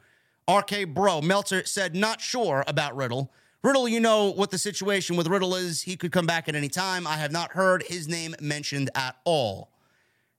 RK 0.50 0.94
Bro, 0.94 1.22
Meltzer 1.22 1.66
said 1.66 1.96
not 1.96 2.22
sure 2.22 2.64
about 2.68 2.96
Riddle. 2.96 3.32
Riddle, 3.64 3.88
you 3.88 4.00
know 4.00 4.32
what 4.32 4.50
the 4.50 4.58
situation 4.58 5.16
with 5.16 5.28
Riddle 5.28 5.54
is. 5.56 5.84
He 5.84 5.96
could 5.96 6.12
come 6.12 6.26
back 6.26 6.50
at 6.50 6.56
any 6.56 6.68
time. 6.68 7.06
I 7.06 7.18
have 7.18 7.32
not 7.32 7.52
heard 7.52 7.84
his 7.84 8.08
name 8.08 8.36
mentioned 8.42 8.90
at 8.96 9.18
all. 9.24 9.70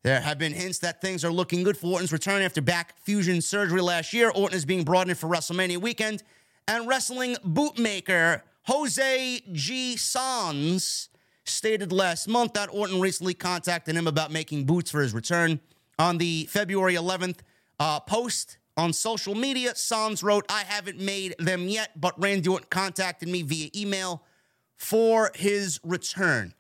There 0.03 0.21
have 0.21 0.39
been 0.39 0.53
hints 0.53 0.81
that 0.81 1.01
things 1.01 1.25
are 1.25 1.31
looking 1.31 1.63
good 1.63 1.77
for 1.77 1.93
Orton's 1.93 2.13
return 2.13 2.43
after 2.43 2.61
back 2.61 2.97
fusion 3.05 3.41
surgery 3.41 3.81
last 3.81 4.13
year. 4.13 4.33
Orton 4.35 4.57
is 4.57 4.65
being 4.65 4.83
brought 4.83 5.09
in 5.09 5.15
for 5.15 5.29
WrestleMania 5.29 5.79
weekend. 5.79 6.25
And 6.67 6.89
wrestling 6.89 7.37
bootmaker 7.47 8.43
Jose 8.65 9.43
G. 9.53 9.97
Sans 9.97 11.09
stated 11.45 11.93
last 11.93 12.27
month 12.27 12.55
that 12.55 12.69
Orton 12.73 13.01
recently 13.01 13.35
contacted 13.35 13.95
him 13.95 14.09
about 14.09 14.33
making 14.33 14.65
boots 14.65 14.91
for 14.91 15.01
his 15.01 15.15
return. 15.15 15.61
On 15.99 16.19
the 16.19 16.47
February 16.47 16.95
11th 16.95 17.39
uh, 17.79 18.01
post 18.01 18.59
on 18.77 18.93
social 18.93 19.35
media, 19.35 19.75
Sans 19.75 20.23
wrote, 20.23 20.47
I 20.49 20.61
haven't 20.61 20.99
made 20.99 21.35
them 21.39 21.69
yet, 21.69 22.01
but 22.01 22.21
Randy 22.21 22.49
Orton 22.49 22.69
contacted 22.71 23.29
me 23.29 23.43
via 23.43 23.71
email 23.77 24.23
for 24.77 25.31
his 25.35 25.79
return. 25.83 26.55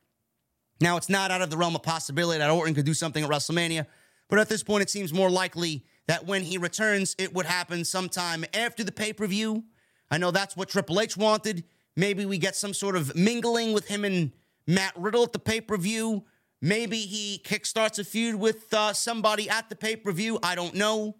Now, 0.80 0.97
it's 0.97 1.09
not 1.09 1.30
out 1.30 1.43
of 1.43 1.51
the 1.51 1.56
realm 1.56 1.74
of 1.74 1.82
possibility 1.82 2.39
that 2.39 2.51
Orton 2.51 2.74
could 2.74 2.84
do 2.84 2.94
something 2.94 3.24
at 3.24 3.30
WrestleMania, 3.30 3.86
but 4.28 4.39
at 4.39 4.48
this 4.48 4.62
point, 4.62 4.82
it 4.82 4.90
seems 4.90 5.12
more 5.12 5.30
likely 5.30 5.84
that 6.06 6.26
when 6.26 6.43
he 6.43 6.59
returns, 6.59 7.14
it 7.18 7.32
would 7.34 7.47
happen 7.47 7.84
sometime 7.84 8.44
after 8.52 8.82
the 8.82 8.93
pay 8.93 9.12
per 9.12 9.26
view. 9.26 9.64
I 10.10 10.18
know 10.18 10.30
that's 10.30 10.56
what 10.56 10.68
Triple 10.68 11.01
H 11.01 11.16
wanted. 11.16 11.64
Maybe 11.97 12.26
we 12.26 12.39
get 12.39 12.56
some 12.56 12.74
sort 12.74 12.97
of 12.97 13.14
mingling 13.14 13.72
with 13.72 13.89
him 13.89 14.05
and 14.05 14.32
Matt 14.66 14.93
Riddle 14.97 15.22
at 15.22 15.32
the 15.32 15.39
pay 15.39 15.60
per 15.60 15.76
view. 15.76 16.24
Maybe 16.60 16.98
he 16.98 17.40
kickstarts 17.44 17.98
a 17.98 18.05
feud 18.05 18.36
with 18.36 18.72
uh, 18.72 18.93
somebody 18.93 19.48
at 19.48 19.68
the 19.68 19.76
pay 19.76 19.97
per 19.97 20.12
view. 20.12 20.39
I 20.43 20.55
don't 20.55 20.74
know. 20.74 21.16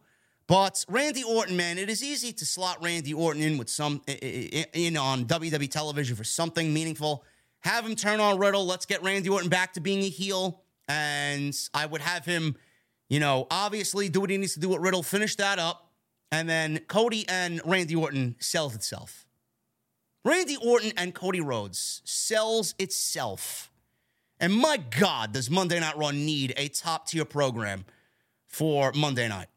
But 0.53 0.85
Randy 0.87 1.25
Orton, 1.25 1.57
man, 1.57 1.79
it 1.79 1.89
is 1.89 2.05
easy 2.05 2.31
to 2.35 2.45
slot 2.45 2.77
Randy 2.83 3.15
Orton 3.15 3.41
in 3.41 3.57
with 3.57 3.71
some 3.71 4.03
in 4.07 4.99
on 4.99 5.25
WWE 5.25 5.71
television 5.71 6.15
for 6.15 6.25
something 6.25 6.75
meaningful. 6.75 7.25
Have 7.61 7.87
him 7.87 7.97
turn 7.97 8.21
on 8.21 8.37
Riddle. 8.37 8.67
Let's 8.67 8.85
get 8.85 9.03
Randy 9.03 9.31
Orton 9.31 9.49
back 9.49 9.73
to 9.73 9.81
being 9.81 10.01
a 10.01 10.11
heel, 10.11 10.61
and 10.89 11.59
I 11.73 11.87
would 11.87 12.03
have 12.03 12.27
him, 12.27 12.57
you 13.09 13.19
know, 13.19 13.47
obviously 13.51 14.11
do 14.11 14.21
what 14.21 14.29
he 14.29 14.37
needs 14.37 14.53
to 14.53 14.61
do 14.61 14.69
with 14.69 14.83
Riddle, 14.83 15.03
finish 15.03 15.37
that 15.37 15.59
up, 15.59 15.91
and 16.31 16.47
then 16.47 16.81
Cody 16.81 17.27
and 17.31 17.63
Randy 17.65 17.97
Orton 17.97 18.37
sells 18.39 18.75
itself. 18.75 19.25
Randy 20.23 20.59
Orton 20.63 20.93
and 20.99 21.15
Cody 21.15 21.41
Rhodes 21.41 22.03
sells 22.05 22.75
itself. 22.79 23.71
And 24.39 24.53
my 24.53 24.77
God, 24.77 25.33
does 25.33 25.49
Monday 25.49 25.81
Night 25.81 25.97
Raw 25.97 26.11
need 26.11 26.53
a 26.59 26.69
top 26.69 27.07
tier 27.07 27.25
program 27.25 27.87
for 28.49 28.93
Monday 28.95 29.29
night? 29.29 29.49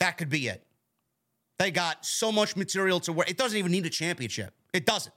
That 0.00 0.18
could 0.18 0.28
be 0.28 0.48
it. 0.48 0.66
They 1.58 1.70
got 1.70 2.04
so 2.04 2.32
much 2.32 2.56
material 2.56 3.00
to 3.00 3.12
work. 3.12 3.30
It 3.30 3.36
doesn't 3.36 3.56
even 3.56 3.70
need 3.70 3.86
a 3.86 3.90
championship. 3.90 4.54
It 4.72 4.86
doesn't. 4.86 5.14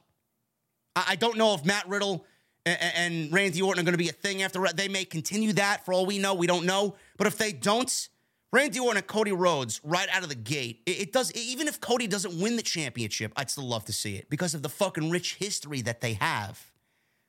I, 0.96 1.06
I 1.10 1.16
don't 1.16 1.38
know 1.38 1.54
if 1.54 1.66
Matt 1.66 1.88
Riddle 1.88 2.26
and, 2.66 2.78
and 2.96 3.34
Randy 3.34 3.62
Orton 3.62 3.82
are 3.82 3.86
going 3.86 3.94
to 3.94 3.98
be 3.98 4.10
a 4.10 4.14
thing 4.14 4.44
after. 4.44 4.62
They 4.76 4.90
may 4.90 5.06
continue 5.06 5.54
that 5.54 5.86
for 5.86 5.94
all 5.94 6.06
we 6.06 6.20
know. 6.20 6.34
We 6.34 6.48
don't 6.48 6.66
know. 6.66 6.96
But 7.18 7.28
if 7.28 7.38
they 7.38 7.54
don't, 7.54 8.10
Randy 8.52 8.80
Orton 8.80 8.98
and 8.98 9.08
Cody 9.08 9.32
Rhodes 9.32 9.80
right 9.84 10.08
out 10.12 10.24
of 10.24 10.30
the 10.30 10.36
gate. 10.36 10.82
It, 10.86 11.02
it, 11.02 11.14
does 11.14 11.32
even 11.32 11.68
if 11.68 11.80
Cody 11.80 12.08
doesn't 12.08 12.40
win 12.40 12.58
the 12.58 12.62
championship, 12.62 13.32
I'd 13.38 13.50
still 13.50 13.68
love 13.68 13.86
to 13.86 13.94
see 13.94 14.16
it 14.16 14.30
because 14.30 14.54
of 14.54 14.62
the 14.62 14.70
fucking 14.70 15.10
rich 15.10 15.36
history 15.36 15.82
that 15.82 16.02
they 16.02 16.14
have. 16.14 16.72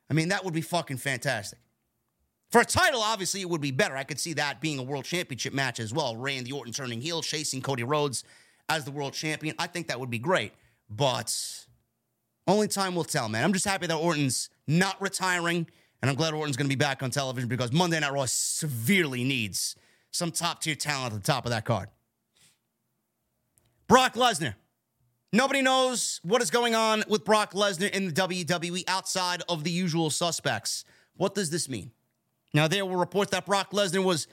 I 0.09 0.13
mean, 0.13 0.27
that 0.29 0.43
would 0.43 0.53
be 0.53 0.61
fucking 0.61 0.97
fantastic. 0.97 1.59
For 2.55 2.61
a 2.61 2.65
title, 2.65 3.01
obviously, 3.01 3.41
it 3.41 3.49
would 3.49 3.59
be 3.59 3.71
better. 3.71 3.97
I 3.97 4.05
could 4.05 4.17
see 4.17 4.31
that 4.35 4.61
being 4.61 4.79
a 4.79 4.81
world 4.81 5.03
championship 5.03 5.53
match 5.53 5.77
as 5.77 5.93
well. 5.93 6.15
Randy 6.15 6.53
Orton 6.53 6.71
turning 6.71 7.01
heel, 7.01 7.21
chasing 7.21 7.61
Cody 7.61 7.83
Rhodes 7.83 8.23
as 8.69 8.85
the 8.85 8.91
world 8.91 9.11
champion. 9.11 9.55
I 9.59 9.67
think 9.67 9.87
that 9.87 9.99
would 9.99 10.09
be 10.09 10.19
great. 10.19 10.53
But 10.89 11.37
only 12.47 12.69
time 12.69 12.95
will 12.95 13.03
tell, 13.03 13.27
man. 13.27 13.43
I'm 13.43 13.51
just 13.51 13.67
happy 13.67 13.87
that 13.87 13.97
Orton's 13.97 14.49
not 14.69 15.01
retiring, 15.01 15.67
and 16.01 16.09
I'm 16.09 16.15
glad 16.15 16.33
Orton's 16.33 16.55
going 16.55 16.69
to 16.69 16.73
be 16.73 16.79
back 16.79 17.03
on 17.03 17.11
television 17.11 17.49
because 17.49 17.73
Monday 17.73 17.99
Night 17.99 18.13
Raw 18.13 18.23
severely 18.25 19.25
needs 19.25 19.75
some 20.11 20.31
top 20.31 20.61
tier 20.61 20.75
talent 20.75 21.13
at 21.13 21.21
the 21.21 21.27
top 21.29 21.43
of 21.43 21.51
that 21.51 21.65
card. 21.65 21.89
Brock 23.89 24.13
Lesnar. 24.13 24.55
Nobody 25.33 25.61
knows 25.61 26.21
what 26.23 26.41
is 26.41 26.51
going 26.51 26.73
on 26.73 27.03
with 27.09 27.25
Brock 27.25 27.51
Lesnar 27.51 27.89
in 27.89 28.05
the 28.05 28.13
WWE 28.13 28.85
outside 28.87 29.43
of 29.49 29.65
the 29.65 29.71
usual 29.71 30.09
suspects. 30.09 30.85
What 31.17 31.35
does 31.35 31.49
this 31.49 31.67
mean? 31.67 31.91
Now, 32.55 32.67
there 32.67 32.85
were 32.85 32.97
reports 32.97 33.31
that 33.31 33.45
Brock 33.45 33.71
Lesnar 33.71 34.03
was 34.03 34.27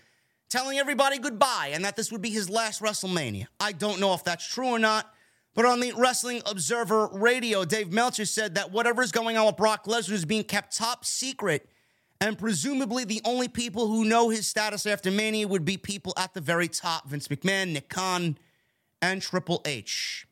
telling 0.48 0.78
everybody 0.78 1.18
goodbye 1.18 1.72
and 1.74 1.84
that 1.84 1.96
this 1.96 2.10
would 2.10 2.22
be 2.22 2.30
his 2.30 2.48
last 2.48 2.80
WrestleMania. 2.80 3.46
I 3.60 3.72
don't 3.72 4.00
know 4.00 4.14
if 4.14 4.24
that's 4.24 4.46
true 4.46 4.68
or 4.68 4.78
not, 4.78 5.12
but 5.54 5.64
on 5.64 5.80
the 5.80 5.92
Wrestling 5.96 6.40
Observer 6.46 7.08
radio, 7.08 7.64
Dave 7.64 7.92
Meltzer 7.92 8.24
said 8.24 8.54
that 8.54 8.70
whatever 8.70 9.02
is 9.02 9.12
going 9.12 9.36
on 9.36 9.46
with 9.46 9.56
Brock 9.56 9.84
Lesnar 9.84 10.12
is 10.12 10.24
being 10.24 10.44
kept 10.44 10.74
top 10.74 11.04
secret 11.04 11.68
and 12.22 12.38
presumably, 12.38 13.04
the 13.04 13.20
only 13.24 13.48
people 13.48 13.88
who 13.88 14.04
know 14.04 14.28
his 14.28 14.46
status 14.46 14.86
after 14.86 15.10
Mania 15.10 15.48
would 15.48 15.64
be 15.64 15.76
people 15.76 16.14
at 16.16 16.34
the 16.34 16.40
very 16.40 16.68
top 16.68 17.08
Vince 17.08 17.26
McMahon, 17.26 17.72
Nick 17.72 17.88
Khan, 17.88 18.38
and 19.02 19.20
Triple 19.20 19.60
H. 19.64 20.24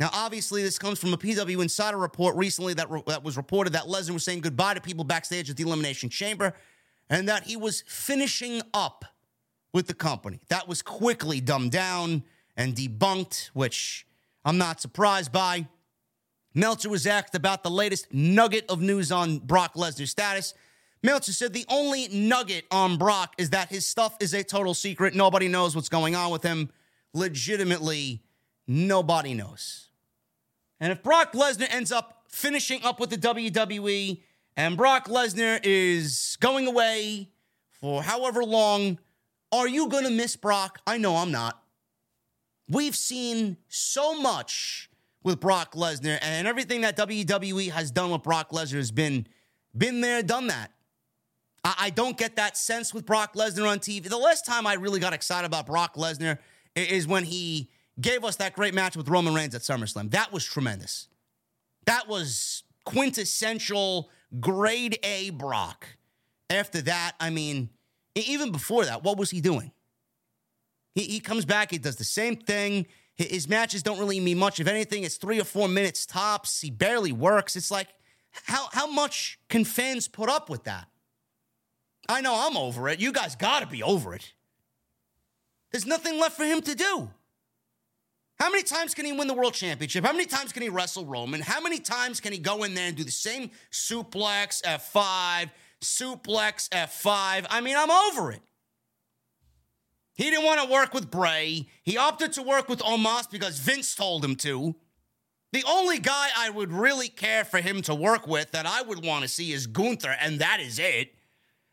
Now, 0.00 0.10
obviously, 0.12 0.64
this 0.64 0.76
comes 0.76 0.98
from 0.98 1.12
a 1.14 1.16
PW 1.16 1.62
Insider 1.62 1.98
report 1.98 2.34
recently 2.34 2.74
that, 2.74 2.90
re- 2.90 3.04
that 3.06 3.22
was 3.22 3.36
reported 3.36 3.74
that 3.74 3.84
Lesnar 3.84 4.10
was 4.10 4.24
saying 4.24 4.40
goodbye 4.40 4.74
to 4.74 4.80
people 4.80 5.04
backstage 5.04 5.48
at 5.48 5.56
the 5.56 5.62
Elimination 5.62 6.10
Chamber 6.10 6.52
and 7.08 7.28
that 7.28 7.44
he 7.44 7.56
was 7.56 7.82
finishing 7.86 8.62
up 8.74 9.04
with 9.72 9.86
the 9.86 9.94
company. 9.94 10.40
That 10.48 10.68
was 10.68 10.82
quickly 10.82 11.40
dumbed 11.40 11.72
down 11.72 12.24
and 12.56 12.74
debunked, 12.74 13.48
which 13.48 14.06
I'm 14.44 14.58
not 14.58 14.80
surprised 14.80 15.32
by. 15.32 15.68
Meltzer 16.54 16.88
was 16.88 17.06
asked 17.06 17.34
about 17.34 17.62
the 17.62 17.70
latest 17.70 18.12
nugget 18.12 18.64
of 18.70 18.80
news 18.80 19.12
on 19.12 19.38
Brock 19.38 19.74
Lesnar's 19.74 20.10
status. 20.10 20.54
Meltzer 21.02 21.32
said 21.32 21.52
the 21.52 21.66
only 21.68 22.08
nugget 22.08 22.64
on 22.70 22.96
Brock 22.96 23.34
is 23.36 23.50
that 23.50 23.68
his 23.68 23.86
stuff 23.86 24.16
is 24.20 24.32
a 24.32 24.42
total 24.42 24.72
secret. 24.72 25.14
Nobody 25.14 25.48
knows 25.48 25.76
what's 25.76 25.90
going 25.90 26.16
on 26.16 26.30
with 26.30 26.42
him. 26.42 26.70
Legitimately, 27.12 28.22
nobody 28.66 29.34
knows. 29.34 29.90
And 30.80 30.92
if 30.92 31.02
Brock 31.02 31.32
Lesnar 31.32 31.72
ends 31.72 31.92
up 31.92 32.24
finishing 32.28 32.82
up 32.82 32.98
with 32.98 33.10
the 33.10 33.18
WWE 33.18 34.22
and 34.56 34.76
Brock 34.76 35.08
Lesnar 35.08 35.60
is 35.62 36.36
going 36.40 36.66
away 36.66 37.28
for 37.80 38.02
however 38.02 38.42
long, 38.42 38.98
are 39.52 39.68
you 39.68 39.88
going 39.88 40.04
to 40.04 40.10
miss 40.10 40.36
Brock? 40.36 40.80
I 40.86 40.98
know 40.98 41.16
I'm 41.16 41.30
not. 41.30 41.62
We've 42.68 42.96
seen 42.96 43.58
so 43.68 44.20
much 44.20 44.90
with 45.22 45.40
Brock 45.40 45.74
Lesnar, 45.74 46.18
and 46.22 46.46
everything 46.46 46.82
that 46.82 46.96
WWE 46.96 47.70
has 47.70 47.90
done 47.90 48.10
with 48.10 48.22
Brock 48.22 48.50
Lesnar 48.50 48.76
has 48.76 48.90
been 48.90 49.26
been 49.76 50.00
there, 50.00 50.22
done 50.22 50.46
that. 50.46 50.72
I, 51.64 51.74
I 51.78 51.90
don't 51.90 52.16
get 52.16 52.36
that 52.36 52.56
sense 52.56 52.94
with 52.94 53.04
Brock 53.04 53.34
Lesnar 53.34 53.68
on 53.68 53.78
TV. 53.78 54.08
The 54.08 54.16
last 54.16 54.46
time 54.46 54.66
I 54.66 54.74
really 54.74 55.00
got 55.00 55.12
excited 55.12 55.46
about 55.46 55.66
Brock 55.66 55.96
Lesnar 55.96 56.38
is 56.74 57.06
when 57.06 57.24
he 57.24 57.68
gave 58.00 58.24
us 58.24 58.36
that 58.36 58.54
great 58.54 58.74
match 58.74 58.96
with 58.96 59.08
Roman 59.08 59.34
Reigns 59.34 59.54
at 59.54 59.62
SummerSlam. 59.62 60.10
That 60.12 60.32
was 60.32 60.44
tremendous. 60.44 61.08
That 61.86 62.08
was 62.08 62.62
quintessential 62.84 64.10
grade 64.40 64.98
A 65.02 65.30
Brock. 65.30 65.86
After 66.48 66.80
that, 66.82 67.12
I 67.18 67.30
mean, 67.30 67.70
even 68.14 68.52
before 68.52 68.84
that, 68.84 69.02
what 69.02 69.18
was 69.18 69.30
he 69.30 69.40
doing? 69.40 69.72
He, 70.94 71.02
he 71.02 71.20
comes 71.20 71.44
back, 71.44 71.70
he 71.70 71.78
does 71.78 71.96
the 71.96 72.04
same 72.04 72.36
thing. 72.36 72.86
His 73.16 73.48
matches 73.48 73.82
don't 73.82 73.98
really 73.98 74.20
mean 74.20 74.38
much. 74.38 74.60
If 74.60 74.66
anything, 74.66 75.02
it's 75.02 75.16
three 75.16 75.40
or 75.40 75.44
four 75.44 75.68
minutes 75.68 76.04
tops. 76.04 76.60
He 76.60 76.70
barely 76.70 77.12
works. 77.12 77.56
It's 77.56 77.70
like, 77.70 77.88
how, 78.44 78.68
how 78.72 78.86
much 78.86 79.38
can 79.48 79.64
fans 79.64 80.06
put 80.06 80.28
up 80.28 80.50
with 80.50 80.64
that? 80.64 80.86
I 82.08 82.20
know 82.20 82.34
I'm 82.46 82.56
over 82.56 82.88
it. 82.88 83.00
You 83.00 83.12
guys 83.12 83.34
got 83.34 83.60
to 83.60 83.66
be 83.66 83.82
over 83.82 84.14
it. 84.14 84.34
There's 85.72 85.86
nothing 85.86 86.20
left 86.20 86.36
for 86.36 86.44
him 86.44 86.60
to 86.62 86.74
do. 86.74 87.10
How 88.38 88.50
many 88.50 88.62
times 88.62 88.94
can 88.94 89.06
he 89.06 89.12
win 89.12 89.28
the 89.28 89.34
world 89.34 89.54
championship? 89.54 90.04
How 90.04 90.12
many 90.12 90.26
times 90.26 90.52
can 90.52 90.62
he 90.62 90.68
wrestle 90.68 91.06
Roman? 91.06 91.40
How 91.40 91.60
many 91.60 91.78
times 91.78 92.20
can 92.20 92.32
he 92.32 92.38
go 92.38 92.64
in 92.64 92.74
there 92.74 92.88
and 92.88 92.96
do 92.96 93.04
the 93.04 93.10
same 93.10 93.50
suplex 93.72 94.62
F5, 94.62 95.50
suplex 95.82 96.68
F5? 96.68 97.46
I 97.48 97.60
mean, 97.62 97.76
I'm 97.78 97.90
over 97.90 98.30
it. 98.32 98.42
He 100.14 100.24
didn't 100.24 100.44
want 100.44 100.60
to 100.62 100.70
work 100.70 100.92
with 100.92 101.10
Bray. 101.10 101.66
He 101.82 101.96
opted 101.96 102.32
to 102.34 102.42
work 102.42 102.68
with 102.68 102.80
Omos 102.80 103.30
because 103.30 103.58
Vince 103.58 103.94
told 103.94 104.24
him 104.24 104.36
to. 104.36 104.74
The 105.52 105.64
only 105.66 105.98
guy 105.98 106.28
I 106.36 106.50
would 106.50 106.72
really 106.72 107.08
care 107.08 107.44
for 107.44 107.58
him 107.60 107.80
to 107.82 107.94
work 107.94 108.26
with 108.26 108.50
that 108.52 108.66
I 108.66 108.82
would 108.82 109.04
want 109.04 109.22
to 109.22 109.28
see 109.28 109.52
is 109.52 109.66
Gunther, 109.66 110.14
and 110.20 110.40
that 110.40 110.60
is 110.60 110.78
it. 110.78 111.14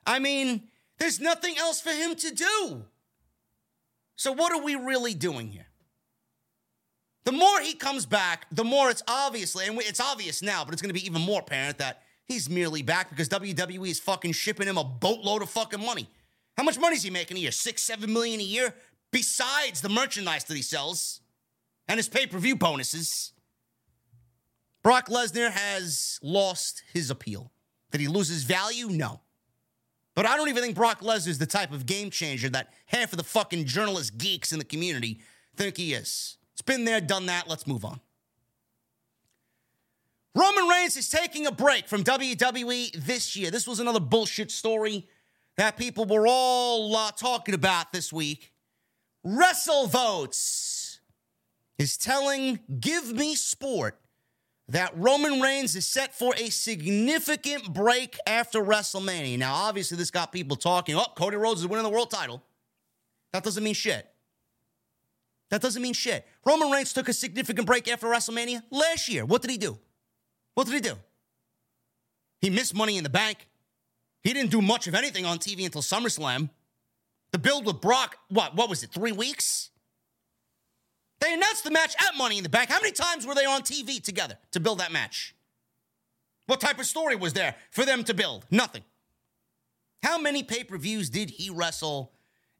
I 0.05 0.19
mean, 0.19 0.69
there's 0.99 1.19
nothing 1.19 1.57
else 1.57 1.81
for 1.81 1.91
him 1.91 2.15
to 2.15 2.33
do. 2.33 2.85
So, 4.15 4.31
what 4.31 4.53
are 4.53 4.61
we 4.61 4.75
really 4.75 5.13
doing 5.13 5.49
here? 5.49 5.65
The 7.25 7.31
more 7.31 7.61
he 7.61 7.73
comes 7.73 8.05
back, 8.05 8.47
the 8.51 8.63
more 8.63 8.89
it's 8.89 9.03
obviously, 9.07 9.65
and 9.65 9.79
it's 9.81 9.99
obvious 9.99 10.41
now, 10.41 10.65
but 10.65 10.73
it's 10.73 10.81
going 10.81 10.93
to 10.93 10.99
be 10.99 11.05
even 11.05 11.21
more 11.21 11.39
apparent 11.39 11.77
that 11.77 12.03
he's 12.25 12.49
merely 12.49 12.81
back 12.81 13.09
because 13.09 13.29
WWE 13.29 13.89
is 13.89 13.99
fucking 13.99 14.33
shipping 14.33 14.67
him 14.67 14.77
a 14.77 14.83
boatload 14.83 15.41
of 15.41 15.49
fucking 15.49 15.83
money. 15.83 16.09
How 16.57 16.63
much 16.63 16.77
money 16.77 16.95
is 16.95 17.03
he 17.03 17.09
making 17.09 17.37
a 17.37 17.39
year? 17.39 17.51
Six, 17.51 17.83
seven 17.83 18.11
million 18.11 18.39
a 18.39 18.43
year? 18.43 18.73
Besides 19.11 19.81
the 19.81 19.89
merchandise 19.89 20.43
that 20.45 20.55
he 20.55 20.61
sells 20.61 21.21
and 21.87 21.97
his 21.97 22.09
pay 22.09 22.27
per 22.27 22.37
view 22.37 22.55
bonuses. 22.55 23.31
Brock 24.81 25.07
Lesnar 25.07 25.49
has 25.49 26.19
lost 26.21 26.83
his 26.93 27.09
appeal. 27.09 27.51
Did 27.91 28.01
he 28.01 28.07
lose 28.07 28.27
his 28.27 28.43
value? 28.43 28.89
No. 28.89 29.21
But 30.15 30.25
I 30.25 30.35
don't 30.35 30.49
even 30.49 30.61
think 30.61 30.75
Brock 30.75 31.01
Lesnar 31.01 31.29
is 31.29 31.37
the 31.37 31.45
type 31.45 31.71
of 31.71 31.85
game 31.85 32.09
changer 32.09 32.49
that 32.49 32.73
half 32.87 33.13
of 33.13 33.17
the 33.17 33.23
fucking 33.23 33.65
journalist 33.65 34.17
geeks 34.17 34.51
in 34.51 34.59
the 34.59 34.65
community 34.65 35.21
think 35.55 35.77
he 35.77 35.93
is. 35.93 36.37
It's 36.53 36.61
been 36.61 36.85
there, 36.85 37.01
done 37.01 37.25
that. 37.27 37.47
Let's 37.47 37.67
move 37.67 37.83
on. 37.83 37.99
Roman 40.35 40.67
Reigns 40.67 40.97
is 40.97 41.09
taking 41.09 41.45
a 41.45 41.51
break 41.51 41.87
from 41.87 42.03
WWE 42.03 43.05
this 43.05 43.35
year. 43.35 43.51
This 43.51 43.67
was 43.67 43.79
another 43.79 43.99
bullshit 43.99 44.49
story 44.49 45.07
that 45.57 45.77
people 45.77 46.05
were 46.05 46.25
all 46.27 46.95
uh, 46.95 47.11
talking 47.11 47.53
about 47.53 47.93
this 47.93 48.11
week. 48.11 48.51
WrestleVotes 49.25 50.99
is 51.77 51.97
telling 51.97 52.59
Give 52.79 53.11
Me 53.13 53.35
Sport 53.35 53.99
that 54.69 54.91
Roman 54.97 55.39
Reigns 55.39 55.75
is 55.75 55.85
set 55.85 56.15
for 56.15 56.33
a 56.35 56.49
significant 56.49 57.71
break 57.73 58.17
after 58.25 58.61
WrestleMania. 58.63 59.37
Now, 59.37 59.53
obviously, 59.53 59.97
this 59.97 60.09
got 60.09 60.31
people 60.31 60.57
talking. 60.57 60.95
Oh, 60.95 61.05
Cody 61.15 61.37
Rhodes 61.37 61.61
is 61.61 61.67
winning 61.67 61.83
the 61.83 61.89
world 61.89 62.09
title. 62.09 62.41
That 63.33 63.43
doesn't 63.43 63.63
mean 63.63 63.73
shit. 63.73 64.07
That 65.49 65.61
doesn't 65.61 65.81
mean 65.81 65.93
shit. 65.93 66.25
Roman 66.45 66.71
Reigns 66.71 66.93
took 66.93 67.07
a 67.07 67.13
significant 67.13 67.67
break 67.67 67.87
after 67.87 68.07
WrestleMania 68.07 68.63
last 68.71 69.07
year. 69.07 69.25
What 69.25 69.41
did 69.41 69.51
he 69.51 69.57
do? 69.57 69.77
What 70.55 70.65
did 70.65 70.73
he 70.73 70.79
do? 70.79 70.95
He 72.41 72.49
missed 72.49 72.75
money 72.75 72.97
in 72.97 73.03
the 73.03 73.09
bank. 73.09 73.47
He 74.23 74.33
didn't 74.33 74.51
do 74.51 74.61
much 74.61 74.87
of 74.87 74.95
anything 74.95 75.25
on 75.25 75.37
TV 75.37 75.65
until 75.65 75.81
SummerSlam. 75.81 76.49
The 77.31 77.37
build 77.39 77.65
with 77.65 77.81
Brock, 77.81 78.17
what, 78.29 78.55
what 78.55 78.69
was 78.69 78.83
it, 78.83 78.91
three 78.91 79.11
weeks? 79.11 79.69
They 81.19 81.33
announced 81.33 81.63
the 81.63 81.71
match 81.71 81.95
at 81.99 82.17
Money 82.17 82.37
in 82.37 82.43
the 82.43 82.49
Bank. 82.49 82.69
How 82.69 82.79
many 82.79 82.91
times 82.91 83.25
were 83.25 83.33
they 83.33 83.45
on 83.45 83.61
TV 83.61 84.01
together 84.01 84.37
to 84.51 84.59
build 84.59 84.79
that 84.79 84.91
match? 84.91 85.35
What 86.47 86.59
type 86.59 86.79
of 86.79 86.85
story 86.85 87.15
was 87.15 87.33
there 87.33 87.55
for 87.71 87.85
them 87.85 88.03
to 88.03 88.13
build? 88.13 88.45
Nothing. 88.51 88.83
How 90.03 90.17
many 90.17 90.43
pay 90.43 90.63
per 90.63 90.77
views 90.77 91.09
did 91.09 91.29
he 91.29 91.49
wrestle 91.49 92.11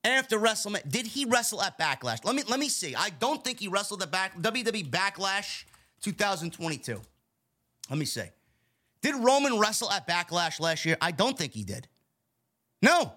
after 0.03 0.37
WrestleMania? 0.37 0.89
Did 0.89 1.07
he 1.07 1.25
wrestle 1.25 1.61
at 1.61 1.77
Backlash? 1.77 2.23
Let 2.25 2.35
me 2.35 2.43
let 2.47 2.59
me 2.59 2.69
see. 2.69 2.95
I 2.95 3.09
don't 3.09 3.43
think 3.43 3.59
he 3.59 3.67
wrestled 3.67 4.01
at 4.03 4.11
back, 4.11 4.37
WWE 4.39 4.89
Backlash 4.89 5.63
2022. 6.01 7.01
Let 7.89 7.99
me 7.99 8.05
see. 8.05 8.23
Did 9.01 9.15
Roman 9.15 9.59
wrestle 9.59 9.91
at 9.91 10.07
Backlash 10.07 10.59
last 10.59 10.85
year? 10.85 10.97
I 11.01 11.11
don't 11.11 11.37
think 11.37 11.53
he 11.53 11.63
did. 11.63 11.87
No. 12.81 13.13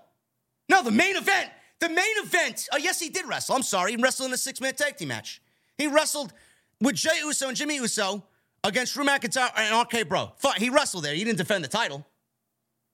No, 0.69 0.83
the 0.83 0.91
main 0.91 1.17
event. 1.17 1.51
The 1.79 1.89
main 1.89 2.17
event. 2.25 2.69
Oh, 2.73 2.77
yes, 2.77 2.99
he 2.99 3.09
did 3.09 3.27
wrestle. 3.27 3.55
I'm 3.55 3.63
sorry. 3.63 3.93
He 3.93 4.03
wrestled 4.03 4.29
in 4.29 4.35
a 4.35 4.39
six 4.39 4.61
man 4.61 4.75
tag 4.75 4.97
team 4.97 5.09
match. 5.09 5.41
He 5.79 5.87
wrestled 5.87 6.33
with 6.81 6.97
Jey 6.97 7.21
Uso 7.23 7.49
and 7.49 7.57
Jimmy 7.57 7.77
Uso 7.77 8.25
against 8.65 8.95
Drew 8.95 9.05
McIntyre 9.05 9.51
and 9.57 9.81
RK 9.81 10.09
Bro. 10.09 10.33
He 10.57 10.71
wrestled 10.71 11.05
there. 11.05 11.15
He 11.15 11.23
didn't 11.23 11.39
defend 11.39 11.63
the 11.63 11.69
title. 11.69 12.05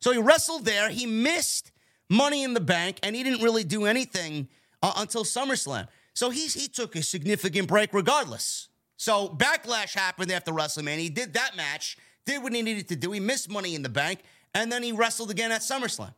So 0.01 0.13
he 0.13 0.19
wrestled 0.19 0.65
there. 0.65 0.91
He 0.91 1.07
missed 1.07 1.72
Money 2.13 2.45
in 2.45 2.53
the 2.53 2.61
Bank, 2.61 2.99
and 3.03 3.17
he 3.17 3.23
didn't 3.23 3.43
really 3.43 3.65
do 3.65 3.87
anything 3.87 4.49
uh, 4.83 4.93
until 4.99 5.25
SummerSlam. 5.25 5.89
So 6.15 6.29
he's, 6.29 6.53
he 6.53 6.69
took 6.69 6.95
a 6.95 7.03
significant 7.03 7.69
break 7.69 7.95
regardless. 7.95 8.69
So 8.99 9.31
Backlash 9.31 9.95
happened 9.95 10.31
after 10.31 10.53
WrestleMania. 10.53 10.99
He 10.99 11.09
did 11.09 11.33
that 11.33 11.57
match, 11.57 11.97
did 12.27 12.43
what 12.43 12.53
he 12.53 12.61
needed 12.61 12.89
to 12.89 12.97
do. 12.97 13.13
He 13.13 13.21
missed 13.21 13.51
Money 13.51 13.75
in 13.75 13.83
the 13.83 13.89
Bank, 13.89 14.21
and 14.55 14.71
then 14.71 14.83
he 14.83 14.93
wrestled 14.93 15.31
again 15.31 15.51
at 15.53 15.63
SummerSlam. 15.63 16.13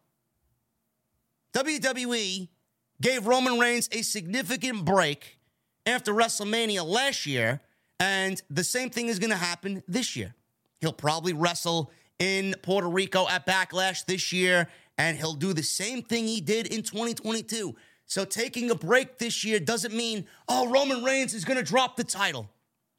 WWE 1.54 2.48
gave 3.00 3.26
Roman 3.28 3.60
Reigns 3.60 3.88
a 3.92 4.02
significant 4.02 4.84
break 4.84 5.38
after 5.86 6.12
WrestleMania 6.12 6.84
last 6.84 7.24
year, 7.24 7.60
and 8.00 8.42
the 8.50 8.64
same 8.64 8.90
thing 8.90 9.06
is 9.06 9.20
going 9.20 9.30
to 9.30 9.36
happen 9.36 9.84
this 9.86 10.16
year. 10.16 10.34
He'll 10.80 10.92
probably 10.92 11.32
wrestle 11.32 11.92
in 12.18 12.54
Puerto 12.62 12.88
Rico 12.88 13.28
at 13.28 13.46
Backlash 13.46 14.04
this 14.06 14.32
year, 14.32 14.68
and 14.98 15.16
he'll 15.16 15.34
do 15.34 15.52
the 15.52 15.62
same 15.62 16.02
thing 16.02 16.26
he 16.26 16.40
did 16.40 16.66
in 16.66 16.82
2022. 16.82 17.74
So 18.06 18.24
taking 18.24 18.70
a 18.70 18.74
break 18.74 19.18
this 19.18 19.44
year 19.44 19.58
doesn't 19.58 19.94
mean, 19.94 20.26
oh, 20.48 20.70
Roman 20.70 21.02
Reigns 21.02 21.34
is 21.34 21.44
going 21.44 21.58
to 21.58 21.64
drop 21.64 21.96
the 21.96 22.04
title. 22.04 22.48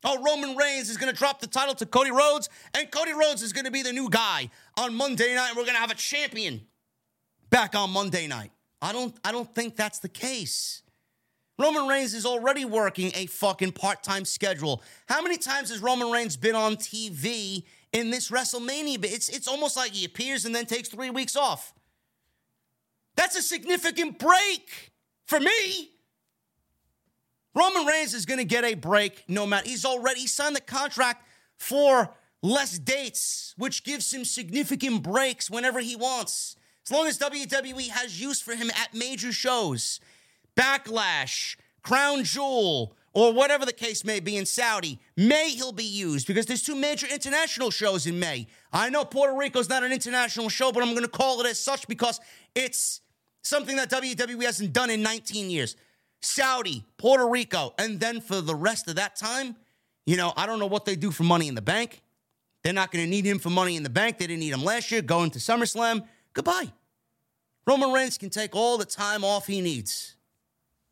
Oh, 0.04 0.22
Roman 0.22 0.56
Reigns 0.56 0.90
is 0.90 0.98
going 0.98 1.12
to 1.12 1.18
drop 1.18 1.40
the 1.40 1.48
title 1.48 1.74
to 1.76 1.86
Cody 1.86 2.12
Rhodes, 2.12 2.50
and 2.76 2.92
Cody 2.92 3.14
Rhodes 3.14 3.42
is 3.42 3.54
going 3.54 3.66
to 3.66 3.72
be 3.72 3.82
the 3.82 3.94
new 3.94 4.10
guy 4.10 4.50
on 4.78 4.94
Monday 4.94 5.34
night, 5.34 5.50
and 5.50 5.58
we're 5.58 5.64
going 5.64 5.76
to 5.76 5.82
have 5.82 5.92
a 5.92 5.96
champion 5.96 6.62
back 7.50 7.76
on 7.76 7.90
Monday 7.90 8.28
night. 8.28 8.52
I 8.82 8.92
don't 8.92 9.16
I 9.24 9.32
don't 9.32 9.54
think 9.56 9.76
that's 9.76 10.00
the 10.00 10.10
case. 10.10 10.84
Roman 11.58 11.88
Reigns 11.88 12.14
is 12.14 12.26
already 12.26 12.66
working 12.66 13.12
a 13.16 13.28
fucking 13.28 13.72
part-time 13.72 14.26
schedule. 14.26 14.84
How 15.08 15.22
many 15.22 15.38
times 15.38 15.70
has 15.70 15.80
Roman 15.80 16.12
Reigns 16.12 16.36
been 16.36 16.56
on 16.56 16.76
TV 16.76 17.64
in 17.94 18.12
this 18.12 18.30
WrestleMania? 18.30 19.04
It's 19.06 19.30
it's 19.30 19.48
almost 19.48 19.78
like 19.78 19.92
he 19.92 20.06
appears 20.06 20.46
and 20.46 20.54
then 20.54 20.66
takes 20.66 20.90
3 20.90 21.10
weeks 21.12 21.36
off. 21.36 21.74
That's 23.16 23.36
a 23.36 23.42
significant 23.42 24.20
break 24.20 24.92
for 25.26 25.40
me. 25.40 25.92
Roman 27.54 27.86
Reigns 27.86 28.14
is 28.14 28.26
going 28.26 28.40
to 28.40 28.46
get 28.46 28.66
a 28.66 28.74
break 28.74 29.24
no 29.30 29.46
matter. 29.46 29.68
He's 29.68 29.86
already 29.86 30.28
signed 30.28 30.56
the 30.56 30.62
contract 30.62 31.26
for 31.58 32.10
less 32.42 32.78
dates, 32.78 33.54
which 33.58 33.84
gives 33.84 34.14
him 34.14 34.26
significant 34.26 35.04
breaks 35.04 35.50
whenever 35.50 35.80
he 35.80 35.96
wants. 35.96 36.58
As 36.86 36.92
long 36.92 37.08
as 37.08 37.18
WWE 37.18 37.90
has 37.90 38.22
use 38.22 38.42
for 38.42 38.56
him 38.56 38.70
at 38.70 38.94
major 38.94 39.32
shows, 39.32 40.00
Backlash, 40.56 41.56
Crown 41.82 42.24
Jewel, 42.24 42.96
or 43.14 43.32
whatever 43.32 43.66
the 43.66 43.74
case 43.74 44.04
may 44.04 44.20
be 44.20 44.36
in 44.36 44.46
Saudi, 44.46 45.00
May 45.16 45.52
he'll 45.52 45.72
be 45.72 45.86
used 45.86 46.28
because 46.28 46.46
there's 46.46 46.62
two 46.62 46.76
major 46.76 47.08
international 47.08 47.72
shows 47.72 48.06
in 48.06 48.20
May. 48.20 48.48
I 48.74 48.90
know 48.90 49.06
Puerto 49.06 49.36
Rico's 49.36 49.70
not 49.70 49.84
an 49.84 49.94
international 49.94 50.50
show, 50.50 50.74
but 50.74 50.84
I'm 50.84 50.90
going 50.90 51.04
to 51.04 51.08
call 51.08 51.40
it 51.40 51.48
as 51.48 51.60
such 51.60 51.88
because 51.88 52.20
it's 52.54 53.00
something 53.46 53.76
that 53.78 53.90
WWE 53.90 54.44
hasn't 54.44 54.74
done 54.74 54.90
in 54.90 55.02
19 55.02 55.50
years. 55.50 55.76
Saudi, 56.22 56.84
Puerto 56.98 57.28
Rico, 57.28 57.74
and 57.78 58.00
then 58.00 58.20
for 58.20 58.42
the 58.42 58.56
rest 58.56 58.88
of 58.88 58.96
that 58.96 59.16
time, 59.16 59.56
you 60.06 60.18
know, 60.18 60.34
I 60.36 60.46
don't 60.46 60.60
know 60.60 60.66
what 60.66 60.86
they 60.86 60.96
do 60.96 61.12
for 61.12 61.24
Money 61.24 61.48
in 61.48 61.56
the 61.56 61.62
Bank. 61.62 62.02
They're 62.64 62.74
not 62.74 62.92
going 62.92 63.06
to 63.06 63.10
need 63.10 63.26
him 63.26 63.38
for 63.38 63.52
Money 63.52 63.76
in 63.76 63.84
the 63.84 63.90
Bank. 63.90 64.18
They 64.18 64.28
didn't 64.28 64.40
need 64.40 64.54
him 64.54 64.64
last 64.64 64.92
year 64.92 65.02
going 65.02 65.30
to 65.32 65.40
SummerSlam. 65.40 66.06
Goodbye. 66.34 66.72
Roman 67.68 67.92
Reigns 67.92 68.18
can 68.18 68.30
take 68.30 68.56
all 68.56 68.78
the 68.78 68.86
time 68.86 69.24
off 69.24 69.48
he 69.48 69.62
needs. 69.62 70.16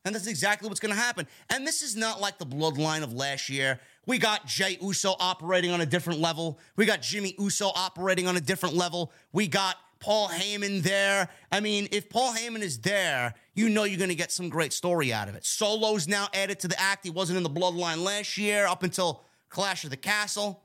And 0.05 0.13
that's 0.13 0.27
exactly 0.27 0.67
what's 0.67 0.79
going 0.79 0.93
to 0.93 0.99
happen. 0.99 1.27
And 1.49 1.65
this 1.65 1.81
is 1.81 1.95
not 1.95 2.19
like 2.19 2.37
the 2.37 2.45
bloodline 2.45 3.03
of 3.03 3.13
last 3.13 3.49
year. 3.49 3.79
We 4.05 4.17
got 4.17 4.45
Jey 4.45 4.77
Uso 4.81 5.15
operating 5.19 5.71
on 5.71 5.81
a 5.81 5.85
different 5.85 6.19
level. 6.19 6.59
We 6.75 6.85
got 6.85 7.01
Jimmy 7.01 7.35
Uso 7.39 7.71
operating 7.73 8.27
on 8.27 8.35
a 8.35 8.41
different 8.41 8.75
level. 8.75 9.13
We 9.31 9.47
got 9.47 9.77
Paul 10.03 10.27
Heyman 10.27 10.83
there. 10.83 11.29
I 11.49 11.61
mean, 11.61 11.87
if 11.93 12.09
Paul 12.09 12.33
Heyman 12.33 12.59
is 12.59 12.77
there, 12.79 13.33
you 13.55 13.69
know 13.69 13.85
you're 13.85 13.97
going 13.97 14.09
to 14.09 14.15
get 14.15 14.33
some 14.33 14.49
great 14.49 14.73
story 14.73 15.13
out 15.13 15.29
of 15.29 15.35
it. 15.35 15.45
Solo's 15.45 16.09
now 16.09 16.27
added 16.33 16.59
to 16.59 16.67
the 16.67 16.77
act. 16.77 17.05
He 17.05 17.09
wasn't 17.09 17.37
in 17.37 17.43
the 17.43 17.49
bloodline 17.49 18.03
last 18.03 18.37
year 18.37 18.67
up 18.67 18.83
until 18.83 19.23
Clash 19.47 19.85
of 19.85 19.91
the 19.91 19.97
Castle. 19.97 20.61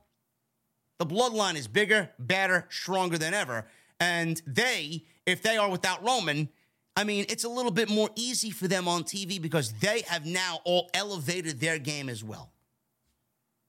The 0.99 1.07
bloodline 1.07 1.55
is 1.55 1.69
bigger, 1.69 2.11
better, 2.19 2.67
stronger 2.69 3.17
than 3.17 3.33
ever. 3.33 3.65
And 4.01 4.43
they, 4.45 5.05
if 5.25 5.41
they 5.41 5.57
are 5.57 5.71
without 5.71 6.05
Roman, 6.05 6.49
I 6.97 7.05
mean, 7.05 7.25
it's 7.29 7.45
a 7.45 7.49
little 7.49 7.71
bit 7.71 7.89
more 7.89 8.11
easy 8.17 8.51
for 8.51 8.67
them 8.67 8.89
on 8.89 9.05
TV 9.05 9.41
because 9.41 9.73
they 9.75 10.03
have 10.09 10.27
now 10.27 10.59
all 10.65 10.91
elevated 10.95 11.61
their 11.61 11.79
game 11.79 12.09
as 12.09 12.25
well. 12.25 12.51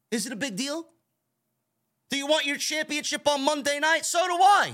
Is 0.09 0.25
it 0.25 0.33
a 0.33 0.35
big 0.35 0.55
deal? 0.55 0.87
Do 2.09 2.17
you 2.17 2.25
want 2.25 2.47
your 2.47 2.57
championship 2.57 3.27
on 3.27 3.45
Monday 3.45 3.77
night? 3.79 4.03
So 4.07 4.25
do 4.25 4.33
I. 4.33 4.73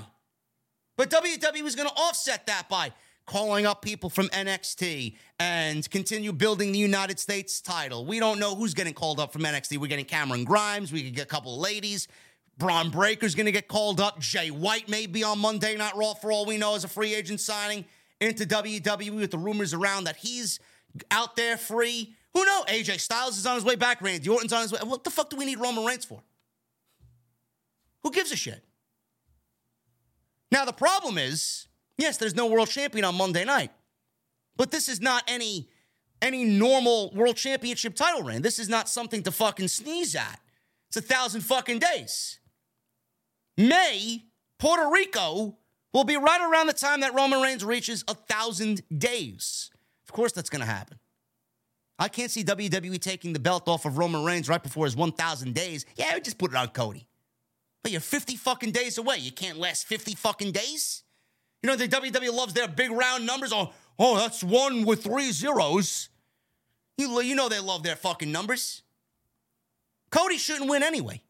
But 0.97 1.09
WWE 1.09 1.63
was 1.63 1.75
going 1.75 1.89
to 1.89 1.95
offset 1.95 2.47
that 2.47 2.69
by 2.69 2.91
calling 3.25 3.65
up 3.65 3.81
people 3.81 4.09
from 4.09 4.27
NXT 4.29 5.17
and 5.39 5.89
continue 5.89 6.31
building 6.31 6.71
the 6.71 6.79
United 6.79 7.19
States 7.19 7.59
title. 7.59 8.05
We 8.05 8.19
don't 8.19 8.39
know 8.39 8.55
who's 8.55 8.73
getting 8.73 8.93
called 8.93 9.19
up 9.19 9.33
from 9.33 9.41
NXT. 9.43 9.77
We're 9.77 9.87
getting 9.87 10.05
Cameron 10.05 10.43
Grimes. 10.43 10.91
We 10.91 11.03
could 11.03 11.15
get 11.15 11.23
a 11.23 11.29
couple 11.29 11.55
of 11.55 11.59
ladies. 11.59 12.07
Bron 12.57 12.89
Breakker's 12.89 13.35
going 13.35 13.47
to 13.47 13.51
get 13.51 13.67
called 13.67 13.99
up. 13.99 14.19
Jay 14.19 14.49
White 14.49 14.87
may 14.87 15.07
be 15.07 15.23
on 15.23 15.39
Monday 15.39 15.75
Night 15.75 15.95
Raw 15.95 16.13
for 16.13 16.31
all 16.31 16.45
we 16.45 16.57
know 16.57 16.75
as 16.75 16.83
a 16.83 16.87
free 16.87 17.13
agent 17.13 17.41
signing 17.41 17.83
into 18.21 18.45
WWE 18.45 19.15
with 19.15 19.31
the 19.31 19.37
rumors 19.37 19.73
around 19.73 20.05
that 20.05 20.15
he's 20.15 20.59
out 21.11 21.35
there 21.35 21.57
free. 21.57 22.13
Who 22.33 22.45
knows? 22.45 22.65
AJ 22.65 22.99
Styles 22.99 23.37
is 23.37 23.45
on 23.45 23.55
his 23.55 23.65
way 23.65 23.75
back. 23.75 24.01
Randy 24.01 24.29
Orton's 24.29 24.53
on 24.53 24.61
his 24.61 24.71
way. 24.71 24.79
What 24.83 25.03
the 25.03 25.09
fuck 25.09 25.29
do 25.29 25.35
we 25.37 25.45
need 25.45 25.59
Roman 25.59 25.85
Reigns 25.85 26.05
for? 26.05 26.21
Who 28.03 28.11
gives 28.11 28.31
a 28.31 28.35
shit? 28.35 28.63
Now, 30.51 30.65
the 30.65 30.73
problem 30.73 31.17
is, 31.17 31.67
yes, 31.97 32.17
there's 32.17 32.35
no 32.35 32.47
world 32.47 32.69
champion 32.69 33.05
on 33.05 33.15
Monday 33.15 33.45
night, 33.45 33.71
but 34.55 34.71
this 34.71 34.89
is 34.89 35.01
not 35.01 35.23
any 35.27 35.69
any 36.21 36.45
normal 36.45 37.11
world 37.13 37.35
championship 37.35 37.93
title 37.93 38.23
reign. 38.23 38.41
This 38.41 38.57
is 38.57 38.69
not 38.69 38.89
something 38.89 39.21
to 39.23 39.31
fucking 39.31 39.67
sneeze 39.67 40.15
at. 40.15 40.39
It's 40.87 40.97
a 40.97 41.01
thousand 41.01 41.41
fucking 41.41 41.79
days. 41.79 42.39
May, 43.57 44.23
Puerto 44.57 44.89
Rico 44.89 45.57
will 45.93 46.03
be 46.03 46.17
right 46.17 46.41
around 46.41 46.67
the 46.67 46.73
time 46.73 47.01
that 47.01 47.13
Roman 47.13 47.41
Reigns 47.41 47.63
reaches 47.63 48.03
a 48.07 48.13
thousand 48.13 48.81
days. 48.95 49.69
Of 50.07 50.13
course, 50.13 50.31
that's 50.31 50.49
going 50.49 50.61
to 50.61 50.65
happen. 50.65 50.99
I 51.97 52.09
can't 52.09 52.29
see 52.29 52.43
WWE 52.43 52.99
taking 52.99 53.33
the 53.33 53.39
belt 53.39 53.67
off 53.67 53.85
of 53.85 53.97
Roman 53.97 54.25
Reigns 54.25 54.49
right 54.49 54.61
before 54.61 54.85
his 54.85 54.95
1,000 54.95 55.53
days. 55.53 55.85
Yeah, 55.95 56.19
just 56.19 56.37
put 56.37 56.51
it 56.51 56.57
on 56.57 56.67
Cody. 56.69 57.07
But 57.85 57.91
you're 57.91 58.01
50 58.01 58.37
fucking 58.37 58.71
days 58.71 58.97
away. 58.97 59.17
You 59.17 59.31
can't 59.31 59.59
last 59.59 59.85
50 59.85 60.15
fucking 60.15 60.53
days. 60.53 61.03
You 61.61 61.69
know, 61.69 61.75
the 61.75 61.87
WWE 61.87 62.33
loves 62.33 62.55
their 62.55 62.67
big 62.67 62.89
round 62.89 63.27
numbers. 63.27 63.53
Oh, 63.53 63.73
oh, 63.99 64.17
that's 64.17 64.43
one 64.43 64.85
with 64.85 65.03
three 65.03 65.31
zeros. 65.31 66.09
You, 66.97 67.21
you 67.21 67.35
know 67.35 67.47
they 67.47 67.59
love 67.59 67.83
their 67.83 67.95
fucking 67.95 68.31
numbers. 68.31 68.81
Cody 70.09 70.37
shouldn't 70.37 70.67
win 70.67 70.81
anyway. 70.81 71.21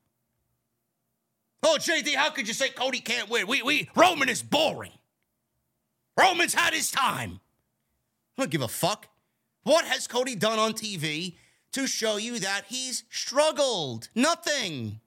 Oh, 1.62 1.76
JD, 1.78 2.16
how 2.16 2.30
could 2.30 2.48
you 2.48 2.54
say 2.54 2.70
Cody 2.70 3.02
can't 3.02 3.30
win? 3.30 3.48
We, 3.48 3.62
we, 3.62 3.90
Roman 3.94 4.30
is 4.30 4.42
boring. 4.42 4.94
Roman's 6.18 6.54
had 6.54 6.74
his 6.74 6.90
time. 6.90 7.42
I 8.38 8.44
don't 8.44 8.50
give 8.50 8.62
a 8.62 8.70
fuck. 8.70 9.10
What 9.64 9.84
has 9.84 10.08
Cody 10.08 10.36
done 10.36 10.60
on 10.60 10.72
TV 10.72 11.36
to 11.74 11.86
show 11.86 12.16
you 12.16 12.40
that 12.40 12.64
he's 12.70 13.04
struggled? 13.10 14.08
Nothing. 14.16 15.02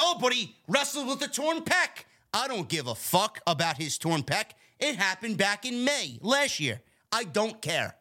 Oh, 0.00 0.18
but 0.20 0.32
he 0.32 0.56
wrestled 0.68 1.08
with 1.08 1.22
a 1.22 1.28
torn 1.28 1.60
pec. 1.60 2.04
I 2.32 2.46
don't 2.48 2.68
give 2.68 2.86
a 2.86 2.94
fuck 2.94 3.40
about 3.46 3.78
his 3.78 3.98
torn 3.98 4.22
pec. 4.22 4.50
It 4.78 4.96
happened 4.96 5.38
back 5.38 5.64
in 5.64 5.84
May 5.84 6.18
last 6.22 6.60
year. 6.60 6.80
I 7.10 7.24
don't 7.24 7.60
care. 7.60 7.96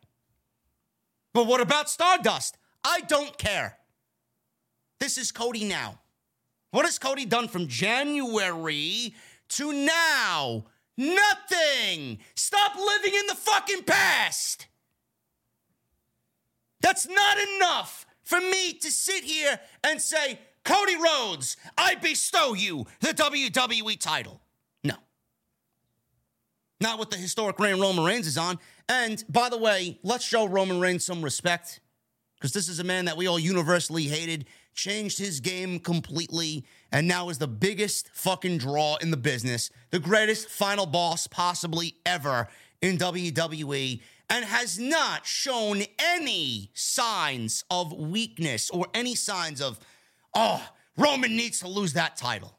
But 1.34 1.48
what 1.48 1.62
about 1.62 1.90
Stardust? 1.90 2.58
I 2.84 3.02
don't 3.02 3.38
care. 3.38 3.78
This 5.00 5.18
is 5.18 5.32
Cody 5.32 5.64
now. 5.64 6.00
What 6.72 6.86
has 6.86 7.00
Cody 7.00 7.26
done 7.26 7.48
from 7.48 7.68
January 7.68 9.16
to 9.50 9.74
now? 9.74 10.66
Nothing. 10.98 12.20
Stop 12.36 12.76
living 12.76 13.14
in 13.14 13.28
the 13.28 13.36
fucking 13.36 13.84
past. 13.84 14.68
That's 16.82 17.08
not 17.08 17.38
enough 17.56 18.06
for 18.24 18.40
me 18.40 18.74
to 18.74 18.92
sit 18.92 19.24
here 19.24 19.60
and 19.84 20.02
say, 20.02 20.40
Cody 20.68 20.96
Rhodes, 20.98 21.56
I 21.78 21.96
bestow 21.96 22.54
you 22.54 22.86
the 23.00 23.14
WWE 23.14 23.98
title. 24.00 24.42
No. 24.84 24.96
Not 26.82 27.00
with 27.00 27.10
the 27.10 27.16
historic 27.16 27.58
reign 27.58 27.80
Roman 27.80 28.04
Reigns 28.04 28.28
is 28.28 28.38
on. 28.38 28.60
And 28.90 29.24
by 29.30 29.48
the 29.48 29.58
way, 29.58 29.98
let's 30.04 30.26
show 30.26 30.46
Roman 30.46 30.82
Reigns 30.82 31.06
some 31.06 31.22
respect 31.22 31.80
because 32.36 32.52
this 32.52 32.68
is 32.68 32.80
a 32.80 32.84
man 32.84 33.06
that 33.06 33.16
we 33.16 33.28
all 33.28 33.40
universally 33.40 34.04
hated 34.04 34.46
changed 34.74 35.18
his 35.18 35.40
game 35.40 35.80
completely, 35.80 36.66
and 36.92 37.08
now 37.08 37.30
is 37.30 37.38
the 37.38 37.48
biggest 37.48 38.10
fucking 38.14 38.58
draw 38.58 38.98
in 38.98 39.10
the 39.10 39.18
business, 39.18 39.72
the 39.90 40.00
greatest 40.00 40.50
final 40.50 40.86
boss 40.86 41.28
possibly 41.28 41.96
ever 42.06 42.48
in 42.82 42.98
WWE. 42.98 44.02
and 44.30 44.44
has 44.44 44.78
not 44.78 45.26
shown 45.26 45.82
any 45.98 46.70
signs 46.74 47.64
of 47.72 47.94
weakness 47.94 48.70
or 48.70 48.86
any 48.94 49.16
signs 49.16 49.62
of, 49.62 49.80
oh, 50.34 50.64
Roman 50.98 51.36
needs 51.36 51.60
to 51.60 51.68
lose 51.68 51.94
that 51.94 52.16
title. 52.16 52.58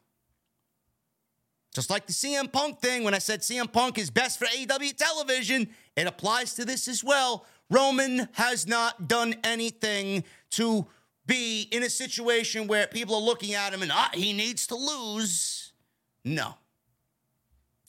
Just 1.73 1.89
like 1.89 2.07
the 2.07 2.13
CM 2.13 2.51
Punk 2.51 2.79
thing, 2.79 3.03
when 3.03 3.13
I 3.13 3.19
said 3.19 3.41
CM 3.41 3.71
Punk 3.71 3.97
is 3.97 4.09
best 4.09 4.39
for 4.39 4.45
AEW 4.45 4.95
television, 4.95 5.69
it 5.95 6.07
applies 6.07 6.55
to 6.55 6.65
this 6.65 6.87
as 6.87 7.03
well. 7.03 7.45
Roman 7.69 8.27
has 8.33 8.65
not 8.65 9.07
done 9.07 9.35
anything 9.43 10.23
to 10.51 10.87
be 11.27 11.67
in 11.71 11.83
a 11.83 11.89
situation 11.89 12.67
where 12.67 12.87
people 12.87 13.15
are 13.15 13.21
looking 13.21 13.53
at 13.53 13.71
him 13.71 13.83
and 13.83 13.91
ah, 13.93 14.09
he 14.13 14.33
needs 14.33 14.65
to 14.67 14.75
lose. 14.75 15.73
No. 16.25 16.55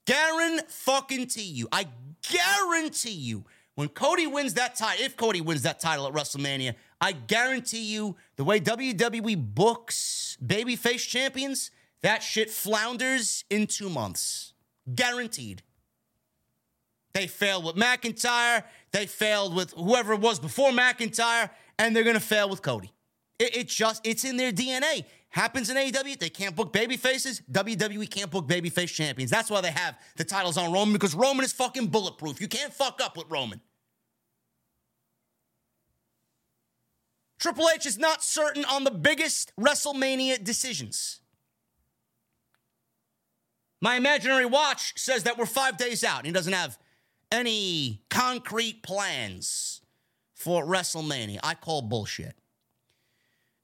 Guarantee 0.04 0.64
fucking 0.68 1.30
you. 1.36 1.66
I 1.72 1.86
guarantee 2.30 3.12
you 3.12 3.44
when 3.76 3.88
Cody 3.88 4.26
wins 4.26 4.54
that 4.54 4.74
title, 4.74 5.04
if 5.04 5.16
Cody 5.16 5.40
wins 5.40 5.62
that 5.62 5.80
title 5.80 6.06
at 6.06 6.12
WrestleMania, 6.12 6.74
I 7.00 7.12
guarantee 7.12 7.84
you 7.84 8.16
the 8.36 8.44
way 8.44 8.60
WWE 8.60 9.54
books 9.54 10.36
babyface 10.44 11.08
champions, 11.08 11.70
that 12.02 12.22
shit 12.22 12.50
flounders 12.50 13.44
in 13.50 13.66
two 13.66 13.88
months. 13.88 14.52
Guaranteed. 14.94 15.62
They 17.12 17.26
failed 17.26 17.64
with 17.64 17.76
McIntyre. 17.76 18.64
They 18.92 19.06
failed 19.06 19.54
with 19.54 19.72
whoever 19.72 20.12
it 20.12 20.20
was 20.20 20.38
before 20.38 20.70
McIntyre, 20.70 21.50
and 21.78 21.94
they're 21.94 22.04
gonna 22.04 22.20
fail 22.20 22.48
with 22.48 22.62
Cody. 22.62 22.92
It, 23.38 23.56
it 23.56 23.68
just 23.68 24.06
it's 24.06 24.24
in 24.24 24.36
their 24.36 24.52
DNA. 24.52 25.04
Happens 25.30 25.70
in 25.70 25.76
AEW. 25.76 26.18
They 26.18 26.28
can't 26.28 26.56
book 26.56 26.72
baby 26.72 26.96
faces. 26.96 27.40
WWE 27.52 28.10
can't 28.10 28.30
book 28.30 28.48
babyface 28.48 28.92
champions. 28.92 29.30
That's 29.30 29.48
why 29.48 29.60
they 29.60 29.70
have 29.70 29.96
the 30.16 30.24
titles 30.24 30.56
on 30.56 30.72
Roman 30.72 30.92
because 30.92 31.14
Roman 31.14 31.44
is 31.44 31.52
fucking 31.52 31.86
bulletproof. 31.86 32.40
You 32.40 32.48
can't 32.48 32.72
fuck 32.72 33.00
up 33.02 33.16
with 33.16 33.26
Roman. 33.30 33.60
Triple 37.40 37.68
H 37.74 37.86
is 37.86 37.98
not 37.98 38.22
certain 38.22 38.66
on 38.66 38.84
the 38.84 38.90
biggest 38.90 39.52
WrestleMania 39.58 40.44
decisions. 40.44 41.20
My 43.80 43.96
imaginary 43.96 44.44
watch 44.44 44.92
says 44.96 45.22
that 45.24 45.38
we're 45.38 45.46
five 45.46 45.78
days 45.78 46.04
out. 46.04 46.18
and 46.18 46.26
He 46.26 46.32
doesn't 46.32 46.52
have 46.52 46.78
any 47.32 48.02
concrete 48.10 48.82
plans 48.82 49.80
for 50.34 50.64
WrestleMania. 50.64 51.38
I 51.42 51.54
call 51.54 51.80
bullshit. 51.80 52.36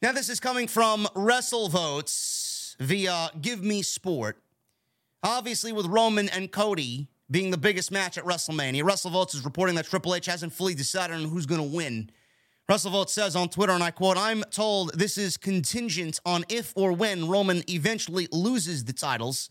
Now, 0.00 0.12
this 0.12 0.30
is 0.30 0.40
coming 0.40 0.68
from 0.68 1.06
WrestleVotes 1.14 2.76
via 2.78 3.30
Give 3.40 3.62
Me 3.62 3.82
Sport. 3.82 4.42
Obviously, 5.22 5.72
with 5.72 5.86
Roman 5.86 6.30
and 6.30 6.50
Cody 6.50 7.08
being 7.30 7.50
the 7.50 7.58
biggest 7.58 7.90
match 7.90 8.16
at 8.16 8.24
WrestleMania, 8.24 8.82
WrestleVotes 8.82 9.34
is 9.34 9.44
reporting 9.44 9.74
that 9.74 9.86
Triple 9.86 10.14
H 10.14 10.26
hasn't 10.26 10.54
fully 10.54 10.74
decided 10.74 11.16
on 11.16 11.24
who's 11.24 11.44
going 11.44 11.60
to 11.60 11.76
win. 11.76 12.10
WrestleVotes 12.70 13.10
says 13.10 13.36
on 13.36 13.48
Twitter, 13.48 13.72
and 13.72 13.82
I 13.82 13.92
quote, 13.92 14.16
I'm 14.16 14.42
told 14.50 14.98
this 14.98 15.16
is 15.16 15.36
contingent 15.36 16.18
on 16.26 16.44
if 16.48 16.72
or 16.74 16.92
when 16.92 17.28
Roman 17.28 17.62
eventually 17.70 18.26
loses 18.32 18.84
the 18.84 18.92
titles. 18.92 19.50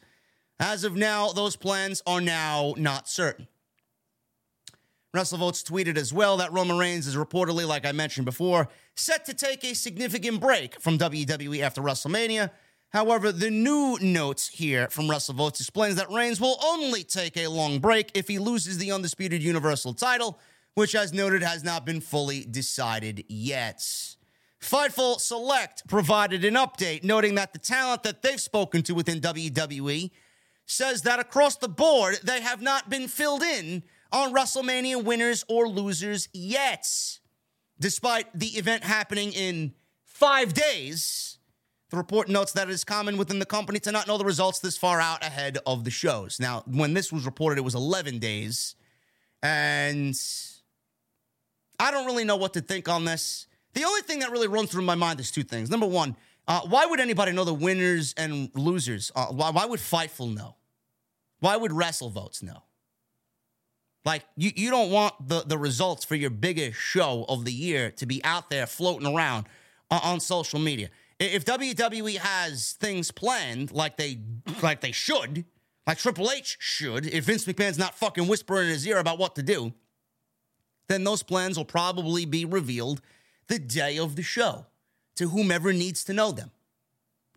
As 0.60 0.84
of 0.84 0.98
now, 0.98 1.32
those 1.32 1.56
plans 1.56 2.04
are 2.06 2.20
now 2.20 2.74
not 2.78 3.08
certain. 3.08 3.48
WrestleVotes 5.16 5.64
tweeted 5.64 5.96
as 5.98 6.12
well 6.12 6.36
that 6.38 6.52
Roman 6.52 6.78
Reigns 6.78 7.08
is 7.08 7.16
reportedly, 7.16 7.66
like 7.66 7.86
I 7.86 7.94
mentioned 7.94 8.26
before, 8.26 8.68
set 8.96 9.24
to 9.26 9.34
take 9.34 9.64
a 9.64 9.74
significant 9.74 10.42
break 10.42 10.82
from 10.82 10.98
WWE 10.98 11.62
after 11.62 11.82
WrestleMania. 11.82 12.52
However, 12.90 13.32
the 13.32 13.50
new 13.50 13.98
note 14.02 14.50
here 14.52 14.90
from 14.90 15.08
WrestleVotes 15.08 15.62
explains 15.62 15.96
that 15.96 16.12
Reigns 16.12 16.42
will 16.42 16.58
only 16.62 17.06
take 17.06 17.38
a 17.38 17.48
long 17.48 17.80
break 17.80 18.12
if 18.14 18.28
he 18.28 18.40
loses 18.40 18.78
the 18.78 18.92
undisputed 18.92 19.42
Universal 19.42 19.94
title, 19.94 20.38
which, 20.76 20.94
as 20.94 21.12
noted, 21.12 21.42
has 21.42 21.64
not 21.64 21.86
been 21.86 22.02
fully 22.02 22.46
decided 22.46 23.26
yet. 23.28 23.80
Fightful 24.62 25.20
Select 25.20 25.88
provided 25.88 26.44
an 26.46 26.56
update 26.56 27.04
noting 27.04 27.36
that 27.36 27.54
the 27.54 27.60
talent 27.60 28.04
that 28.04 28.22
they've 28.22 28.42
spoken 28.42 28.84
to 28.84 28.94
within 28.94 29.22
WWE 29.22 30.12
says 30.66 31.04
that 31.04 31.20
across 31.20 31.56
the 31.58 31.70
board, 31.70 32.20
they 32.24 32.42
have 32.42 32.62
not 32.62 32.90
been 32.90 33.08
filled 33.08 33.44
in 33.44 33.84
on 34.12 34.34
WrestleMania 34.34 35.04
winners 35.04 35.46
or 35.48 35.68
losers 35.68 36.30
yet. 36.34 36.88
Despite 37.80 38.28
the 38.38 38.48
event 38.58 38.84
happening 38.84 39.34
in 39.34 39.74
five 40.04 40.54
days, 40.54 41.38
the 41.92 41.98
report 41.98 42.28
notes 42.28 42.54
that 42.54 42.68
it 42.68 42.72
is 42.72 42.84
common 42.84 43.18
within 43.18 43.40
the 43.40 43.46
company 43.46 43.80
to 43.82 43.92
not 43.92 44.08
know 44.08 44.18
the 44.18 44.26
results 44.26 44.60
this 44.60 44.78
far 44.78 45.00
out 45.00 45.24
ahead 45.24 45.60
of 45.68 45.84
the 45.84 45.92
shows. 45.92 46.40
Now, 46.40 46.64
when 46.66 46.94
this 46.94 47.12
was 47.12 47.26
reported, 47.26 47.60
it 47.60 47.64
was 47.64 47.76
11 47.76 48.20
days. 48.20 48.76
And 49.44 50.16
I 51.80 51.92
don't 51.92 52.06
really 52.06 52.24
know 52.24 52.36
what 52.36 52.54
to 52.54 52.62
think 52.62 52.90
on 52.90 53.06
this. 53.06 53.48
The 53.74 53.84
only 53.84 54.02
thing 54.02 54.20
that 54.20 54.32
really 54.32 54.48
runs 54.48 54.72
through 54.72 54.84
my 54.84 54.96
mind 54.96 55.20
is 55.20 55.32
two 55.32 55.44
things. 55.44 55.70
Number 55.70 55.86
one, 55.86 56.16
uh, 56.48 56.62
why 56.62 56.86
would 56.86 57.00
anybody 57.00 57.32
know 57.32 57.44
the 57.44 57.54
winners 57.54 58.14
and 58.18 58.50
losers? 58.56 59.12
Uh, 59.16 59.28
why, 59.28 59.50
why 59.50 59.66
would 59.66 59.80
Fightful 59.80 60.34
know? 60.34 60.56
Why 61.40 61.58
would 61.58 61.72
WrestleVotes 61.72 62.44
know? 62.44 62.64
Like 64.06 64.24
you, 64.38 64.52
you 64.56 64.70
don't 64.70 64.92
want 64.92 65.16
the, 65.28 65.42
the 65.42 65.58
results 65.58 66.06
for 66.06 66.16
your 66.16 66.30
biggest 66.30 66.78
show 66.78 67.26
of 67.28 67.44
the 67.44 67.52
year 67.52 67.92
to 67.92 68.06
be 68.06 68.24
out 68.24 68.50
there 68.50 68.68
floating 68.68 69.08
around 69.08 69.48
on, 69.90 70.00
on 70.04 70.20
social 70.20 70.60
media. 70.60 70.90
If 71.20 71.44
WWE 71.46 72.18
has 72.18 72.74
things 72.74 73.12
planned 73.12 73.72
like 73.72 73.98
they 73.98 74.20
like 74.62 74.82
they 74.82 74.92
should, 74.92 75.46
like 75.88 75.98
Triple 75.98 76.30
H 76.30 76.58
should, 76.60 77.08
if 77.08 77.26
Vince 77.26 77.46
McMahon's 77.46 77.78
not 77.78 77.96
fucking 77.96 78.28
whispering 78.28 78.68
in 78.68 78.74
his 78.74 78.86
ear 78.86 79.00
about 79.00 79.18
what 79.18 79.36
to 79.36 79.44
do, 79.44 79.74
then 80.88 81.04
those 81.04 81.24
plans 81.24 81.58
will 81.58 81.66
probably 81.66 82.26
be 82.26 82.46
revealed 82.46 83.02
the 83.48 83.60
day 83.60 83.98
of 83.98 84.16
the 84.16 84.24
show 84.24 84.66
to 85.16 85.30
whomever 85.30 85.74
needs 85.74 86.04
to 86.04 86.14
know 86.14 86.32
them. 86.32 86.52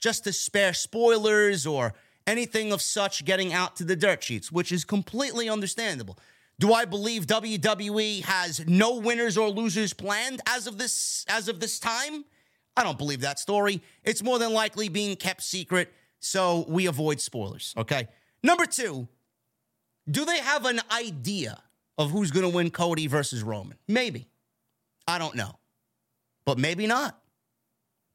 Just 0.01 0.25
to 0.25 0.33
spare 0.33 0.75
spoilers 0.75 1.67
or 1.67 1.95
anything 2.27 2.73
of 2.73 2.83
such 2.83 3.25
getting 3.25 3.53
out 3.53 3.77
to 3.77 3.85
the 3.85 3.97
dirt 3.97 4.23
sheets, 4.23 4.53
which 4.53 4.71
is 4.71 4.85
completely 4.85 5.49
understandable. 5.49 6.19
Do 6.61 6.73
I 6.73 6.85
believe 6.85 7.27
WWE 7.27 8.25
has 8.25 8.67
no 8.67 8.97
winners 8.97 9.39
or 9.39 9.49
losers 9.49 9.93
planned 9.93 10.41
as 10.47 10.67
of 10.67 10.77
this 10.77 11.25
as 11.29 11.49
of 11.49 11.61
this 11.61 11.79
time? 11.79 12.25
I 12.77 12.83
don't 12.83 12.99
believe 12.99 13.21
that 13.23 13.39
story. 13.39 13.81
It's 14.05 14.23
more 14.23 14.39
than 14.39 14.53
likely 14.53 14.89
being 14.89 15.17
kept 15.17 15.43
secret, 15.43 15.93
so 16.21 16.65
we 16.69 16.87
avoid 16.87 17.21
spoilers, 17.21 17.75
okay? 17.77 18.09
Number 18.43 18.67
2, 18.67 19.09
do 20.11 20.25
they 20.25 20.39
have 20.39 20.65
an 20.65 20.81
idea 20.93 21.61
of 21.99 22.11
who's 22.13 22.31
going 22.31 22.49
to 22.49 22.55
win 22.55 22.71
Cody 22.71 23.07
versus 23.07 23.43
Roman? 23.43 23.77
Maybe. 23.87 24.29
I 25.07 25.19
don't 25.19 25.35
know. 25.35 25.59
But 26.45 26.59
maybe 26.59 26.87
not. 26.87 27.21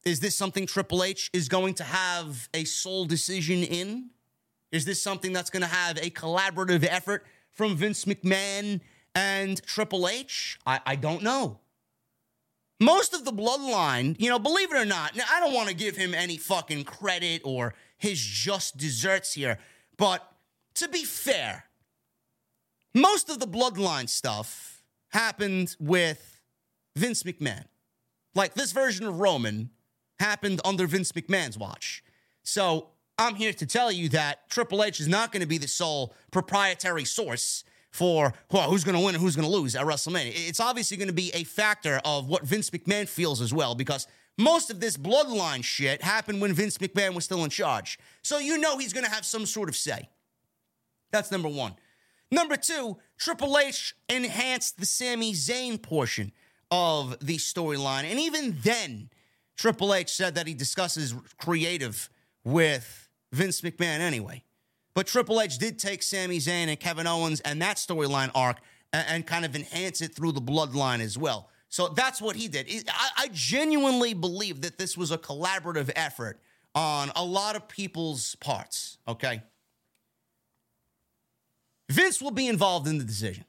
Is 0.05 0.19
this 0.19 0.35
something 0.35 0.65
Triple 0.65 1.03
H 1.03 1.29
is 1.33 1.47
going 1.47 1.75
to 1.75 1.83
have 1.83 2.49
a 2.53 2.63
sole 2.63 3.05
decision 3.05 3.63
in? 3.63 4.09
Is 4.71 4.85
this 4.85 5.01
something 5.01 5.33
that's 5.33 5.49
going 5.49 5.61
to 5.61 5.67
have 5.67 5.97
a 5.97 6.09
collaborative 6.09 6.85
effort 6.89 7.25
from 7.51 7.75
Vince 7.75 8.05
McMahon 8.05 8.81
and 9.13 9.61
Triple 9.63 10.07
H? 10.07 10.59
I, 10.65 10.79
I 10.85 10.95
don't 10.95 11.21
know. 11.21 11.59
Most 12.79 13.13
of 13.13 13.23
the 13.23 13.31
bloodline, 13.31 14.19
you 14.19 14.29
know, 14.29 14.39
believe 14.39 14.73
it 14.73 14.77
or 14.77 14.85
not, 14.85 15.15
now 15.15 15.23
I 15.31 15.39
don't 15.39 15.53
want 15.53 15.69
to 15.69 15.75
give 15.75 15.95
him 15.95 16.13
any 16.13 16.37
fucking 16.37 16.83
credit 16.83 17.41
or 17.45 17.75
his 17.97 18.19
just 18.19 18.75
desserts 18.75 19.33
here, 19.33 19.59
but 19.97 20.29
to 20.75 20.89
be 20.89 21.05
fair, 21.05 21.65
most 22.93 23.29
of 23.29 23.39
the 23.39 23.47
bloodline 23.47 24.07
stuff 24.07 24.83
happened 25.09 25.75
with 25.79 26.41
Vince 26.95 27.23
McMahon. 27.23 27.65
Like 28.35 28.53
this 28.53 28.71
version 28.71 29.05
of 29.05 29.19
Roman 29.19 29.69
happened 30.19 30.61
under 30.65 30.87
Vince 30.87 31.11
McMahon's 31.11 31.57
watch. 31.57 32.03
So 32.43 32.89
I'm 33.17 33.35
here 33.35 33.53
to 33.53 33.65
tell 33.65 33.91
you 33.91 34.09
that 34.09 34.49
Triple 34.49 34.83
H 34.83 34.99
is 34.99 35.07
not 35.07 35.31
going 35.31 35.41
to 35.41 35.47
be 35.47 35.57
the 35.57 35.67
sole 35.67 36.13
proprietary 36.31 37.05
source 37.05 37.63
for 37.91 38.33
well, 38.51 38.71
who's 38.71 38.83
going 38.83 38.97
to 38.97 39.05
win 39.05 39.13
and 39.13 39.23
who's 39.23 39.35
going 39.35 39.47
to 39.47 39.55
lose 39.55 39.75
at 39.75 39.85
WrestleMania. 39.85 40.31
It's 40.33 40.59
obviously 40.59 40.97
going 40.97 41.09
to 41.09 41.13
be 41.13 41.31
a 41.33 41.43
factor 41.43 42.01
of 42.03 42.27
what 42.27 42.43
Vince 42.43 42.71
McMahon 42.71 43.07
feels 43.07 43.39
as 43.39 43.53
well, 43.53 43.75
because 43.75 44.07
most 44.35 44.71
of 44.71 44.79
this 44.79 44.97
bloodline 44.97 45.63
shit 45.63 46.01
happened 46.01 46.41
when 46.41 46.53
Vince 46.53 46.79
McMahon 46.79 47.13
was 47.13 47.23
still 47.23 47.43
in 47.43 47.51
charge. 47.51 47.99
So 48.23 48.39
you 48.39 48.57
know 48.57 48.79
he's 48.79 48.93
going 48.93 49.05
to 49.05 49.11
have 49.11 49.25
some 49.25 49.45
sort 49.45 49.69
of 49.69 49.75
say. 49.75 50.09
That's 51.11 51.31
number 51.31 51.49
one. 51.49 51.75
Number 52.33 52.55
two, 52.55 52.97
Triple 53.19 53.59
H 53.59 53.93
enhanced 54.09 54.79
the 54.79 54.87
Sami 54.87 55.33
Zayn 55.33 55.79
portion 55.79 56.31
of 56.71 57.15
the 57.19 57.37
storyline. 57.37 58.05
And 58.05 58.19
even 58.19 58.57
then, 58.63 59.11
Triple 59.55 59.93
H 59.93 60.09
said 60.09 60.33
that 60.33 60.47
he 60.47 60.55
discusses 60.55 61.13
creative 61.37 62.09
with 62.43 63.07
Vince 63.31 63.61
McMahon 63.61 63.99
anyway. 63.99 64.43
But 64.95 65.05
Triple 65.05 65.41
H 65.41 65.59
did 65.59 65.77
take 65.77 66.01
Sami 66.01 66.39
Zayn 66.39 66.69
and 66.69 66.79
Kevin 66.79 67.05
Owens 67.05 67.39
and 67.41 67.61
that 67.61 67.77
storyline 67.77 68.31
arc 68.33 68.57
and, 68.91 69.05
and, 69.07 69.27
kind 69.27 69.45
of 69.45 69.55
enhance 69.55 70.01
it 70.01 70.15
through 70.15 70.31
the 70.31 70.41
bloodline 70.41 71.01
as 71.01 71.19
well. 71.19 71.49
So 71.69 71.89
that's 71.89 72.19
what 72.19 72.35
he 72.35 72.47
did. 72.47 72.67
I, 72.89 73.09
I 73.15 73.29
genuinely 73.31 74.15
believe 74.15 74.61
that 74.61 74.79
this 74.79 74.97
was 74.97 75.11
a 75.11 75.19
collaborative 75.19 75.91
effort 75.95 76.39
on 76.73 77.11
a 77.15 77.23
lot 77.23 77.55
of 77.55 77.67
people's 77.67 78.33
parts, 78.37 78.97
okay? 79.07 79.43
Vince 81.93 82.21
will 82.21 82.31
be 82.31 82.47
involved 82.47 82.87
in 82.87 82.97
the 82.97 83.03
decision. 83.03 83.45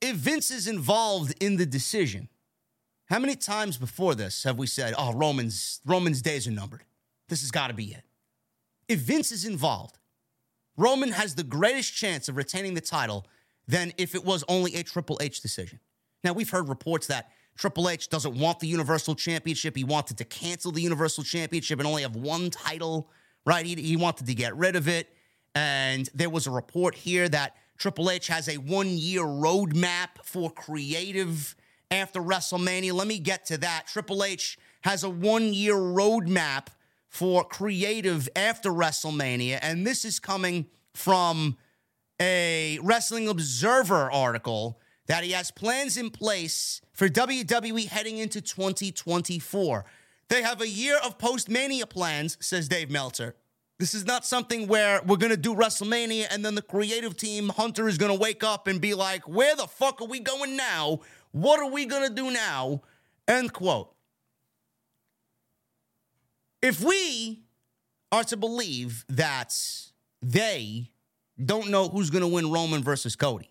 if 0.00 0.16
Vince 0.16 0.50
is 0.50 0.66
involved 0.66 1.34
in 1.40 1.56
the 1.56 1.66
decision, 1.66 2.28
how 3.06 3.18
many 3.18 3.34
times 3.34 3.78
before 3.78 4.14
this 4.14 4.44
have 4.44 4.58
we 4.58 4.66
said, 4.66 4.94
"Oh, 4.98 5.12
Roman's 5.14 5.80
Roman's 5.84 6.20
days 6.22 6.46
are 6.46 6.50
numbered. 6.50 6.84
This 7.28 7.40
has 7.40 7.50
got 7.50 7.68
to 7.68 7.74
be 7.74 7.92
it." 7.94 8.04
If 8.88 9.00
Vince 9.00 9.32
is 9.32 9.44
involved, 9.44 9.98
Roman 10.76 11.12
has 11.12 11.34
the 11.34 11.44
greatest 11.44 11.94
chance 11.94 12.28
of 12.28 12.36
retaining 12.36 12.74
the 12.74 12.80
title 12.80 13.26
than 13.66 13.92
if 13.96 14.14
it 14.14 14.24
was 14.24 14.44
only 14.48 14.74
a 14.76 14.82
Triple 14.82 15.18
H 15.20 15.40
decision. 15.40 15.80
Now, 16.22 16.34
we've 16.34 16.50
heard 16.50 16.68
reports 16.68 17.06
that 17.06 17.32
Triple 17.56 17.88
H 17.88 18.10
doesn't 18.10 18.38
want 18.38 18.60
the 18.60 18.68
Universal 18.68 19.14
Championship. 19.14 19.74
He 19.76 19.84
wanted 19.84 20.18
to 20.18 20.24
cancel 20.24 20.70
the 20.70 20.82
Universal 20.82 21.24
Championship 21.24 21.78
and 21.78 21.88
only 21.88 22.02
have 22.02 22.16
one 22.16 22.50
title, 22.50 23.08
right? 23.46 23.64
He, 23.64 23.74
he 23.76 23.96
wanted 23.96 24.26
to 24.26 24.34
get 24.34 24.54
rid 24.56 24.76
of 24.76 24.86
it. 24.88 25.15
And 25.56 26.10
there 26.12 26.28
was 26.28 26.46
a 26.46 26.50
report 26.50 26.94
here 26.94 27.30
that 27.30 27.56
Triple 27.78 28.10
H 28.10 28.26
has 28.26 28.46
a 28.46 28.58
one 28.58 28.98
year 28.98 29.22
roadmap 29.22 30.08
for 30.22 30.50
creative 30.50 31.56
after 31.90 32.20
WrestleMania. 32.20 32.92
Let 32.92 33.06
me 33.06 33.18
get 33.18 33.46
to 33.46 33.56
that. 33.56 33.86
Triple 33.86 34.22
H 34.22 34.58
has 34.82 35.02
a 35.02 35.08
one 35.08 35.54
year 35.54 35.72
roadmap 35.72 36.66
for 37.08 37.42
creative 37.42 38.28
after 38.36 38.70
WrestleMania. 38.70 39.58
And 39.62 39.86
this 39.86 40.04
is 40.04 40.20
coming 40.20 40.66
from 40.92 41.56
a 42.20 42.78
Wrestling 42.82 43.26
Observer 43.26 44.12
article 44.12 44.78
that 45.06 45.24
he 45.24 45.30
has 45.30 45.50
plans 45.50 45.96
in 45.96 46.10
place 46.10 46.82
for 46.92 47.08
WWE 47.08 47.86
heading 47.86 48.18
into 48.18 48.42
2024. 48.42 49.86
They 50.28 50.42
have 50.42 50.60
a 50.60 50.68
year 50.68 50.98
of 51.02 51.16
post 51.16 51.48
Mania 51.48 51.86
plans, 51.86 52.36
says 52.40 52.68
Dave 52.68 52.90
Meltzer. 52.90 53.36
This 53.78 53.92
is 53.92 54.06
not 54.06 54.24
something 54.24 54.68
where 54.68 55.02
we're 55.06 55.18
going 55.18 55.30
to 55.30 55.36
do 55.36 55.54
WrestleMania 55.54 56.26
and 56.30 56.44
then 56.44 56.54
the 56.54 56.62
creative 56.62 57.16
team, 57.16 57.50
Hunter, 57.50 57.88
is 57.88 57.98
going 57.98 58.12
to 58.12 58.18
wake 58.18 58.42
up 58.42 58.68
and 58.68 58.80
be 58.80 58.94
like, 58.94 59.28
where 59.28 59.54
the 59.54 59.66
fuck 59.66 60.00
are 60.00 60.06
we 60.06 60.18
going 60.20 60.56
now? 60.56 61.00
What 61.32 61.60
are 61.60 61.70
we 61.70 61.84
going 61.84 62.08
to 62.08 62.14
do 62.14 62.30
now? 62.30 62.80
End 63.28 63.52
quote. 63.52 63.92
If 66.62 66.82
we 66.82 67.42
are 68.10 68.24
to 68.24 68.36
believe 68.36 69.04
that 69.10 69.54
they 70.22 70.90
don't 71.44 71.68
know 71.68 71.88
who's 71.88 72.08
going 72.08 72.22
to 72.22 72.28
win 72.28 72.50
Roman 72.50 72.82
versus 72.82 73.14
Cody, 73.14 73.50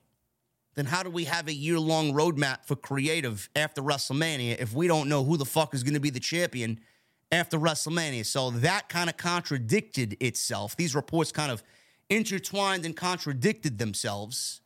then 0.74 0.86
how 0.86 1.04
do 1.04 1.12
we 1.12 1.26
have 1.26 1.48
a 1.48 1.54
year 1.54 1.80
long 1.80 2.14
roadmap 2.14 2.66
for 2.66 2.76
creative 2.76 3.48
after 3.56 3.82
WrestleMania 3.82 4.60
if 4.60 4.74
we 4.74 4.88
don't 4.88 5.08
know 5.08 5.24
who 5.24 5.38
the 5.38 5.46
fuck 5.46 5.76
is 5.76 5.84
going 5.84 5.94
to 5.94 6.00
be 6.00 6.10
the 6.10 6.20
champion 6.20 6.80
after 7.32 7.58
WrestleMania? 7.58 8.26
So 8.26 8.52
that 8.52 8.90
kind 8.90 9.10
of 9.10 9.18
contradicted 9.18 10.18
itself. 10.20 10.76
These 10.76 10.96
reports 10.96 11.32
kind 11.32 11.52
of 11.52 11.64
intertwined 12.10 12.86
and 12.86 12.96
contradicted 12.96 13.78
themselves 13.78 14.62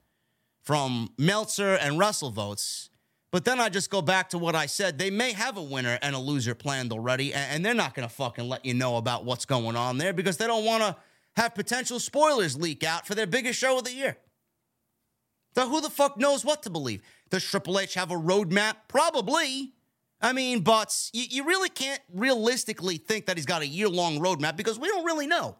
from 0.61 1.09
Meltzer 1.17 1.75
and 1.75 1.99
WrestleVotes. 1.99 2.89
But 3.31 3.45
then 3.45 3.59
I 3.59 3.69
just 3.69 3.89
go 3.89 4.01
back 4.01 4.29
to 4.29 4.37
what 4.37 4.55
I 4.55 4.65
said. 4.65 4.97
They 4.97 5.11
may 5.11 5.33
have 5.33 5.57
a 5.57 5.61
winner 5.61 5.99
and 6.01 6.15
a 6.15 6.19
loser 6.19 6.55
planned 6.55 6.91
already, 6.91 7.33
and 7.33 7.63
they're 7.63 7.75
not 7.75 7.93
going 7.93 8.07
to 8.07 8.13
fucking 8.13 8.47
let 8.47 8.65
you 8.65 8.73
know 8.73 8.97
about 8.97 9.23
what's 9.23 9.45
going 9.45 9.75
on 9.75 9.97
there 9.97 10.13
because 10.13 10.37
they 10.37 10.47
don't 10.47 10.65
want 10.65 10.81
to 10.81 10.95
have 11.35 11.53
potential 11.53 11.99
spoilers 11.99 12.57
leak 12.57 12.83
out 12.83 13.05
for 13.05 13.13
their 13.15 13.27
biggest 13.27 13.59
show 13.59 13.77
of 13.77 13.83
the 13.83 13.93
year. 13.93 14.17
So 15.55 15.67
who 15.67 15.81
the 15.81 15.89
fuck 15.89 16.17
knows 16.17 16.43
what 16.43 16.63
to 16.63 16.69
believe? 16.69 17.01
Does 17.29 17.43
Triple 17.43 17.79
H 17.79 17.93
have 17.93 18.11
a 18.11 18.15
roadmap? 18.15 18.75
Probably. 18.87 19.73
I 20.21 20.33
mean, 20.33 20.61
but 20.61 21.09
you, 21.13 21.23
you 21.29 21.45
really 21.45 21.69
can't 21.69 22.01
realistically 22.13 22.97
think 22.97 23.25
that 23.27 23.37
he's 23.37 23.45
got 23.45 23.61
a 23.61 23.67
year 23.67 23.87
long 23.87 24.19
roadmap 24.19 24.57
because 24.57 24.77
we 24.77 24.87
don't 24.87 25.05
really 25.05 25.27
know. 25.27 25.57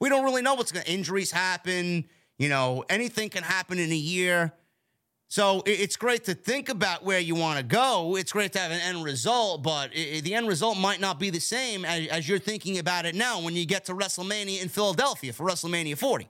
We 0.00 0.08
don't 0.08 0.24
really 0.24 0.42
know 0.42 0.54
what's 0.54 0.72
going 0.72 0.84
to 0.84 0.92
injuries 0.92 1.30
happen. 1.30 2.04
You 2.38 2.48
know, 2.48 2.84
anything 2.88 3.30
can 3.30 3.42
happen 3.42 3.78
in 3.78 3.90
a 3.90 3.96
year. 3.96 4.52
So 5.28 5.62
it's 5.66 5.96
great 5.96 6.24
to 6.24 6.34
think 6.34 6.68
about 6.68 7.02
where 7.02 7.18
you 7.18 7.34
want 7.34 7.58
to 7.58 7.64
go. 7.64 8.16
It's 8.16 8.30
great 8.30 8.52
to 8.52 8.58
have 8.58 8.70
an 8.70 8.80
end 8.80 9.02
result, 9.02 9.62
but 9.62 9.90
the 9.92 10.34
end 10.34 10.46
result 10.46 10.78
might 10.78 11.00
not 11.00 11.18
be 11.18 11.30
the 11.30 11.40
same 11.40 11.84
as, 11.84 12.06
as 12.08 12.28
you're 12.28 12.38
thinking 12.38 12.78
about 12.78 13.06
it 13.06 13.14
now 13.14 13.40
when 13.40 13.54
you 13.54 13.66
get 13.66 13.86
to 13.86 13.94
WrestleMania 13.94 14.62
in 14.62 14.68
Philadelphia 14.68 15.32
for 15.32 15.44
WrestleMania 15.44 15.96
40. 15.96 16.28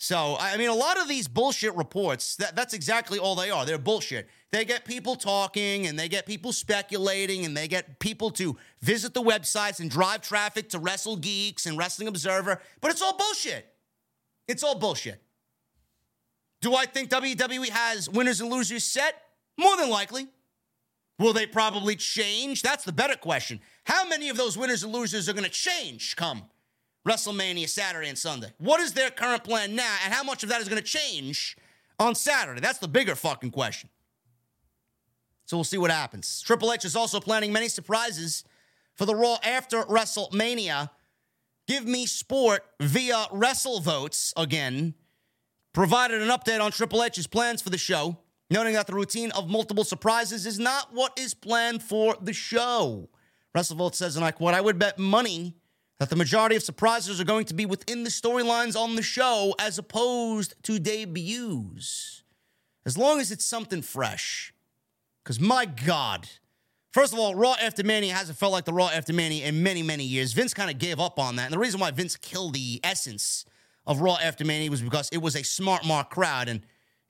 So, 0.00 0.36
I 0.38 0.56
mean, 0.56 0.68
a 0.68 0.74
lot 0.74 1.00
of 1.00 1.08
these 1.08 1.26
bullshit 1.26 1.74
reports, 1.74 2.36
that, 2.36 2.54
that's 2.54 2.72
exactly 2.72 3.18
all 3.18 3.34
they 3.34 3.50
are. 3.50 3.66
They're 3.66 3.78
bullshit. 3.78 4.28
They 4.52 4.64
get 4.64 4.84
people 4.84 5.16
talking 5.16 5.88
and 5.88 5.98
they 5.98 6.08
get 6.08 6.24
people 6.24 6.52
speculating 6.52 7.44
and 7.44 7.56
they 7.56 7.66
get 7.66 7.98
people 7.98 8.30
to 8.32 8.56
visit 8.80 9.12
the 9.12 9.22
websites 9.22 9.80
and 9.80 9.90
drive 9.90 10.22
traffic 10.22 10.68
to 10.70 10.78
Wrestle 10.78 11.16
Geeks 11.16 11.66
and 11.66 11.76
Wrestling 11.76 12.06
Observer, 12.06 12.60
but 12.80 12.92
it's 12.92 13.02
all 13.02 13.16
bullshit. 13.16 13.66
It's 14.46 14.62
all 14.62 14.78
bullshit. 14.78 15.20
Do 16.60 16.76
I 16.76 16.86
think 16.86 17.10
WWE 17.10 17.68
has 17.68 18.08
winners 18.08 18.40
and 18.40 18.50
losers 18.50 18.84
set? 18.84 19.20
More 19.58 19.76
than 19.76 19.90
likely. 19.90 20.28
Will 21.18 21.32
they 21.32 21.46
probably 21.46 21.96
change? 21.96 22.62
That's 22.62 22.84
the 22.84 22.92
better 22.92 23.16
question. 23.16 23.60
How 23.82 24.08
many 24.08 24.28
of 24.28 24.36
those 24.36 24.56
winners 24.56 24.84
and 24.84 24.92
losers 24.92 25.28
are 25.28 25.32
going 25.32 25.44
to 25.44 25.50
change 25.50 26.14
come 26.14 26.44
WrestleMania 27.06 27.68
Saturday 27.68 28.08
and 28.08 28.18
Sunday? 28.18 28.52
What 28.58 28.80
is 28.80 28.92
their 28.92 29.10
current 29.10 29.44
plan 29.44 29.74
now, 29.74 29.96
and 30.04 30.12
how 30.12 30.22
much 30.22 30.42
of 30.42 30.48
that 30.48 30.60
is 30.60 30.68
going 30.68 30.82
to 30.82 30.86
change 30.86 31.56
on 31.98 32.14
Saturday? 32.14 32.60
That's 32.60 32.78
the 32.78 32.88
bigger 32.88 33.14
fucking 33.14 33.50
question. 33.50 33.90
So 35.46 35.56
we'll 35.56 35.64
see 35.64 35.78
what 35.78 35.90
happens. 35.90 36.42
Triple 36.42 36.72
H 36.72 36.84
is 36.84 36.96
also 36.96 37.20
planning 37.20 37.52
many 37.52 37.68
surprises 37.68 38.44
for 38.94 39.06
the 39.06 39.14
Raw 39.14 39.38
after 39.42 39.82
WrestleMania. 39.84 40.90
Give 41.66 41.86
me 41.86 42.06
sport 42.06 42.64
via 42.80 43.26
WrestleVotes 43.32 44.32
again 44.36 44.94
provided 45.78 46.20
an 46.20 46.28
update 46.28 46.60
on 46.60 46.72
Triple 46.72 47.04
H's 47.04 47.28
plans 47.28 47.62
for 47.62 47.70
the 47.70 47.78
show, 47.78 48.18
noting 48.50 48.74
that 48.74 48.88
the 48.88 48.94
routine 48.94 49.30
of 49.30 49.48
multiple 49.48 49.84
surprises 49.84 50.44
is 50.44 50.58
not 50.58 50.92
what 50.92 51.16
is 51.16 51.34
planned 51.34 51.82
for 51.82 52.16
the 52.20 52.32
show. 52.32 53.08
WrestleVote 53.56 53.94
says, 53.94 54.16
and 54.16 54.24
I 54.24 54.32
quote, 54.32 54.54
I 54.54 54.60
would 54.60 54.78
bet 54.78 54.98
money 54.98 55.54
that 55.98 56.10
the 56.10 56.16
majority 56.16 56.56
of 56.56 56.62
surprises 56.62 57.20
are 57.20 57.24
going 57.24 57.44
to 57.46 57.54
be 57.54 57.66
within 57.66 58.04
the 58.04 58.10
storylines 58.10 58.76
on 58.76 58.94
the 58.94 59.02
show 59.02 59.54
as 59.58 59.78
opposed 59.78 60.54
to 60.62 60.78
debuts. 60.78 62.22
As 62.86 62.96
long 62.96 63.20
as 63.20 63.30
it's 63.30 63.44
something 63.44 63.82
fresh. 63.82 64.54
Because 65.22 65.40
my 65.40 65.66
God. 65.66 66.28
First 66.92 67.12
of 67.12 67.18
all, 67.18 67.34
Raw 67.34 67.54
After 67.60 67.84
Mania 67.84 68.14
hasn't 68.14 68.38
felt 68.38 68.52
like 68.52 68.64
the 68.64 68.72
Raw 68.72 68.88
After 68.88 69.12
Mania 69.12 69.46
in 69.46 69.62
many, 69.62 69.82
many 69.82 70.04
years. 70.04 70.32
Vince 70.32 70.54
kind 70.54 70.70
of 70.70 70.78
gave 70.78 71.00
up 71.00 71.18
on 71.18 71.36
that. 71.36 71.44
And 71.44 71.52
the 71.52 71.58
reason 71.58 71.80
why 71.80 71.90
Vince 71.90 72.16
killed 72.16 72.54
the 72.54 72.80
essence 72.82 73.44
of 73.88 74.02
Raw 74.02 74.18
after 74.22 74.44
Mania 74.44 74.70
was 74.70 74.82
because 74.82 75.08
it 75.10 75.18
was 75.18 75.34
a 75.34 75.42
smart 75.42 75.84
mark 75.84 76.10
crowd. 76.10 76.48
And 76.48 76.60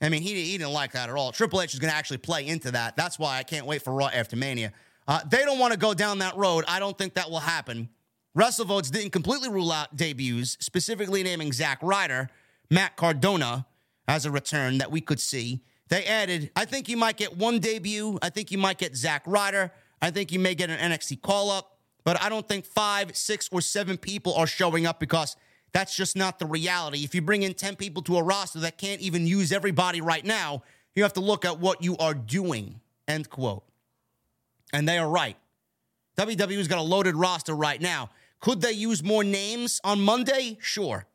I 0.00 0.08
mean, 0.08 0.22
he, 0.22 0.34
he 0.44 0.56
didn't 0.56 0.72
like 0.72 0.92
that 0.92 1.10
at 1.10 1.16
all. 1.16 1.32
Triple 1.32 1.60
H 1.60 1.74
is 1.74 1.80
going 1.80 1.90
to 1.90 1.96
actually 1.96 2.18
play 2.18 2.46
into 2.46 2.70
that. 2.70 2.96
That's 2.96 3.18
why 3.18 3.36
I 3.36 3.42
can't 3.42 3.66
wait 3.66 3.82
for 3.82 3.92
Raw 3.92 4.06
after 4.06 4.36
Mania. 4.36 4.72
Uh, 5.06 5.20
they 5.28 5.44
don't 5.44 5.58
want 5.58 5.72
to 5.72 5.78
go 5.78 5.92
down 5.92 6.20
that 6.20 6.36
road. 6.36 6.64
I 6.68 6.78
don't 6.78 6.96
think 6.96 7.14
that 7.14 7.30
will 7.30 7.40
happen. 7.40 7.88
WrestleVotes 8.36 8.90
didn't 8.90 9.10
completely 9.10 9.48
rule 9.48 9.72
out 9.72 9.96
debuts, 9.96 10.56
specifically 10.60 11.22
naming 11.22 11.52
Zack 11.52 11.78
Ryder, 11.82 12.28
Matt 12.70 12.96
Cardona 12.96 13.66
as 14.06 14.26
a 14.26 14.30
return 14.30 14.78
that 14.78 14.90
we 14.90 15.00
could 15.00 15.20
see. 15.20 15.62
They 15.88 16.04
added, 16.04 16.50
I 16.54 16.64
think 16.64 16.88
you 16.88 16.96
might 16.96 17.16
get 17.16 17.36
one 17.36 17.58
debut. 17.58 18.18
I 18.20 18.30
think 18.30 18.50
you 18.50 18.58
might 18.58 18.78
get 18.78 18.94
Zack 18.94 19.22
Ryder. 19.26 19.72
I 20.00 20.10
think 20.10 20.30
you 20.30 20.38
may 20.38 20.54
get 20.54 20.70
an 20.70 20.78
NXT 20.78 21.22
call 21.22 21.50
up, 21.50 21.78
but 22.04 22.22
I 22.22 22.28
don't 22.28 22.46
think 22.46 22.64
five, 22.64 23.16
six, 23.16 23.48
or 23.50 23.60
seven 23.60 23.96
people 23.96 24.34
are 24.34 24.46
showing 24.46 24.86
up 24.86 25.00
because 25.00 25.36
that's 25.72 25.96
just 25.96 26.16
not 26.16 26.38
the 26.38 26.46
reality. 26.46 27.04
If 27.04 27.14
you 27.14 27.22
bring 27.22 27.42
in 27.42 27.54
10 27.54 27.76
people 27.76 28.02
to 28.04 28.16
a 28.16 28.22
roster 28.22 28.60
that 28.60 28.78
can't 28.78 29.00
even 29.00 29.26
use 29.26 29.50
everybody 29.50 30.00
right 30.00 30.24
now, 30.24 30.62
you 30.94 31.02
have 31.02 31.14
to 31.14 31.20
look 31.20 31.44
at 31.44 31.58
what 31.58 31.82
you 31.82 31.96
are 31.98 32.14
doing. 32.14 32.80
End 33.06 33.28
quote. 33.30 33.64
And 34.72 34.88
they 34.88 34.98
are 34.98 35.08
right. 35.08 35.36
WWE's 36.16 36.68
got 36.68 36.78
a 36.78 36.82
loaded 36.82 37.14
roster 37.14 37.54
right 37.54 37.80
now. 37.80 38.10
Could 38.40 38.60
they 38.60 38.72
use 38.72 39.02
more 39.02 39.24
names 39.24 39.80
on 39.84 40.00
Monday? 40.00 40.58
Sure. 40.60 41.06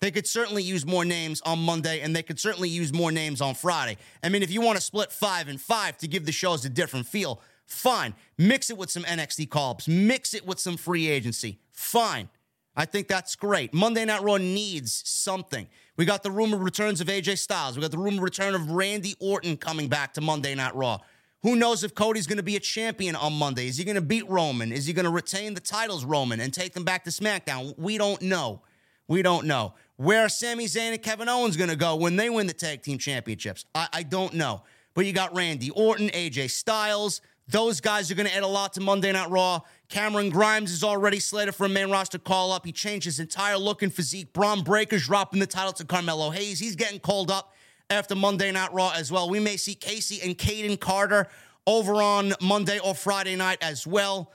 They 0.00 0.10
could 0.10 0.26
certainly 0.26 0.62
use 0.62 0.84
more 0.84 1.04
names 1.04 1.40
on 1.42 1.58
Monday, 1.58 2.00
and 2.00 2.14
they 2.14 2.22
could 2.22 2.38
certainly 2.38 2.68
use 2.68 2.92
more 2.92 3.10
names 3.10 3.40
on 3.40 3.54
Friday. 3.54 3.96
I 4.22 4.28
mean, 4.28 4.42
if 4.42 4.50
you 4.50 4.60
want 4.60 4.76
to 4.76 4.82
split 4.82 5.10
five 5.10 5.48
and 5.48 5.60
five 5.60 5.96
to 5.98 6.08
give 6.08 6.26
the 6.26 6.32
shows 6.32 6.64
a 6.64 6.68
different 6.68 7.06
feel, 7.06 7.40
fine. 7.64 8.14
Mix 8.36 8.68
it 8.68 8.76
with 8.76 8.90
some 8.90 9.04
NXT 9.04 9.48
call 9.48 9.72
ups, 9.72 9.88
mix 9.88 10.34
it 10.34 10.46
with 10.46 10.58
some 10.58 10.76
free 10.76 11.08
agency, 11.08 11.60
fine. 11.72 12.28
I 12.76 12.84
think 12.84 13.08
that's 13.08 13.36
great. 13.36 13.72
Monday 13.72 14.04
Night 14.04 14.22
Raw 14.22 14.36
needs 14.36 15.02
something. 15.06 15.66
We 15.96 16.04
got 16.04 16.22
the 16.22 16.30
rumored 16.30 16.60
returns 16.60 17.00
of 17.00 17.06
AJ 17.06 17.38
Styles. 17.38 17.74
We 17.74 17.80
got 17.80 17.90
the 17.90 17.98
rumored 17.98 18.22
return 18.22 18.54
of 18.54 18.70
Randy 18.70 19.14
Orton 19.18 19.56
coming 19.56 19.88
back 19.88 20.12
to 20.14 20.20
Monday 20.20 20.54
Night 20.54 20.74
Raw. 20.74 20.98
Who 21.46 21.54
knows 21.54 21.84
if 21.84 21.94
Cody's 21.94 22.26
going 22.26 22.38
to 22.38 22.42
be 22.42 22.56
a 22.56 22.60
champion 22.60 23.14
on 23.14 23.32
Monday? 23.32 23.68
Is 23.68 23.76
he 23.76 23.84
going 23.84 23.94
to 23.94 24.00
beat 24.00 24.28
Roman? 24.28 24.72
Is 24.72 24.84
he 24.84 24.92
going 24.92 25.04
to 25.04 25.12
retain 25.12 25.54
the 25.54 25.60
titles, 25.60 26.04
Roman, 26.04 26.40
and 26.40 26.52
take 26.52 26.72
them 26.72 26.82
back 26.82 27.04
to 27.04 27.10
SmackDown? 27.10 27.78
We 27.78 27.98
don't 27.98 28.20
know. 28.20 28.62
We 29.06 29.22
don't 29.22 29.46
know. 29.46 29.74
Where 29.94 30.28
Sami 30.28 30.64
Zayn 30.64 30.90
and 30.90 31.00
Kevin 31.00 31.28
Owens 31.28 31.56
going 31.56 31.70
to 31.70 31.76
go 31.76 31.94
when 31.94 32.16
they 32.16 32.30
win 32.30 32.48
the 32.48 32.52
tag 32.52 32.82
team 32.82 32.98
championships? 32.98 33.64
I, 33.76 33.86
I 33.92 34.02
don't 34.02 34.34
know. 34.34 34.64
But 34.94 35.06
you 35.06 35.12
got 35.12 35.36
Randy 35.36 35.70
Orton, 35.70 36.08
AJ 36.08 36.50
Styles. 36.50 37.20
Those 37.46 37.80
guys 37.80 38.10
are 38.10 38.16
going 38.16 38.26
to 38.26 38.34
add 38.34 38.42
a 38.42 38.48
lot 38.48 38.72
to 38.72 38.80
Monday 38.80 39.12
Night 39.12 39.30
Raw. 39.30 39.60
Cameron 39.88 40.30
Grimes 40.30 40.72
is 40.72 40.82
already 40.82 41.20
slated 41.20 41.54
for 41.54 41.66
a 41.66 41.68
main 41.68 41.92
roster 41.92 42.18
call 42.18 42.50
up. 42.50 42.66
He 42.66 42.72
changed 42.72 43.04
his 43.04 43.20
entire 43.20 43.56
look 43.56 43.82
and 43.82 43.94
physique. 43.94 44.32
Bron 44.32 44.64
Breakker's 44.64 45.06
dropping 45.06 45.38
the 45.38 45.46
title 45.46 45.72
to 45.74 45.84
Carmelo 45.84 46.30
Hayes. 46.30 46.58
He's 46.58 46.74
getting 46.74 46.98
called 46.98 47.30
up 47.30 47.52
after 47.90 48.14
Monday 48.14 48.50
Night 48.52 48.72
Raw 48.72 48.92
as 48.94 49.12
well. 49.12 49.28
We 49.28 49.40
may 49.40 49.56
see 49.56 49.74
Casey 49.74 50.20
and 50.22 50.36
Kayden 50.36 50.78
Carter 50.78 51.28
over 51.66 52.02
on 52.02 52.32
Monday 52.40 52.78
or 52.78 52.94
Friday 52.94 53.36
night 53.36 53.58
as 53.60 53.86
well. 53.86 54.32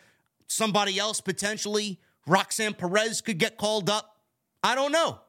Somebody 0.47 0.99
else 0.99 1.21
potentially, 1.21 1.99
Roxanne 2.27 2.73
Perez 2.73 3.21
could 3.21 3.37
get 3.37 3.57
called 3.57 3.89
up. 3.89 4.17
I 4.63 4.75
don't 4.75 4.91
know. 4.91 5.19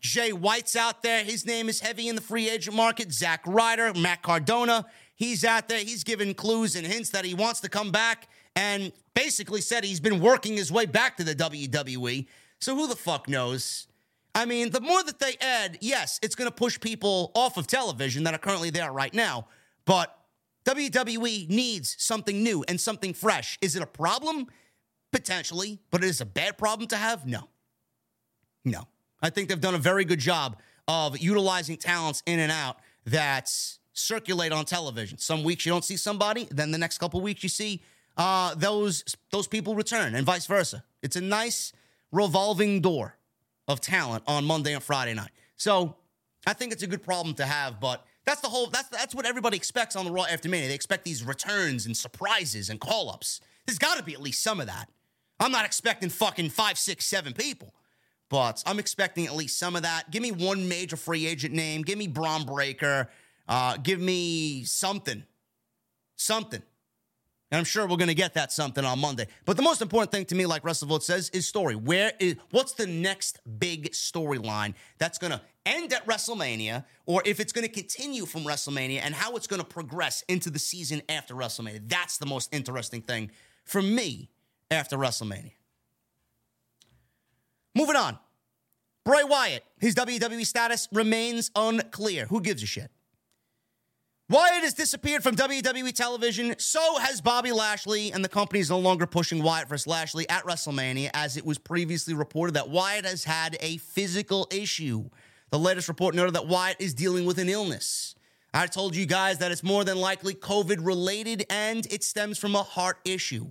Jay 0.00 0.32
White's 0.32 0.76
out 0.76 1.02
there. 1.02 1.22
His 1.24 1.44
name 1.44 1.68
is 1.68 1.80
heavy 1.80 2.08
in 2.08 2.14
the 2.14 2.22
free 2.22 2.48
agent 2.48 2.74
market. 2.74 3.12
Zack 3.12 3.42
Ryder, 3.46 3.92
Matt 3.94 4.22
Cardona, 4.22 4.86
he's 5.14 5.44
out 5.44 5.68
there. 5.68 5.78
He's 5.78 6.04
given 6.04 6.32
clues 6.32 6.74
and 6.74 6.86
hints 6.86 7.10
that 7.10 7.26
he 7.26 7.34
wants 7.34 7.60
to 7.60 7.68
come 7.68 7.90
back 7.90 8.28
and 8.56 8.92
basically 9.14 9.60
said 9.60 9.84
he's 9.84 10.00
been 10.00 10.20
working 10.20 10.56
his 10.56 10.72
way 10.72 10.86
back 10.86 11.18
to 11.18 11.24
the 11.24 11.34
WWE. 11.34 12.26
So 12.60 12.74
who 12.74 12.86
the 12.86 12.96
fuck 12.96 13.28
knows? 13.28 13.86
I 14.34 14.44
mean, 14.44 14.70
the 14.70 14.80
more 14.80 15.02
that 15.02 15.18
they 15.18 15.36
add, 15.40 15.78
yes, 15.80 16.18
it's 16.22 16.34
going 16.34 16.48
to 16.48 16.54
push 16.54 16.78
people 16.78 17.32
off 17.34 17.56
of 17.56 17.66
television 17.66 18.24
that 18.24 18.34
are 18.34 18.38
currently 18.38 18.70
there 18.70 18.92
right 18.92 19.12
now. 19.12 19.48
But 19.84 20.16
WWE 20.64 21.48
needs 21.48 21.96
something 21.98 22.42
new 22.42 22.64
and 22.68 22.80
something 22.80 23.14
fresh. 23.14 23.58
Is 23.60 23.76
it 23.76 23.82
a 23.82 23.86
problem? 23.86 24.46
Potentially. 25.12 25.80
But 25.90 26.04
it 26.04 26.08
is 26.08 26.20
a 26.20 26.26
bad 26.26 26.58
problem 26.58 26.86
to 26.88 26.96
have? 26.96 27.26
No. 27.26 27.48
No. 28.64 28.86
I 29.22 29.30
think 29.30 29.48
they've 29.48 29.60
done 29.60 29.74
a 29.74 29.78
very 29.78 30.04
good 30.04 30.20
job 30.20 30.58
of 30.86 31.18
utilizing 31.18 31.76
talents 31.76 32.22
in 32.26 32.38
and 32.38 32.52
out 32.52 32.78
that 33.06 33.50
circulate 33.92 34.52
on 34.52 34.64
television. 34.64 35.18
Some 35.18 35.42
weeks 35.42 35.66
you 35.66 35.72
don't 35.72 35.84
see 35.84 35.96
somebody, 35.96 36.46
then 36.50 36.70
the 36.70 36.78
next 36.78 36.98
couple 36.98 37.20
weeks 37.20 37.42
you 37.42 37.48
see 37.48 37.82
uh, 38.16 38.54
those 38.54 39.16
those 39.30 39.46
people 39.46 39.74
return, 39.74 40.14
and 40.14 40.26
vice 40.26 40.46
versa. 40.46 40.84
It's 41.02 41.16
a 41.16 41.20
nice 41.20 41.72
revolving 42.12 42.80
door 42.80 43.16
of 43.70 43.80
talent 43.80 44.24
on 44.26 44.44
Monday 44.44 44.74
and 44.74 44.82
Friday 44.82 45.14
night. 45.14 45.30
So 45.56 45.96
I 46.46 46.52
think 46.52 46.72
it's 46.72 46.82
a 46.82 46.86
good 46.86 47.02
problem 47.02 47.34
to 47.36 47.46
have, 47.46 47.80
but 47.80 48.04
that's 48.26 48.40
the 48.40 48.48
whole 48.48 48.66
that's 48.66 48.88
that's 48.88 49.14
what 49.14 49.26
everybody 49.26 49.56
expects 49.56 49.96
on 49.96 50.04
the 50.04 50.10
Raw 50.10 50.24
after 50.30 50.48
Mania. 50.48 50.68
They 50.68 50.74
expect 50.74 51.04
these 51.04 51.24
returns 51.24 51.86
and 51.86 51.96
surprises 51.96 52.70
and 52.70 52.80
call 52.80 53.10
ups. 53.10 53.40
There's 53.66 53.78
got 53.78 53.98
to 53.98 54.02
be 54.02 54.14
at 54.14 54.20
least 54.20 54.42
some 54.42 54.60
of 54.60 54.66
that. 54.66 54.88
I'm 55.38 55.52
not 55.52 55.64
expecting 55.64 56.10
fucking 56.10 56.50
five, 56.50 56.78
six, 56.78 57.06
seven 57.06 57.32
people, 57.32 57.74
but 58.28 58.62
I'm 58.66 58.78
expecting 58.78 59.26
at 59.26 59.34
least 59.34 59.58
some 59.58 59.76
of 59.76 59.82
that. 59.82 60.10
Give 60.10 60.22
me 60.22 60.32
one 60.32 60.68
major 60.68 60.96
free 60.96 61.26
agent 61.26 61.54
name. 61.54 61.82
Give 61.82 61.98
me 61.98 62.08
Bron 62.08 62.44
Breakker. 62.44 63.08
Uh, 63.48 63.76
give 63.78 64.00
me 64.00 64.64
something, 64.64 65.24
something. 66.16 66.62
And 67.50 67.58
I'm 67.58 67.64
sure 67.64 67.86
we're 67.86 67.96
going 67.96 68.08
to 68.08 68.14
get 68.14 68.34
that 68.34 68.52
something 68.52 68.84
on 68.84 69.00
Monday. 69.00 69.26
But 69.44 69.56
the 69.56 69.62
most 69.62 69.82
important 69.82 70.12
thing 70.12 70.24
to 70.26 70.36
me, 70.36 70.46
like 70.46 70.62
WrestleVote 70.62 71.02
says, 71.02 71.30
is 71.30 71.48
story. 71.48 71.74
Where 71.74 72.12
is 72.20 72.36
what's 72.52 72.74
the 72.74 72.86
next 72.86 73.40
big 73.58 73.90
storyline 73.90 74.74
that's 74.98 75.18
going 75.18 75.32
to 75.32 75.40
end 75.66 75.92
at 75.92 76.06
WrestleMania, 76.06 76.84
or 77.06 77.22
if 77.24 77.40
it's 77.40 77.52
going 77.52 77.66
to 77.66 77.72
continue 77.72 78.24
from 78.24 78.44
WrestleMania, 78.44 79.00
and 79.02 79.14
how 79.14 79.34
it's 79.34 79.48
going 79.48 79.60
to 79.60 79.66
progress 79.66 80.22
into 80.28 80.48
the 80.48 80.60
season 80.60 81.02
after 81.08 81.34
WrestleMania? 81.34 81.88
That's 81.88 82.18
the 82.18 82.26
most 82.26 82.54
interesting 82.54 83.02
thing 83.02 83.32
for 83.64 83.82
me 83.82 84.30
after 84.70 84.96
WrestleMania. 84.96 85.52
Moving 87.74 87.96
on. 87.96 88.18
Bray 89.04 89.24
Wyatt, 89.24 89.64
his 89.80 89.94
WWE 89.96 90.46
status 90.46 90.86
remains 90.92 91.50
unclear. 91.56 92.26
Who 92.26 92.40
gives 92.40 92.62
a 92.62 92.66
shit? 92.66 92.90
Wyatt 94.30 94.62
has 94.62 94.74
disappeared 94.74 95.24
from 95.24 95.34
WWE 95.34 95.92
television. 95.92 96.54
So 96.56 96.98
has 97.00 97.20
Bobby 97.20 97.50
Lashley, 97.50 98.12
and 98.12 98.24
the 98.24 98.28
company 98.28 98.60
is 98.60 98.70
no 98.70 98.78
longer 98.78 99.04
pushing 99.04 99.42
Wyatt 99.42 99.68
versus 99.68 99.88
Lashley 99.88 100.28
at 100.28 100.44
WrestleMania, 100.44 101.10
as 101.14 101.36
it 101.36 101.44
was 101.44 101.58
previously 101.58 102.14
reported 102.14 102.54
that 102.54 102.68
Wyatt 102.68 103.04
has 103.04 103.24
had 103.24 103.56
a 103.58 103.78
physical 103.78 104.46
issue. 104.52 105.10
The 105.50 105.58
latest 105.58 105.88
report 105.88 106.14
noted 106.14 106.36
that 106.36 106.46
Wyatt 106.46 106.76
is 106.78 106.94
dealing 106.94 107.26
with 107.26 107.38
an 107.38 107.48
illness. 107.48 108.14
I 108.54 108.68
told 108.68 108.94
you 108.94 109.04
guys 109.04 109.38
that 109.38 109.50
it's 109.50 109.64
more 109.64 109.82
than 109.82 109.98
likely 109.98 110.34
COVID 110.34 110.86
related 110.86 111.44
and 111.50 111.84
it 111.86 112.04
stems 112.04 112.38
from 112.38 112.54
a 112.54 112.62
heart 112.62 112.98
issue. 113.04 113.50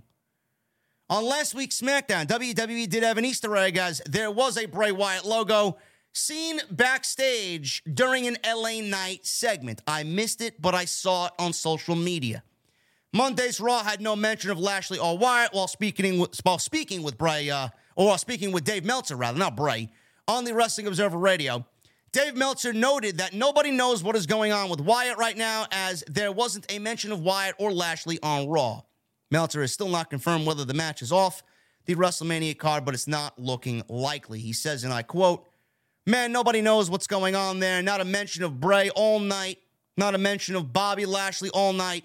On 1.10 1.26
last 1.26 1.54
week's 1.54 1.82
SmackDown, 1.82 2.26
WWE 2.26 2.88
did 2.88 3.04
have 3.04 3.18
an 3.18 3.26
Easter 3.26 3.58
egg 3.58 3.76
as 3.76 4.02
there 4.06 4.32
was 4.32 4.58
a 4.58 4.66
Bray 4.66 4.94
Wyatt 4.94 5.26
logo 5.26 5.76
seen 6.20 6.62
backstage 6.70 7.84
during 7.92 8.28
an 8.28 8.38
LA 8.46 8.82
Knight 8.82 9.26
segment. 9.26 9.82
I 9.88 10.04
missed 10.04 10.42
it, 10.42 10.62
but 10.62 10.76
I 10.76 10.86
saw 10.86 11.28
it 11.28 11.34
on 11.40 11.54
social 11.54 11.96
media. 11.96 12.44
Monday's 13.12 13.60
Raw 13.60 13.84
had 13.84 14.02
no 14.02 14.16
mention 14.16 14.52
of 14.52 14.60
Lashley 14.60 15.00
or 15.00 15.18
Wyatt 15.18 15.54
while 15.54 15.68
speaking 15.68 16.20
with, 16.20 16.40
while 16.44 16.60
speaking 16.60 17.02
with 17.02 17.18
Bray, 17.18 17.50
uh, 17.50 17.70
or 17.96 18.08
while 18.08 18.18
speaking 18.18 18.52
with 18.52 18.64
Dave 18.64 18.86
Meltzer, 18.86 19.16
rather, 19.16 19.40
not 19.40 19.56
Bray, 19.56 19.90
on 20.28 20.44
the 20.44 20.54
Wrestling 20.54 20.88
Observer 20.88 21.18
Radio. 21.18 21.66
Dave 22.12 22.36
Meltzer 22.36 22.74
noted 22.74 23.18
that 23.18 23.34
nobody 23.34 23.72
knows 23.72 24.04
what 24.04 24.16
is 24.16 24.26
going 24.26 24.52
on 24.52 24.70
with 24.70 24.82
Wyatt 24.82 25.18
right 25.18 25.38
now, 25.38 25.66
as 25.72 26.04
there 26.08 26.32
wasn't 26.32 26.72
a 26.72 26.80
mention 26.80 27.12
of 27.12 27.22
Wyatt 27.22 27.56
or 27.58 27.72
Lashley 27.72 28.20
on 28.22 28.48
Raw. 28.48 28.82
Meltzer 29.32 29.62
is 29.64 29.74
still 29.74 29.90
not 29.90 30.10
confirmed 30.10 30.46
whether 30.46 30.66
the 30.66 30.74
match 30.74 31.02
is 31.02 31.12
off 31.12 31.44
the 31.86 31.96
WrestleMania 31.96 32.58
card, 32.58 32.86
but 32.86 32.94
it's 32.94 33.08
not 33.08 33.40
looking 33.40 33.82
likely. 33.90 34.40
He 34.40 34.54
says, 34.54 34.84
and 34.84 34.94
I 34.94 35.02
quote, 35.02 35.49
Man, 36.10 36.32
nobody 36.32 36.62
knows 36.62 36.90
what's 36.90 37.06
going 37.06 37.36
on 37.36 37.60
there. 37.60 37.84
Not 37.84 38.02
a 38.02 38.04
mention 38.04 38.44
of 38.44 38.60
Bray 38.60 38.90
all 38.90 39.20
night. 39.20 39.60
Not 39.96 40.16
a 40.16 40.18
mention 40.18 40.56
of 40.56 40.74
Bobby 40.74 41.06
Lashley 41.06 41.52
all 41.52 41.72
night. 41.72 42.04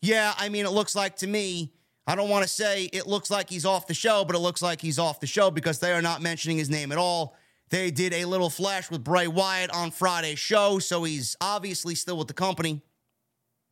Yeah, 0.00 0.32
I 0.38 0.48
mean, 0.48 0.64
it 0.64 0.70
looks 0.70 0.96
like 0.96 1.16
to 1.16 1.26
me, 1.26 1.70
I 2.06 2.14
don't 2.14 2.30
want 2.30 2.44
to 2.44 2.48
say 2.48 2.84
it 2.84 3.06
looks 3.06 3.30
like 3.30 3.50
he's 3.50 3.66
off 3.66 3.86
the 3.86 3.92
show, 3.92 4.24
but 4.24 4.34
it 4.34 4.38
looks 4.38 4.62
like 4.62 4.80
he's 4.80 4.98
off 4.98 5.20
the 5.20 5.26
show 5.26 5.50
because 5.50 5.80
they 5.80 5.92
are 5.92 6.00
not 6.00 6.22
mentioning 6.22 6.56
his 6.56 6.70
name 6.70 6.92
at 6.92 6.96
all. 6.96 7.36
They 7.68 7.90
did 7.90 8.14
a 8.14 8.24
little 8.24 8.48
flash 8.48 8.90
with 8.90 9.04
Bray 9.04 9.26
Wyatt 9.26 9.70
on 9.70 9.90
Friday's 9.90 10.38
show, 10.38 10.78
so 10.78 11.04
he's 11.04 11.36
obviously 11.38 11.94
still 11.94 12.16
with 12.16 12.28
the 12.28 12.34
company. 12.34 12.80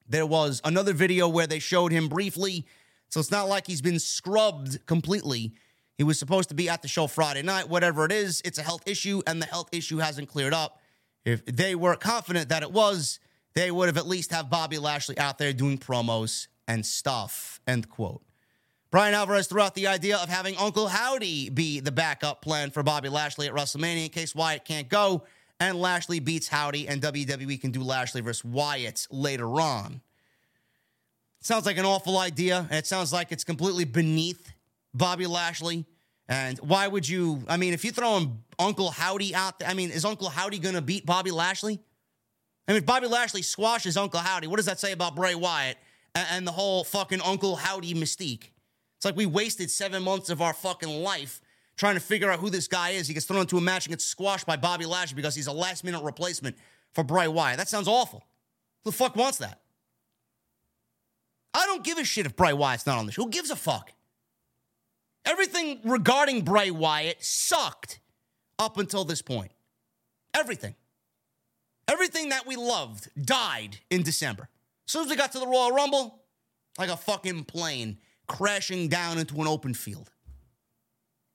There 0.07 0.27
was 0.27 0.61
another 0.62 0.93
video 0.93 1.27
where 1.27 1.47
they 1.47 1.59
showed 1.59 1.90
him 1.90 2.09
briefly, 2.09 2.66
so 3.09 3.19
it's 3.19 3.31
not 3.31 3.48
like 3.48 3.66
he's 3.66 3.81
been 3.81 3.98
scrubbed 3.98 4.85
completely. 4.85 5.55
He 6.01 6.05
was 6.05 6.18
supposed 6.18 6.48
to 6.48 6.55
be 6.55 6.70
at 6.70 6.81
the 6.81 6.89
show 6.89 7.06
Friday 7.06 7.43
night. 7.43 7.68
Whatever 7.68 8.06
it 8.06 8.12
is, 8.12 8.40
it's 8.43 8.56
a 8.56 8.62
health 8.62 8.81
issue, 8.86 9.20
and 9.27 9.43
the 9.43 9.44
health 9.44 9.68
issue 9.70 9.98
hasn't 9.98 10.31
cleared 10.31 10.55
up. 10.55 10.81
If 11.27 11.44
they 11.44 11.74
were 11.74 11.94
confident 11.94 12.48
that 12.48 12.62
it 12.62 12.72
was, 12.72 13.20
they 13.52 13.70
would 13.70 13.86
have 13.86 13.98
at 13.98 14.06
least 14.06 14.32
have 14.32 14.48
Bobby 14.48 14.78
Lashley 14.78 15.18
out 15.18 15.36
there 15.36 15.52
doing 15.52 15.77
promos 15.77 16.48
and 16.66 16.86
stuff. 16.86 17.60
End 17.66 17.90
quote. 17.90 18.22
Bryan 18.90 19.12
Alvarez 19.12 19.47
threw 19.47 19.60
out 19.60 19.74
the 19.74 19.89
idea 19.89 20.16
of 20.16 20.31
having 20.31 20.56
Uncle 20.56 20.89
Howdy 20.89 21.51
be 21.51 21.81
the 21.81 21.93
backup 21.93 22.40
plan 22.40 22.70
for 22.70 22.82
Bobby 22.82 23.10
Lashley 23.10 23.47
at 23.47 23.52
WrestleMania 23.52 24.05
in 24.05 24.09
case 24.09 24.35
Wyatt 24.35 24.64
can't 24.64 24.89
go 24.89 25.24
and 25.60 25.78
Lashley 25.78 26.18
beats 26.18 26.48
Howdy 26.48 26.89
and 26.89 27.02
WWE 27.02 27.60
can 27.60 27.72
do 27.72 27.82
Lashley 27.82 28.22
versus 28.22 28.43
Wyatt 28.43 29.06
later 29.10 29.60
on. 29.60 30.01
Sounds 31.43 31.66
like 31.66 31.77
an 31.77 31.85
awful 31.85 32.16
idea. 32.16 32.66
And 32.70 32.78
it 32.78 32.86
sounds 32.86 33.12
like 33.12 33.32
it's 33.32 33.44
completely 33.44 33.85
beneath 33.85 34.51
Bobby 34.95 35.27
Lashley. 35.27 35.87
And 36.29 36.59
why 36.59 36.87
would 36.87 37.09
you? 37.09 37.43
I 37.49 37.57
mean, 37.57 37.75
if 37.75 37.85
you 37.85 37.91
throw 37.91 38.19
in 38.19 38.39
Uncle 38.59 38.91
Howdy 38.91 39.35
out 39.35 39.59
there, 39.59 39.69
I 39.69 39.75
mean, 39.75 39.91
is 39.91 40.05
Uncle 40.05 40.29
Howdy 40.29 40.59
going 40.59 40.77
to 40.77 40.83
beat 40.83 41.05
Bobby 41.05 41.31
Lashley? 41.31 41.81
I 42.69 42.73
mean, 42.73 42.79
if 42.79 42.87
Bobby 42.87 43.09
Lashley 43.09 43.43
squashes 43.43 43.97
Uncle 43.97 44.21
Howdy, 44.21 44.47
what 44.47 44.57
does 44.57 44.67
that 44.67 44.79
say 44.79 44.93
about 44.93 45.17
Bray 45.17 45.35
Wyatt 45.35 45.77
and, 46.15 46.27
and 46.31 46.47
the 46.47 46.53
whole 46.53 46.85
fucking 46.85 47.21
Uncle 47.21 47.57
Howdy 47.57 47.95
mystique? 47.95 48.51
It's 48.97 49.05
like 49.05 49.17
we 49.17 49.27
wasted 49.27 49.71
seven 49.71 50.03
months 50.03 50.31
of 50.31 50.41
our 50.41 50.53
fucking 50.53 51.03
life 51.03 51.41
trying 51.77 51.95
to 51.95 52.01
figure 52.01 52.31
out 52.31 52.39
who 52.39 52.51
this 52.51 52.69
guy 52.69 52.91
is. 52.91 53.09
He 53.09 53.15
gets 53.15 53.27
thrown 53.27 53.41
into 53.41 53.57
a 53.57 53.61
match 53.61 53.87
and 53.87 53.93
gets 53.93 54.05
squashed 54.05 54.47
by 54.47 54.57
Bobby 54.57 54.85
Lashley 54.85 55.17
because 55.17 55.35
he's 55.35 55.47
a 55.47 55.53
last 55.53 55.83
minute 55.83 56.03
replacement 56.05 56.57
for 56.93 57.03
Bray 57.03 57.27
Wyatt. 57.27 57.57
That 57.57 57.69
sounds 57.69 57.89
awful. 57.89 58.23
Who 58.85 58.91
the 58.91 58.97
fuck 58.97 59.17
wants 59.17 59.39
that? 59.39 59.61
I 61.55 61.67
don't 61.67 61.83
give 61.83 61.99
a 61.99 62.05
shit 62.05 62.27
if 62.27 62.37
Bray 62.37 62.53
Wyatt's 62.53 62.87
not 62.87 62.99
on 62.99 63.07
the 63.07 63.12
show. 63.12 63.25
Who 63.25 63.31
gives 63.31 63.51
a 63.51 63.57
fuck? 63.57 63.93
Everything 65.24 65.80
regarding 65.84 66.42
Bray 66.42 66.70
Wyatt 66.70 67.22
sucked 67.22 68.01
up 68.59 68.78
until 68.78 69.05
this 69.05 69.22
point. 69.22 69.52
Everything. 70.34 70.74
Everything 71.88 72.28
that 72.28 72.47
we 72.47 72.56
loved 72.56 73.10
died 73.20 73.78
in 73.90 74.02
December. 74.02 74.48
As 74.86 74.92
soon 74.92 75.05
as 75.05 75.10
we 75.10 75.16
got 75.16 75.32
to 75.32 75.38
the 75.38 75.47
Royal 75.47 75.72
Rumble, 75.72 76.22
like 76.78 76.90
a 76.90 76.97
fucking 76.97 77.44
plane 77.44 77.98
crashing 78.26 78.88
down 78.88 79.18
into 79.18 79.40
an 79.40 79.48
open 79.48 79.74
field. 79.74 80.10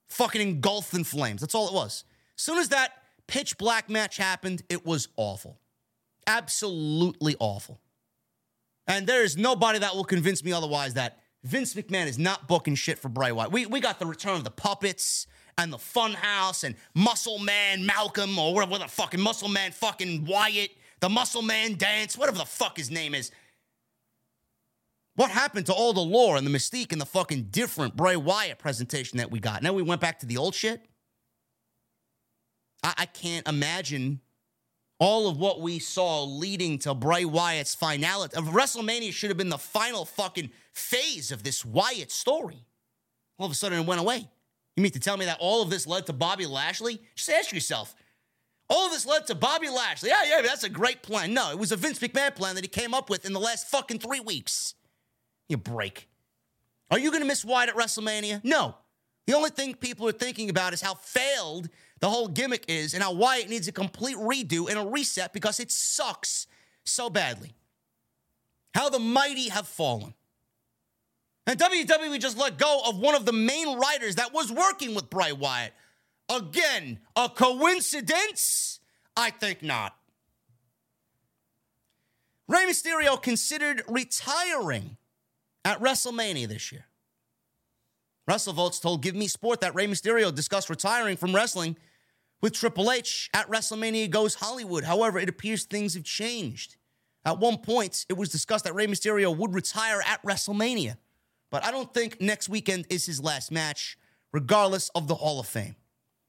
Fucking 0.07 0.41
engulfed 0.41 0.93
in 0.93 1.03
flames. 1.03 1.41
That's 1.41 1.55
all 1.55 1.67
it 1.67 1.73
was. 1.73 2.05
As 2.37 2.43
soon 2.43 2.57
as 2.57 2.69
that 2.69 2.93
pitch 3.27 3.57
black 3.57 3.89
match 3.89 4.17
happened, 4.17 4.63
it 4.69 4.85
was 4.85 5.09
awful. 5.17 5.59
Absolutely 6.25 7.35
awful. 7.39 7.81
And 8.87 9.07
there 9.07 9.23
is 9.23 9.35
nobody 9.35 9.79
that 9.79 9.95
will 9.95 10.03
convince 10.03 10.43
me 10.43 10.53
otherwise 10.53 10.93
that 10.93 11.19
Vince 11.45 11.75
McMahon 11.75 12.07
is 12.07 12.17
not 12.17 12.47
booking 12.47 12.73
shit 12.73 12.97
for 12.97 13.07
Bray 13.07 13.31
Wyatt. 13.31 13.51
We, 13.51 13.67
we 13.67 13.79
got 13.79 13.99
the 13.99 14.07
return 14.07 14.35
of 14.35 14.43
the 14.43 14.49
puppets 14.51 15.27
and 15.59 15.71
the 15.71 15.77
Funhouse 15.77 16.63
and 16.63 16.75
Muscle 16.95 17.37
Man 17.37 17.85
Malcolm 17.85 18.37
or 18.39 18.53
whatever 18.53 18.79
the 18.79 18.87
fucking 18.87 19.21
Muscle 19.21 19.47
Man 19.47 19.71
fucking 19.71 20.25
Wyatt, 20.25 20.71
the 21.01 21.09
Muscle 21.09 21.43
Man 21.43 21.75
dance, 21.75 22.17
whatever 22.17 22.39
the 22.39 22.45
fuck 22.45 22.77
his 22.77 22.89
name 22.89 23.13
is. 23.13 23.31
What 25.13 25.29
happened 25.29 25.67
to 25.67 25.73
all 25.73 25.93
the 25.93 26.01
lore 26.01 26.35
and 26.35 26.45
the 26.47 26.51
mystique 26.51 26.91
and 26.91 26.99
the 26.99 27.05
fucking 27.05 27.49
different 27.51 27.95
Bray 27.95 28.15
Wyatt 28.15 28.57
presentation 28.57 29.19
that 29.19 29.29
we 29.29 29.39
got? 29.39 29.61
Now 29.61 29.71
we 29.71 29.83
went 29.83 30.01
back 30.01 30.19
to 30.19 30.25
the 30.25 30.37
old 30.37 30.55
shit. 30.55 30.83
I, 32.83 32.93
I 32.97 33.05
can't 33.05 33.47
imagine 33.47 34.19
all 34.99 35.27
of 35.27 35.37
what 35.37 35.61
we 35.61 35.79
saw 35.79 36.23
leading 36.23 36.79
to 36.79 36.93
Bray 36.93 37.25
Wyatt's 37.25 37.75
finality. 37.75 38.35
Of 38.37 38.45
WrestleMania 38.45 39.11
should 39.11 39.29
have 39.29 39.37
been 39.37 39.49
the 39.49 39.57
final 39.57 40.05
fucking 40.05 40.51
phase 40.73 41.31
of 41.31 41.43
this 41.43 41.65
Wyatt 41.65 42.11
story. 42.11 42.65
All 43.37 43.45
of 43.45 43.51
a 43.51 43.55
sudden, 43.55 43.79
it 43.79 43.85
went 43.85 43.99
away. 43.99 44.29
You 44.75 44.83
mean 44.83 44.91
to 44.93 44.99
tell 44.99 45.17
me 45.17 45.25
that 45.25 45.37
all 45.39 45.61
of 45.61 45.69
this 45.69 45.87
led 45.87 46.05
to 46.05 46.13
Bobby 46.13 46.45
Lashley? 46.45 47.01
Just 47.15 47.29
ask 47.29 47.53
yourself. 47.53 47.95
All 48.69 48.87
of 48.87 48.91
this 48.91 49.05
led 49.05 49.27
to 49.27 49.35
Bobby 49.35 49.69
Lashley. 49.69 50.09
Yeah, 50.09 50.23
yeah, 50.25 50.41
that's 50.41 50.63
a 50.63 50.69
great 50.69 51.01
plan. 51.01 51.33
No, 51.33 51.51
it 51.51 51.59
was 51.59 51.71
a 51.71 51.75
Vince 51.75 51.99
McMahon 51.99 52.33
plan 52.35 52.55
that 52.55 52.63
he 52.63 52.67
came 52.67 52.93
up 52.93 53.09
with 53.09 53.25
in 53.25 53.33
the 53.33 53.39
last 53.39 53.69
fucking 53.69 53.99
three 53.99 54.19
weeks. 54.19 54.73
You 55.47 55.57
break. 55.57 56.07
Are 56.89 56.99
you 56.99 57.11
going 57.11 57.21
to 57.21 57.27
miss 57.27 57.45
Wyatt 57.45 57.69
at 57.69 57.75
WrestleMania? 57.75 58.41
No. 58.43 58.75
The 59.27 59.33
only 59.33 59.49
thing 59.49 59.73
people 59.75 60.07
are 60.07 60.13
thinking 60.13 60.49
about 60.49 60.73
is 60.73 60.81
how 60.81 60.93
failed 60.95 61.69
the 62.05 62.11
whole 62.11 62.27
gimmick 62.27 62.65
is 62.67 62.93
and 62.93 63.01
how 63.01 63.11
Wyatt 63.11 63.49
needs 63.49 63.67
a 63.67 63.71
complete 63.71 64.15
redo 64.17 64.69
and 64.69 64.77
a 64.77 64.85
reset 64.85 65.33
because 65.33 65.59
it 65.59 65.71
sucks 65.71 66.45
so 66.83 67.09
badly. 67.09 67.55
How 68.75 68.89
the 68.89 68.99
mighty 68.99 69.49
have 69.49 69.67
fallen. 69.67 70.13
And 71.47 71.57
WWE 71.57 72.19
just 72.19 72.37
let 72.37 72.59
go 72.59 72.81
of 72.85 72.99
one 72.99 73.15
of 73.15 73.25
the 73.25 73.33
main 73.33 73.79
writers 73.79 74.17
that 74.17 74.35
was 74.35 74.51
working 74.51 74.93
with 74.93 75.09
Bray 75.09 75.31
Wyatt. 75.31 75.73
Again, 76.29 76.99
a 77.15 77.27
coincidence? 77.27 78.81
I 79.17 79.31
think 79.31 79.63
not. 79.63 79.95
Rey 82.47 82.67
Mysterio 82.69 83.19
considered 83.19 83.81
retiring 83.87 84.97
at 85.63 85.81
WrestleMania 85.81 86.47
this 86.47 86.71
year. 86.71 86.85
WrestleVotes 88.29 88.79
told 88.79 89.01
Give 89.01 89.15
Me 89.15 89.27
Sport 89.27 89.61
that 89.61 89.73
Rey 89.73 89.87
Mysterio 89.87 90.33
discussed 90.33 90.69
retiring 90.69 91.17
from 91.17 91.33
wrestling 91.33 91.75
with 92.45 92.53
Triple 92.53 92.91
H 92.91 93.27
at 93.33 93.49
WrestleMania 93.49 94.07
Goes 94.07 94.35
Hollywood. 94.35 94.83
However, 94.83 95.17
it 95.17 95.29
appears 95.29 95.63
things 95.63 95.95
have 95.95 96.03
changed. 96.03 96.75
At 97.25 97.39
one 97.39 97.57
point, 97.57 98.05
it 98.07 98.13
was 98.13 98.29
discussed 98.29 98.65
that 98.65 98.75
Rey 98.75 98.85
Mysterio 98.85 99.35
would 99.35 99.55
retire 99.55 99.99
at 100.05 100.21
WrestleMania, 100.21 100.97
but 101.49 101.65
I 101.65 101.71
don't 101.71 101.91
think 101.91 102.21
next 102.21 102.47
weekend 102.47 102.85
is 102.91 103.03
his 103.03 103.19
last 103.19 103.51
match, 103.51 103.97
regardless 104.31 104.89
of 104.89 105.07
the 105.07 105.15
Hall 105.15 105.39
of 105.39 105.47
Fame. 105.47 105.75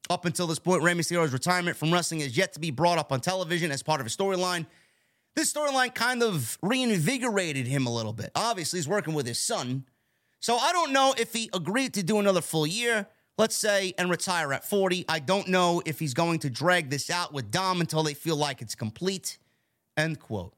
Up 0.08 0.24
until 0.24 0.46
this 0.46 0.58
point, 0.58 0.82
Rey 0.82 0.94
Mysterio's 0.94 1.34
retirement 1.34 1.76
from 1.76 1.92
wrestling 1.92 2.22
is 2.22 2.34
yet 2.34 2.54
to 2.54 2.60
be 2.60 2.70
brought 2.70 2.96
up 2.96 3.12
on 3.12 3.20
television 3.20 3.70
as 3.70 3.82
part 3.82 4.00
of 4.00 4.06
a 4.06 4.08
storyline. 4.08 4.64
This 5.34 5.52
storyline 5.52 5.94
kind 5.94 6.22
of 6.22 6.56
reinvigorated 6.62 7.66
him 7.66 7.86
a 7.86 7.92
little 7.94 8.14
bit. 8.14 8.30
Obviously, 8.34 8.78
he's 8.78 8.88
working 8.88 9.12
with 9.12 9.26
his 9.26 9.38
son, 9.38 9.84
so 10.40 10.56
I 10.56 10.72
don't 10.72 10.94
know 10.94 11.14
if 11.18 11.34
he 11.34 11.50
agreed 11.52 11.92
to 11.92 12.02
do 12.02 12.18
another 12.18 12.40
full 12.40 12.66
year, 12.66 13.06
let's 13.38 13.56
say, 13.56 13.94
and 13.98 14.10
retire 14.10 14.52
at 14.52 14.64
40. 14.64 15.04
I 15.08 15.18
don't 15.18 15.48
know 15.48 15.82
if 15.84 15.98
he's 15.98 16.14
going 16.14 16.38
to 16.40 16.50
drag 16.50 16.90
this 16.90 17.10
out 17.10 17.32
with 17.32 17.50
Dom 17.50 17.80
until 17.80 18.02
they 18.02 18.14
feel 18.14 18.36
like 18.36 18.62
it's 18.62 18.74
complete. 18.74 19.38
End 19.96 20.20
quote. 20.20 20.54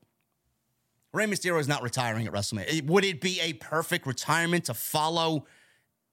Rey 1.13 1.27
Mysterio 1.27 1.59
is 1.59 1.69
not 1.69 1.83
retiring 1.83 2.27
at 2.27 2.33
WrestleMania. 2.33 2.87
Would 2.87 3.05
it 3.05 3.21
be 3.21 3.41
a 3.41 3.55
perfect 3.55 4.07
retirement 4.07 4.67
to 4.67 4.75
follow, 4.75 5.47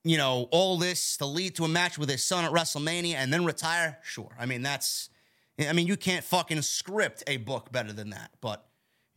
you 0.04 0.16
know, 0.16 0.48
all 0.50 0.78
this 0.78 1.18
to 1.18 1.26
lead 1.26 1.54
to 1.56 1.64
a 1.64 1.68
match 1.68 1.98
with 1.98 2.08
his 2.08 2.24
son 2.24 2.44
at 2.44 2.50
WrestleMania 2.50 3.14
and 3.14 3.32
then 3.32 3.44
retire? 3.44 3.98
Sure. 4.02 4.30
I 4.38 4.46
mean, 4.46 4.62
that's, 4.62 5.10
I 5.58 5.72
mean, 5.74 5.86
you 5.86 5.96
can't 5.96 6.24
fucking 6.24 6.62
script 6.62 7.22
a 7.26 7.36
book 7.36 7.70
better 7.70 7.92
than 7.92 8.10
that. 8.10 8.30
But 8.40 8.66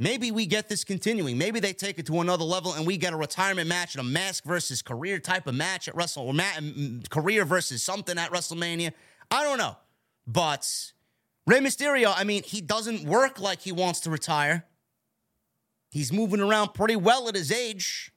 Maybe 0.02 0.32
we 0.32 0.46
get 0.46 0.70
this 0.70 0.86
continuing. 0.86 1.38
Maybe 1.38 1.60
they 1.60 1.74
take 1.74 2.00
it 2.00 2.06
to 2.06 2.22
another 2.22 2.46
level 2.46 2.74
and 2.74 2.88
we 2.88 2.96
get 2.96 3.12
a 3.12 3.18
retirement 3.18 3.68
match 3.68 3.96
and 3.96 4.00
a 4.00 4.10
mask 4.10 4.46
versus 4.46 4.82
career 4.82 5.20
type 5.20 5.46
of 5.46 5.56
match 5.56 5.90
at 5.90 5.96
Wrestle 5.96 6.34
career 7.10 7.44
versus 7.44 7.84
something 7.84 8.18
at 8.18 8.32
WrestleMania. 8.32 8.94
I 9.30 9.44
don't 9.44 9.58
know. 9.58 9.76
But 10.26 10.94
Rey 11.46 11.60
Mysterio, 11.60 12.14
I 12.16 12.24
mean, 12.24 12.44
he 12.44 12.62
doesn't 12.62 13.04
work 13.04 13.42
like 13.42 13.60
he 13.60 13.74
wants 13.74 14.00
to 14.02 14.10
retire. 14.10 14.66
He's 15.92 16.14
moving 16.14 16.40
around 16.40 16.74
pretty 16.74 16.96
well 16.96 17.28
at 17.28 17.36
his 17.36 17.52
age. 17.52 18.14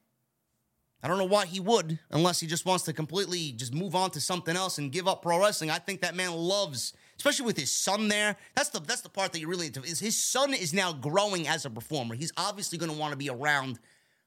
I 1.03 1.09
don't 1.09 1.19
know 1.19 1.25
why 1.25 1.47
he 1.47 1.59
would, 1.59 1.99
unless 2.13 2.39
he 2.39 2.47
just 2.47 2.65
wants 2.65 2.85
to 2.85 2.93
completely 2.93 3.51
just 3.53 3.75
move 3.75 3.97
on 3.97 4.11
to 4.13 4.21
something 4.21 4.55
else 4.55 4.79
and 4.79 4.93
give 4.93 5.09
up 5.09 5.23
pro 5.23 5.41
wrestling. 5.41 5.71
I 5.71 5.79
think 5.79 6.03
that 6.03 6.15
man 6.15 6.33
loves 6.33 6.93
especially 7.23 7.47
with 7.47 7.57
his 7.57 7.71
son 7.71 8.09
there. 8.09 8.37
That's 8.57 8.71
the 8.71 8.81
that's 8.81 9.03
the 9.03 9.09
part 9.09 9.33
that 9.33 9.39
you 9.39 9.47
really 9.47 9.69
is 9.69 10.01
his 10.01 10.17
son 10.17 10.53
is 10.53 10.75
now 10.75 10.93
growing 10.93 11.47
as 11.47 11.65
a 11.65 11.71
performer. 11.71 12.17
He's 12.17 12.33
obviously 12.37 12.79
going 12.79 12.91
to 12.91 12.99
want 12.99 13.13
to 13.13 13.17
be 13.17 13.31
around 13.31 13.79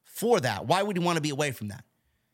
for 0.05 0.39
that. 0.39 0.65
Why 0.65 0.81
would 0.81 0.95
he 0.95 1.03
want 1.03 1.17
to 1.17 1.21
be 1.21 1.29
away 1.29 1.51
from 1.51 1.67
that? 1.67 1.83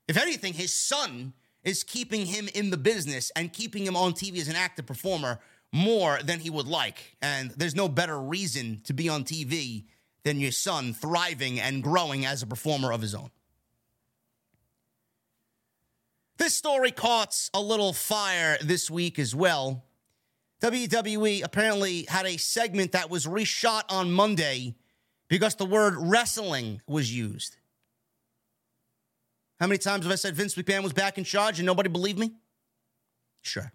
If 0.07 0.17
anything, 0.17 0.53
his 0.53 0.71
son 0.71 1.33
is 1.63 1.83
keeping 1.83 2.27
him 2.27 2.47
in 2.53 2.69
the 2.69 2.77
business 2.77 3.31
and 3.35 3.51
keeping 3.51 3.83
him 3.83 3.95
on 3.95 4.13
TV 4.13 4.39
as 4.39 4.49
an 4.49 4.55
active 4.55 4.85
performer 4.85 5.39
more 5.73 6.19
than 6.23 6.39
he 6.39 6.51
would 6.51 6.67
like. 6.67 7.17
And 7.23 7.49
there's 7.51 7.75
no 7.75 7.89
better 7.89 8.19
reason 8.21 8.81
to 8.83 8.93
be 8.93 9.09
on 9.09 9.23
TV 9.23 9.85
than 10.23 10.39
your 10.39 10.51
son 10.51 10.93
thriving 10.93 11.59
and 11.59 11.81
growing 11.81 12.23
as 12.23 12.43
a 12.43 12.47
performer 12.47 12.91
of 12.91 13.01
his 13.01 13.15
own. 13.15 13.31
This 16.37 16.53
story 16.53 16.91
caught 16.91 17.49
a 17.51 17.61
little 17.61 17.93
fire 17.93 18.59
this 18.61 18.91
week 18.91 19.17
as 19.17 19.33
well. 19.33 19.85
WWE 20.61 21.43
apparently 21.43 22.05
had 22.07 22.25
a 22.25 22.37
segment 22.37 22.91
that 22.91 23.09
was 23.09 23.25
reshot 23.25 23.83
on 23.89 24.11
Monday 24.11 24.75
because 25.27 25.55
the 25.55 25.65
word 25.65 25.95
wrestling 25.97 26.81
was 26.87 27.15
used. 27.15 27.57
How 29.59 29.67
many 29.67 29.79
times 29.79 30.05
have 30.05 30.11
I 30.11 30.15
said 30.15 30.35
Vince 30.35 30.55
McMahon 30.55 30.83
was 30.83 30.93
back 30.93 31.17
in 31.17 31.23
charge 31.23 31.59
and 31.59 31.65
nobody 31.65 31.89
believed 31.89 32.19
me? 32.19 32.33
Sure. 33.41 33.71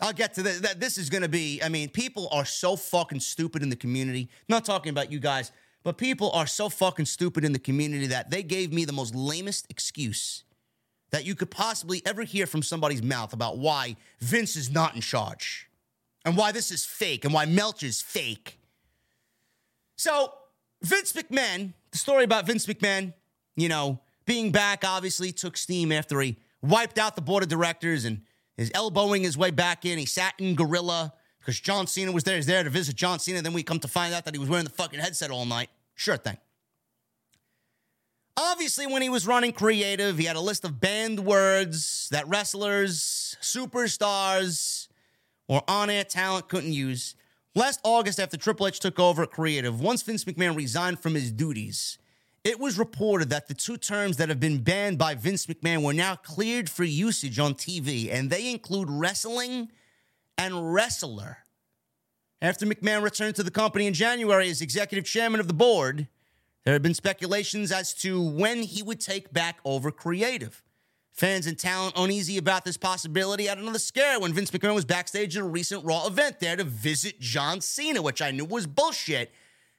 I'll 0.00 0.14
get 0.14 0.34
to 0.34 0.42
this. 0.42 0.60
This 0.76 0.96
is 0.96 1.10
going 1.10 1.22
to 1.22 1.28
be, 1.28 1.60
I 1.62 1.68
mean, 1.68 1.90
people 1.90 2.28
are 2.32 2.46
so 2.46 2.74
fucking 2.74 3.20
stupid 3.20 3.62
in 3.62 3.68
the 3.68 3.76
community. 3.76 4.30
not 4.48 4.64
talking 4.64 4.90
about 4.90 5.12
you 5.12 5.18
guys, 5.18 5.52
but 5.82 5.98
people 5.98 6.30
are 6.32 6.46
so 6.46 6.70
fucking 6.70 7.04
stupid 7.06 7.44
in 7.44 7.52
the 7.52 7.58
community 7.58 8.06
that 8.06 8.30
they 8.30 8.42
gave 8.42 8.72
me 8.72 8.86
the 8.86 8.92
most 8.92 9.14
lamest 9.14 9.66
excuse 9.68 10.44
that 11.10 11.24
you 11.24 11.34
could 11.34 11.50
possibly 11.50 12.02
ever 12.06 12.22
hear 12.22 12.46
from 12.46 12.62
somebody's 12.62 13.02
mouth 13.02 13.32
about 13.32 13.58
why 13.58 13.96
Vince 14.20 14.56
is 14.56 14.70
not 14.70 14.94
in 14.94 15.00
charge 15.00 15.68
and 16.24 16.36
why 16.36 16.52
this 16.52 16.70
is 16.70 16.84
fake 16.84 17.24
and 17.24 17.34
why 17.34 17.46
Meltzer's 17.46 18.00
fake. 18.00 18.58
So, 19.96 20.32
Vince 20.82 21.12
McMahon, 21.12 21.74
the 21.90 21.98
story 21.98 22.24
about 22.24 22.46
Vince 22.46 22.66
McMahon, 22.66 23.12
you 23.56 23.68
know, 23.68 24.00
being 24.24 24.50
back 24.52 24.84
obviously 24.86 25.32
took 25.32 25.56
steam 25.56 25.92
after 25.92 26.20
he 26.20 26.36
wiped 26.62 26.98
out 26.98 27.16
the 27.16 27.22
board 27.22 27.42
of 27.42 27.48
directors 27.48 28.04
and 28.04 28.22
is 28.56 28.70
elbowing 28.74 29.22
his 29.22 29.36
way 29.36 29.50
back 29.50 29.84
in. 29.84 29.98
He 29.98 30.06
sat 30.06 30.34
in 30.38 30.54
Gorilla 30.54 31.12
because 31.40 31.58
John 31.58 31.86
Cena 31.86 32.12
was 32.12 32.24
there. 32.24 32.36
He's 32.36 32.46
there 32.46 32.62
to 32.62 32.70
visit 32.70 32.96
John 32.96 33.18
Cena. 33.18 33.42
Then 33.42 33.52
we 33.52 33.62
come 33.62 33.80
to 33.80 33.88
find 33.88 34.14
out 34.14 34.24
that 34.24 34.34
he 34.34 34.38
was 34.38 34.48
wearing 34.48 34.64
the 34.64 34.70
fucking 34.70 35.00
headset 35.00 35.30
all 35.30 35.46
night. 35.46 35.70
Sure 35.94 36.16
thing. 36.16 36.36
Obviously, 38.36 38.86
when 38.86 39.02
he 39.02 39.08
was 39.08 39.26
running 39.26 39.52
creative, 39.52 40.18
he 40.18 40.24
had 40.24 40.36
a 40.36 40.40
list 40.40 40.64
of 40.64 40.80
banned 40.80 41.20
words 41.20 42.08
that 42.10 42.28
wrestlers, 42.28 43.36
superstars, 43.40 44.88
or 45.48 45.62
on 45.68 45.90
air 45.90 46.04
talent 46.04 46.48
couldn't 46.48 46.72
use. 46.72 47.14
Last 47.54 47.80
August, 47.82 48.20
after 48.20 48.36
Triple 48.36 48.68
H 48.68 48.78
took 48.78 49.00
over 49.00 49.24
at 49.24 49.30
Creative, 49.30 49.80
once 49.80 50.02
Vince 50.02 50.24
McMahon 50.24 50.56
resigned 50.56 51.00
from 51.00 51.14
his 51.14 51.32
duties, 51.32 51.98
it 52.44 52.60
was 52.60 52.78
reported 52.78 53.30
that 53.30 53.48
the 53.48 53.54
two 53.54 53.76
terms 53.76 54.16
that 54.16 54.28
have 54.28 54.40
been 54.40 54.62
banned 54.62 54.98
by 54.98 55.14
Vince 55.14 55.46
McMahon 55.46 55.82
were 55.82 55.92
now 55.92 56.14
cleared 56.14 56.70
for 56.70 56.84
usage 56.84 57.38
on 57.38 57.54
TV, 57.54 58.10
and 58.10 58.30
they 58.30 58.50
include 58.50 58.88
wrestling 58.88 59.70
and 60.38 60.72
wrestler. 60.72 61.38
After 62.40 62.64
McMahon 62.64 63.02
returned 63.02 63.36
to 63.36 63.42
the 63.42 63.50
company 63.50 63.86
in 63.86 63.92
January 63.92 64.48
as 64.48 64.62
executive 64.62 65.04
chairman 65.04 65.40
of 65.40 65.48
the 65.48 65.54
board, 65.54 66.06
there 66.64 66.74
had 66.74 66.82
been 66.82 66.94
speculations 66.94 67.72
as 67.72 67.94
to 67.94 68.22
when 68.22 68.62
he 68.62 68.82
would 68.82 69.00
take 69.00 69.32
back 69.32 69.58
over 69.64 69.90
creative. 69.90 70.62
Fans 71.12 71.46
and 71.46 71.58
talent 71.58 71.94
uneasy 71.96 72.38
about 72.38 72.64
this 72.64 72.76
possibility 72.76 73.46
had 73.46 73.58
another 73.58 73.78
scare 73.78 74.20
when 74.20 74.32
Vince 74.32 74.50
McMahon 74.50 74.74
was 74.74 74.84
backstage 74.84 75.36
at 75.36 75.42
a 75.42 75.46
recent 75.46 75.84
Raw 75.84 76.06
event 76.06 76.40
there 76.40 76.56
to 76.56 76.64
visit 76.64 77.20
John 77.20 77.60
Cena, 77.60 78.00
which 78.00 78.22
I 78.22 78.30
knew 78.30 78.44
was 78.44 78.66
bullshit 78.66 79.32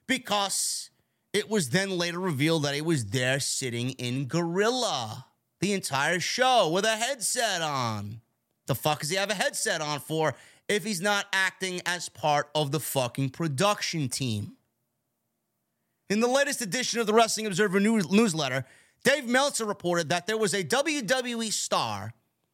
because 0.07 0.89
it 1.33 1.49
was 1.49 1.69
then 1.69 1.97
later 1.97 2.19
revealed 2.19 2.63
that 2.63 2.75
he 2.75 2.81
was 2.81 3.07
there 3.07 3.39
sitting 3.39 3.91
in 3.91 4.27
Gorilla 4.27 5.25
the 5.61 5.73
entire 5.73 6.19
show 6.19 6.69
with 6.69 6.85
a 6.85 6.97
headset 6.97 7.61
on. 7.61 8.21
The 8.67 8.75
fuck 8.75 8.99
does 8.99 9.09
he 9.09 9.15
have 9.15 9.29
a 9.29 9.35
headset 9.35 9.81
on 9.81 9.99
for 9.99 10.35
if 10.67 10.83
he's 10.83 11.01
not 11.01 11.27
acting 11.31 11.81
as 11.85 12.09
part 12.09 12.49
of 12.53 12.71
the 12.71 12.79
fucking 12.79 13.29
production 13.29 14.09
team? 14.09 14.57
In 16.11 16.19
the 16.19 16.27
latest 16.27 16.59
edition 16.59 16.99
of 16.99 17.07
the 17.07 17.13
Wrestling 17.13 17.47
Observer 17.47 17.79
news- 17.79 18.11
newsletter, 18.11 18.65
Dave 19.05 19.29
Meltzer 19.29 19.63
reported 19.63 20.09
that 20.09 20.27
there 20.27 20.37
was 20.37 20.53
a 20.53 20.61
WWE 20.61 21.53
star 21.53 22.13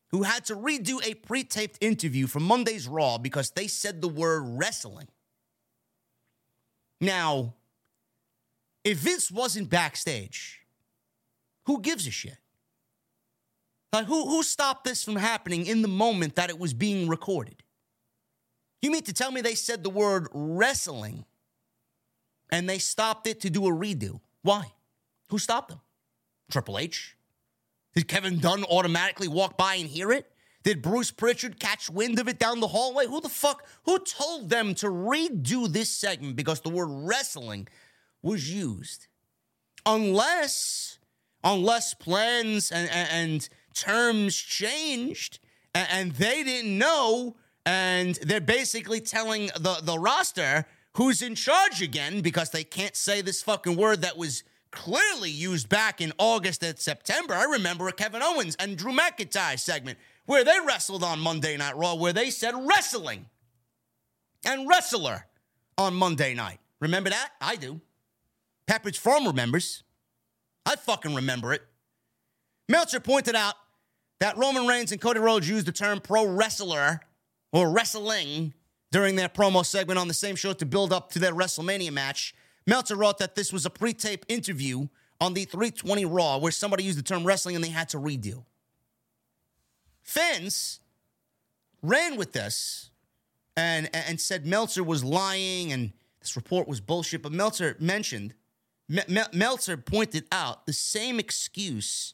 who 0.10 0.22
had 0.22 0.46
to 0.46 0.56
redo 0.56 1.04
a 1.04 1.16
pre 1.16 1.44
taped 1.44 1.80
interview 1.82 2.28
from 2.28 2.44
Monday's 2.44 2.88
Raw 2.88 3.18
because 3.18 3.50
they 3.50 3.68
said 3.68 4.00
the 4.00 4.08
word 4.08 4.44
wrestling. 4.46 5.08
Now, 7.02 7.56
if 8.84 9.00
Vince 9.00 9.32
wasn't 9.32 9.72
backstage, 9.72 10.62
who 11.66 11.82
gives 11.82 12.06
a 12.06 12.12
shit? 12.12 12.38
Like, 13.92 14.06
who, 14.06 14.30
who 14.30 14.44
stopped 14.44 14.84
this 14.84 15.04
from 15.04 15.16
happening 15.16 15.66
in 15.66 15.82
the 15.82 15.88
moment 15.88 16.36
that 16.36 16.52
it 16.52 16.60
was 16.60 16.76
being 16.76 17.08
recorded? 17.08 17.64
You 18.84 18.92
mean 18.92 19.04
to 19.06 19.14
tell 19.14 19.32
me 19.32 19.42
they 19.42 19.56
said 19.56 19.82
the 19.82 19.90
word 19.90 20.28
wrestling 20.32 21.26
and 22.50 22.70
they 22.70 22.78
stopped 22.78 23.28
it 23.28 23.42
to 23.42 23.50
do 23.50 23.68
a 23.68 23.72
redo? 23.72 24.20
Why? 24.42 24.72
Who 25.30 25.40
stopped 25.40 25.70
them? 25.70 25.82
Triple 26.50 26.80
H? 26.80 27.18
Did 27.94 28.08
Kevin 28.08 28.40
Dunn 28.40 28.64
automatically 28.64 29.28
walk 29.28 29.58
by 29.58 29.76
and 29.76 29.88
hear 29.88 30.12
it? 30.12 30.32
Did 30.64 30.82
Bruce 30.82 31.12
Pritchard 31.12 31.60
catch 31.60 31.90
wind 31.90 32.20
of 32.20 32.28
it 32.28 32.40
down 32.40 32.60
the 32.60 32.68
hallway? 32.68 33.08
Who 33.08 33.22
the 33.22 33.30
fuck? 33.30 33.66
Who 33.86 34.00
told 34.00 34.50
them 34.50 34.76
to 34.76 34.88
redo 34.88 35.72
this 35.72 35.90
segment 35.90 36.36
because 36.36 36.62
the 36.62 36.70
word 36.70 36.90
wrestling 36.90 37.68
was 38.22 38.54
used? 38.54 39.08
Unless, 39.86 41.00
unless 41.44 41.94
plans 41.94 42.72
and, 42.72 42.90
and, 42.90 43.10
and 43.12 43.50
terms 43.74 44.36
changed 44.36 45.40
and, 45.74 45.88
and 45.90 46.12
they 46.14 46.44
didn't 46.44 46.78
know 46.78 47.38
and 47.66 48.16
they're 48.16 48.42
basically 48.42 49.02
telling 49.02 49.48
the, 49.60 49.80
the 49.84 49.98
roster 49.98 50.66
who's 50.98 51.22
in 51.22 51.36
charge 51.36 51.82
again 51.82 52.22
because 52.22 52.50
they 52.50 52.64
can't 52.64 52.96
say 52.96 53.22
this 53.22 53.44
fucking 53.44 53.78
word 53.78 54.02
that 54.02 54.18
was 54.18 54.44
clearly 54.72 55.30
used 55.30 55.70
back 55.70 56.02
in 56.02 56.12
August 56.18 56.64
and 56.64 56.78
September. 56.78 57.36
I 57.36 57.44
remember 57.44 57.88
a 57.88 57.94
Kevin 57.94 58.24
Owens 58.24 58.56
and 58.60 58.76
Drew 58.76 58.92
McIntyre 58.92 59.60
segment 59.60 60.00
where 60.26 60.44
they 60.44 60.58
wrestled 60.66 61.04
on 61.04 61.20
Monday 61.20 61.56
Night 61.56 61.78
Raw 61.78 61.94
where 61.94 62.14
they 62.14 62.32
said 62.32 62.54
wrestling 62.68 63.28
and 64.44 64.68
wrestler 64.68 65.28
on 65.78 65.94
Monday 65.94 66.34
night. 66.34 66.58
Remember 66.80 67.12
that? 67.12 67.30
I 67.40 67.58
do. 67.58 67.80
Pepperidge 68.68 68.98
Farm 68.98 69.28
remembers. 69.28 69.84
I 70.66 70.76
fucking 70.76 71.14
remember 71.14 71.54
it. 71.54 71.62
Meltzer 72.68 73.00
pointed 73.00 73.36
out 73.36 73.54
that 74.20 74.36
Roman 74.36 74.66
Reigns 74.66 74.92
and 74.92 75.00
Cody 75.00 75.20
Rhodes 75.20 75.48
used 75.48 75.68
the 75.68 75.72
term 75.72 76.02
pro 76.02 76.26
wrestler 76.26 77.02
or 77.54 77.70
wrestling 77.70 78.54
during 78.92 79.16
their 79.16 79.30
promo 79.30 79.66
segment 79.66 80.00
on 80.00 80.08
the 80.08 80.14
same 80.14 80.36
show 80.36 80.54
to 80.54 80.66
build 80.66 80.94
up 80.94 81.12
to 81.12 81.20
their 81.20 81.34
WrestleMania 81.34 81.92
match. 81.92 82.34
Meltzer 82.66 82.96
wrote 82.96 83.18
that 83.18 83.36
this 83.36 83.52
was 83.52 83.66
a 83.66 83.70
pre 83.70 83.94
tape 83.94 84.26
interview 84.28 84.88
on 85.20 85.34
the 85.34 85.46
320 85.46 86.06
Raw 86.06 86.38
where 86.38 86.52
somebody 86.52 86.84
used 86.84 86.98
the 86.98 87.04
term 87.04 87.26
wrestling 87.26 87.56
and 87.56 87.64
they 87.64 87.70
had 87.70 87.90
to 87.90 87.98
redo. 87.98 88.44
Fans 90.04 90.80
ran 91.82 92.18
with 92.18 92.34
this 92.34 92.92
and, 93.56 93.90
and 93.94 94.22
said 94.22 94.46
Meltzer 94.46 94.84
was 94.84 95.04
lying 95.04 95.72
and 95.72 95.92
this 96.20 96.36
report 96.36 96.68
was 96.68 96.80
bullshit. 96.80 97.24
But 97.24 97.32
Meltzer 97.32 97.76
mentioned, 97.80 98.34
Meltzer 99.34 99.78
pointed 99.78 100.26
out 100.32 100.66
the 100.66 100.74
same 100.74 101.20
excuse 101.20 102.14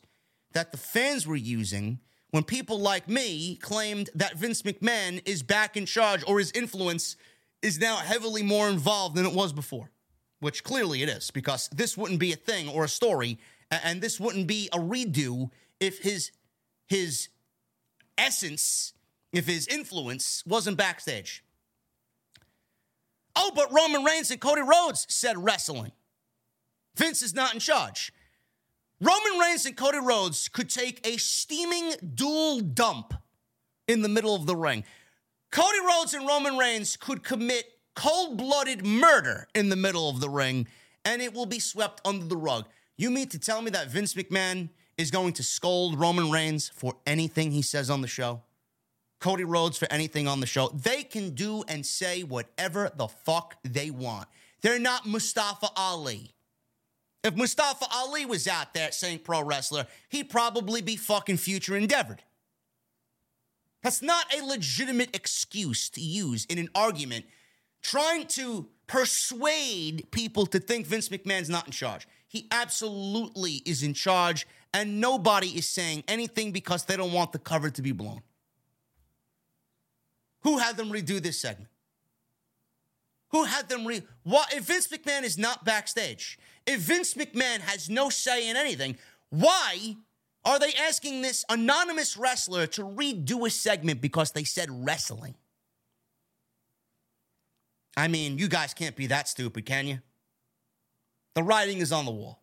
that 0.53 0.71
the 0.71 0.77
fans 0.77 1.27
were 1.27 1.35
using 1.35 1.99
when 2.34 2.43
people 2.43 2.80
like 2.80 3.07
me 3.07 3.55
claimed 3.57 4.10
that 4.15 4.38
Vince 4.38 4.64
McMahon 4.64 5.22
is 5.23 5.43
back 5.43 5.77
in 5.77 5.85
charge 5.85 6.23
or 6.26 6.39
his 6.39 6.51
influence 6.53 7.15
is 7.61 7.80
now 7.80 7.97
heavily 7.97 8.41
more 8.41 8.68
involved 8.69 9.15
than 9.15 9.27
it 9.27 9.35
was 9.35 9.53
before, 9.53 9.91
which 10.39 10.64
clearly 10.64 11.03
it 11.03 11.10
is, 11.10 11.30
because 11.30 11.69
this 11.76 11.95
wouldn't 11.95 12.19
be 12.19 12.34
a 12.34 12.35
thing 12.35 12.68
or 12.69 12.85
a 12.85 12.88
story, 12.88 13.38
and 13.69 14.01
this 14.01 14.19
wouldn't 14.19 14.47
be 14.47 14.68
a 14.73 14.80
redo 14.80 15.51
if 15.80 15.99
his 15.99 16.31
his 16.88 17.30
essence, 18.18 18.93
if 19.31 19.45
his 19.45 19.68
influence 19.68 20.41
wasn't 20.47 20.76
backstage. 20.76 21.43
Oh, 23.35 23.51
but 23.53 23.72
Roman 23.72 24.03
Reigns 24.03 24.31
and 24.31 24.41
Cody 24.41 24.64
Rhodes 24.64 25.05
said 25.07 25.38
wrestling. 25.38 25.91
Vince 26.97 27.22
is 27.22 27.35
not 27.35 27.53
in 27.53 27.60
charge. 27.60 28.11
Roman 29.01 29.39
Reigns 29.39 29.65
and 29.65 29.75
Cody 29.75 29.99
Rhodes 29.99 30.47
could 30.47 30.69
take 30.69 31.05
a 31.05 31.17
steaming 31.17 31.93
dual 32.13 32.61
dump 32.61 33.13
in 33.87 34.01
the 34.01 34.09
middle 34.09 34.35
of 34.35 34.45
the 34.45 34.55
ring. 34.55 34.83
Cody 35.51 35.79
Rhodes 35.85 36.13
and 36.13 36.27
Roman 36.27 36.57
Reigns 36.57 36.95
could 36.95 37.23
commit 37.23 37.65
cold 37.95 38.37
blooded 38.37 38.85
murder 38.85 39.47
in 39.53 39.69
the 39.69 39.75
middle 39.75 40.09
of 40.09 40.19
the 40.19 40.29
ring, 40.29 40.67
and 41.05 41.21
it 41.21 41.33
will 41.33 41.45
be 41.45 41.59
swept 41.59 42.01
under 42.05 42.25
the 42.25 42.37
rug. 42.37 42.65
You 42.97 43.09
mean 43.11 43.27
to 43.29 43.39
tell 43.39 43.61
me 43.61 43.71
that 43.71 43.89
Vince 43.89 44.13
McMahon 44.13 44.69
is 44.97 45.11
going 45.11 45.33
to 45.33 45.43
scold 45.43 45.99
Roman 45.99 46.31
Reigns 46.31 46.69
for 46.69 46.95
anything 47.05 47.51
he 47.51 47.61
says 47.61 47.89
on 47.89 48.01
the 48.01 48.07
show? 48.07 48.41
Cody 49.19 49.43
Rhodes 49.43 49.77
for 49.77 49.87
anything 49.91 50.27
on 50.27 50.39
the 50.39 50.45
show? 50.45 50.69
They 50.69 51.03
can 51.03 51.31
do 51.31 51.63
and 51.67 51.85
say 51.85 52.23
whatever 52.23 52.91
the 52.95 53.07
fuck 53.07 53.55
they 53.63 53.89
want. 53.89 54.27
They're 54.61 54.79
not 54.79 55.05
Mustafa 55.05 55.69
Ali. 55.75 56.32
If 57.23 57.35
Mustafa 57.35 57.85
Ali 57.93 58.25
was 58.25 58.47
out 58.47 58.73
there 58.73 58.91
saying 58.91 59.19
pro 59.19 59.43
wrestler, 59.43 59.87
he'd 60.09 60.29
probably 60.29 60.81
be 60.81 60.97
fucking 60.97 61.37
future 61.37 61.75
endeavored. 61.75 62.21
That's 63.81 64.01
not 64.01 64.25
a 64.33 64.45
legitimate 64.45 65.15
excuse 65.15 65.89
to 65.91 66.01
use 66.01 66.45
in 66.45 66.57
an 66.57 66.69
argument 66.75 67.25
trying 67.81 68.27
to 68.27 68.67
persuade 68.87 70.09
people 70.11 70.45
to 70.47 70.59
think 70.59 70.87
Vince 70.87 71.09
McMahon's 71.09 71.49
not 71.49 71.65
in 71.65 71.71
charge. 71.71 72.07
He 72.27 72.47
absolutely 72.51 73.61
is 73.65 73.83
in 73.83 73.93
charge, 73.93 74.47
and 74.73 74.99
nobody 74.99 75.49
is 75.49 75.67
saying 75.67 76.03
anything 76.07 76.51
because 76.51 76.85
they 76.85 76.97
don't 76.97 77.11
want 77.11 77.31
the 77.31 77.39
cover 77.39 77.69
to 77.69 77.81
be 77.81 77.91
blown. 77.91 78.21
Who 80.41 80.57
had 80.57 80.77
them 80.77 80.89
redo 80.89 81.21
this 81.21 81.39
segment? 81.39 81.69
Who 83.29 83.45
had 83.45 83.67
them 83.67 83.85
re? 83.85 84.01
What 84.23 84.53
if 84.53 84.65
Vince 84.65 84.87
McMahon 84.87 85.23
is 85.23 85.37
not 85.37 85.65
backstage? 85.65 86.37
If 86.65 86.81
Vince 86.81 87.14
McMahon 87.15 87.60
has 87.60 87.90
no 87.90 88.10
say 88.10 88.49
in 88.49 88.56
anything, 88.56 88.98
why 89.30 89.98
are 90.45 90.60
they 90.60 90.73
asking 90.73 91.22
this 91.22 91.44
anonymous 91.49 92.18
wrestler 92.18 92.68
to 92.68 92.84
redo 92.84 93.45
a 93.45 93.49
segment 93.49 94.02
because 94.02 94.31
they 94.31 94.44
said 94.44 94.69
wrestling? 94.72 95.35
I 97.95 98.07
mean, 98.07 98.38
you 98.38 98.48
guys 98.48 98.73
can't 98.73 98.95
be 98.95 99.07
that 99.07 99.27
stupid, 99.27 99.65
can 99.65 99.88
you? 99.88 99.99
The 101.35 101.44
writing 101.44 101.80
is 101.80 101.91
on 101.91 102.06
the 102.06 102.11
wall. 102.11 102.40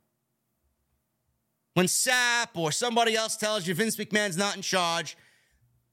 When 1.74 1.88
Sap 1.88 2.56
or 2.56 2.72
somebody 2.72 3.16
else 3.16 3.36
tells 3.36 3.66
you 3.66 3.74
Vince 3.74 3.96
McMahon's 3.96 4.36
not 4.36 4.56
in 4.56 4.62
charge, 4.62 5.16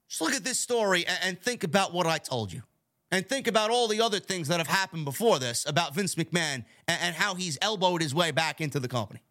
just 0.07 0.21
look 0.21 0.33
at 0.33 0.43
this 0.43 0.59
story 0.59 1.05
and 1.23 1.39
think 1.39 1.63
about 1.63 1.93
what 1.93 2.07
I 2.07 2.17
told 2.17 2.51
you 2.51 2.63
and 3.11 3.27
think 3.27 3.47
about 3.47 3.69
all 3.69 3.87
the 3.87 4.01
other 4.01 4.19
things 4.19 4.47
that 4.49 4.57
have 4.57 4.67
happened 4.67 5.05
before 5.05 5.39
this 5.39 5.65
about 5.67 5.95
Vince 5.95 6.15
McMahon 6.15 6.65
and, 6.87 6.99
and 7.01 7.15
how 7.15 7.35
he's 7.35 7.57
elbowed 7.61 8.01
his 8.01 8.13
way 8.13 8.31
back 8.31 8.59
into 8.59 8.79
the 8.79 8.87
company. 8.87 9.21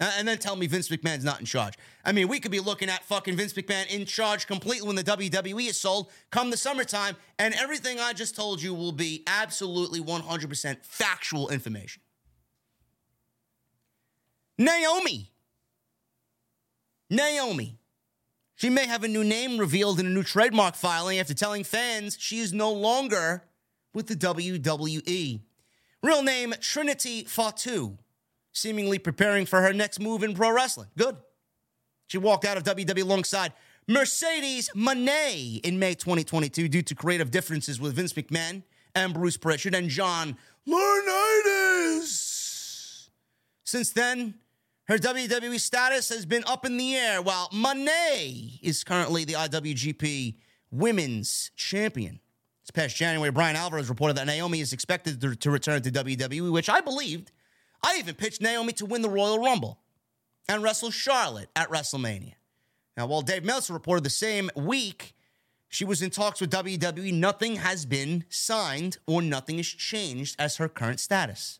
And 0.00 0.26
then 0.26 0.38
tell 0.38 0.56
me 0.56 0.66
Vince 0.66 0.88
McMahon's 0.88 1.24
not 1.24 1.38
in 1.38 1.46
charge. 1.46 1.74
I 2.04 2.12
mean, 2.12 2.26
we 2.28 2.40
could 2.40 2.50
be 2.50 2.60
looking 2.60 2.90
at 2.90 3.04
fucking 3.04 3.36
Vince 3.36 3.52
McMahon 3.52 3.88
in 3.88 4.04
charge 4.04 4.46
completely 4.46 4.86
when 4.86 4.96
the 4.96 5.04
WWE 5.04 5.68
is 5.68 5.78
sold 5.78 6.10
come 6.30 6.50
the 6.50 6.56
summertime, 6.56 7.16
and 7.38 7.54
everything 7.54 8.00
I 8.00 8.12
just 8.12 8.34
told 8.34 8.60
you 8.60 8.74
will 8.74 8.92
be 8.92 9.22
absolutely 9.26 10.00
100% 10.00 10.84
factual 10.84 11.48
information. 11.48 12.02
Naomi. 14.58 15.30
Naomi 17.08 17.78
she 18.64 18.70
may 18.70 18.86
have 18.86 19.04
a 19.04 19.08
new 19.08 19.22
name 19.22 19.58
revealed 19.58 20.00
in 20.00 20.06
a 20.06 20.08
new 20.08 20.22
trademark 20.22 20.74
filing 20.74 21.18
after 21.18 21.34
telling 21.34 21.64
fans 21.64 22.16
she 22.18 22.38
is 22.38 22.50
no 22.50 22.72
longer 22.72 23.44
with 23.92 24.06
the 24.06 24.16
WWE. 24.16 25.42
Real 26.02 26.22
name 26.22 26.54
Trinity 26.62 27.24
Fatu, 27.24 27.98
seemingly 28.52 28.98
preparing 28.98 29.44
for 29.44 29.60
her 29.60 29.74
next 29.74 30.00
move 30.00 30.22
in 30.22 30.32
pro 30.32 30.50
wrestling. 30.50 30.88
Good. 30.96 31.18
She 32.06 32.16
walked 32.16 32.46
out 32.46 32.56
of 32.56 32.62
WWE 32.62 33.02
alongside 33.02 33.52
Mercedes 33.86 34.70
Moné 34.74 35.60
in 35.60 35.78
May 35.78 35.92
2022 35.92 36.66
due 36.68 36.80
to 36.80 36.94
creative 36.94 37.30
differences 37.30 37.78
with 37.78 37.92
Vince 37.92 38.14
McMahon 38.14 38.62
and 38.94 39.12
Bruce 39.12 39.36
Pritchard 39.36 39.74
and 39.74 39.90
John 39.90 40.38
Laurinaitis. 40.66 42.00
Since 43.64 43.90
then, 43.90 44.36
her 44.86 44.98
WWE 44.98 45.58
status 45.58 46.08
has 46.10 46.26
been 46.26 46.44
up 46.46 46.66
in 46.66 46.76
the 46.76 46.94
air 46.94 47.22
while 47.22 47.48
Moné 47.48 48.58
is 48.62 48.84
currently 48.84 49.24
the 49.24 49.34
IWGP 49.34 50.36
Women's 50.70 51.50
Champion. 51.56 52.20
This 52.62 52.70
past 52.70 52.96
January, 52.96 53.30
Bryan 53.30 53.56
Alvarez 53.56 53.88
reported 53.88 54.16
that 54.16 54.26
Naomi 54.26 54.60
is 54.60 54.72
expected 54.72 55.20
to, 55.20 55.36
to 55.36 55.50
return 55.50 55.82
to 55.82 55.90
WWE, 55.90 56.52
which 56.52 56.68
I 56.68 56.80
believed. 56.80 57.32
I 57.82 57.96
even 57.98 58.14
pitched 58.14 58.40
Naomi 58.40 58.72
to 58.74 58.86
win 58.86 59.02
the 59.02 59.10
Royal 59.10 59.38
Rumble 59.38 59.80
and 60.48 60.62
wrestle 60.62 60.90
Charlotte 60.90 61.50
at 61.56 61.70
WrestleMania. 61.70 62.34
Now, 62.96 63.06
while 63.06 63.22
Dave 63.22 63.44
Meltzer 63.44 63.72
reported 63.72 64.04
the 64.04 64.10
same 64.10 64.50
week 64.54 65.14
she 65.68 65.84
was 65.84 66.02
in 66.02 66.10
talks 66.10 66.40
with 66.40 66.52
WWE, 66.52 67.12
nothing 67.12 67.56
has 67.56 67.84
been 67.84 68.24
signed 68.28 68.98
or 69.06 69.20
nothing 69.20 69.56
has 69.56 69.66
changed 69.66 70.36
as 70.38 70.58
her 70.58 70.68
current 70.68 71.00
status. 71.00 71.58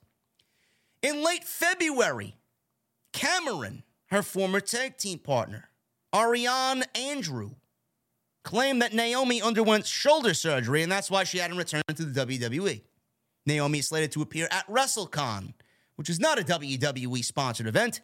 In 1.02 1.24
late 1.24 1.42
February, 1.42 2.36
Cameron, 3.14 3.84
her 4.08 4.22
former 4.22 4.60
tag 4.60 4.98
team 4.98 5.18
partner, 5.18 5.70
Ariane 6.14 6.82
Andrew, 6.94 7.52
claimed 8.42 8.82
that 8.82 8.92
Naomi 8.92 9.40
underwent 9.40 9.86
shoulder 9.86 10.34
surgery 10.34 10.82
and 10.82 10.92
that's 10.92 11.10
why 11.10 11.24
she 11.24 11.38
hadn't 11.38 11.56
returned 11.56 11.84
to 11.94 12.04
the 12.04 12.26
WWE. 12.26 12.82
Naomi 13.46 13.78
is 13.78 13.88
slated 13.88 14.12
to 14.12 14.22
appear 14.22 14.48
at 14.50 14.66
WrestleCon, 14.66 15.54
which 15.94 16.10
is 16.10 16.18
not 16.18 16.38
a 16.40 16.42
WWE 16.42 17.24
sponsored 17.24 17.68
event, 17.68 18.00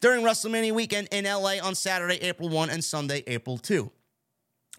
during 0.00 0.24
WrestleMania 0.24 0.72
weekend 0.72 1.08
in 1.12 1.24
LA 1.24 1.54
on 1.62 1.74
Saturday, 1.74 2.16
April 2.16 2.48
1 2.48 2.68
and 2.68 2.82
Sunday, 2.82 3.22
April 3.26 3.58
2. 3.58 3.90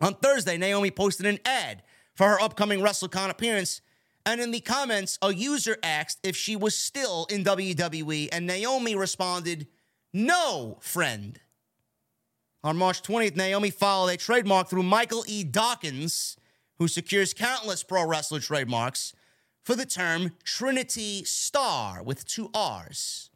On 0.01 0.14
Thursday, 0.15 0.57
Naomi 0.57 0.91
posted 0.91 1.26
an 1.26 1.39
ad 1.45 1.84
for 2.15 2.27
her 2.27 2.41
upcoming 2.41 2.80
WrestleCon 2.81 3.30
appearance. 3.30 3.81
And 4.30 4.39
in 4.39 4.51
the 4.51 4.60
comments, 4.60 5.18
a 5.23 5.34
user 5.34 5.76
asked 5.81 6.19
if 6.22 6.35
she 6.35 6.56
was 6.56 6.76
still 6.76 7.26
in 7.31 7.43
WWE, 7.43 8.30
and 8.31 8.45
Naomi 8.45 8.93
responded, 8.95 9.65
No, 10.14 10.77
friend. 10.81 11.39
On 12.64 12.77
March 12.77 13.01
20th, 13.01 13.35
Naomi 13.35 13.72
filed 13.72 14.11
a 14.11 14.18
trademark 14.18 14.69
through 14.69 14.84
Michael 14.84 15.23
E. 15.27 15.43
Dawkins, 15.43 16.38
who 16.77 16.88
secures 16.88 17.34
countless 17.34 17.81
pro 17.81 18.06
wrestler 18.06 18.39
trademarks, 18.39 19.15
for 19.64 19.73
the 19.73 19.88
term 19.88 20.34
Trinity 20.43 21.23
Star 21.23 22.03
with 22.03 22.23
two 22.23 22.51
R's. 22.53 23.31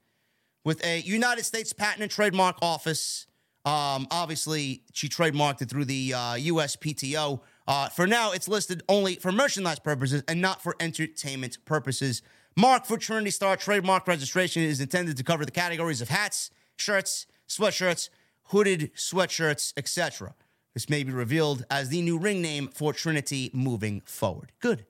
With 0.63 0.85
a 0.85 0.99
United 0.99 1.45
States 1.45 1.73
Patent 1.73 2.03
and 2.03 2.11
Trademark 2.11 2.57
Office. 2.61 3.25
Um, 3.65 4.07
obviously, 4.11 4.83
she 4.93 5.09
trademarked 5.09 5.63
it 5.63 5.71
through 5.71 5.85
the 5.85 6.13
uh, 6.13 6.19
USPTO. 6.35 7.41
Uh, 7.68 7.90
for 7.90 8.06
now, 8.06 8.31
it's 8.31 8.48
listed 8.48 8.84
only 8.90 9.15
for 9.15 9.31
merchandise 9.31 9.80
purposes 9.80 10.23
and 10.27 10.41
not 10.41 10.61
for 10.61 10.76
entertainment 10.80 11.57
purposes. 11.65 12.22
Mark 12.56 12.85
for 12.85 12.98
Trinity 12.98 13.31
Star 13.31 13.56
trademark 13.56 14.07
registration 14.07 14.64
is 14.64 14.81
intended 14.81 15.18
to 15.18 15.23
cover 15.23 15.45
the 15.45 15.52
categories 15.52 16.02
of 16.02 16.10
hats, 16.10 16.52
shirts, 16.76 17.26
sweatshirts, 17.48 18.10
hooded 18.48 18.94
sweatshirts, 18.95 19.73
etc. 19.77 20.35
This 20.73 20.90
may 20.90 21.03
be 21.03 21.11
revealed 21.11 21.65
as 21.69 21.90
the 21.90 22.02
new 22.02 22.18
ring 22.18 22.41
name 22.41 22.68
for 22.68 22.94
Trinity 22.94 23.49
moving 23.53 24.02
forward. 24.02 24.52
Good. 24.60 24.85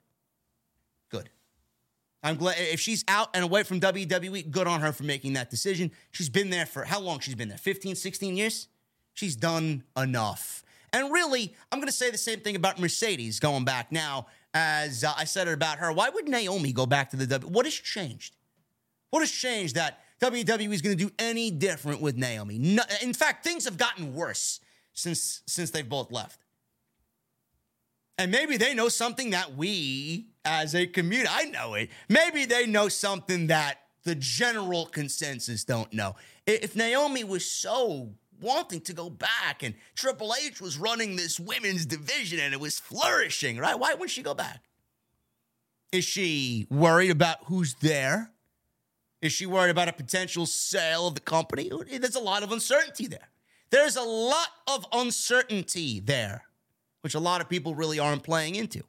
Good. 1.09 1.29
I'm 2.23 2.37
glad 2.37 2.55
if 2.57 2.79
she's 2.79 3.03
out 3.07 3.29
and 3.33 3.43
away 3.43 3.63
from 3.63 3.79
WWE, 3.81 4.49
good 4.49 4.65
on 4.67 4.81
her 4.81 4.91
for 4.91 5.03
making 5.03 5.33
that 5.33 5.49
decision. 5.49 5.91
She's 6.11 6.29
been 6.29 6.49
there 6.49 6.65
for 6.65 6.85
how 6.85 7.01
long? 7.01 7.19
She's 7.19 7.35
been 7.35 7.49
there 7.49 7.57
15, 7.57 7.95
16 7.95 8.37
years? 8.37 8.67
She's 9.13 9.35
done 9.35 9.83
enough. 9.95 10.62
And 10.93 11.11
really, 11.11 11.53
I'm 11.71 11.79
going 11.79 11.87
to 11.87 11.91
say 11.91 12.11
the 12.11 12.17
same 12.17 12.39
thing 12.39 12.55
about 12.55 12.79
Mercedes 12.79 13.39
going 13.39 13.65
back 13.65 13.91
now 13.91 14.27
as 14.53 15.03
uh, 15.03 15.13
I 15.17 15.25
said 15.25 15.47
it 15.47 15.53
about 15.53 15.79
her. 15.79 15.91
Why 15.91 16.09
would 16.09 16.29
Naomi 16.29 16.71
go 16.71 16.85
back 16.85 17.09
to 17.09 17.17
the 17.17 17.25
W? 17.25 17.51
What 17.51 17.65
has 17.65 17.73
changed? 17.73 18.35
What 19.09 19.21
has 19.21 19.31
changed 19.31 19.75
that 19.75 19.99
WWE 20.21 20.71
is 20.71 20.81
going 20.81 20.97
to 20.97 21.03
do 21.03 21.11
any 21.19 21.51
different 21.51 22.01
with 22.01 22.15
Naomi? 22.15 22.59
No, 22.59 22.83
in 23.01 23.13
fact, 23.13 23.43
things 23.43 23.65
have 23.65 23.77
gotten 23.77 24.13
worse 24.13 24.59
since 24.93 25.41
since 25.47 25.71
they've 25.71 25.87
both 25.87 26.11
left. 26.11 26.39
And 28.19 28.31
maybe 28.31 28.57
they 28.57 28.75
know 28.75 28.89
something 28.89 29.31
that 29.31 29.55
we 29.55 30.27
as 30.45 30.75
a 30.75 30.85
community, 30.85 31.29
I 31.31 31.45
know 31.45 31.73
it. 31.73 31.89
Maybe 32.09 32.45
they 32.45 32.67
know 32.67 32.87
something 32.87 33.47
that 33.47 33.79
the 34.03 34.15
general 34.15 34.85
consensus 34.85 35.63
don't 35.63 35.91
know. 35.93 36.15
If 36.45 36.75
Naomi 36.75 37.23
was 37.23 37.49
so 37.49 38.11
wanting 38.43 38.81
to 38.81 38.93
go 38.93 39.09
back 39.09 39.63
and 39.63 39.73
Triple 39.95 40.33
H 40.45 40.61
was 40.61 40.77
running 40.77 41.15
this 41.15 41.39
women's 41.39 41.85
division 41.87 42.39
and 42.39 42.53
it 42.53 42.59
was 42.59 42.79
flourishing, 42.79 43.57
right? 43.57 43.79
Why 43.79 43.93
wouldn't 43.93 44.11
she 44.11 44.21
go 44.21 44.35
back? 44.35 44.61
Is 45.91 46.03
she 46.05 46.67
worried 46.69 47.11
about 47.11 47.37
who's 47.45 47.75
there? 47.75 48.31
Is 49.21 49.31
she 49.31 49.45
worried 49.45 49.71
about 49.71 49.87
a 49.87 49.93
potential 49.93 50.45
sale 50.45 51.07
of 51.07 51.15
the 51.15 51.21
company? 51.21 51.71
There's 51.89 52.15
a 52.15 52.19
lot 52.19 52.43
of 52.43 52.51
uncertainty 52.51 53.07
there. 53.07 53.29
There's 53.69 53.95
a 53.95 54.03
lot 54.03 54.49
of 54.67 54.85
uncertainty 54.91 55.99
there, 55.99 56.43
which 57.01 57.15
a 57.15 57.19
lot 57.19 57.41
of 57.41 57.49
people 57.49 57.73
really 57.73 57.99
aren't 57.99 58.23
playing 58.23 58.55
into. 58.55 58.83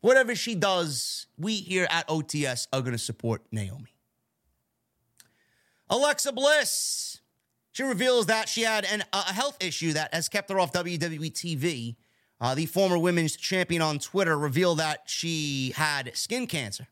Whatever 0.00 0.34
she 0.34 0.54
does, 0.54 1.28
we 1.38 1.54
here 1.54 1.86
at 1.88 2.08
OTS 2.08 2.66
are 2.72 2.80
going 2.80 2.92
to 2.92 2.98
support 2.98 3.42
Naomi. 3.52 3.94
Alexa 5.88 6.32
Bliss. 6.32 7.20
She 7.72 7.82
reveals 7.82 8.26
that 8.26 8.48
she 8.48 8.62
had 8.62 8.84
an, 8.84 9.02
a 9.12 9.32
health 9.32 9.56
issue 9.62 9.94
that 9.94 10.12
has 10.14 10.28
kept 10.28 10.50
her 10.50 10.60
off 10.60 10.72
WWE 10.72 11.32
TV. 11.32 11.96
Uh, 12.40 12.54
the 12.54 12.66
former 12.66 12.98
women's 12.98 13.36
champion 13.36 13.80
on 13.80 13.98
Twitter 13.98 14.38
revealed 14.38 14.78
that 14.78 15.04
she 15.06 15.72
had 15.76 16.14
skin 16.16 16.46
cancer. 16.46 16.86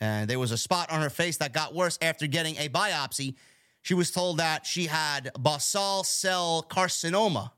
And 0.00 0.28
there 0.28 0.38
was 0.38 0.50
a 0.50 0.56
spot 0.56 0.90
on 0.90 1.02
her 1.02 1.10
face 1.10 1.36
that 1.38 1.52
got 1.52 1.74
worse 1.74 1.98
after 2.00 2.26
getting 2.26 2.56
a 2.56 2.68
biopsy. 2.68 3.34
She 3.82 3.94
was 3.94 4.10
told 4.10 4.38
that 4.38 4.66
she 4.66 4.86
had 4.86 5.30
basal 5.38 6.04
cell 6.04 6.66
carcinoma. 6.68 7.50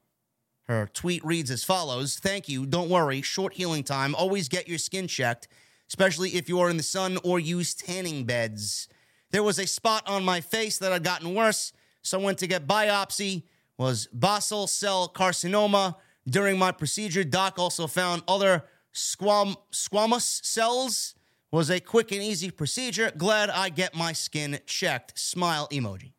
Her 0.64 0.88
tweet 0.93 1.24
reads 1.24 1.51
as 1.51 1.62
follows 1.62 2.18
Thank 2.18 2.48
you. 2.48 2.66
Don't 2.66 2.90
worry. 2.90 3.22
Short 3.22 3.55
healing 3.55 3.84
time. 3.84 4.14
Always 4.14 4.48
get 4.48 4.68
your 4.68 4.78
skin 4.78 5.06
checked, 5.06 5.47
especially 5.88 6.30
if 6.30 6.48
you 6.48 6.59
are 6.59 6.68
in 6.68 6.76
the 6.76 6.82
sun 6.82 7.18
or 7.22 7.38
use 7.38 7.74
tanning 7.74 8.24
beds. 8.24 8.88
There 9.30 9.44
was 9.44 9.59
a 9.59 9.66
spot 9.66 10.02
on 10.09 10.24
my 10.24 10.40
face 10.40 10.78
that 10.78 10.93
had 10.93 11.05
gotten 11.05 11.34
worse, 11.34 11.72
so 12.06 12.18
went 12.20 12.38
to 12.38 12.46
get 12.46 12.66
biopsy. 12.66 13.42
Was 13.78 14.06
basal 14.06 14.66
cell 14.66 15.12
carcinoma. 15.14 15.96
During 16.28 16.58
my 16.58 16.72
procedure, 16.72 17.22
doc 17.24 17.58
also 17.58 17.86
found 17.86 18.22
other 18.26 18.64
squam- 18.92 19.56
squamous 19.70 20.44
cells 20.44 21.14
was 21.52 21.70
a 21.70 21.78
quick 21.78 22.10
and 22.10 22.22
easy 22.22 22.50
procedure. 22.50 23.12
Glad 23.16 23.50
I 23.50 23.68
get 23.68 23.94
my 23.94 24.12
skin 24.12 24.58
checked. 24.66 25.18
Smile 25.18 25.68
emoji. 25.70 26.12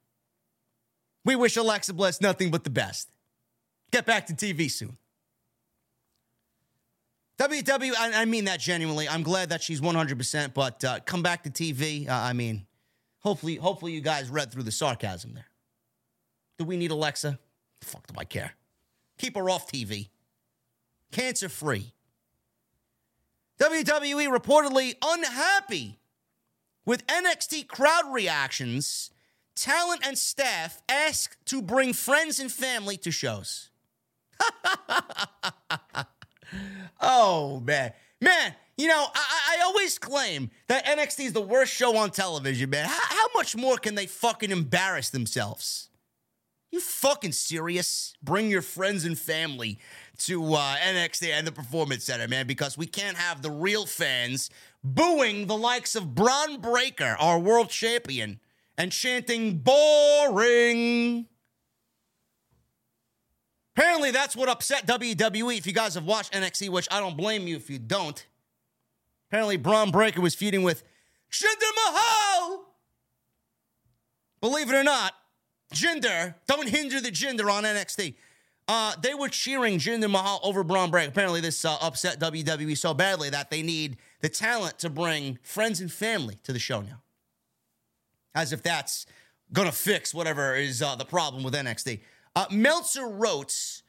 We 1.25 1.35
wish 1.35 1.57
Alexa 1.57 1.93
Bliss 1.93 2.21
nothing 2.21 2.51
but 2.51 2.63
the 2.63 2.69
best. 2.69 3.09
Get 3.91 4.05
back 4.05 4.27
to 4.27 4.33
TV 4.33 4.69
soon. 4.71 4.97
WW, 7.39 7.93
I, 7.99 8.21
I 8.21 8.25
mean 8.25 8.45
that 8.45 8.59
genuinely. 8.59 9.07
I'm 9.07 9.23
glad 9.23 9.49
that 9.49 9.61
she's 9.61 9.81
100%, 9.81 10.53
but 10.53 10.83
uh, 10.83 10.99
come 11.05 11.21
back 11.21 11.43
to 11.43 11.49
TV. 11.49 12.07
Uh, 12.09 12.13
I 12.13 12.33
mean, 12.33 12.65
hopefully, 13.19 13.55
hopefully 13.55 13.91
you 13.91 14.01
guys 14.01 14.29
read 14.29 14.51
through 14.51 14.63
the 14.63 14.71
sarcasm 14.71 15.33
there. 15.33 15.47
Do 16.57 16.65
we 16.65 16.77
need 16.77 16.91
Alexa? 16.91 17.39
The 17.79 17.85
fuck 17.85 18.07
do 18.07 18.13
I 18.17 18.25
care? 18.25 18.53
Keep 19.17 19.35
her 19.35 19.49
off 19.49 19.71
TV. 19.71 20.09
Cancer 21.11 21.49
free. 21.49 21.93
WWE 23.59 24.27
reportedly 24.29 24.95
unhappy 25.03 25.99
with 26.85 27.05
NXT 27.07 27.67
crowd 27.67 28.11
reactions. 28.11 29.11
Talent 29.55 30.05
and 30.05 30.17
staff 30.17 30.81
asked 30.87 31.43
to 31.47 31.61
bring 31.61 31.93
friends 31.93 32.39
and 32.39 32.51
family 32.51 32.97
to 32.97 33.11
shows. 33.11 33.71
oh, 37.01 37.59
man. 37.61 37.93
Man, 38.21 38.53
you 38.77 38.87
know, 38.87 39.07
I, 39.13 39.57
I, 39.57 39.63
always 39.63 39.97
claim 39.97 40.51
that 40.67 40.85
NXT 40.85 41.25
is 41.25 41.33
the 41.33 41.41
worst 41.41 41.73
show 41.73 41.97
on 41.97 42.11
television, 42.11 42.69
man. 42.69 42.87
How, 42.87 42.99
how 43.15 43.27
much 43.35 43.55
more 43.55 43.77
can 43.77 43.95
they 43.95 44.05
fucking 44.05 44.51
embarrass 44.51 45.09
themselves? 45.09 45.89
You 46.71 46.81
fucking 46.81 47.31
serious? 47.31 48.13
Bring 48.21 48.49
your 48.49 48.61
friends 48.61 49.05
and 49.05 49.17
family 49.17 49.79
to 50.19 50.53
uh, 50.53 50.75
NXT 50.77 51.29
and 51.29 51.47
the 51.47 51.51
Performance 51.51 52.03
Center, 52.03 52.27
man, 52.27 52.45
because 52.45 52.77
we 52.77 52.85
can't 52.85 53.17
have 53.17 53.41
the 53.41 53.51
real 53.51 53.85
fans 53.85 54.49
booing 54.83 55.47
the 55.47 55.55
likes 55.55 55.95
of 55.95 56.13
Bron 56.13 56.59
Breakker, 56.59 57.15
our 57.19 57.39
world 57.39 57.69
champion, 57.69 58.39
and 58.77 58.91
chanting 58.91 59.59
boring. 59.59 61.27
Apparently, 63.75 64.11
that's 64.11 64.35
what 64.35 64.49
upset 64.49 64.87
WWE. 64.87 65.57
If 65.57 65.67
you 65.67 65.73
guys 65.73 65.93
have 65.93 66.05
watched 66.05 66.33
NXT, 66.33 66.69
which 66.69 66.87
I 66.91 66.99
don't 66.99 67.15
blame 67.15 67.47
you 67.47 67.55
if 67.55 67.69
you 67.69 67.79
don't. 67.79 68.25
Apparently, 69.29 69.55
Bron 69.55 69.91
Breakker 69.91 70.19
was 70.19 70.35
feuding 70.35 70.63
with 70.63 70.83
Jinder 71.31 71.71
Mahal. 71.75 72.65
Believe 74.41 74.69
it 74.69 74.75
or 74.75 74.83
not, 74.83 75.13
Jinder, 75.73 76.35
don't 76.47 76.69
hinder 76.69 77.01
the 77.01 77.11
Jinder 77.11 77.51
on 77.51 77.63
NXT. 77.63 78.15
Uh, 78.67 78.93
they 79.01 79.13
were 79.13 79.29
cheering 79.29 79.79
Jinder 79.79 80.09
Mahal 80.09 80.39
over 80.43 80.63
Bron 80.63 80.91
Breakker. 80.91 81.09
Apparently, 81.09 81.39
this 81.39 81.63
uh, 81.63 81.77
upset 81.81 82.19
WWE 82.19 82.77
so 82.77 82.93
badly 82.93 83.29
that 83.29 83.49
they 83.49 83.61
need 83.61 83.97
the 84.21 84.29
talent 84.29 84.77
to 84.79 84.89
bring 84.89 85.39
friends 85.41 85.79
and 85.79 85.91
family 85.91 86.37
to 86.43 86.51
the 86.51 86.59
show 86.59 86.81
now. 86.81 87.01
As 88.35 88.51
if 88.51 88.61
that's 88.61 89.05
going 89.53 89.69
to 89.69 89.73
fix 89.73 90.13
whatever 90.13 90.55
is 90.55 90.81
uh, 90.81 90.95
the 90.95 91.05
problem 91.05 91.43
with 91.43 91.53
NXT. 91.53 92.01
Uh, 92.35 92.45
Meltzer 92.51 93.07
wrote 93.07 93.81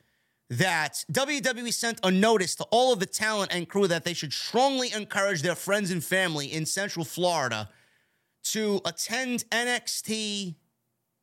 that 0.50 1.05
WWE 1.12 1.74
sent 1.74 2.00
a 2.02 2.10
notice 2.10 2.55
to 2.55 2.64
all 2.70 2.92
of 2.92 3.00
the 3.00 3.06
talent 3.06 3.52
and 3.52 3.68
crew 3.68 3.86
that 3.88 4.05
they 4.05 4.14
should 4.14 4.32
strongly 4.32 4.92
encourage 4.92 5.42
their 5.42 5.56
friends 5.56 5.90
and 5.90 6.02
family 6.02 6.46
in 6.46 6.64
Central 6.64 7.05
Florida 7.05 7.68
to 8.44 8.80
attend 8.86 9.44
NXT 9.50 10.55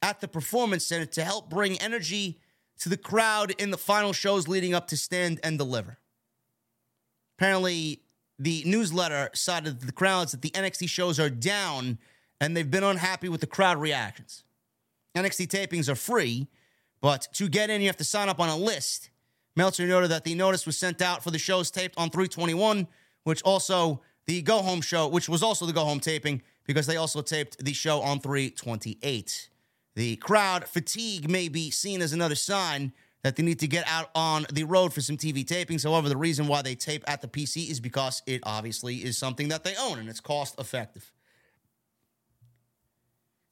at 0.06 0.22
the 0.22 0.28
Performance 0.28 0.86
Center 0.86 1.08
to 1.08 1.24
help 1.24 1.50
bring 1.50 1.82
energy 1.82 2.40
to 2.78 2.90
the 2.90 2.98
crowd 2.98 3.56
in 3.58 3.72
the 3.72 3.78
final 3.78 4.14
shows 4.14 4.48
leading 4.48 4.76
up 4.76 4.88
to 4.90 4.96
Stand 4.96 5.40
and 5.44 5.58
Deliver. 5.58 5.98
Apparently, 7.40 8.02
the 8.38 8.62
newsletter 8.68 9.32
cited 9.34 9.82
the 9.82 9.92
crowds 9.92 10.32
that 10.32 10.44
the 10.44 10.52
NXT 10.52 10.88
shows 10.90 11.20
are 11.20 11.32
down 11.32 11.98
and 12.40 12.56
they've 12.56 12.70
been 12.70 12.84
unhappy 12.84 13.30
with 13.30 13.42
the 13.42 13.48
crowd 13.48 13.80
reactions. 13.80 14.44
NXT 15.18 15.48
tapings 15.48 15.90
are 15.90 15.96
free, 15.96 16.50
but 17.02 17.28
to 17.34 17.50
get 17.50 17.72
in, 17.72 17.82
you 17.82 17.88
have 17.88 17.98
to 17.98 18.04
sign 18.04 18.30
up 18.30 18.40
on 18.40 18.50
a 18.50 18.58
list. 18.58 19.10
Meltzer 19.56 19.88
noted 19.88 20.12
that 20.12 20.24
the 20.24 20.36
notice 20.36 20.68
was 20.68 20.78
sent 20.78 21.02
out 21.02 21.24
for 21.24 21.32
the 21.32 21.40
shows 21.40 21.72
taped 21.72 21.98
on 21.98 22.12
321, 22.12 22.88
which 23.24 23.42
also 23.42 24.02
the 24.28 24.44
go 24.44 24.62
home 24.62 24.82
show, 24.82 25.08
which 25.08 25.28
was 25.28 25.42
also 25.42 25.66
the 25.66 25.74
go 25.74 25.84
home 25.84 26.00
taping, 26.00 26.44
because 26.68 26.86
they 26.86 26.98
also 26.98 27.24
taped 27.24 27.64
the 27.66 27.74
show 27.74 28.02
on 28.02 28.20
328. 28.20 29.50
The 29.96 30.18
crowd 30.18 30.66
fatigue 30.66 31.30
may 31.30 31.48
be 31.48 31.72
seen 31.72 32.02
as 32.02 32.14
another 32.14 32.36
sign 32.36 32.92
that 33.24 33.38
they 33.38 33.44
need 33.44 33.60
to 33.60 33.68
get 33.68 33.88
out 33.88 34.12
on 34.14 34.46
the 34.52 34.66
road 34.66 34.94
for 34.94 35.02
some 35.02 35.18
TV 35.18 35.44
tapings. 35.44 35.84
However, 35.84 36.10
the 36.10 36.18
reason 36.18 36.48
why 36.48 36.62
they 36.62 36.76
tape 36.76 37.04
at 37.08 37.22
the 37.22 37.28
PC 37.28 37.72
is 37.72 37.80
because 37.80 38.22
it 38.28 38.42
obviously 38.44 38.98
is 38.98 39.18
something 39.18 39.48
that 39.48 39.64
they 39.64 39.76
own 39.78 39.98
and 39.98 40.10
it's 40.10 40.20
cost 40.20 40.60
effective. 40.60 41.12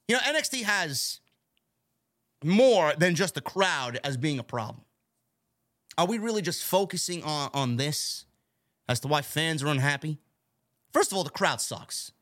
You 0.06 0.16
know, 0.16 0.20
NXT 0.20 0.62
has 0.62 1.20
more 2.44 2.92
than 2.96 3.14
just 3.14 3.34
the 3.34 3.40
crowd 3.40 3.98
as 4.04 4.16
being 4.16 4.38
a 4.38 4.44
problem. 4.44 4.84
Are 5.96 6.06
we 6.06 6.18
really 6.18 6.42
just 6.42 6.62
focusing 6.62 7.22
on, 7.24 7.50
on 7.54 7.76
this 7.76 8.26
as 8.88 9.00
to 9.00 9.08
why 9.08 9.22
fans 9.22 9.62
are 9.62 9.68
unhappy? 9.68 10.18
First 10.92 11.10
of 11.10 11.18
all, 11.18 11.24
the 11.24 11.30
crowd 11.30 11.60
sucks. 11.60 12.12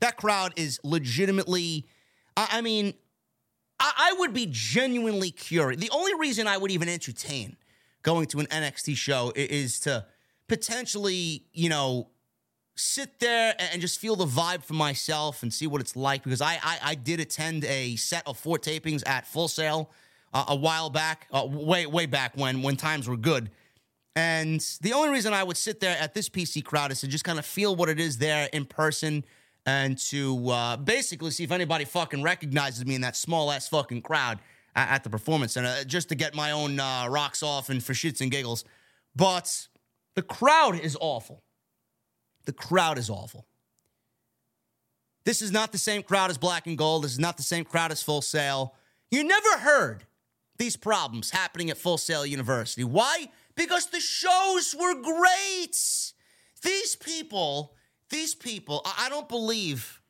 That 0.00 0.16
crowd 0.16 0.54
is 0.56 0.80
legitimately, 0.82 1.86
I, 2.36 2.48
I 2.52 2.60
mean, 2.62 2.94
I, 3.78 3.92
I 4.10 4.16
would 4.18 4.32
be 4.32 4.46
genuinely 4.50 5.30
curious. 5.30 5.80
The 5.80 5.90
only 5.90 6.14
reason 6.18 6.46
I 6.46 6.56
would 6.56 6.70
even 6.70 6.88
entertain 6.88 7.56
going 8.02 8.26
to 8.28 8.38
an 8.40 8.46
NXT 8.46 8.96
show 8.96 9.32
is 9.34 9.80
to 9.80 10.06
potentially, 10.48 11.44
you 11.52 11.68
know, 11.68 12.08
sit 12.76 13.18
there 13.20 13.54
and- 13.58 13.68
and 13.74 13.80
just 13.80 13.98
feel 13.98 14.16
the 14.16 14.26
vibe 14.26 14.62
for 14.62 14.74
myself 14.74 15.42
and 15.42 15.52
see 15.52 15.66
what 15.66 15.80
it's 15.80 15.96
like 15.96 16.22
because 16.22 16.40
I 16.40 16.58
I, 16.62 16.78
I 16.82 16.94
did 16.94 17.20
attend 17.20 17.64
a 17.64 17.96
set 17.96 18.26
of 18.26 18.38
four 18.38 18.58
tapings 18.58 19.02
at 19.06 19.26
Full 19.26 19.48
Sail 19.48 19.90
uh, 20.34 20.44
a 20.48 20.56
while 20.56 20.90
back, 20.90 21.26
uh, 21.32 21.46
way 21.48 21.86
way 21.86 22.06
back 22.06 22.36
when 22.36 22.62
when 22.62 22.76
times 22.76 23.08
were 23.08 23.16
good. 23.16 23.50
And 24.14 24.60
the 24.80 24.92
only 24.94 25.10
reason 25.10 25.32
I 25.34 25.42
would 25.42 25.56
sit 25.56 25.80
there 25.80 25.96
at 25.98 26.14
this 26.14 26.28
PC 26.28 26.64
crowd 26.64 26.90
is 26.92 27.00
to 27.00 27.08
just 27.08 27.24
kind 27.24 27.38
of 27.38 27.44
feel 27.46 27.74
what 27.76 27.88
it 27.88 28.00
is 28.00 28.18
there 28.18 28.48
in 28.52 28.64
person 28.64 29.24
and 29.66 29.98
to 29.98 30.48
uh, 30.48 30.76
basically 30.76 31.32
see 31.32 31.42
if 31.44 31.50
anybody 31.50 31.84
fucking 31.84 32.22
recognizes 32.22 32.86
me 32.86 32.94
in 32.94 33.00
that 33.00 33.16
small 33.16 33.50
ass 33.50 33.68
fucking 33.68 34.00
crowd 34.00 34.38
at, 34.76 34.88
at 34.88 35.04
the 35.04 35.10
performance 35.10 35.54
center, 35.54 35.68
uh, 35.68 35.84
just 35.84 36.08
to 36.08 36.14
get 36.14 36.34
my 36.34 36.52
own 36.52 36.78
uh, 36.78 37.08
rocks 37.10 37.42
off 37.42 37.68
and 37.68 37.82
for 37.82 37.92
shits 37.92 38.20
and 38.20 38.30
giggles. 38.30 38.64
But 39.16 39.66
the 40.14 40.22
crowd 40.22 40.78
is 40.78 40.96
awful. 41.00 41.42
The 42.44 42.52
crowd 42.52 42.96
is 42.96 43.10
awful. 43.10 43.46
This 45.24 45.42
is 45.42 45.50
not 45.50 45.72
the 45.72 45.78
same 45.78 46.04
crowd 46.04 46.30
as 46.30 46.38
Black 46.38 46.68
and 46.68 46.78
Gold. 46.78 47.02
This 47.02 47.12
is 47.12 47.18
not 47.18 47.36
the 47.36 47.42
same 47.42 47.64
crowd 47.64 47.90
as 47.90 48.00
Full 48.02 48.22
Sail. 48.22 48.74
You 49.10 49.24
never 49.24 49.58
heard 49.58 50.04
these 50.58 50.76
problems 50.76 51.30
happening 51.30 51.68
at 51.68 51.76
Full 51.76 51.98
Sail 51.98 52.24
University. 52.24 52.84
Why? 52.84 53.28
Because 53.56 53.86
the 53.86 53.98
shows 53.98 54.76
were 54.78 54.94
great. 55.02 55.76
These 56.62 56.96
people, 56.96 57.75
these 58.10 58.34
people, 58.34 58.82
I, 58.84 59.08
don't 59.08 59.28
believe, 59.28 60.00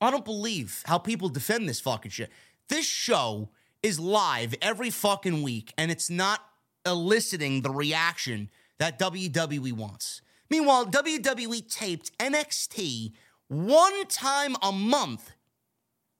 I 0.00 0.10
don't 0.10 0.24
believe 0.24 0.82
how 0.86 0.98
people 0.98 1.28
defend 1.28 1.68
this 1.68 1.80
fucking 1.80 2.10
shit. 2.10 2.30
This 2.68 2.86
show 2.86 3.48
is 3.82 3.98
live 3.98 4.54
every 4.60 4.90
fucking 4.90 5.42
week, 5.42 5.72
and 5.78 5.90
it's 5.90 6.10
not 6.10 6.40
eliciting 6.84 7.62
the 7.62 7.70
reaction 7.70 8.50
that 8.78 8.98
WWE 8.98 9.72
wants. 9.72 10.22
Meanwhile, 10.50 10.86
WWE 10.86 11.70
taped 11.72 12.16
NXT 12.18 13.12
one 13.48 14.06
time 14.06 14.56
a 14.62 14.72
month 14.72 15.32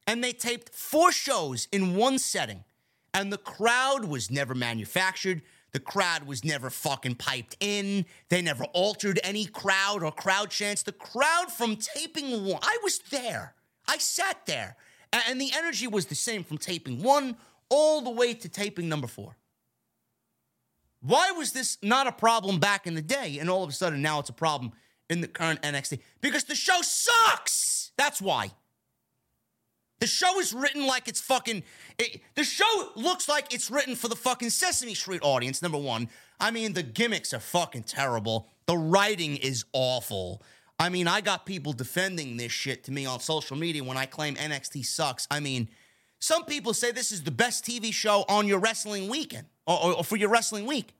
and 0.08 0.24
they 0.24 0.32
taped 0.32 0.74
four 0.74 1.12
shows 1.12 1.68
in 1.70 1.94
one 1.94 2.18
setting. 2.18 2.64
And 3.12 3.30
the 3.30 3.38
crowd 3.38 4.06
was 4.06 4.30
never 4.30 4.54
manufactured. 4.54 5.42
The 5.72 5.80
crowd 5.80 6.24
was 6.26 6.44
never 6.44 6.70
fucking 6.70 7.16
piped 7.16 7.56
in. 7.60 8.06
They 8.30 8.42
never 8.42 8.64
altered 8.64 9.20
any 9.22 9.44
crowd 9.44 10.02
or 10.02 10.10
crowd 10.10 10.50
chants. 10.50 10.82
The 10.82 10.92
crowd 10.92 11.52
from 11.52 11.76
taping 11.76 12.44
one, 12.44 12.60
I 12.62 12.78
was 12.82 12.98
there. 13.10 13.54
I 13.86 13.98
sat 13.98 14.46
there. 14.46 14.76
And 15.12 15.40
the 15.40 15.52
energy 15.54 15.86
was 15.86 16.06
the 16.06 16.14
same 16.14 16.44
from 16.44 16.58
taping 16.58 17.02
one 17.02 17.36
all 17.68 18.00
the 18.00 18.10
way 18.10 18.34
to 18.34 18.48
taping 18.48 18.88
number 18.88 19.06
four. 19.06 19.36
Why 21.00 21.30
was 21.30 21.52
this 21.52 21.78
not 21.82 22.06
a 22.06 22.12
problem 22.12 22.58
back 22.58 22.86
in 22.86 22.94
the 22.94 23.02
day? 23.02 23.38
And 23.38 23.48
all 23.48 23.62
of 23.62 23.70
a 23.70 23.72
sudden 23.72 24.02
now 24.02 24.18
it's 24.18 24.30
a 24.30 24.34
problem 24.34 24.72
in 25.08 25.20
the 25.20 25.28
current 25.28 25.62
NXT? 25.62 26.00
Because 26.20 26.44
the 26.44 26.54
show 26.54 26.80
sucks. 26.82 27.92
That's 27.96 28.20
why. 28.20 28.50
The 30.00 30.06
show 30.06 30.38
is 30.38 30.52
written 30.52 30.86
like 30.86 31.08
it's 31.08 31.20
fucking. 31.20 31.62
It, 31.98 32.20
the 32.36 32.44
show 32.44 32.90
looks 32.94 33.28
like 33.28 33.52
it's 33.52 33.70
written 33.70 33.96
for 33.96 34.08
the 34.08 34.14
fucking 34.16 34.50
Sesame 34.50 34.94
Street 34.94 35.20
audience, 35.22 35.60
number 35.60 35.78
one. 35.78 36.08
I 36.38 36.50
mean, 36.52 36.72
the 36.72 36.84
gimmicks 36.84 37.34
are 37.34 37.40
fucking 37.40 37.82
terrible. 37.82 38.48
The 38.66 38.76
writing 38.76 39.36
is 39.36 39.64
awful. 39.72 40.42
I 40.78 40.88
mean, 40.88 41.08
I 41.08 41.20
got 41.20 41.44
people 41.46 41.72
defending 41.72 42.36
this 42.36 42.52
shit 42.52 42.84
to 42.84 42.92
me 42.92 43.06
on 43.06 43.18
social 43.18 43.56
media 43.56 43.82
when 43.82 43.96
I 43.96 44.06
claim 44.06 44.36
NXT 44.36 44.84
sucks. 44.86 45.26
I 45.32 45.40
mean, 45.40 45.68
some 46.20 46.44
people 46.44 46.72
say 46.74 46.92
this 46.92 47.10
is 47.10 47.24
the 47.24 47.32
best 47.32 47.64
TV 47.64 47.92
show 47.92 48.24
on 48.28 48.46
your 48.46 48.60
wrestling 48.60 49.08
weekend 49.08 49.46
or, 49.66 49.76
or- 49.82 49.92
or 49.98 50.04
for 50.04 50.16
your 50.16 50.28
wrestling 50.28 50.66
week. 50.66 50.94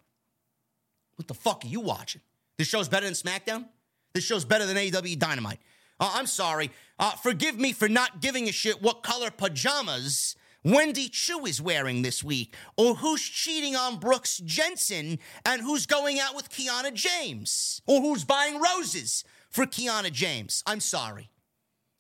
What 1.15 1.29
the 1.29 1.35
fuck 1.35 1.65
are 1.65 1.69
you 1.69 1.81
watching? 1.81 2.21
This 2.57 2.67
show's 2.67 2.89
better 2.89 3.07
than 3.07 3.15
SmackDown? 3.15 3.67
This 4.15 4.25
show's 4.25 4.45
better 4.45 4.67
than 4.67 4.77
AEW 4.77 5.17
Dynamite. 5.19 5.61
Uh, 6.01 6.13
I'm 6.15 6.27
sorry. 6.27 6.71
Uh, 6.99 7.13
forgive 7.13 7.59
me 7.59 7.73
for 7.73 7.89
not 7.89 8.21
giving 8.21 8.49
a 8.49 8.53
shit 8.53 8.83
what 8.83 9.03
color 9.03 9.31
pajamas 9.31 10.37
Wendy 10.65 11.09
Choo 11.09 11.47
is 11.47 11.63
wearing 11.63 12.03
this 12.03 12.25
week, 12.25 12.55
or 12.77 12.97
who's 12.97 13.23
cheating 13.23 13.77
on 13.77 13.99
Brooks 13.99 14.39
Jensen, 14.39 15.19
and 15.47 15.63
who's 15.63 15.87
going 15.87 16.19
out 16.19 16.35
with 16.35 16.51
Kiana 16.51 16.93
James, 16.93 17.81
or 17.87 18.01
who's 18.01 18.25
buying 18.25 18.61
roses 18.61 19.25
for 19.51 19.67
Kiana 19.67 20.13
James. 20.13 20.63
I'm 20.67 20.81
sorry. 20.81 21.31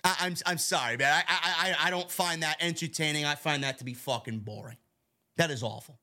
I, 0.04 0.16
I'm 0.20 0.34
I'm 0.44 0.58
sorry, 0.58 0.96
man. 0.96 1.22
I 1.26 1.74
I 1.80 1.86
I 1.86 1.90
don't 1.90 2.10
find 2.10 2.42
that 2.42 2.56
entertaining. 2.60 3.24
I 3.24 3.36
find 3.36 3.62
that 3.62 3.78
to 3.78 3.84
be 3.84 3.94
fucking 3.94 4.40
boring. 4.40 4.76
That 5.36 5.50
is 5.50 5.62
awful. 5.62 5.98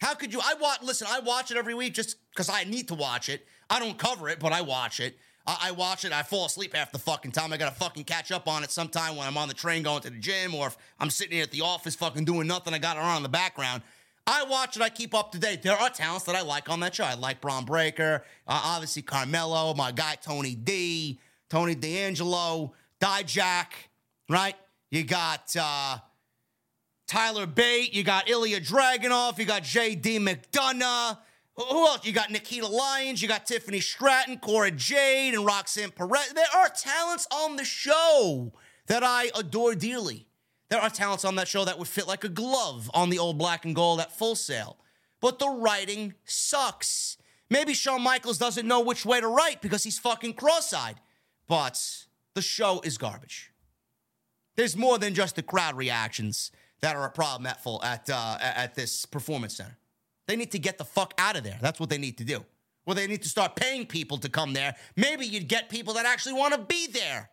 How 0.00 0.14
could 0.14 0.32
you? 0.32 0.40
I 0.42 0.54
watch. 0.54 0.82
Listen, 0.82 1.06
I 1.10 1.20
watch 1.20 1.50
it 1.50 1.56
every 1.56 1.74
week 1.74 1.94
just 1.94 2.16
because 2.30 2.50
I 2.50 2.64
need 2.64 2.88
to 2.88 2.94
watch 2.94 3.28
it. 3.28 3.46
I 3.70 3.78
don't 3.78 3.96
cover 3.96 4.28
it, 4.28 4.40
but 4.40 4.52
I 4.52 4.60
watch 4.62 4.98
it. 5.00 5.16
I, 5.46 5.68
I 5.68 5.70
watch 5.72 6.04
it. 6.04 6.12
I 6.12 6.22
fall 6.22 6.46
asleep 6.46 6.74
half 6.74 6.92
the 6.92 6.98
fucking 6.98 7.32
time. 7.32 7.52
I 7.52 7.56
gotta 7.56 7.74
fucking 7.74 8.04
catch 8.04 8.30
up 8.32 8.48
on 8.48 8.62
it 8.64 8.70
sometime 8.70 9.16
when 9.16 9.26
I'm 9.26 9.36
on 9.36 9.48
the 9.48 9.54
train 9.54 9.82
going 9.82 10.00
to 10.02 10.10
the 10.10 10.18
gym, 10.18 10.54
or 10.54 10.68
if 10.68 10.76
I'm 11.00 11.10
sitting 11.10 11.34
here 11.34 11.42
at 11.42 11.50
the 11.50 11.62
office 11.62 11.94
fucking 11.94 12.24
doing 12.24 12.46
nothing. 12.46 12.74
I 12.74 12.78
got 12.78 12.96
it 12.96 13.02
on 13.02 13.18
in 13.18 13.22
the 13.22 13.28
background. 13.28 13.82
I 14.26 14.44
watch 14.44 14.76
it. 14.76 14.82
I 14.82 14.88
keep 14.88 15.14
up 15.14 15.32
to 15.32 15.38
date. 15.38 15.62
There 15.62 15.76
are 15.76 15.90
talents 15.90 16.24
that 16.26 16.36
I 16.36 16.42
like 16.42 16.70
on 16.70 16.80
that 16.80 16.94
show. 16.94 17.04
I 17.04 17.14
like 17.14 17.40
Bron 17.40 17.64
Breakker, 17.64 18.22
uh, 18.46 18.60
obviously 18.64 19.02
Carmelo, 19.02 19.74
my 19.74 19.90
guy 19.90 20.16
Tony 20.22 20.54
D, 20.54 21.18
Tony 21.50 21.74
D'Angelo, 21.74 22.72
Dijak, 23.00 23.66
right? 24.28 24.54
You 24.90 25.04
got. 25.04 25.54
uh 25.58 25.98
Tyler 27.08 27.44
Bate, 27.44 27.92
you 27.92 28.04
got 28.04 28.26
Ilja 28.26 28.66
Dragunov, 28.66 29.38
you 29.38 29.44
got 29.44 29.64
JD 29.64 30.02
McDonagh. 30.26 31.18
Who 31.56 31.86
else? 31.86 32.06
You 32.06 32.12
got 32.12 32.30
Nikita 32.30 32.66
Lyons, 32.66 33.20
you 33.20 33.28
got 33.28 33.46
Tiffany 33.46 33.80
Stratton, 33.80 34.38
Cora 34.38 34.70
Jade, 34.70 35.34
and 35.34 35.44
Roxanne 35.44 35.90
Perez. 35.90 36.32
There 36.32 36.44
are 36.54 36.68
talents 36.70 37.26
on 37.30 37.56
the 37.56 37.64
show 37.64 38.52
that 38.86 39.02
I 39.04 39.30
adore 39.34 39.74
dearly. 39.74 40.26
There 40.70 40.80
are 40.80 40.88
talents 40.88 41.26
on 41.26 41.34
that 41.34 41.48
show 41.48 41.66
that 41.66 41.78
would 41.78 41.88
fit 41.88 42.08
like 42.08 42.24
a 42.24 42.30
glove 42.30 42.90
on 42.94 43.10
the 43.10 43.18
old 43.18 43.36
black 43.36 43.66
and 43.66 43.74
gold 43.74 44.00
at 44.00 44.16
Full 44.16 44.34
Sail. 44.34 44.78
But 45.20 45.38
the 45.38 45.48
writing 45.48 46.14
sucks. 46.24 47.18
Maybe 47.50 47.74
Shawn 47.74 48.00
Michaels 48.02 48.38
doesn't 48.38 48.66
know 48.66 48.80
which 48.80 49.04
way 49.04 49.20
to 49.20 49.28
write 49.28 49.60
because 49.60 49.84
he's 49.84 49.98
fucking 49.98 50.34
cross 50.34 50.72
eyed. 50.72 51.00
But 51.46 52.06
the 52.32 52.40
show 52.40 52.80
is 52.82 52.96
garbage. 52.96 53.52
There's 54.56 54.76
more 54.76 54.98
than 54.98 55.12
just 55.12 55.36
the 55.36 55.42
crowd 55.42 55.76
reactions 55.76 56.50
that 56.80 56.96
are 56.96 57.04
a 57.04 57.10
problem 57.10 57.46
at 57.46 57.62
full 57.62 57.82
at 57.84 58.08
uh, 58.08 58.38
at 58.40 58.74
this 58.74 59.04
performance 59.04 59.56
center. 59.56 59.76
They 60.26 60.36
need 60.36 60.52
to 60.52 60.58
get 60.58 60.78
the 60.78 60.84
fuck 60.84 61.14
out 61.18 61.36
of 61.36 61.44
there. 61.44 61.58
That's 61.60 61.80
what 61.80 61.90
they 61.90 61.98
need 61.98 62.18
to 62.18 62.24
do. 62.24 62.44
Well, 62.86 62.96
they 62.96 63.06
need 63.06 63.22
to 63.22 63.28
start 63.28 63.56
paying 63.56 63.86
people 63.86 64.18
to 64.18 64.28
come 64.28 64.52
there. 64.52 64.74
Maybe 64.96 65.26
you'd 65.26 65.48
get 65.48 65.68
people 65.68 65.94
that 65.94 66.06
actually 66.06 66.34
want 66.34 66.54
to 66.54 66.60
be 66.60 66.86
there. 66.88 67.30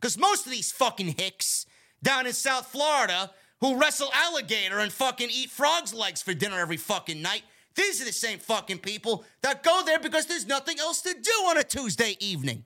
Because 0.00 0.18
most 0.18 0.46
of 0.46 0.52
these 0.52 0.72
fucking 0.72 1.14
hicks 1.18 1.66
down 2.02 2.26
in 2.26 2.32
South 2.32 2.66
Florida 2.66 3.30
who 3.60 3.78
wrestle 3.78 4.10
alligator 4.14 4.78
and 4.78 4.92
fucking 4.92 5.28
eat 5.30 5.50
frogs' 5.50 5.94
legs 5.94 6.22
for 6.22 6.34
dinner 6.34 6.58
every 6.58 6.76
fucking 6.76 7.20
night, 7.20 7.42
these 7.74 8.00
are 8.00 8.06
the 8.06 8.12
same 8.12 8.38
fucking 8.38 8.78
people 8.78 9.24
that 9.42 9.62
go 9.62 9.82
there 9.84 9.98
because 9.98 10.26
there's 10.26 10.46
nothing 10.46 10.78
else 10.78 11.02
to 11.02 11.14
do 11.14 11.32
on 11.48 11.58
a 11.58 11.64
Tuesday 11.64 12.16
evening. 12.20 12.64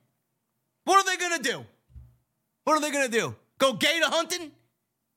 What 0.85 1.05
are 1.05 1.11
they 1.11 1.21
gonna 1.21 1.43
do? 1.43 1.65
What 2.65 2.75
are 2.75 2.81
they 2.81 2.91
gonna 2.91 3.09
do? 3.09 3.35
Go 3.59 3.73
gator 3.73 4.07
hunting? 4.07 4.53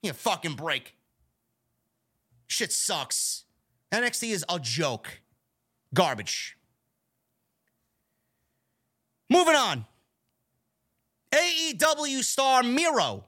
You 0.01 0.13
fucking 0.13 0.55
break. 0.55 0.95
Shit 2.47 2.71
sucks. 2.71 3.45
NXT 3.93 4.31
is 4.31 4.45
a 4.49 4.59
joke. 4.59 5.21
Garbage. 5.93 6.57
Moving 9.29 9.55
on. 9.55 9.85
AEW 11.31 12.23
star 12.23 12.63
Miro 12.63 13.25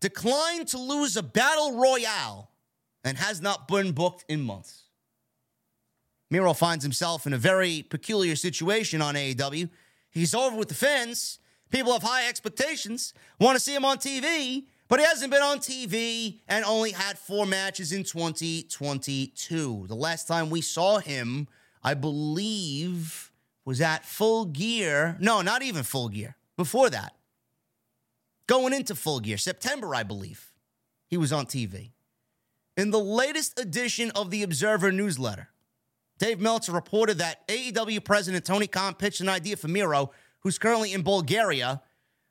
declined 0.00 0.68
to 0.68 0.78
lose 0.78 1.16
a 1.16 1.22
battle 1.22 1.78
royale 1.80 2.50
and 3.04 3.16
has 3.16 3.40
not 3.40 3.68
been 3.68 3.92
booked 3.92 4.24
in 4.28 4.42
months. 4.42 4.82
Miro 6.30 6.52
finds 6.52 6.84
himself 6.84 7.26
in 7.26 7.32
a 7.32 7.38
very 7.38 7.82
peculiar 7.88 8.36
situation 8.36 9.00
on 9.00 9.14
AEW. 9.14 9.70
He's 10.10 10.34
over 10.34 10.56
with 10.56 10.68
the 10.68 10.74
fans. 10.74 11.38
People 11.70 11.92
have 11.92 12.02
high 12.02 12.28
expectations, 12.28 13.12
want 13.38 13.54
to 13.56 13.60
see 13.60 13.74
him 13.74 13.84
on 13.84 13.98
TV, 13.98 14.64
But 14.88 15.00
he 15.00 15.06
hasn't 15.06 15.30
been 15.30 15.42
on 15.42 15.58
TV 15.58 16.38
and 16.48 16.64
only 16.64 16.92
had 16.92 17.18
four 17.18 17.44
matches 17.44 17.92
in 17.92 18.04
2022. 18.04 19.86
The 19.86 19.94
last 19.94 20.26
time 20.26 20.48
we 20.48 20.62
saw 20.62 20.98
him, 20.98 21.46
I 21.82 21.92
believe, 21.92 23.30
was 23.66 23.82
at 23.82 24.06
Full 24.06 24.46
Gear. 24.46 25.18
No, 25.20 25.42
not 25.42 25.62
even 25.62 25.82
Full 25.82 26.08
Gear. 26.08 26.36
Before 26.56 26.88
that, 26.88 27.14
going 28.46 28.72
into 28.72 28.94
Full 28.94 29.20
Gear, 29.20 29.36
September, 29.36 29.94
I 29.94 30.02
believe, 30.02 30.52
he 31.06 31.18
was 31.18 31.32
on 31.32 31.44
TV. 31.44 31.90
In 32.76 32.90
the 32.90 32.98
latest 32.98 33.60
edition 33.60 34.10
of 34.12 34.30
the 34.30 34.42
Observer 34.42 34.90
newsletter, 34.90 35.50
Dave 36.18 36.40
Meltzer 36.40 36.72
reported 36.72 37.18
that 37.18 37.46
AEW 37.46 38.02
president 38.02 38.44
Tony 38.44 38.66
Khan 38.66 38.94
pitched 38.94 39.20
an 39.20 39.28
idea 39.28 39.56
for 39.56 39.68
Miro, 39.68 40.12
who's 40.40 40.58
currently 40.58 40.92
in 40.94 41.02
Bulgaria. 41.02 41.82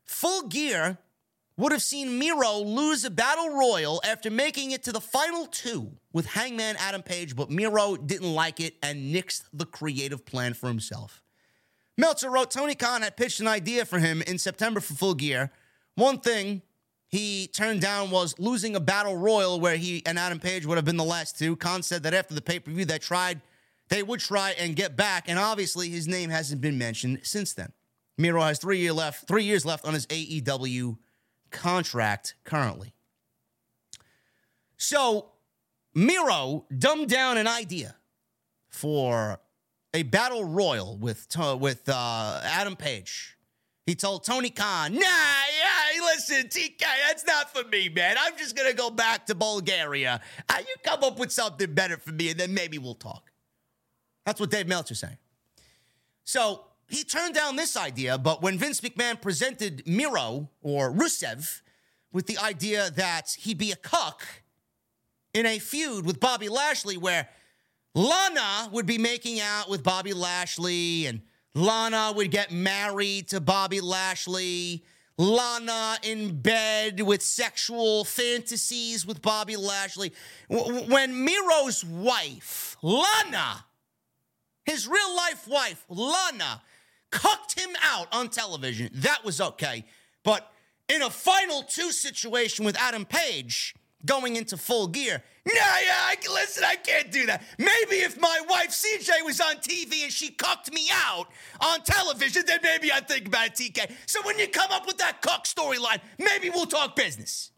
Full 0.06 0.48
Gear 0.48 0.98
would 1.58 1.72
have 1.72 1.82
seen 1.82 2.20
Miro 2.20 2.60
lose 2.60 3.04
a 3.04 3.10
battle 3.10 3.50
royal 3.50 4.00
after 4.08 4.30
making 4.30 4.72
it 4.72 4.84
to 4.84 4.92
the 4.92 5.02
final 5.02 5.48
two 5.48 5.92
with 6.14 6.28
Hangman 6.28 6.76
Adam 6.78 7.02
Page, 7.02 7.36
but 7.36 7.50
Miro 7.50 7.98
didn't 7.98 8.34
like 8.34 8.60
it 8.60 8.76
and 8.84 9.14
nixed 9.14 9.44
the 9.52 9.66
creative 9.66 10.26
plan 10.26 10.54
for 10.54 10.68
himself. 10.68 11.24
Meltzer 11.98 12.30
wrote 12.30 12.52
Tony 12.52 12.76
Khan 12.76 13.02
had 13.02 13.18
pitched 13.18 13.40
an 13.40 13.48
idea 13.48 13.84
for 13.84 13.98
him 13.98 14.22
in 14.22 14.38
September 14.38 14.80
for 14.80 14.94
Full 14.94 15.16
Gear. 15.16 15.52
One 15.96 16.20
thing 16.20 16.62
he 17.08 17.48
turned 17.48 17.82
down 17.82 18.12
was 18.12 18.38
losing 18.38 18.76
a 18.76 18.80
battle 18.80 19.18
royal 19.18 19.60
where 19.60 19.78
he 19.78 20.04
and 20.06 20.20
Adam 20.20 20.40
Page 20.40 20.66
would 20.68 20.78
have 20.78 20.86
been 20.86 20.98
the 20.98 21.04
last 21.04 21.40
two. 21.40 21.56
Khan 21.56 21.82
said 21.82 22.04
that 22.04 22.14
after 22.14 22.36
the 22.36 22.42
pay 22.42 22.60
per 22.60 22.70
view, 22.70 22.86
they 22.86 23.00
tried, 23.00 23.42
they 23.90 24.04
would 24.04 24.20
try 24.20 24.52
and 24.60 24.76
get 24.76 24.96
back, 24.96 25.26
and 25.28 25.40
obviously 25.40 25.90
his 25.90 26.08
name 26.08 26.30
hasn't 26.30 26.62
been 26.62 26.78
mentioned 26.78 27.22
since 27.24 27.54
then. 27.54 27.72
Miro 28.16 28.42
has 28.42 28.60
three 28.60 28.78
year 28.78 28.94
left, 28.94 29.28
three 29.28 29.44
years 29.44 29.66
left 29.66 29.86
on 29.86 29.96
his 29.96 30.06
AEW 30.08 30.98
contract 31.52 32.36
currently. 32.44 32.94
So 34.78 35.32
Miro 35.94 36.66
dumbed 36.76 37.10
down 37.10 37.38
an 37.38 37.48
idea 37.48 37.96
for 38.70 39.40
a 39.94 40.04
battle 40.04 40.44
royal 40.44 40.98
with 40.98 41.28
with 41.60 41.90
uh, 41.90 42.42
Adam 42.44 42.76
Page. 42.76 43.38
He 43.86 43.96
told 43.96 44.24
Tony 44.24 44.50
Khan, 44.50 44.94
"Nah, 44.94 45.00
yeah, 45.00 46.02
listen, 46.02 46.48
TK, 46.50 46.84
that's 47.08 47.26
not 47.26 47.56
for 47.56 47.68
me, 47.70 47.90
man. 47.90 48.18
I'm 48.20 48.38
just 48.38 48.56
gonna 48.56 48.74
go 48.74 48.90
back 48.90 49.26
to 49.28 49.36
Bulgaria. 49.36 50.22
Uh, 50.50 50.58
you 50.60 50.76
come 50.84 51.04
up 51.04 51.18
with 51.18 51.32
something 51.32 51.74
better 51.74 51.98
for 51.98 52.12
me, 52.12 52.30
and 52.30 52.40
then 52.40 52.54
maybe 52.54 52.78
we'll 52.78 52.96
talk." 52.96 53.32
That's 54.26 54.40
what 54.40 54.52
Dave 54.52 54.68
Meltzer's 54.68 55.00
saying. 55.00 55.18
So 56.26 56.67
he 56.88 57.04
turned 57.04 57.36
down 57.36 57.56
this 57.56 57.76
idea, 57.76 58.18
but 58.18 58.42
when 58.42 58.58
Vince 58.58 58.82
McMahon 58.82 59.22
presented 59.22 59.84
Miro 59.86 60.50
or 60.62 60.92
Rusev 60.92 61.62
with 62.14 62.28
the 62.28 62.38
idea 62.38 62.90
that 62.92 63.36
he 63.38 63.54
be 63.54 63.72
a 63.72 63.76
cuck 63.76 64.26
in 65.34 65.46
a 65.46 65.60
feud 65.60 66.06
with 66.06 66.20
Bobby 66.20 66.50
Lashley, 66.50 66.98
where 66.98 67.28
Lana 67.94 68.70
would 68.72 68.86
be 68.86 68.98
making 68.98 69.40
out 69.40 69.70
with 69.70 69.84
Bobby 69.84 70.14
Lashley 70.14 71.08
and 71.08 71.22
Lana 71.54 72.14
would 72.16 72.32
get 72.32 72.52
married 72.52 73.30
to 73.30 73.42
Bobby 73.42 73.82
Lashley. 73.82 74.84
Lana 75.18 75.98
in 76.04 76.40
bed 76.42 77.02
with 77.02 77.24
sexual 77.24 78.06
fantasies 78.06 79.04
with 79.04 79.22
Bobby 79.22 79.56
Lashley. 79.56 80.14
When 80.48 81.26
Miro's 81.26 81.84
wife, 81.84 82.78
Lana, 82.84 83.66
his 84.64 84.88
real 84.88 85.16
life 85.16 85.48
wife, 85.48 85.84
Lana, 85.90 86.62
cucked 87.18 87.60
him 87.60 87.70
out 87.84 88.08
on 88.14 88.30
television, 88.30 88.90
that 88.94 89.26
was 89.26 89.42
okay. 89.42 89.84
But 90.24 90.52
in 90.88 91.02
a 91.02 91.10
final 91.10 91.64
two 91.64 91.92
situation 91.92 92.64
with 92.64 92.78
Adam 92.80 93.06
Page 93.06 93.74
going 94.06 94.36
into 94.36 94.56
full 94.56 94.88
gear, 94.88 95.24
nah, 95.46 95.54
yeah, 95.54 95.60
I, 95.60 96.16
listen, 96.32 96.64
I 96.64 96.76
can't 96.76 97.12
do 97.12 97.26
that. 97.26 97.44
Maybe 97.58 98.04
if 98.04 98.20
my 98.22 98.40
wife 98.48 98.70
CJ 98.70 99.26
was 99.26 99.42
on 99.42 99.56
TV 99.56 100.04
and 100.04 100.14
she 100.14 100.30
cucked 100.30 100.72
me 100.72 100.88
out 100.94 101.28
on 101.60 101.82
television, 101.82 102.44
then 102.46 102.60
maybe 102.62 102.92
I'd 102.92 103.08
think 103.08 103.28
about 103.28 103.48
it, 103.48 103.54
TK. 103.56 103.92
So 104.06 104.22
when 104.24 104.38
you 104.38 104.48
come 104.48 104.72
up 104.72 104.86
with 104.86 104.98
that 105.00 105.22
cuck 105.24 105.46
storyline, 105.46 106.00
maybe 106.20 106.52
we'll 106.52 106.68
talk 106.68 106.96
business. 106.96 107.52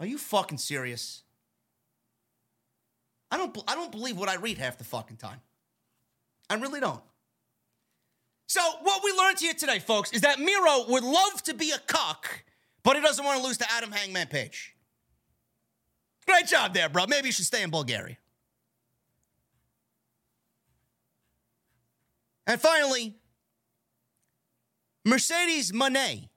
Are 0.00 0.06
you 0.06 0.16
fucking 0.16 0.58
serious? 0.58 1.22
I 3.30 3.36
don't, 3.36 3.56
I 3.68 3.74
don't 3.74 3.92
believe 3.92 4.16
what 4.16 4.30
I 4.30 4.36
read 4.36 4.56
half 4.56 4.78
the 4.78 4.84
fucking 4.84 5.18
time. 5.18 5.40
I 6.50 6.54
really 6.54 6.80
don't. 6.80 7.02
So, 8.46 8.60
what 8.82 9.02
we 9.04 9.12
learned 9.12 9.38
here 9.38 9.52
today, 9.52 9.78
folks, 9.78 10.10
is 10.12 10.22
that 10.22 10.38
Miro 10.38 10.86
would 10.88 11.04
love 11.04 11.42
to 11.44 11.54
be 11.54 11.70
a 11.70 11.78
cuck, 11.78 12.44
but 12.82 12.96
he 12.96 13.02
doesn't 13.02 13.22
want 13.24 13.40
to 13.40 13.46
lose 13.46 13.58
to 13.58 13.70
Adam 13.70 13.92
Hangman 13.92 14.28
Page. 14.28 14.74
Great 16.26 16.46
job 16.46 16.72
there, 16.72 16.88
bro. 16.88 17.06
Maybe 17.06 17.28
you 17.28 17.32
should 17.32 17.44
stay 17.44 17.62
in 17.62 17.70
Bulgaria. 17.70 18.16
And 22.46 22.58
finally, 22.58 23.16
Mercedes 25.04 25.72
Moné. 25.72 26.28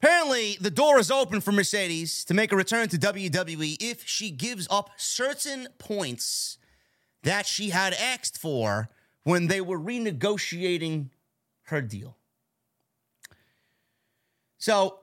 Apparently, 0.00 0.56
the 0.60 0.70
door 0.70 0.98
is 0.98 1.10
open 1.10 1.40
for 1.40 1.52
Mercedes 1.52 2.24
to 2.26 2.34
make 2.34 2.52
a 2.52 2.56
return 2.56 2.88
to 2.88 2.98
WWE 2.98 3.76
if 3.80 4.06
she 4.06 4.30
gives 4.30 4.66
up 4.70 4.90
certain 4.96 5.68
points 5.78 6.58
that 7.24 7.46
she 7.46 7.70
had 7.70 7.92
asked 7.94 8.38
for 8.38 8.88
when 9.24 9.48
they 9.48 9.60
were 9.60 9.78
renegotiating 9.78 11.08
her 11.64 11.80
deal. 11.80 12.16
So, 14.58 15.00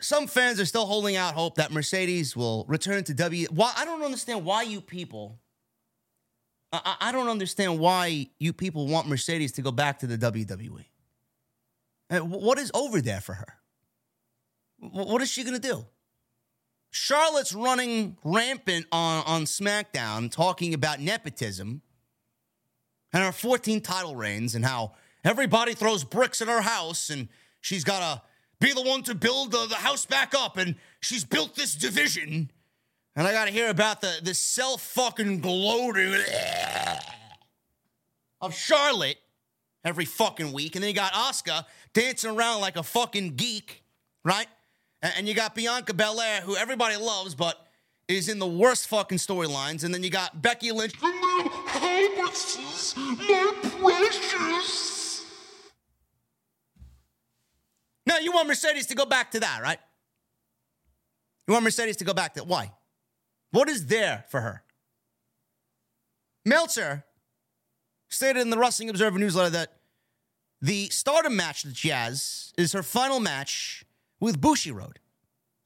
some 0.00 0.26
fans 0.26 0.58
are 0.58 0.64
still 0.64 0.86
holding 0.86 1.16
out 1.16 1.34
hope 1.34 1.56
that 1.56 1.72
Mercedes 1.72 2.34
will 2.34 2.64
return 2.68 3.04
to 3.04 3.14
W. 3.14 3.48
I 3.76 3.84
don't 3.84 4.02
understand 4.02 4.44
why 4.44 4.62
you 4.62 4.80
people. 4.80 5.38
I, 6.72 6.96
I 7.00 7.12
don't 7.12 7.28
understand 7.28 7.78
why 7.78 8.28
you 8.38 8.52
people 8.54 8.86
want 8.86 9.08
Mercedes 9.08 9.52
to 9.52 9.62
go 9.62 9.72
back 9.72 9.98
to 9.98 10.06
the 10.06 10.16
WWE. 10.16 10.84
What 12.22 12.58
is 12.58 12.70
over 12.74 13.00
there 13.00 13.20
for 13.20 13.34
her? 13.34 13.54
What 14.78 15.20
is 15.20 15.30
she 15.30 15.44
going 15.44 15.60
to 15.60 15.68
do? 15.68 15.84
Charlotte's 16.90 17.54
running 17.54 18.16
rampant 18.24 18.86
on, 18.90 19.22
on 19.24 19.44
SmackDown 19.44 20.30
talking 20.30 20.74
about 20.74 21.00
nepotism 21.00 21.82
and 23.12 23.22
her 23.22 23.32
14 23.32 23.80
title 23.80 24.16
reigns 24.16 24.54
and 24.54 24.64
how 24.64 24.92
everybody 25.24 25.74
throws 25.74 26.04
bricks 26.04 26.42
at 26.42 26.48
her 26.48 26.60
house 26.60 27.10
and 27.10 27.28
she's 27.60 27.84
got 27.84 28.00
to 28.00 28.22
be 28.58 28.72
the 28.72 28.82
one 28.82 29.02
to 29.04 29.14
build 29.14 29.52
the, 29.52 29.66
the 29.66 29.76
house 29.76 30.04
back 30.04 30.34
up 30.34 30.56
and 30.56 30.74
she's 31.00 31.24
built 31.24 31.54
this 31.54 31.74
division. 31.74 32.50
And 33.16 33.26
I 33.26 33.32
got 33.32 33.46
to 33.46 33.52
hear 33.52 33.70
about 33.70 34.00
the, 34.00 34.18
the 34.22 34.34
self 34.34 34.82
fucking 34.82 35.40
gloating 35.40 36.14
of 38.40 38.54
Charlotte 38.54 39.18
every 39.84 40.04
fucking 40.04 40.52
week. 40.52 40.74
And 40.74 40.82
then 40.82 40.88
you 40.88 40.94
got 40.94 41.12
Asuka 41.12 41.64
dancing 41.92 42.36
around 42.36 42.60
like 42.60 42.76
a 42.76 42.82
fucking 42.82 43.36
geek, 43.36 43.82
right? 44.24 44.46
And 45.02 45.26
you 45.26 45.34
got 45.34 45.54
Bianca 45.54 45.94
Belair, 45.94 46.42
who 46.42 46.56
everybody 46.56 46.96
loves, 46.96 47.34
but 47.34 47.66
is 48.06 48.28
in 48.28 48.38
the 48.38 48.46
worst 48.46 48.88
fucking 48.88 49.18
storylines. 49.18 49.84
And 49.84 49.94
then 49.94 50.02
you 50.02 50.10
got 50.10 50.42
Becky 50.42 50.72
Lynch. 50.72 51.00
my 51.00 51.48
precious. 53.80 55.24
Now, 58.06 58.18
you 58.18 58.32
want 58.32 58.48
Mercedes 58.48 58.86
to 58.86 58.94
go 58.94 59.06
back 59.06 59.30
to 59.32 59.40
that, 59.40 59.62
right? 59.62 59.78
You 61.46 61.52
want 61.52 61.64
Mercedes 61.64 61.96
to 61.98 62.04
go 62.04 62.12
back 62.12 62.34
to 62.34 62.44
why? 62.44 62.72
What 63.52 63.68
is 63.68 63.86
there 63.86 64.24
for 64.28 64.40
her? 64.40 64.62
Meltzer 66.44 67.04
stated 68.08 68.40
in 68.40 68.50
the 68.50 68.58
Wrestling 68.58 68.90
Observer 68.90 69.18
newsletter 69.18 69.50
that 69.50 69.72
the 70.60 70.88
stardom 70.88 71.36
match 71.36 71.62
that 71.62 71.76
she 71.76 71.88
has 71.88 72.52
is 72.56 72.72
her 72.72 72.82
final 72.82 73.20
match 73.20 73.84
with 74.20 74.40
Bushiroad. 74.40 74.96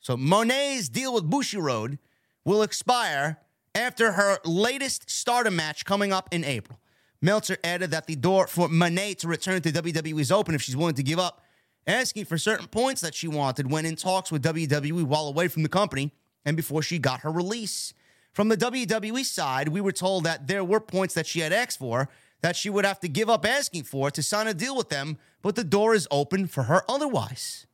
So 0.01 0.17
Moné's 0.17 0.89
deal 0.89 1.13
with 1.13 1.29
Bushiroad 1.29 1.99
will 2.45 2.63
expire 2.63 3.41
after 3.75 4.13
her 4.13 4.39
latest 4.45 5.11
stardom 5.11 5.57
match 5.57 5.85
coming 5.85 6.13
up 6.13 6.29
in 6.31 6.45
April. 6.45 6.79
Meltzer 7.21 7.57
added 7.65 7.91
that 7.91 8.07
the 8.07 8.17
door 8.17 8.47
for 8.47 8.69
Monet 8.69 9.15
to 9.15 9.29
return 9.29 9.61
to 9.63 9.73
WWE 9.73 10.21
is 10.21 10.31
open 10.31 10.55
if 10.55 10.63
she's 10.63 10.77
willing 10.77 10.95
to 10.95 11.03
give 11.03 11.19
up, 11.19 11.43
asking 11.87 12.27
for 12.27 12.39
certain 12.39 12.67
points 12.67 13.01
that 13.01 13.15
she 13.15 13.29
wanted 13.29 13.71
when 13.71 13.87
in 13.87 13.97
talks 13.97 14.31
with 14.31 14.45
WWE 14.45 15.05
while 15.05 15.27
away 15.27 15.49
from 15.49 15.63
the 15.63 15.69
company 15.69 16.13
and 16.45 16.57
before 16.57 16.83
she 16.83 16.99
got 16.99 17.21
her 17.21 17.31
release. 17.31 17.95
From 18.33 18.49
the 18.49 18.57
WWE 18.57 19.25
side, 19.25 19.69
we 19.69 19.81
were 19.81 19.93
told 19.93 20.25
that 20.25 20.49
there 20.49 20.65
were 20.65 20.81
points 20.81 21.15
that 21.15 21.27
she 21.27 21.41
had 21.41 21.53
asked 21.53 21.79
for 21.79 22.09
that 22.43 22.57
she 22.57 22.69
would 22.69 22.85
have 22.85 23.01
to 23.01 23.09
give 23.09 23.31
up 23.31 23.47
asking 23.47 23.85
for 23.85 24.11
to 24.11 24.23
sign 24.23 24.47
a 24.47 24.53
deal 24.53 24.77
with 24.77 24.91
them, 24.91 25.17
but 25.41 25.57
the 25.57 25.65
door 25.65 25.95
is 25.95 26.07
open 26.11 26.47
for 26.47 26.65
her 26.65 26.83
otherwise. 26.91 27.67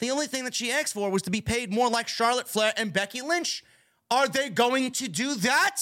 The 0.00 0.10
only 0.10 0.26
thing 0.26 0.44
that 0.44 0.54
she 0.54 0.72
asked 0.72 0.94
for 0.94 1.10
was 1.10 1.22
to 1.22 1.30
be 1.30 1.40
paid 1.40 1.72
more 1.72 1.88
like 1.88 2.08
Charlotte 2.08 2.48
Flair 2.48 2.72
and 2.76 2.92
Becky 2.92 3.20
Lynch. 3.20 3.62
Are 4.10 4.26
they 4.26 4.48
going 4.48 4.90
to 4.92 5.08
do 5.08 5.34
that? 5.36 5.80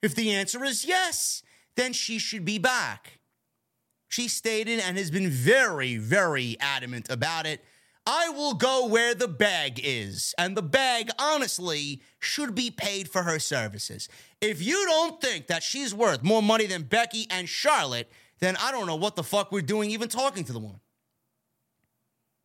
If 0.00 0.14
the 0.14 0.32
answer 0.32 0.64
is 0.64 0.84
yes, 0.84 1.42
then 1.76 1.92
she 1.92 2.18
should 2.18 2.44
be 2.44 2.58
back. 2.58 3.18
She 4.08 4.28
stated 4.28 4.78
and 4.78 4.96
has 4.96 5.10
been 5.10 5.28
very, 5.28 5.96
very 5.96 6.56
adamant 6.60 7.10
about 7.10 7.46
it. 7.46 7.64
I 8.06 8.28
will 8.28 8.54
go 8.54 8.86
where 8.86 9.14
the 9.14 9.28
bag 9.28 9.80
is. 9.82 10.34
And 10.38 10.56
the 10.56 10.62
bag, 10.62 11.10
honestly, 11.18 12.02
should 12.20 12.54
be 12.54 12.70
paid 12.70 13.08
for 13.08 13.22
her 13.22 13.38
services. 13.38 14.08
If 14.40 14.62
you 14.62 14.84
don't 14.86 15.20
think 15.20 15.46
that 15.48 15.62
she's 15.62 15.94
worth 15.94 16.22
more 16.22 16.42
money 16.42 16.66
than 16.66 16.82
Becky 16.82 17.26
and 17.30 17.48
Charlotte, 17.48 18.10
then 18.40 18.56
I 18.60 18.70
don't 18.70 18.86
know 18.86 18.96
what 18.96 19.16
the 19.16 19.22
fuck 19.22 19.50
we're 19.50 19.62
doing 19.62 19.90
even 19.90 20.08
talking 20.08 20.44
to 20.44 20.52
the 20.52 20.60
woman. 20.60 20.80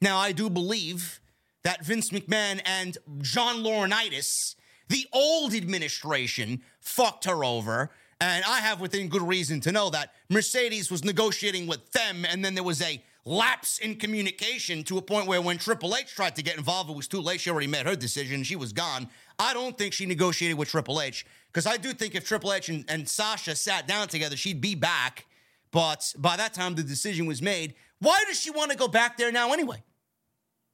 Now, 0.02 0.18
I 0.18 0.32
do 0.32 0.50
believe 0.50 1.20
that 1.64 1.86
Vince 1.86 2.10
McMahon 2.10 2.62
and 2.66 2.98
John 3.22 3.58
Laurinaitis, 3.58 4.56
the 4.88 5.06
old 5.12 5.54
administration, 5.54 6.62
fucked 6.80 7.26
her 7.26 7.44
over. 7.44 7.92
And 8.22 8.44
I 8.46 8.60
have 8.60 8.82
within 8.82 9.08
good 9.08 9.22
reason 9.22 9.62
to 9.62 9.72
know 9.72 9.90
that 9.92 10.14
Mercedes 10.30 10.92
was 10.92 11.06
negotiating 11.06 11.68
with 11.68 11.92
them, 11.92 12.26
and 12.26 12.44
then 12.44 12.54
there 12.54 12.64
was 12.64 12.82
a 12.82 13.02
lapse 13.26 13.78
in 13.78 13.96
communication 13.96 14.84
to 14.86 14.98
a 14.98 15.02
point 15.02 15.28
where 15.28 15.42
when 15.42 15.58
Triple 15.58 15.96
H 15.96 16.16
tried 16.16 16.36
to 16.36 16.44
get 16.44 16.58
involved, 16.58 16.90
it 16.90 16.96
was 16.96 17.08
too 17.08 17.22
late. 17.22 17.40
She 17.40 17.50
already 17.50 17.68
made 17.68 17.86
her 17.86 17.96
decision. 17.96 18.44
She 18.44 18.56
was 18.56 18.74
gone. 18.74 19.10
I 19.38 19.54
don't 19.54 19.78
think 19.78 19.94
she 19.94 20.06
negotiated 20.06 20.58
with 20.58 20.70
Triple 20.70 21.00
H 21.00 21.26
because 21.48 21.66
I 21.66 21.78
do 21.78 21.94
think 21.94 22.16
if 22.16 22.26
Triple 22.26 22.52
H 22.52 22.70
and, 22.70 22.84
and 22.90 23.08
Sasha 23.08 23.56
sat 23.56 23.88
down 23.88 24.08
together, 24.08 24.36
she'd 24.36 24.60
be 24.62 24.76
back. 24.76 25.26
But 25.72 26.14
by 26.18 26.36
that 26.38 26.54
time, 26.54 26.76
the 26.76 26.84
decision 26.84 27.26
was 27.26 27.42
made. 27.42 27.76
Why 28.00 28.22
does 28.28 28.40
she 28.40 28.52
want 28.52 28.72
to 28.72 28.78
go 28.78 28.88
back 28.88 29.18
there 29.18 29.32
now 29.32 29.54
anyway? 29.54 29.84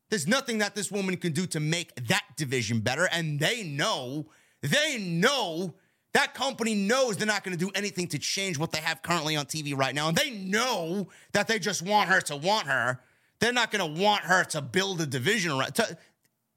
There's 0.09 0.27
nothing 0.27 0.59
that 0.59 0.75
this 0.75 0.91
woman 0.91 1.17
can 1.17 1.33
do 1.33 1.45
to 1.47 1.59
make 1.59 1.95
that 2.07 2.23
division 2.37 2.79
better. 2.79 3.09
And 3.11 3.39
they 3.39 3.63
know, 3.63 4.27
they 4.61 4.97
know 4.97 5.75
that 6.13 6.33
company 6.33 6.75
knows 6.75 7.17
they're 7.17 7.27
not 7.27 7.43
going 7.43 7.57
to 7.57 7.65
do 7.65 7.71
anything 7.75 8.07
to 8.09 8.19
change 8.19 8.57
what 8.57 8.71
they 8.71 8.79
have 8.79 9.01
currently 9.01 9.35
on 9.35 9.45
TV 9.45 9.75
right 9.77 9.93
now. 9.93 10.07
And 10.07 10.17
they 10.17 10.29
know 10.29 11.09
that 11.33 11.47
they 11.47 11.59
just 11.59 11.81
want 11.81 12.09
her 12.09 12.21
to 12.21 12.35
want 12.35 12.67
her. 12.67 13.01
They're 13.39 13.51
not 13.51 13.71
going 13.71 13.95
to 13.95 14.01
want 14.01 14.23
her 14.23 14.43
to 14.45 14.61
build 14.61 15.01
a 15.01 15.05
division 15.05 15.51
around. 15.51 15.75
To, 15.75 15.97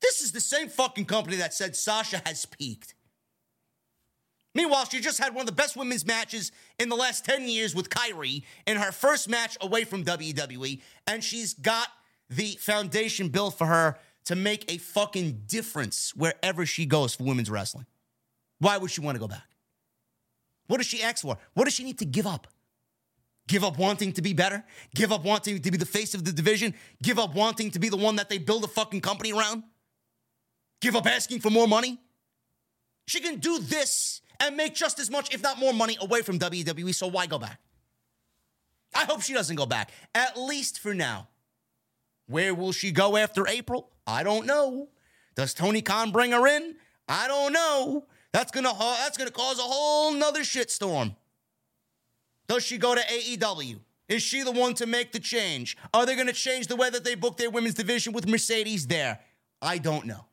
this 0.01 0.21
is 0.21 0.33
the 0.33 0.41
same 0.41 0.69
fucking 0.69 1.07
company 1.07 1.37
that 1.37 1.55
said 1.55 1.75
Sasha 1.75 2.23
has 2.25 2.47
peaked. 2.47 2.95
Meanwhile, 4.55 4.87
she 4.87 5.01
just 5.01 5.19
had 5.19 5.35
one 5.35 5.43
of 5.43 5.47
the 5.47 5.53
best 5.53 5.77
women's 5.77 6.07
matches 6.07 6.53
in 6.79 6.89
the 6.89 6.97
last 6.97 7.25
10 7.25 7.49
years 7.49 7.75
with 7.75 7.91
Kairi 7.91 8.45
in 8.67 8.77
her 8.77 8.93
first 8.93 9.29
match 9.29 9.57
away 9.61 9.85
from 9.85 10.05
WWE, 10.05 10.81
and 11.07 11.23
she's 11.23 11.55
got 11.55 11.89
the 12.31 12.57
foundation 12.61 13.29
built 13.29 13.57
for 13.57 13.67
her 13.67 13.99
to 14.27 14.37
make 14.37 14.71
a 14.71 14.79
fucking 14.79 15.43
difference 15.47 16.15
wherever 16.15 16.67
she 16.67 16.85
goes 16.85 17.15
for 17.15 17.25
women's 17.25 17.51
wrestling. 17.51 17.87
Why 18.59 18.77
would 18.77 18.91
she 18.91 19.01
want 19.01 19.15
to 19.17 19.21
go 19.21 19.29
back? 19.29 19.49
What 20.67 20.79
does 20.79 20.87
she 20.87 21.03
ask 21.03 21.23
for? 21.23 21.39
What 21.55 21.65
does 21.65 21.75
she 21.75 21.85
need 21.85 21.99
to 21.99 22.05
give 22.05 22.27
up? 22.27 22.47
Give 23.47 23.65
up 23.65 23.79
wanting 23.79 24.13
to 24.13 24.23
be 24.23 24.35
better? 24.35 24.63
Give 24.95 25.11
up 25.11 25.25
wanting 25.25 25.61
to 25.63 25.71
be 25.71 25.79
the 25.79 25.87
face 25.87 26.13
of 26.15 26.25
the 26.25 26.33
division? 26.33 26.75
Give 27.03 27.19
up 27.19 27.35
wanting 27.35 27.71
to 27.71 27.79
be 27.79 27.89
the 27.89 27.97
one 27.97 28.17
that 28.17 28.29
they 28.29 28.37
build 28.37 28.65
a 28.65 28.69
fucking 28.69 29.01
company 29.01 29.33
around? 29.33 29.63
Give 30.83 30.95
up 30.95 31.07
asking 31.07 31.41
for 31.41 31.49
more 31.49 31.67
money? 31.67 31.99
She 33.07 33.21
can 33.21 33.39
do 33.39 33.59
this 33.59 34.21
and 34.39 34.55
make 34.55 34.75
just 34.75 34.99
as 34.99 35.11
much, 35.11 35.35
if 35.35 35.43
not 35.43 35.59
more 35.59 35.73
money 35.73 35.97
away 36.01 36.21
from 36.21 36.39
WWE, 36.39 36.95
so 36.95 37.07
why 37.07 37.27
go 37.27 37.39
back? 37.39 37.59
I 38.95 39.05
hope 39.05 39.23
she 39.23 39.33
doesn't 39.33 39.57
go 39.57 39.65
back, 39.65 39.91
at 40.15 40.39
least 40.39 40.81
for 40.81 40.93
now. 40.95 41.29
Where 42.29 42.55
will 42.55 42.73
she 42.73 42.93
go 42.93 43.17
after 43.17 43.49
April? 43.49 43.91
I 44.07 44.23
don't 44.23 44.47
know. 44.47 44.89
Does 45.35 45.55
Tony 45.55 45.83
Khan 45.83 46.13
bring 46.13 46.33
her 46.33 46.47
in? 46.47 46.77
I 47.09 47.27
don't 47.27 47.53
know. 47.53 48.07
That's 48.33 48.51
gonna 48.53 48.71
uh, 48.71 48.97
that's 48.99 49.17
gonna 49.17 49.31
cause 49.31 49.59
a 49.59 49.63
whole 49.63 50.13
nother 50.13 50.41
shitstorm. 50.41 51.17
Does 52.47 52.65
she 52.65 52.79
go 52.79 52.95
to 52.95 53.01
AEW? 53.01 53.81
Is 54.09 54.23
she 54.23 54.43
the 54.43 54.53
one 54.53 54.75
to 54.75 54.87
make 54.87 55.13
the 55.13 55.19
change? 55.19 55.77
Are 55.93 56.05
they 56.05 56.17
gonna 56.17 56.33
change 56.33 56.67
the 56.67 56.77
way 56.77 56.91
that 56.91 57.03
they 57.03 57.15
book 57.15 57.39
their 57.39 57.51
women's 57.51 57.75
division 57.75 58.13
with 58.13 58.29
Mercedes 58.29 58.87
there? 58.87 59.21
I 59.63 59.79
don't 59.79 60.07
know. 60.07 60.27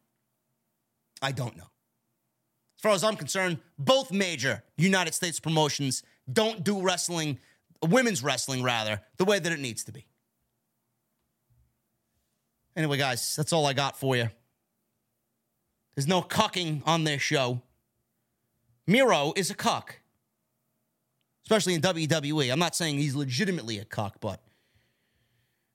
I 1.22 1.32
don't 1.32 1.56
know. 1.56 1.64
As 2.78 2.82
far 2.82 2.92
as 2.92 3.04
I'm 3.04 3.16
concerned, 3.16 3.60
both 3.80 4.12
major 4.12 4.64
United 4.78 5.14
States 5.14 5.40
promotions 5.40 6.04
don't 6.32 6.64
do 6.64 6.82
wrestling, 6.82 7.40
women's 7.82 8.22
wrestling 8.22 8.64
rather, 8.64 9.02
the 9.18 9.26
way 9.26 9.40
that 9.40 9.52
it 9.52 9.60
needs 9.60 9.84
to 9.86 9.92
be. 9.92 10.06
Anyway, 12.76 12.98
guys, 12.98 13.36
that's 13.36 13.54
all 13.54 13.66
I 13.66 13.74
got 13.74 13.98
for 13.98 14.16
you. 14.16 14.30
There's 15.96 16.08
no 16.08 16.22
cucking 16.22 16.82
on 16.86 17.06
this 17.06 17.22
show. 17.22 17.62
Miro 18.86 19.34
is 19.36 19.50
a 19.50 19.56
cuck, 19.56 20.00
especially 21.46 21.74
in 21.74 21.82
WWE. 21.82 22.52
I'm 22.52 22.60
not 22.60 22.76
saying 22.76 22.98
he's 22.98 23.16
legitimately 23.16 23.80
a 23.80 23.86
cuck, 23.86 24.18
but 24.20 24.42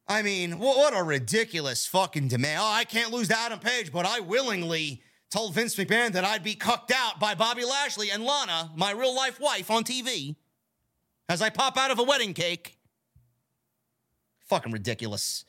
I 0.07 0.23
mean, 0.23 0.59
what 0.59 0.97
a 0.97 1.03
ridiculous 1.03 1.87
fucking 1.87 2.29
demand. 2.29 2.61
Oh, 2.61 2.67
I 2.67 2.85
can't 2.85 3.13
lose 3.13 3.29
to 3.29 3.39
Adam 3.39 3.61
Page, 3.61 3.93
but 3.93 4.05
I 4.07 4.21
willingly 4.21 5.03
told 5.31 5.55
Vince 5.55 5.77
McMahon 5.77 6.13
that 6.13 6.25
I'd 6.25 6.43
be 6.43 6.55
cucked 6.55 6.93
out 6.93 7.19
by 7.19 7.35
Bobby 7.35 7.65
Lashley 7.65 8.11
and 8.11 8.25
Lana, 8.25 8.73
my 8.77 8.91
real 8.91 9.15
life 9.15 9.41
wife, 9.41 9.71
on 9.71 9.85
TV 9.85 10.37
as 11.29 11.41
I 11.41 11.49
pop 11.49 11.79
out 11.79 11.91
of 11.91 11.99
a 11.99 12.03
wedding 12.03 12.35
cake. 12.35 12.77
Fucking 14.49 14.73
ridiculous. 14.73 15.45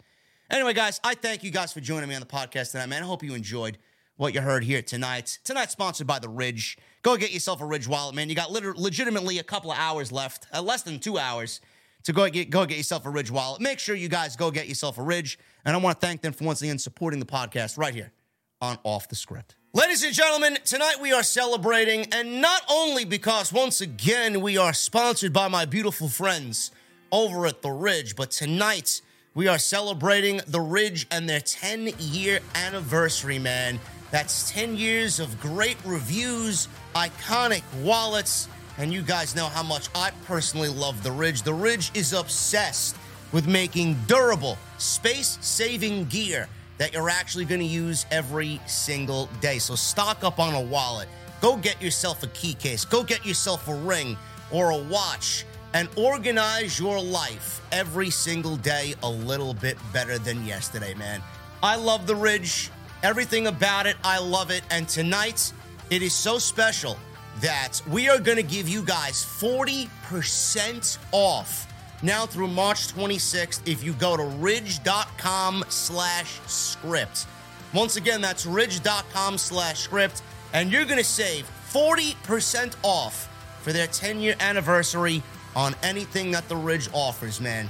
Anyway, 0.52 0.74
guys, 0.74 1.00
I 1.02 1.16
thank 1.16 1.46
you 1.46 1.50
guys 1.50 1.72
for 1.72 1.80
joining 1.80 2.10
me 2.10 2.16
on 2.16 2.20
the 2.20 2.28
podcast 2.28 2.72
tonight, 2.72 2.88
man. 2.88 3.04
I 3.04 3.06
hope 3.06 3.24
you 3.24 3.34
enjoyed 3.34 3.78
what 4.18 4.34
you 4.34 4.42
heard 4.42 4.66
here 4.66 4.82
tonight. 4.82 5.40
Tonight's 5.46 5.72
sponsored 5.72 6.08
by 6.08 6.20
the 6.20 6.28
Ridge. 6.28 6.78
Go 7.04 7.16
get 7.16 7.32
yourself 7.32 7.62
a 7.62 7.66
Ridge 7.66 7.88
wallet, 7.88 8.16
man. 8.16 8.28
You 8.28 8.36
got 8.36 8.52
liter- 8.52 8.76
legitimately 8.76 9.40
a 9.40 9.44
couple 9.44 9.72
of 9.72 9.78
hours 9.78 10.12
left, 10.12 10.48
uh, 10.54 10.62
less 10.62 10.84
than 10.84 11.00
two 11.00 11.18
hours, 11.18 11.62
to 12.04 12.12
go 12.12 12.28
get 12.30 12.50
go 12.50 12.66
get 12.66 12.76
yourself 12.76 13.06
a 13.06 13.10
Ridge 13.10 13.32
wallet. 13.32 13.62
Make 13.62 13.80
sure 13.80 13.96
you 13.96 14.10
guys 14.10 14.36
go 14.36 14.52
get 14.52 14.68
yourself 14.68 14.98
a 14.98 15.02
Ridge, 15.02 15.40
and 15.64 15.74
I 15.74 15.80
want 15.80 16.02
to 16.02 16.06
thank 16.06 16.20
them 16.20 16.34
for 16.34 16.44
once 16.44 16.62
again 16.62 16.78
supporting 16.78 17.22
the 17.22 17.26
podcast 17.26 17.78
right 17.78 17.96
here 17.96 18.12
on 18.60 18.78
Off 18.84 19.08
the 19.08 19.16
Script. 19.16 19.56
Ladies 19.74 20.04
and 20.04 20.14
gentlemen, 20.14 20.58
tonight 20.66 20.98
we 21.00 21.14
are 21.14 21.24
celebrating, 21.24 22.08
and 22.12 22.42
not 22.42 22.62
only 22.70 23.06
because 23.06 23.54
once 23.54 23.80
again 23.80 24.42
we 24.42 24.58
are 24.58 24.74
sponsored 24.74 25.32
by 25.32 25.48
my 25.48 25.64
beautiful 25.64 26.10
friends 26.10 26.72
over 27.10 27.46
at 27.46 27.62
the 27.62 27.72
Ridge, 27.72 28.18
but 28.18 28.32
tonight 28.32 29.02
we 29.34 29.48
are 29.48 29.58
celebrating 29.58 30.42
the 30.48 30.60
Ridge 30.60 31.08
and 31.10 31.28
their 31.28 31.40
10 31.40 31.92
year 32.00 32.40
anniversary, 32.54 33.40
man. 33.40 33.80
That's 34.12 34.52
10 34.52 34.76
years 34.76 35.22
of 35.22 35.40
great 35.40 35.78
reviews, 35.86 36.68
iconic 36.96 37.64
wallets, 37.82 38.50
and 38.78 38.92
you 38.92 39.02
guys 39.02 39.34
know 39.34 39.46
how 39.46 39.64
much 39.64 39.88
I 39.96 40.12
personally 40.26 40.68
love 40.68 41.02
the 41.02 41.14
Ridge. 41.14 41.44
The 41.44 41.54
Ridge 41.54 41.92
is 41.94 42.12
obsessed 42.12 42.98
with 43.32 43.48
making 43.48 43.96
durable, 44.06 44.58
space 44.78 45.38
saving 45.40 46.06
gear 46.06 46.50
that 46.78 46.92
you're 46.92 47.10
actually 47.10 47.46
going 47.46 47.62
to 47.62 47.68
use 47.68 48.06
every 48.12 48.60
single 48.66 49.30
day. 49.40 49.60
So 49.60 49.76
stock 49.76 50.26
up 50.26 50.40
on 50.40 50.56
a 50.56 50.62
wallet. 50.62 51.08
Go 51.40 51.56
get 51.56 51.82
yourself 51.82 52.22
a 52.24 52.28
key 52.28 52.54
case. 52.54 52.84
Go 52.84 53.02
get 53.02 53.26
yourself 53.26 53.70
a 53.70 53.76
ring 53.76 54.18
or 54.52 54.72
a 54.72 54.78
watch 54.78 55.46
and 55.74 55.90
organize 55.96 56.80
your 56.80 57.02
life 57.02 57.62
every 57.72 58.10
single 58.10 58.58
day 58.58 58.96
a 59.04 59.10
little 59.10 59.54
bit 59.54 59.78
better 59.94 60.18
than 60.18 60.46
yesterday, 60.46 60.94
man. 60.94 61.22
I 61.64 61.76
love 61.76 62.08
the 62.08 62.16
Ridge. 62.16 62.70
Everything 63.04 63.48
about 63.48 63.88
it, 63.88 63.96
I 64.04 64.20
love 64.20 64.52
it. 64.52 64.64
And 64.70 64.88
tonight, 64.88 65.54
it 65.90 66.02
is 66.02 66.14
so 66.14 66.38
special 66.38 66.98
that 67.40 67.82
we 67.90 68.10
are 68.10 68.20
going 68.20 68.38
to 68.38 68.44
give 68.44 68.68
you 68.68 68.84
guys 68.84 69.24
40% 69.24 70.98
off 71.12 71.68
now 72.04 72.26
through 72.26 72.48
March 72.48 72.94
26th 72.94 73.68
if 73.68 73.84
you 73.84 73.94
go 73.94 74.18
to 74.18 74.24
ridge.com 74.24 75.64
slash 75.70 76.40
script. 76.48 77.28
Once 77.74 77.96
again, 77.96 78.22
that's 78.22 78.46
ridge.com 78.46 79.38
slash 79.38 79.80
script. 79.80 80.22
And 80.54 80.72
you're 80.72 80.86
going 80.86 80.98
to 80.98 81.04
save 81.04 81.50
40% 81.72 82.76
off 82.84 83.30
for 83.62 83.72
their 83.72 83.88
10 83.88 84.20
year 84.20 84.36
anniversary 84.40 85.24
on 85.56 85.76
anything 85.84 86.32
that 86.32 86.48
the 86.48 86.56
Ridge 86.56 86.90
offers, 86.94 87.42
man. 87.42 87.70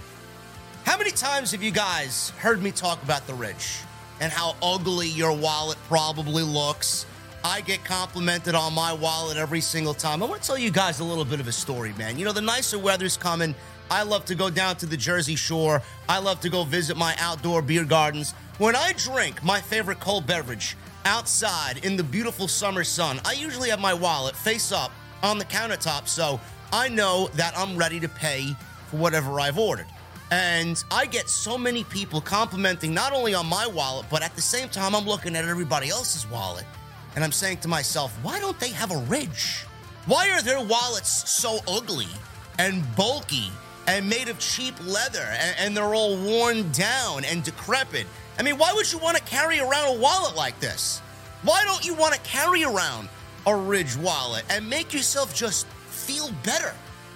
How 0.83 0.97
many 0.97 1.11
times 1.11 1.51
have 1.51 1.61
you 1.61 1.71
guys 1.71 2.31
heard 2.39 2.61
me 2.61 2.71
talk 2.71 3.01
about 3.03 3.25
the 3.27 3.33
Ridge 3.33 3.79
and 4.19 4.31
how 4.31 4.55
ugly 4.61 5.07
your 5.07 5.31
wallet 5.31 5.77
probably 5.87 6.43
looks? 6.43 7.05
I 7.43 7.61
get 7.61 7.83
complimented 7.83 8.53
on 8.53 8.73
my 8.73 8.93
wallet 8.93 9.37
every 9.37 9.61
single 9.61 9.95
time. 9.95 10.21
I 10.21 10.27
want 10.27 10.41
to 10.41 10.47
tell 10.47 10.57
you 10.57 10.69
guys 10.69 10.99
a 10.99 11.03
little 11.03 11.25
bit 11.25 11.39
of 11.39 11.47
a 11.47 11.51
story, 11.51 11.93
man. 11.93 12.19
You 12.19 12.25
know, 12.25 12.31
the 12.31 12.41
nicer 12.41 12.77
weather's 12.77 13.17
coming. 13.17 13.55
I 13.89 14.03
love 14.03 14.25
to 14.25 14.35
go 14.35 14.49
down 14.49 14.75
to 14.77 14.85
the 14.85 14.95
Jersey 14.97 15.35
Shore. 15.35 15.81
I 16.07 16.19
love 16.19 16.39
to 16.41 16.49
go 16.49 16.63
visit 16.63 16.97
my 16.97 17.15
outdoor 17.19 17.61
beer 17.61 17.83
gardens. 17.83 18.33
When 18.57 18.75
I 18.75 18.93
drink 18.93 19.43
my 19.43 19.59
favorite 19.59 19.99
cold 19.99 20.27
beverage 20.27 20.77
outside 21.03 21.83
in 21.83 21.97
the 21.97 22.03
beautiful 22.03 22.47
summer 22.47 22.83
sun, 22.83 23.19
I 23.25 23.33
usually 23.33 23.69
have 23.69 23.79
my 23.79 23.93
wallet 23.93 24.35
face 24.35 24.71
up 24.71 24.91
on 25.23 25.39
the 25.39 25.45
countertop 25.45 26.07
so 26.07 26.39
I 26.73 26.89
know 26.89 27.29
that 27.33 27.53
I'm 27.57 27.77
ready 27.77 27.99
to 27.99 28.09
pay 28.09 28.55
for 28.87 28.97
whatever 28.97 29.39
I've 29.39 29.57
ordered. 29.57 29.87
And 30.31 30.81
I 30.89 31.05
get 31.05 31.29
so 31.29 31.57
many 31.57 31.83
people 31.83 32.21
complimenting 32.21 32.93
not 32.93 33.11
only 33.11 33.33
on 33.33 33.45
my 33.45 33.67
wallet, 33.67 34.05
but 34.09 34.21
at 34.21 34.35
the 34.35 34.41
same 34.41 34.69
time, 34.69 34.95
I'm 34.95 35.05
looking 35.05 35.35
at 35.35 35.43
everybody 35.45 35.89
else's 35.89 36.29
wallet. 36.29 36.65
And 37.15 37.23
I'm 37.23 37.33
saying 37.33 37.57
to 37.59 37.67
myself, 37.67 38.17
why 38.21 38.39
don't 38.39 38.57
they 38.59 38.69
have 38.69 38.91
a 38.91 38.97
ridge? 38.97 39.65
Why 40.05 40.31
are 40.31 40.41
their 40.41 40.63
wallets 40.63 41.29
so 41.29 41.59
ugly 41.67 42.07
and 42.57 42.83
bulky 42.95 43.51
and 43.87 44.07
made 44.07 44.29
of 44.29 44.39
cheap 44.39 44.75
leather 44.85 45.27
and, 45.39 45.55
and 45.59 45.77
they're 45.77 45.95
all 45.95 46.15
worn 46.17 46.71
down 46.71 47.25
and 47.25 47.43
decrepit. 47.43 48.05
I 48.37 48.43
mean, 48.43 48.57
why 48.57 48.73
would 48.73 48.91
you 48.91 48.99
want 48.99 49.17
to 49.17 49.23
carry 49.23 49.59
around 49.59 49.95
a 49.95 49.99
wallet 49.99 50.35
like 50.35 50.59
this? 50.59 50.99
Why 51.43 51.63
don't 51.65 51.85
you 51.85 51.93
want 51.93 52.13
to 52.13 52.19
carry 52.21 52.63
around 52.63 53.09
a 53.47 53.55
Ridge 53.55 53.97
wallet 53.97 54.45
and 54.49 54.69
make 54.69 54.93
yourself 54.93 55.33
just 55.33 55.65
feel 56.01 56.31
better 56.43 56.73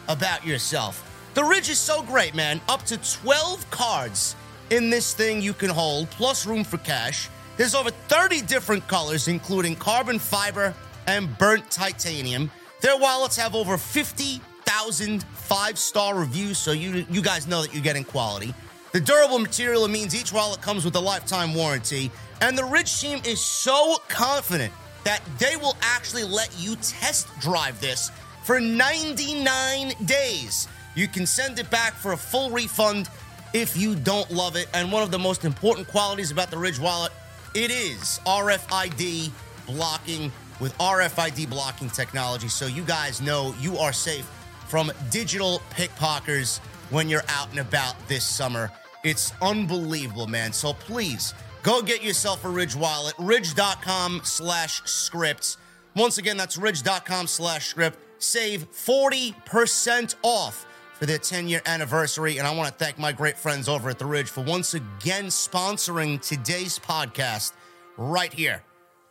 about 0.08 0.46
yourself? 0.46 1.02
The 1.34 1.44
Ridge 1.44 1.70
is 1.70 1.80
so 1.80 2.02
great, 2.04 2.34
man. 2.36 2.62
Up 2.70 2.84
to 2.84 2.98
12 2.98 3.70
cards 3.70 4.36
in 4.70 4.90
this 4.90 5.14
thing 5.14 5.42
you 5.42 5.54
can 5.54 5.70
hold, 5.70 6.10
plus 6.12 6.46
room 6.46 6.64
for 6.64 6.78
cash. 6.78 7.30
There's 7.58 7.76
over 7.76 7.90
30 7.90 8.42
different 8.42 8.88
colors, 8.88 9.28
including 9.28 9.76
carbon 9.76 10.20
fiber 10.20 10.74
and 11.08 11.38
burnt 11.38 11.70
titanium. 11.72 12.52
Their 12.82 12.98
wallets 12.98 13.38
have 13.38 13.56
over 13.56 13.78
50,000 13.78 15.24
five 15.24 15.78
star 15.78 16.16
reviews, 16.16 16.58
so 16.58 16.72
you, 16.72 17.06
you 17.10 17.22
guys 17.22 17.48
know 17.48 17.62
that 17.62 17.74
you're 17.74 17.84
getting 17.84 18.04
quality. 18.04 18.54
The 18.92 19.00
durable 19.00 19.40
material 19.40 19.88
means 19.88 20.16
each 20.16 20.32
wallet 20.32 20.62
comes 20.62 20.86
with 20.86 20.96
a 20.96 21.00
lifetime 21.00 21.54
warranty, 21.54 22.12
and 22.42 22.58
the 22.58 22.64
Ridge 22.64 23.00
team 23.00 23.22
is 23.26 23.42
so 23.42 23.98
confident 24.08 24.74
that 25.04 25.22
they 25.38 25.56
will 25.58 25.76
actually 25.82 26.24
let 26.24 26.50
you 26.58 26.76
test 26.78 27.28
drive 27.40 27.80
this 27.80 28.10
for 28.46 28.60
99 28.62 29.94
days. 30.06 30.68
You 30.94 31.08
can 31.08 31.26
send 31.26 31.58
it 31.58 31.70
back 31.72 31.94
for 31.94 32.14
a 32.14 32.18
full 32.18 32.52
refund 32.52 33.10
if 33.54 33.76
you 33.76 33.96
don't 33.96 34.30
love 34.30 34.56
it. 34.56 34.68
And 34.74 34.92
one 34.92 35.02
of 35.02 35.10
the 35.10 35.18
most 35.18 35.46
important 35.46 35.88
qualities 35.88 36.30
about 36.30 36.52
the 36.52 36.58
Ridge 36.58 36.80
wallet, 36.80 37.12
it 37.56 37.72
is 37.72 38.20
RFID 38.26 39.32
blocking 39.66 40.32
with 40.60 40.78
RFID 40.78 41.50
blocking 41.50 41.90
technology. 41.90 42.48
So 42.48 42.68
you 42.68 42.84
guys 42.84 43.20
know 43.20 43.56
you 43.60 43.78
are 43.78 43.92
safe 43.92 44.30
from 44.68 44.92
digital 45.10 45.60
pickpockers 45.72 46.60
when 46.92 47.10
you're 47.10 47.24
out 47.30 47.50
and 47.50 47.60
about 47.60 47.96
this 48.08 48.24
summer. 48.24 48.72
It's 49.04 49.34
unbelievable, 49.42 50.28
man. 50.28 50.54
So 50.54 50.74
please 50.74 51.34
go 51.64 51.82
get 51.82 52.04
yourself 52.04 52.46
a 52.46 52.50
Ridge 52.50 52.76
wallet, 52.76 53.16
ridge.com 53.18 54.22
slash 54.24 54.84
scripts. 54.86 55.58
Once 55.96 56.20
again, 56.20 56.38
that's 56.38 56.58
ridge.com 56.58 57.26
slash 57.26 57.68
script. 57.68 58.05
Save 58.20 58.72
40% 58.72 60.16
off 60.24 60.66
for 60.94 61.06
their 61.06 61.18
10 61.18 61.48
year 61.48 61.62
anniversary. 61.66 62.38
And 62.38 62.48
I 62.48 62.56
want 62.56 62.70
to 62.70 62.84
thank 62.84 62.98
my 62.98 63.12
great 63.12 63.38
friends 63.38 63.68
over 63.68 63.90
at 63.90 64.00
The 64.00 64.06
Ridge 64.06 64.30
for 64.30 64.44
once 64.44 64.74
again 64.74 65.26
sponsoring 65.26 66.22
today's 66.22 66.80
podcast 66.80 67.54
right 67.98 68.34
here 68.34 68.64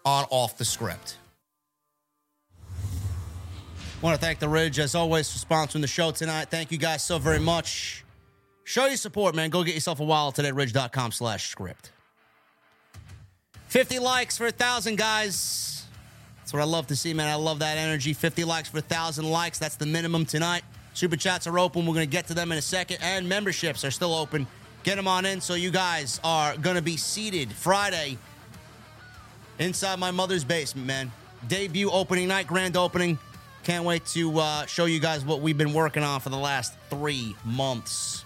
on 0.04 0.24
Off 0.30 0.58
the 0.58 0.64
Script. 0.64 1.18
I 2.70 4.06
want 4.06 4.20
to 4.20 4.24
thank 4.24 4.38
The 4.38 4.48
Ridge, 4.48 4.78
as 4.78 4.94
always, 4.94 5.32
for 5.32 5.44
sponsoring 5.46 5.80
the 5.80 5.86
show 5.86 6.10
tonight. 6.10 6.50
Thank 6.50 6.70
you 6.70 6.78
guys 6.78 7.02
so 7.02 7.18
very 7.18 7.38
much. 7.38 8.04
Show 8.64 8.86
your 8.86 8.96
support, 8.96 9.34
man. 9.34 9.50
Go 9.50 9.62
get 9.62 9.74
yourself 9.74 10.00
a 10.00 10.04
wallet 10.04 10.34
today, 10.34 10.52
ridge.com 10.52 11.12
slash 11.12 11.48
script. 11.48 11.90
50 13.68 13.98
likes 13.98 14.36
for 14.36 14.44
a 14.44 14.50
1,000, 14.50 14.96
guys. 14.96 15.73
That's 16.44 16.52
what 16.52 16.60
I 16.60 16.66
love 16.66 16.88
to 16.88 16.96
see, 16.96 17.14
man. 17.14 17.26
I 17.26 17.36
love 17.36 17.60
that 17.60 17.78
energy. 17.78 18.12
50 18.12 18.44
likes 18.44 18.68
for 18.68 18.76
a 18.76 18.82
1,000 18.82 19.24
likes. 19.24 19.58
That's 19.58 19.76
the 19.76 19.86
minimum 19.86 20.26
tonight. 20.26 20.62
Super 20.92 21.16
chats 21.16 21.46
are 21.46 21.58
open. 21.58 21.86
We're 21.86 21.94
going 21.94 22.06
to 22.06 22.12
get 22.12 22.26
to 22.26 22.34
them 22.34 22.52
in 22.52 22.58
a 22.58 22.62
second. 22.62 22.98
And 23.00 23.26
memberships 23.26 23.82
are 23.82 23.90
still 23.90 24.12
open. 24.12 24.46
Get 24.82 24.96
them 24.96 25.08
on 25.08 25.24
in. 25.24 25.40
So 25.40 25.54
you 25.54 25.70
guys 25.70 26.20
are 26.22 26.54
going 26.58 26.76
to 26.76 26.82
be 26.82 26.98
seated 26.98 27.50
Friday 27.50 28.18
inside 29.58 29.98
my 29.98 30.10
mother's 30.10 30.44
basement, 30.44 30.86
man. 30.86 31.12
Debut 31.48 31.88
opening 31.90 32.28
night, 32.28 32.46
grand 32.46 32.76
opening. 32.76 33.18
Can't 33.62 33.86
wait 33.86 34.04
to 34.08 34.38
uh, 34.38 34.66
show 34.66 34.84
you 34.84 35.00
guys 35.00 35.24
what 35.24 35.40
we've 35.40 35.56
been 35.56 35.72
working 35.72 36.02
on 36.02 36.20
for 36.20 36.28
the 36.28 36.36
last 36.36 36.74
three 36.90 37.34
months. 37.42 38.22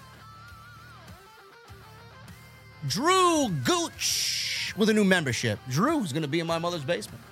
Drew 2.89 3.49
Gooch 3.63 4.75
with 4.77 4.89
a 4.89 4.93
new 4.93 5.05
membership. 5.05 5.61
Drew's 5.71 6.13
going 6.13 6.23
to 6.23 6.29
be 6.29 6.41
in 6.41 6.49
my 6.49 6.59
mother's 6.59 6.83
basement. 6.83 7.23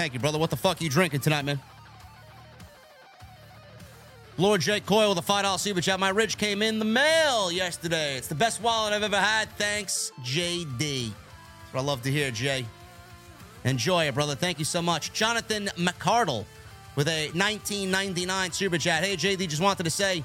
Thank 0.00 0.14
you, 0.14 0.18
brother. 0.18 0.38
What 0.38 0.48
the 0.48 0.56
fuck 0.56 0.80
are 0.80 0.84
you 0.84 0.88
drinking 0.88 1.20
tonight, 1.20 1.44
man? 1.44 1.60
Lord 4.38 4.62
Jake 4.62 4.86
Coyle 4.86 5.10
with 5.10 5.18
a 5.18 5.32
$5 5.32 5.58
super 5.58 5.82
chat. 5.82 6.00
My 6.00 6.08
Ridge 6.08 6.38
came 6.38 6.62
in 6.62 6.78
the 6.78 6.86
mail 6.86 7.52
yesterday. 7.52 8.16
It's 8.16 8.26
the 8.26 8.34
best 8.34 8.62
wallet 8.62 8.94
I've 8.94 9.02
ever 9.02 9.18
had. 9.18 9.50
Thanks, 9.58 10.10
JD. 10.22 11.10
That's 11.10 11.74
what 11.74 11.80
I 11.80 11.84
love 11.84 12.00
to 12.04 12.10
hear, 12.10 12.30
Jay. 12.30 12.64
Enjoy 13.64 14.06
it, 14.06 14.14
brother. 14.14 14.34
Thank 14.34 14.58
you 14.58 14.64
so 14.64 14.80
much. 14.80 15.12
Jonathan 15.12 15.66
McCardle 15.76 16.46
with 16.96 17.06
a 17.06 17.26
1999 17.32 18.52
super 18.52 18.78
chat. 18.78 19.04
Hey, 19.04 19.16
JD, 19.16 19.50
just 19.50 19.60
wanted 19.60 19.82
to 19.82 19.90
say 19.90 20.24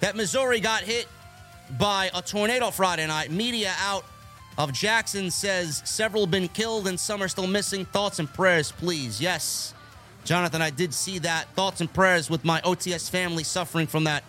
that 0.00 0.16
Missouri 0.16 0.58
got 0.58 0.84
hit 0.84 1.06
by 1.78 2.10
a 2.14 2.22
tornado 2.22 2.70
Friday 2.70 3.06
night. 3.06 3.30
Media 3.30 3.74
out 3.78 4.06
of 4.58 4.72
Jackson 4.72 5.30
says 5.30 5.82
several 5.84 6.26
been 6.26 6.48
killed 6.48 6.86
and 6.86 6.98
some 6.98 7.22
are 7.22 7.28
still 7.28 7.46
missing. 7.46 7.84
Thoughts 7.86 8.18
and 8.18 8.32
prayers, 8.32 8.72
please. 8.72 9.20
Yes, 9.20 9.74
Jonathan, 10.24 10.62
I 10.62 10.70
did 10.70 10.92
see 10.92 11.18
that. 11.20 11.48
Thoughts 11.54 11.80
and 11.80 11.92
prayers 11.92 12.28
with 12.30 12.44
my 12.44 12.60
OTS 12.60 13.10
family 13.10 13.44
suffering 13.44 13.86
from 13.86 14.04
that 14.04 14.24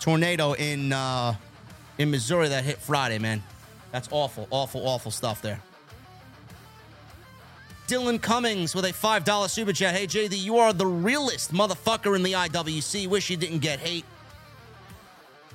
tornado 0.00 0.52
in 0.54 0.92
uh, 0.92 1.34
in 1.98 2.10
Missouri 2.10 2.48
that 2.48 2.64
hit 2.64 2.78
Friday, 2.78 3.18
man. 3.18 3.42
That's 3.92 4.08
awful, 4.10 4.46
awful, 4.50 4.86
awful 4.86 5.10
stuff 5.10 5.42
there. 5.42 5.60
Dylan 7.90 8.22
Cummings 8.22 8.72
with 8.72 8.84
a 8.84 8.92
$5 8.92 9.50
super 9.50 9.72
chat. 9.72 9.96
Hey, 9.96 10.06
JD, 10.06 10.38
you 10.38 10.58
are 10.58 10.72
the 10.72 10.86
realest 10.86 11.52
motherfucker 11.52 12.14
in 12.14 12.22
the 12.22 12.32
IWC. 12.32 13.08
Wish 13.08 13.30
you 13.30 13.36
didn't 13.36 13.58
get 13.58 13.80
hate. 13.80 14.04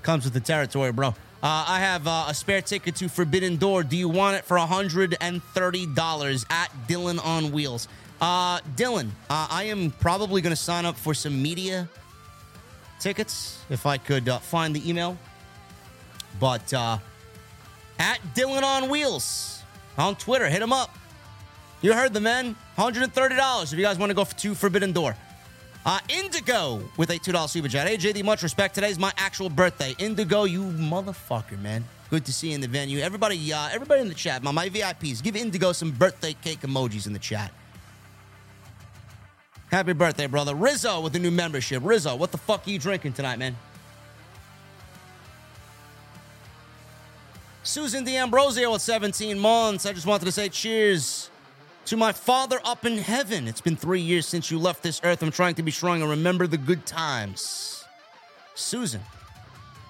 Comes 0.02 0.26
with 0.26 0.34
the 0.34 0.42
territory, 0.42 0.92
bro. 0.92 1.16
Uh, 1.46 1.64
I 1.68 1.80
have 1.80 2.08
uh, 2.08 2.26
a 2.28 2.34
spare 2.34 2.64
ticket 2.64 2.96
to 2.96 3.08
Forbidden 3.08 3.58
Door. 3.58 3.84
Do 3.84 3.96
you 3.96 4.10
want 4.10 4.36
it 4.36 4.46
for 4.46 4.58
$130 4.58 6.46
at 6.50 6.72
Dylan 6.88 7.24
on 7.24 7.52
Wheels? 7.52 7.88
Uh, 8.20 8.62
Dylan, 8.76 9.10
uh, 9.30 9.46
I 9.52 9.66
am 9.66 9.92
probably 9.92 10.42
going 10.42 10.56
to 10.56 10.60
sign 10.60 10.86
up 10.86 10.96
for 10.96 11.14
some 11.14 11.40
media 11.40 11.88
tickets 13.00 13.60
if 13.70 13.86
I 13.86 14.00
could 14.00 14.28
uh, 14.28 14.40
find 14.40 14.76
the 14.76 14.90
email. 14.90 15.20
But 16.40 16.74
uh, 16.74 16.98
at 18.00 18.20
Dylan 18.34 18.64
on 18.64 18.90
Wheels 18.90 19.62
on 20.00 20.16
Twitter, 20.16 20.50
hit 20.50 20.64
him 20.64 20.74
up. 20.74 20.98
You 21.84 21.94
heard 21.94 22.12
the 22.12 22.22
men. 22.22 22.56
$130 22.76 23.64
if 23.66 23.78
you 23.78 23.86
guys 23.86 24.00
want 24.00 24.10
to 24.10 24.16
go 24.16 24.24
to 24.24 24.56
Forbidden 24.56 24.94
Door. 24.94 25.16
Uh, 25.86 26.00
Indigo 26.10 26.82
with 26.98 27.12
a 27.12 27.20
$2 27.20 27.48
super 27.48 27.68
chat. 27.68 27.88
Hey, 27.88 27.98
JD, 27.98 28.24
much 28.24 28.42
respect. 28.42 28.74
Today's 28.74 28.98
my 28.98 29.14
actual 29.18 29.50
birthday. 29.50 29.96
Indigo, 30.00 30.46
you 30.46 30.64
motherfucker, 30.64 31.62
man. 31.62 31.86
Good 32.10 32.26
to 32.26 32.34
see 32.34 32.50
you 32.50 32.56
in 32.56 32.62
the 32.62 32.68
venue. 32.68 33.00
Everybody, 33.00 33.54
uh, 33.54 33.70
everybody 33.72 34.02
in 34.02 34.08
the 34.08 34.16
chat, 34.16 34.42
my, 34.42 34.52
my 34.52 34.68
VIPs, 34.68 35.22
give 35.22 35.36
Indigo 35.36 35.74
some 35.74 35.92
birthday 35.92 36.36
cake 36.42 36.62
emojis 36.62 37.06
in 37.06 37.14
the 37.14 37.20
chat. 37.20 37.52
Happy 39.70 39.94
birthday, 39.94 40.26
brother. 40.26 40.56
Rizzo 40.56 41.02
with 41.02 41.16
a 41.16 41.20
new 41.20 41.32
membership. 41.32 41.84
Rizzo, 41.86 42.16
what 42.16 42.32
the 42.32 42.38
fuck 42.38 42.66
are 42.66 42.70
you 42.72 42.80
drinking 42.80 43.14
tonight, 43.14 43.38
man? 43.38 43.56
Susan 47.62 48.04
D'Ambrosio 48.04 48.72
with 48.72 48.82
17 48.82 49.38
months. 49.38 49.86
I 49.86 49.94
just 49.94 50.08
wanted 50.08 50.26
to 50.26 50.32
say 50.32 50.50
cheers 50.50 51.30
to 51.86 51.98
my 51.98 52.12
father 52.12 52.60
up 52.64 52.86
in 52.86 52.98
heaven. 52.98 53.48
It's 53.48 53.62
been 53.62 53.76
three 53.76 54.02
years 54.02 54.28
since 54.28 54.50
you 54.50 54.58
left 54.60 54.82
this 54.82 55.02
earth. 55.04 55.22
I'm 55.22 55.32
trying 55.32 55.56
to 55.56 55.64
be 55.64 55.72
strong 55.72 56.02
and 56.02 56.10
remember 56.10 56.48
the 56.48 56.58
good 56.58 56.86
times. 56.86 57.86
Susan, 58.56 59.02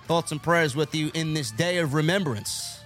thoughts 0.05 0.31
and 0.31 0.41
prayers 0.41 0.75
with 0.75 0.93
you 0.93 1.11
in 1.13 1.33
this 1.33 1.51
day 1.51 1.77
of 1.77 1.93
remembrance. 1.93 2.79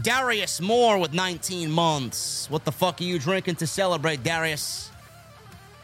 Darius 0.00 0.60
Moore 0.60 0.98
with 0.98 1.12
19 1.12 1.70
months. 1.70 2.50
What 2.50 2.64
the 2.64 2.72
fuck 2.72 3.00
are 3.00 3.04
you 3.04 3.18
drinking 3.18 3.56
to 3.56 3.66
celebrate, 3.66 4.22
Darius? 4.22 4.90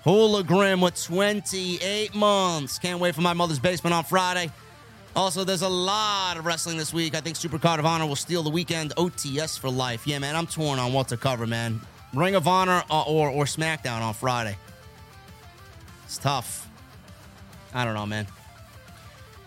Hologram 0.05 0.83
with 0.83 1.00
28 1.02 2.15
months. 2.15 2.78
Can't 2.78 3.00
wait 3.00 3.15
for 3.15 3.20
my 3.20 3.34
mother's 3.34 3.58
basement 3.58 3.94
on 3.94 4.05
Friday. 4.05 4.50
Also, 5.17 5.45
there's 5.45 5.62
a 5.62 5.69
lot 5.69 6.37
of 6.37 6.47
wrestling 6.47 6.77
this 6.77 6.93
week. 6.93 7.15
I 7.15 7.20
think 7.20 7.37
Supercard 7.37 7.78
of 7.78 7.87
Honor 7.87 8.07
will 8.07 8.17
steal 8.17 8.43
the 8.43 8.51
weekend 8.51 8.95
OTS 8.97 9.59
for 9.59 9.69
life. 9.69 10.07
Yeah, 10.07 10.19
man, 10.19 10.37
I'm 10.37 10.47
torn 10.47 10.78
on 10.78 10.93
what 10.93 11.09
to 11.09 11.17
cover, 11.17 11.47
man. 11.47 11.81
Ring 12.15 12.35
of 12.35 12.47
Honor 12.47 12.83
uh, 12.91 13.03
or, 13.03 13.28
or 13.28 13.45
SmackDown 13.45 14.01
on 14.01 14.15
Friday. 14.15 14.57
It's 16.05 16.19
tough. 16.19 16.69
I 17.75 17.85
don't 17.85 17.95
know, 17.95 18.07
man. 18.07 18.27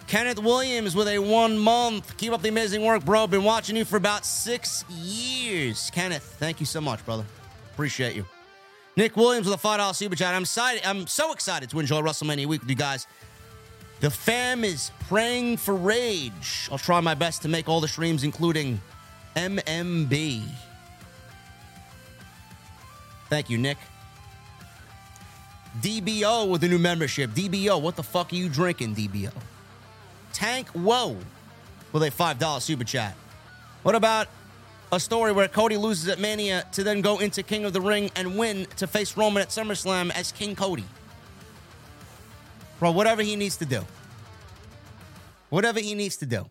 Kenneth 0.08 0.40
Williams 0.40 0.94
with 0.96 1.08
a 1.08 1.20
one 1.20 1.58
month. 1.58 2.18
Keep 2.18 2.34
up 2.34 2.42
the 2.42 2.50
amazing 2.50 2.84
work, 2.84 3.06
bro. 3.06 3.28
Been 3.28 3.46
watching 3.46 3.78
you 3.78 3.86
for 3.86 3.96
about 3.96 4.26
six 4.26 4.84
years. 4.90 5.90
Kenneth, 5.94 6.36
thank 6.38 6.60
you 6.60 6.66
so 6.66 6.82
much, 6.82 7.04
brother. 7.06 7.26
Appreciate 7.74 8.16
you. 8.16 8.26
Nick 8.98 9.16
Williams 9.16 9.48
with 9.48 9.58
a 9.58 9.68
$5 9.68 9.96
super 9.96 10.16
chat. 10.16 10.36
I'm 10.36 10.42
excited. 10.42 10.86
I'm 10.86 11.08
so 11.08 11.32
excited 11.32 11.70
to 11.70 11.80
enjoy 11.80 12.02
WrestleMania 12.02 12.46
week 12.46 12.62
with 12.62 12.70
you 12.70 12.76
guys. 12.76 13.08
The 14.02 14.10
fam 14.10 14.64
is 14.64 14.92
praying 15.08 15.58
for 15.58 15.76
rage. 15.76 16.68
I'll 16.72 16.80
try 16.80 17.00
my 17.02 17.14
best 17.14 17.44
to 17.44 17.48
make 17.48 17.70
all 17.70 17.80
the 17.80 17.88
streams, 17.88 18.24
including 18.24 18.82
MMB. 19.36 20.44
Thank 23.30 23.50
you, 23.52 23.60
Nick. 23.60 23.78
DBO 25.82 26.50
with 26.50 26.64
a 26.64 26.68
new 26.68 26.80
membership. 26.80 27.30
DBO, 27.30 27.80
what 27.80 27.96
the 27.96 28.04
fuck 28.04 28.34
are 28.34 28.36
you 28.36 28.50
drinking, 28.50 28.96
DBO? 28.96 29.32
Tank 30.34 30.68
Whoa 30.70 31.16
with 31.94 32.02
a 32.02 32.10
$5 32.10 32.62
super 32.62 32.84
chat. 32.84 33.16
What 33.84 33.94
about 33.94 34.28
a 34.92 35.00
story 35.00 35.32
where 35.32 35.48
Cody 35.48 35.78
loses 35.78 36.08
at 36.08 36.20
Mania 36.20 36.66
to 36.72 36.84
then 36.84 37.02
go 37.02 37.20
into 37.20 37.44
King 37.44 37.66
of 37.66 37.74
the 37.74 37.82
Ring 37.82 38.10
and 38.16 38.36
win 38.36 38.66
to 38.78 38.88
face 38.88 39.16
Roman 39.16 39.44
at 39.44 39.50
SummerSlam 39.50 40.12
as 40.12 40.32
King 40.32 40.56
Cody? 40.56 40.86
Bro, 42.82 42.94
whatever 42.94 43.22
he 43.22 43.36
needs 43.36 43.58
to 43.58 43.66
do. 43.66 43.86
Whatever 45.50 45.80
he 45.80 45.94
needs 45.94 46.18
to 46.18 46.26
do. 46.26 46.50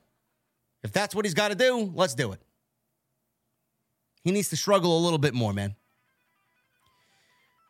If 0.84 0.92
that's 0.92 1.12
what 1.12 1.24
he's 1.24 1.34
got 1.34 1.48
to 1.48 1.56
do, 1.56 1.90
let's 1.92 2.14
do 2.14 2.30
it. 2.30 2.40
He 4.22 4.30
needs 4.30 4.48
to 4.50 4.56
struggle 4.56 4.96
a 4.96 5.00
little 5.02 5.18
bit 5.18 5.34
more, 5.34 5.52
man. 5.52 5.74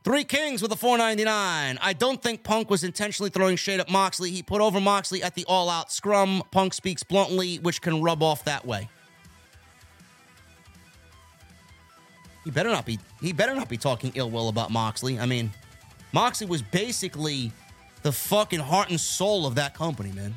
Three 0.04 0.24
Kings 0.24 0.60
with 0.60 0.70
a 0.72 0.76
499. 0.76 1.78
I 1.80 1.92
don't 1.94 2.22
think 2.22 2.44
Punk 2.44 2.68
was 2.68 2.84
intentionally 2.84 3.30
throwing 3.30 3.56
shade 3.56 3.80
at 3.80 3.90
Moxley. 3.90 4.30
He 4.30 4.42
put 4.42 4.60
over 4.60 4.78
Moxley 4.78 5.22
at 5.22 5.34
the 5.34 5.46
all 5.48 5.70
out 5.70 5.90
scrum. 5.90 6.42
Punk 6.50 6.74
speaks 6.74 7.02
bluntly, 7.02 7.56
which 7.60 7.80
can 7.80 8.02
rub 8.02 8.22
off 8.22 8.44
that 8.44 8.66
way. 8.66 8.90
He 12.44 12.50
better 12.50 12.68
not 12.68 12.84
be 12.84 12.98
he 13.22 13.32
better 13.32 13.54
not 13.54 13.70
be 13.70 13.78
talking 13.78 14.12
ill 14.16 14.30
will 14.30 14.50
about 14.50 14.70
Moxley. 14.70 15.18
I 15.18 15.24
mean, 15.24 15.50
Moxley 16.12 16.46
was 16.46 16.60
basically 16.60 17.52
the 18.02 18.12
fucking 18.12 18.60
heart 18.60 18.90
and 18.90 19.00
soul 19.00 19.46
of 19.46 19.56
that 19.56 19.74
company, 19.74 20.12
man. 20.12 20.34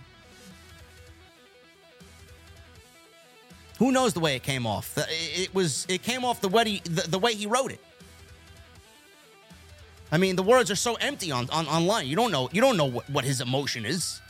Who 3.80 3.92
knows 3.92 4.14
the 4.14 4.20
way 4.20 4.36
it 4.36 4.44
came 4.44 4.66
off? 4.66 4.98
It 5.10 5.54
was 5.54 5.86
it 5.90 6.04
came 6.04 6.24
off 6.24 6.42
the 6.42 6.50
way 6.50 6.64
he, 6.66 6.82
the, 6.86 7.02
the 7.10 7.20
way 7.20 7.34
he 7.34 7.48
wrote 7.48 7.72
it. 7.72 7.82
I 10.12 10.18
mean, 10.18 10.36
the 10.36 10.44
words 10.44 10.70
are 10.70 10.76
so 10.76 10.94
empty 10.96 11.32
on, 11.32 11.50
on 11.50 11.66
online. 11.68 12.08
You 12.08 12.16
don't 12.16 12.32
know 12.32 12.50
you 12.52 12.62
don't 12.62 12.78
know 12.78 12.86
what, 12.86 13.10
what 13.10 13.26
his 13.26 13.42
emotion 13.42 13.86
is. 13.86 14.22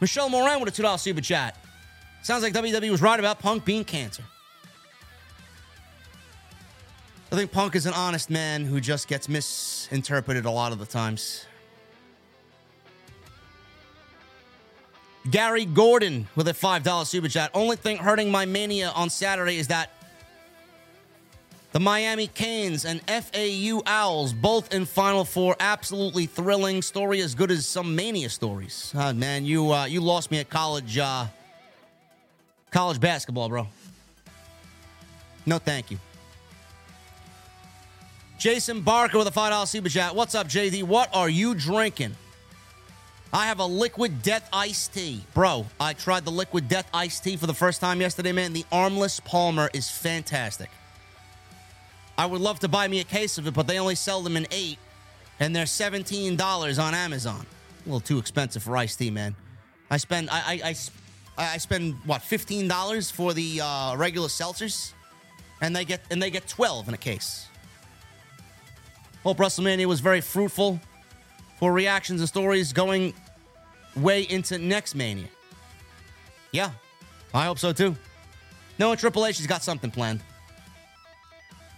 Michelle 0.00 0.28
Moran 0.28 0.60
with 0.60 0.68
a 0.68 0.72
two 0.72 0.82
dollar 0.82 0.98
super 0.98 1.20
chat. 1.20 1.56
Sounds 2.22 2.42
like 2.42 2.52
WWE 2.52 2.90
was 2.90 3.02
right 3.02 3.18
about 3.18 3.38
Punk 3.38 3.64
being 3.64 3.84
cancer. 3.84 4.22
I 7.32 7.36
think 7.36 7.50
Punk 7.50 7.74
is 7.74 7.86
an 7.86 7.94
honest 7.94 8.30
man 8.30 8.64
who 8.64 8.80
just 8.80 9.08
gets 9.08 9.28
misinterpreted 9.28 10.44
a 10.44 10.50
lot 10.50 10.72
of 10.72 10.78
the 10.78 10.86
times. 10.86 11.46
Gary 15.30 15.64
Gordon 15.64 16.28
with 16.36 16.48
a 16.48 16.52
$5 16.52 17.06
super 17.06 17.28
chat. 17.28 17.50
Only 17.54 17.76
thing 17.76 17.96
hurting 17.96 18.30
my 18.30 18.44
mania 18.44 18.90
on 18.90 19.08
Saturday 19.08 19.56
is 19.56 19.68
that 19.68 19.90
the 21.72 21.80
Miami 21.80 22.28
Canes 22.28 22.84
and 22.84 23.00
FAU 23.10 23.82
Owls, 23.84 24.32
both 24.32 24.72
in 24.72 24.84
Final 24.86 25.24
Four, 25.24 25.56
absolutely 25.58 26.26
thrilling 26.26 26.82
story, 26.82 27.20
as 27.20 27.34
good 27.34 27.50
as 27.50 27.66
some 27.66 27.96
mania 27.96 28.28
stories. 28.28 28.92
Oh, 28.96 29.12
man, 29.12 29.44
you 29.44 29.72
uh, 29.72 29.86
you 29.86 30.00
lost 30.00 30.30
me 30.30 30.38
at 30.38 30.48
college 30.48 30.96
uh, 30.98 31.26
college 32.70 33.00
basketball, 33.00 33.48
bro. 33.48 33.66
No, 35.46 35.58
thank 35.58 35.90
you. 35.90 35.98
Jason 38.44 38.82
Barker 38.82 39.16
with 39.16 39.26
a 39.26 39.30
$5 39.30 39.66
super 39.66 39.88
chat. 39.88 40.14
What's 40.14 40.34
up, 40.34 40.48
JD? 40.48 40.82
What 40.82 41.08
are 41.14 41.30
you 41.30 41.54
drinking? 41.54 42.14
I 43.32 43.46
have 43.46 43.58
a 43.58 43.64
liquid 43.64 44.20
death 44.20 44.46
iced 44.52 44.92
tea. 44.92 45.24
Bro, 45.32 45.64
I 45.80 45.94
tried 45.94 46.26
the 46.26 46.30
liquid 46.30 46.68
death 46.68 46.86
iced 46.92 47.24
tea 47.24 47.38
for 47.38 47.46
the 47.46 47.54
first 47.54 47.80
time 47.80 48.02
yesterday, 48.02 48.32
man. 48.32 48.52
The 48.52 48.66
Armless 48.70 49.18
Palmer 49.20 49.70
is 49.72 49.90
fantastic. 49.90 50.68
I 52.18 52.26
would 52.26 52.42
love 52.42 52.58
to 52.58 52.68
buy 52.68 52.86
me 52.86 53.00
a 53.00 53.04
case 53.04 53.38
of 53.38 53.46
it, 53.46 53.54
but 53.54 53.66
they 53.66 53.78
only 53.78 53.94
sell 53.94 54.20
them 54.20 54.36
in 54.36 54.46
eight, 54.50 54.78
and 55.40 55.56
they're 55.56 55.64
$17 55.64 56.78
on 56.78 56.94
Amazon. 56.94 57.46
A 57.46 57.88
little 57.88 57.98
too 57.98 58.18
expensive 58.18 58.62
for 58.62 58.76
iced 58.76 58.98
tea, 58.98 59.10
man. 59.10 59.34
I 59.90 59.96
spend 59.96 60.28
I 60.28 60.60
I, 60.62 60.74
I, 61.38 61.54
I 61.54 61.56
spend 61.56 61.94
what 62.04 62.20
fifteen 62.20 62.68
dollars 62.68 63.10
for 63.10 63.32
the 63.32 63.62
uh, 63.62 63.96
regular 63.96 64.28
seltzers, 64.28 64.92
and 65.62 65.74
they 65.74 65.86
get 65.86 66.02
and 66.10 66.20
they 66.22 66.28
get 66.28 66.46
twelve 66.46 66.88
in 66.88 66.94
a 66.94 66.98
case. 66.98 67.48
Hope 69.24 69.38
WrestleMania 69.38 69.86
was 69.86 70.00
very 70.00 70.20
fruitful 70.20 70.78
for 71.58 71.72
reactions 71.72 72.20
and 72.20 72.28
stories 72.28 72.72
going 72.72 73.14
way 73.96 74.22
into 74.22 74.58
next 74.58 74.94
Mania. 74.94 75.28
Yeah, 76.52 76.70
I 77.32 77.46
hope 77.46 77.58
so 77.58 77.72
too. 77.72 77.96
No, 78.78 78.94
Triple 78.94 79.24
H 79.24 79.38
has 79.38 79.46
got 79.46 79.62
something 79.62 79.90
planned. 79.90 80.20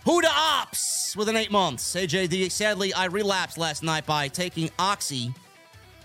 Who 0.05 0.21
to 0.21 0.29
ops 0.29 1.17
with 1.17 1.29
an 1.29 1.37
eight 1.37 1.51
months. 1.51 1.95
AJD, 1.95 2.51
sadly, 2.51 2.93
I 2.95 3.07
relapsed 3.07 3.59
last 3.59 3.83
night 3.83 4.07
by 4.07 4.29
taking 4.29 4.71
Oxy 4.79 5.33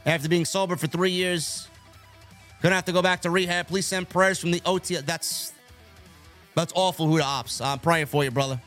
after 0.06 0.30
being 0.30 0.46
sober 0.46 0.76
for 0.76 0.88
three 0.88 1.12
years. 1.12 1.68
Gonna 2.62 2.76
have 2.76 2.86
to 2.86 2.92
go 2.92 3.02
back 3.02 3.22
to 3.22 3.32
rehab. 3.32 3.68
Please 3.68 3.88
send 3.88 4.10
prayers 4.10 4.40
from 4.40 4.52
the 4.52 4.62
OT. 4.66 4.96
That's 4.98 5.54
that's 6.56 6.74
awful. 6.76 7.08
Who 7.08 7.18
to 7.18 7.24
ops. 7.24 7.62
I'm 7.62 7.80
praying 7.80 8.08
for 8.08 8.24
you, 8.24 8.32
brother. 8.32 8.62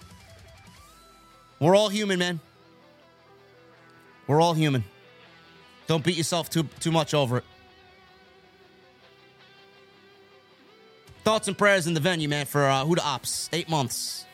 We're 1.61 1.77
all 1.77 1.89
human, 1.89 2.19
man. 2.19 2.41
We're 4.27 4.41
all 4.41 4.55
human. 4.55 4.85
Don't 5.87 6.03
beat 6.03 6.17
yourself 6.17 6.49
too 6.51 6.65
too 6.81 6.91
much 6.91 7.15
over 7.15 7.39
it. 7.39 7.45
Thoughts 11.25 11.49
and 11.49 11.57
prayers 11.57 11.87
in 11.87 11.95
the 11.95 12.01
venue, 12.01 12.29
man, 12.29 12.45
for 12.45 12.67
uh, 12.67 12.85
Huda 12.85 13.01
Ops. 13.03 13.49
Eight 13.53 13.69
months. 13.69 14.27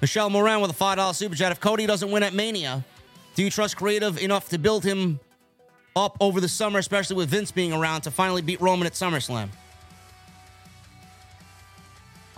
Michelle 0.00 0.30
Moran 0.30 0.60
with 0.60 0.70
a 0.70 0.74
$5 0.74 1.14
super 1.16 1.34
chat. 1.34 1.50
If 1.50 1.58
Cody 1.58 1.84
doesn't 1.84 2.10
win 2.10 2.22
at 2.22 2.32
Mania, 2.32 2.84
do 3.34 3.42
you 3.42 3.50
trust 3.50 3.76
creative 3.76 4.18
enough 4.18 4.48
to 4.50 4.58
build 4.58 4.84
him 4.84 5.18
up 5.96 6.16
over 6.20 6.40
the 6.40 6.48
summer, 6.48 6.78
especially 6.78 7.16
with 7.16 7.30
Vince 7.30 7.50
being 7.50 7.72
around, 7.72 8.02
to 8.02 8.12
finally 8.12 8.42
beat 8.42 8.60
Roman 8.60 8.86
at 8.86 8.92
SummerSlam? 8.92 9.48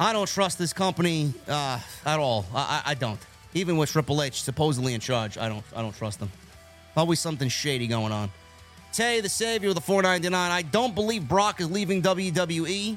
I 0.01 0.15
don't 0.15 0.27
trust 0.27 0.59
this 0.59 0.73
company 0.73 1.35
uh, 1.47 1.79
at 2.07 2.19
all. 2.19 2.47
I, 2.55 2.83
I, 2.87 2.95
don't. 2.95 3.20
Even 3.53 3.77
with 3.77 3.91
Triple 3.91 4.23
H 4.23 4.43
supposedly 4.43 4.95
in 4.95 5.01
charge, 5.01 5.37
I 5.37 5.47
don't. 5.51 5.62
I 5.77 5.83
don't 5.83 5.95
trust 5.95 6.20
them. 6.20 6.33
Always 6.97 7.20
something 7.20 7.51
shady 7.51 7.87
going 7.87 8.11
on. 8.11 8.31
Tay 8.95 9.20
the 9.20 9.29
Savior 9.29 9.69
with 9.69 9.77
the 9.77 9.93
4.99. 9.93 10.33
I 10.35 10.62
don't 10.62 10.95
believe 10.95 11.29
Brock 11.29 11.61
is 11.61 11.70
leaving 11.70 12.01
WWE 12.01 12.97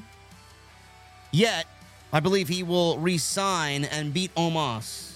yet. 1.30 1.66
I 2.10 2.20
believe 2.20 2.48
he 2.48 2.62
will 2.62 2.96
resign 2.98 3.84
and 3.84 4.14
beat 4.14 4.34
Omos. 4.34 5.12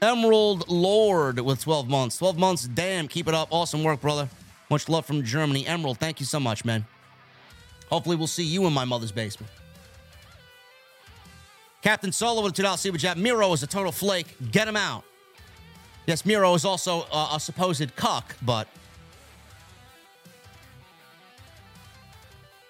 Emerald 0.00 0.68
Lord 0.68 1.40
with 1.40 1.60
12 1.60 1.88
months. 1.88 2.18
12 2.18 2.38
months, 2.38 2.68
damn, 2.68 3.08
keep 3.08 3.26
it 3.26 3.34
up. 3.34 3.48
Awesome 3.50 3.82
work, 3.82 4.00
brother. 4.00 4.28
Much 4.70 4.88
love 4.88 5.06
from 5.06 5.24
Germany. 5.24 5.66
Emerald, 5.66 5.98
thank 5.98 6.20
you 6.20 6.26
so 6.26 6.38
much, 6.38 6.64
man. 6.64 6.86
Hopefully, 7.90 8.14
we'll 8.14 8.28
see 8.28 8.44
you 8.44 8.64
in 8.66 8.72
my 8.72 8.84
mother's 8.84 9.12
basement. 9.12 9.50
Captain 11.82 12.12
Solo 12.12 12.42
with 12.42 12.58
a 12.58 12.62
$2 12.62 12.78
super 12.78 12.98
chat. 12.98 13.18
Miro 13.18 13.52
is 13.52 13.62
a 13.62 13.66
total 13.66 13.92
flake. 13.92 14.36
Get 14.50 14.66
him 14.66 14.76
out. 14.76 15.04
Yes, 16.06 16.24
Miro 16.24 16.54
is 16.54 16.64
also 16.64 17.06
uh, 17.12 17.32
a 17.34 17.40
supposed 17.40 17.94
cuck, 17.94 18.34
but 18.42 18.66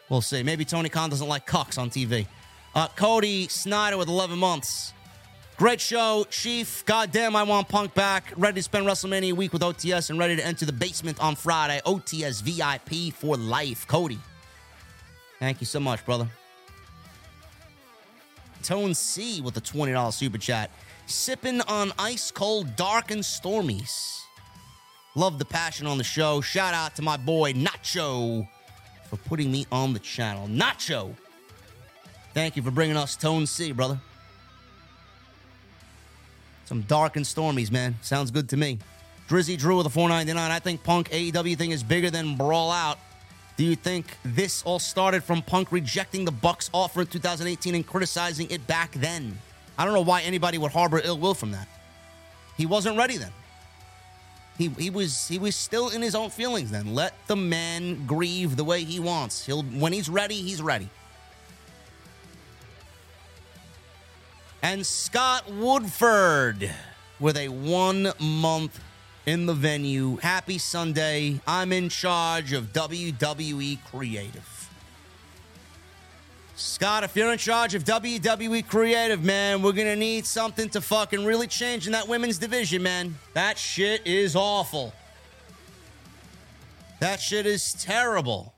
we'll 0.09 0.21
see. 0.21 0.43
Maybe 0.43 0.65
Tony 0.65 0.89
Khan 0.89 1.09
doesn't 1.09 1.29
like 1.29 1.47
cucks 1.47 1.79
on 1.79 1.89
TV. 1.89 2.27
Uh, 2.75 2.89
Cody 2.89 3.49
Snyder 3.49 3.97
with 3.97 4.09
11 4.09 4.39
months. 4.39 4.93
Great 5.57 5.81
show, 5.81 6.25
Chief. 6.31 6.85
Goddamn, 6.85 7.35
I 7.35 7.43
want 7.43 7.69
Punk 7.69 7.93
back. 7.95 8.33
Ready 8.37 8.57
to 8.57 8.63
spend 8.63 8.87
WrestleMania 8.87 9.33
week 9.33 9.53
with 9.53 9.63
OTS 9.63 10.11
and 10.11 10.19
ready 10.19 10.37
to 10.37 10.47
enter 10.47 10.65
the 10.65 10.73
basement 10.73 11.19
on 11.21 11.35
Friday. 11.35 11.81
OTS 11.85 12.43
VIP 12.43 13.13
for 13.13 13.37
life. 13.37 13.87
Cody. 13.89 14.19
Thank 15.41 15.61
you 15.61 15.67
so 15.67 15.81
much, 15.81 16.05
brother. 16.05 16.29
Tone 18.69 18.93
C 18.93 19.41
with 19.41 19.57
a 19.57 19.63
$20 19.63 20.13
super 20.13 20.37
chat. 20.37 20.71
Sipping 21.07 21.63
on 21.63 21.91
ice 21.99 22.31
cold, 22.31 22.77
dark, 22.77 23.11
and 23.11 23.23
stormies. 23.23 24.21
Love 25.15 25.39
the 25.39 25.47
passion 25.47 25.87
on 25.87 25.97
the 25.97 26.05
show. 26.05 26.43
Shout 26.43 26.75
out 26.75 26.95
to 26.97 27.01
my 27.01 27.17
boy 27.17 27.55
Nacho 27.55 28.47
for 29.09 29.17
putting 29.17 29.51
me 29.51 29.67
on 29.73 29.95
the 29.95 29.99
channel. 29.99 30.49
Nacho! 30.49 31.17
Thank 32.35 32.57
you 32.57 32.63
for 32.63 32.71
bringing 32.71 32.99
us 32.99 33.17
Tone 33.17 33.47
C, 33.47 33.73
brother. 33.73 33.99
Some 36.67 36.83
dark 36.83 37.17
and 37.17 37.25
stormies, 37.25 37.73
man. 37.73 37.97
Sounds 38.03 38.31
good 38.31 38.51
to 38.51 38.59
me. 38.59 38.81
Drizzy 39.31 39.57
Drew 39.57 39.79
with 39.79 39.87
a 39.87 39.91
499. 39.91 40.51
I 40.51 40.59
think 40.59 40.85
Punk 40.85 41.09
AEW 41.09 41.57
thing 41.57 41.71
is 41.71 41.83
bigger 41.83 42.11
than 42.11 42.37
Brawl 42.37 42.71
Out. 42.71 42.99
Do 43.59 43.65
you 43.65 43.77
think 43.77 44.07
this 44.25 44.63
all 44.63 44.79
started 44.79 45.23
from 45.23 45.43
Punk 45.43 45.71
rejecting 45.71 46.25
the 46.25 46.33
Bucks 46.33 46.71
offer 46.73 47.03
in 47.03 47.09
2018 47.09 47.75
and 47.75 47.87
criticizing 47.87 48.51
it 48.51 48.67
back 48.67 48.93
then? 48.93 49.37
I 49.77 49.85
don't 49.85 49.93
know 49.93 50.01
why 50.01 50.23
anybody 50.23 50.57
would 50.57 50.73
harbor 50.73 51.03
ill 51.05 51.19
will 51.19 51.35
from 51.35 51.51
that. 51.51 51.69
He 52.57 52.65
wasn't 52.65 52.97
ready 52.97 53.19
then. 53.19 53.33
He, 54.57 54.69
he 54.69 54.89
was 54.89 55.29
he 55.29 55.39
was 55.39 55.55
still 55.55 55.91
in 55.91 56.01
his 56.01 56.15
own 56.15 56.31
feelings 56.31 56.71
then. 56.71 56.95
Let 56.95 57.15
the 57.27 57.37
man 57.37 58.07
grieve 58.07 58.57
the 58.57 58.65
way 58.65 58.83
he 58.83 58.99
wants. 58.99 59.45
He'll 59.45 59.63
when 59.63 59.93
he's 59.93 60.09
ready, 60.09 60.37
he's 60.37 60.63
ready. 60.63 60.89
and 64.63 64.85
Scott 64.85 65.51
Woodford 65.51 66.71
with 67.21 67.37
a 67.37 67.49
one 67.49 68.13
month 68.21 68.81
in 69.29 69.45
the 69.45 69.53
venue. 69.53 70.17
Happy 70.17 70.57
Sunday. 70.57 71.39
I'm 71.47 71.71
in 71.71 71.91
charge 71.91 72.55
of 72.55 72.73
WWE 72.73 73.79
Creative. 73.85 74.71
Scott, 76.57 77.05
if 77.05 77.15
you're 77.15 77.31
in 77.31 77.37
charge 77.37 77.75
of 77.75 77.85
WWE 77.85 78.67
Creative, 78.67 79.23
man, 79.23 79.61
we're 79.61 79.73
going 79.73 79.87
to 79.87 79.97
need 79.97 80.25
something 80.25 80.71
to 80.71 80.81
fucking 80.81 81.27
really 81.27 81.47
change 81.47 81.87
in 81.87 81.93
that 81.93 82.09
women's 82.09 82.39
division, 82.39 82.83
man. 82.83 83.17
That 83.35 83.59
shit 83.59 84.07
is 84.07 84.35
awful. 84.35 84.95
That 87.01 87.21
shit 87.21 87.45
is 87.45 87.75
terrible. 87.75 88.55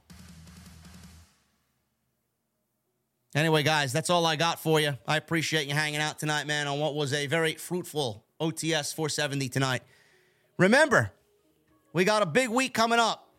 Anyway, 3.35 3.65
guys, 3.65 3.93
that's 3.93 4.09
all 4.09 4.25
I 4.25 4.37
got 4.37 4.63
for 4.63 4.79
you. 4.79 4.97
I 5.05 5.17
appreciate 5.17 5.67
you 5.67 5.75
hanging 5.75 6.01
out 6.01 6.21
tonight, 6.21 6.47
man, 6.47 6.69
on 6.69 6.79
what 6.79 6.95
was 6.95 7.13
a 7.13 7.27
very 7.27 7.55
fruitful 7.55 8.25
OTS 8.41 8.95
470 8.95 9.49
tonight. 9.49 9.83
Remember, 10.61 11.11
we 11.95 12.05
got 12.05 12.21
a 12.21 12.27
big 12.27 12.51
week 12.51 12.75
coming 12.75 12.99
up. 12.99 13.33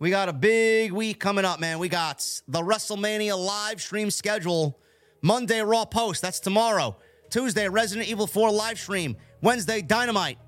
We 0.00 0.10
got 0.10 0.28
a 0.28 0.32
big 0.32 0.90
week 0.90 1.20
coming 1.20 1.44
up, 1.44 1.60
man. 1.60 1.78
We 1.78 1.88
got 1.88 2.28
the 2.48 2.60
WrestleMania 2.60 3.38
live 3.38 3.80
stream 3.80 4.10
schedule. 4.10 4.76
Monday, 5.22 5.60
Raw 5.60 5.84
Post. 5.84 6.22
That's 6.22 6.40
tomorrow. 6.40 6.96
Tuesday, 7.30 7.68
Resident 7.68 8.08
Evil 8.08 8.26
4 8.26 8.50
live 8.50 8.80
stream. 8.80 9.16
Wednesday, 9.42 9.80
Dynamite. 9.80 10.38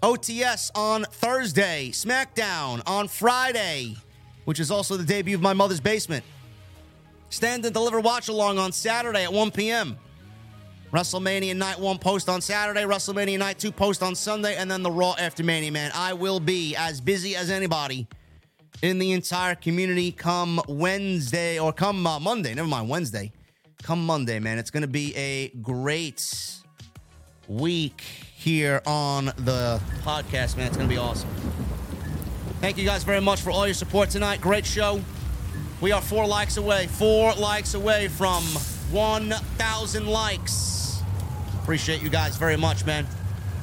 OTS 0.00 0.70
on 0.76 1.06
Thursday. 1.10 1.90
SmackDown 1.90 2.80
on 2.86 3.08
Friday, 3.08 3.96
which 4.44 4.60
is 4.60 4.70
also 4.70 4.96
the 4.96 5.04
debut 5.04 5.34
of 5.34 5.42
my 5.42 5.54
mother's 5.54 5.80
basement. 5.80 6.24
Stand 7.30 7.64
and 7.64 7.74
deliver 7.74 7.98
watch 7.98 8.28
along 8.28 8.60
on 8.60 8.70
Saturday 8.70 9.24
at 9.24 9.32
1 9.32 9.50
p.m. 9.50 9.98
WrestleMania 10.92 11.56
Night 11.56 11.80
1 11.80 11.98
post 11.98 12.28
on 12.28 12.42
Saturday, 12.42 12.82
WrestleMania 12.82 13.38
Night 13.38 13.58
2 13.58 13.72
post 13.72 14.02
on 14.02 14.14
Sunday, 14.14 14.56
and 14.56 14.70
then 14.70 14.82
the 14.82 14.90
Raw 14.90 15.14
After 15.18 15.42
Mania, 15.42 15.72
man. 15.72 15.90
I 15.94 16.12
will 16.12 16.38
be 16.38 16.76
as 16.76 17.00
busy 17.00 17.34
as 17.34 17.50
anybody 17.50 18.06
in 18.82 18.98
the 18.98 19.12
entire 19.12 19.54
community 19.54 20.12
come 20.12 20.60
Wednesday 20.68 21.58
or 21.58 21.72
come 21.72 22.06
uh, 22.06 22.20
Monday. 22.20 22.52
Never 22.52 22.68
mind, 22.68 22.90
Wednesday. 22.90 23.32
Come 23.82 24.04
Monday, 24.04 24.38
man. 24.38 24.58
It's 24.58 24.70
going 24.70 24.82
to 24.82 24.86
be 24.86 25.16
a 25.16 25.48
great 25.62 26.60
week 27.48 28.02
here 28.36 28.82
on 28.84 29.26
the 29.26 29.80
podcast, 30.02 30.58
man. 30.58 30.66
It's 30.66 30.76
going 30.76 30.90
to 30.90 30.94
be 30.94 30.98
awesome. 30.98 31.30
Thank 32.60 32.76
you 32.76 32.84
guys 32.84 33.02
very 33.02 33.20
much 33.22 33.40
for 33.40 33.50
all 33.50 33.66
your 33.66 33.72
support 33.72 34.10
tonight. 34.10 34.42
Great 34.42 34.66
show. 34.66 35.00
We 35.80 35.90
are 35.90 36.02
four 36.02 36.26
likes 36.26 36.58
away, 36.58 36.86
four 36.86 37.32
likes 37.32 37.72
away 37.72 38.08
from 38.08 38.44
1,000 38.92 40.06
likes. 40.06 40.81
Appreciate 41.62 42.02
you 42.02 42.10
guys 42.10 42.36
very 42.36 42.56
much, 42.56 42.84
man. 42.84 43.06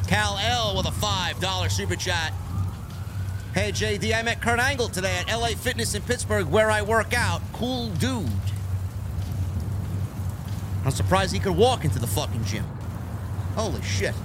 Cal 0.08 0.38
L 0.38 0.78
with 0.78 0.86
a 0.86 0.92
$5 0.92 1.72
super 1.72 1.98
chat. 1.98 2.34
Hey, 3.54 3.72
JD, 3.72 4.18
I 4.18 4.22
met 4.22 4.42
Kurt 4.42 4.60
Angle 4.60 4.88
today 4.88 5.18
at 5.18 5.38
LA 5.38 5.50
Fitness 5.50 5.96
in 5.96 6.02
Pittsburgh 6.04 6.48
where 6.48 6.72
I 6.72 6.82
work 6.82 7.14
out. 7.14 7.42
Cool 7.52 7.90
dude. 7.90 8.30
I'm 10.86 10.92
surprised 10.92 11.34
he 11.34 11.40
could 11.40 11.58
walk 11.58 11.84
into 11.84 12.00
the 12.00 12.08
fucking 12.08 12.46
gym. 12.46 12.64
Holy 13.56 13.82
shit. 13.82 14.16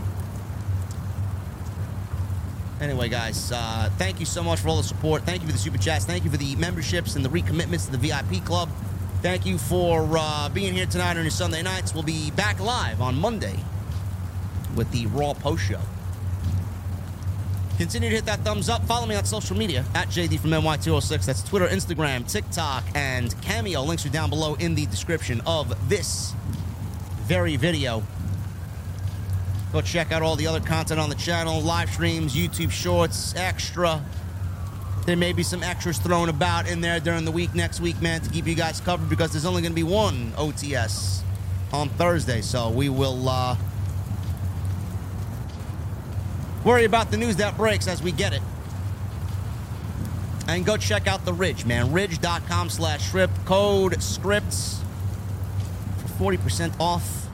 Anyway, 2.80 3.08
guys, 3.08 3.50
uh, 3.50 3.90
thank 3.98 4.20
you 4.20 4.26
so 4.26 4.42
much 4.42 4.60
for 4.60 4.68
all 4.68 4.76
the 4.76 4.82
support. 4.84 5.22
Thank 5.24 5.42
you 5.42 5.48
for 5.48 5.52
the 5.52 5.58
super 5.58 5.78
chats. 5.78 6.04
Thank 6.04 6.24
you 6.24 6.30
for 6.30 6.36
the 6.36 6.54
memberships 6.56 7.16
and 7.16 7.24
the 7.24 7.28
recommitments 7.28 7.86
to 7.86 7.92
the 7.92 7.98
VIP 7.98 8.44
club. 8.44 8.68
Thank 9.24 9.46
you 9.46 9.56
for 9.56 10.06
uh, 10.18 10.50
being 10.50 10.74
here 10.74 10.84
tonight 10.84 11.16
on 11.16 11.22
your 11.22 11.30
Sunday 11.30 11.62
nights. 11.62 11.94
We'll 11.94 12.02
be 12.02 12.30
back 12.32 12.60
live 12.60 13.00
on 13.00 13.14
Monday 13.18 13.58
with 14.76 14.90
the 14.90 15.06
Raw 15.06 15.32
Post 15.32 15.64
Show. 15.64 15.80
Continue 17.78 18.10
to 18.10 18.16
hit 18.16 18.26
that 18.26 18.40
thumbs 18.40 18.68
up. 18.68 18.84
Follow 18.84 19.06
me 19.06 19.14
on 19.14 19.24
social 19.24 19.56
media 19.56 19.86
at 19.94 20.08
JD 20.08 20.40
from 20.40 20.50
NY206. 20.50 21.24
That's 21.24 21.42
Twitter, 21.42 21.66
Instagram, 21.66 22.30
TikTok, 22.30 22.84
and 22.94 23.34
Cameo. 23.40 23.82
Links 23.82 24.04
are 24.04 24.10
down 24.10 24.28
below 24.28 24.56
in 24.56 24.74
the 24.74 24.84
description 24.84 25.40
of 25.46 25.88
this 25.88 26.34
very 27.22 27.56
video. 27.56 28.02
Go 29.72 29.80
check 29.80 30.12
out 30.12 30.20
all 30.20 30.36
the 30.36 30.46
other 30.46 30.60
content 30.60 31.00
on 31.00 31.08
the 31.08 31.14
channel 31.14 31.62
live 31.62 31.88
streams, 31.88 32.36
YouTube 32.36 32.70
shorts, 32.70 33.34
extra. 33.36 34.04
There 35.06 35.16
may 35.16 35.34
be 35.34 35.42
some 35.42 35.62
extras 35.62 35.98
thrown 35.98 36.30
about 36.30 36.66
in 36.66 36.80
there 36.80 36.98
during 36.98 37.26
the 37.26 37.30
week 37.30 37.54
next 37.54 37.80
week, 37.80 38.00
man, 38.00 38.22
to 38.22 38.30
keep 38.30 38.46
you 38.46 38.54
guys 38.54 38.80
covered 38.80 39.10
because 39.10 39.32
there's 39.32 39.44
only 39.44 39.60
going 39.60 39.72
to 39.72 39.76
be 39.76 39.82
one 39.82 40.32
OTS 40.32 41.20
on 41.72 41.90
Thursday. 41.90 42.40
So 42.40 42.70
we 42.70 42.88
will 42.88 43.28
uh, 43.28 43.56
worry 46.64 46.84
about 46.84 47.10
the 47.10 47.18
news 47.18 47.36
that 47.36 47.56
breaks 47.58 47.86
as 47.86 48.02
we 48.02 48.12
get 48.12 48.32
it. 48.32 48.40
And 50.48 50.64
go 50.64 50.78
check 50.78 51.06
out 51.06 51.24
the 51.26 51.34
Ridge, 51.34 51.66
man. 51.66 51.92
Ridge.com 51.92 52.70
slash 52.70 53.08
script. 53.08 53.32
Code 53.44 54.02
scripts 54.02 54.80
for 55.98 56.32
40% 56.32 56.80
off 56.80 57.28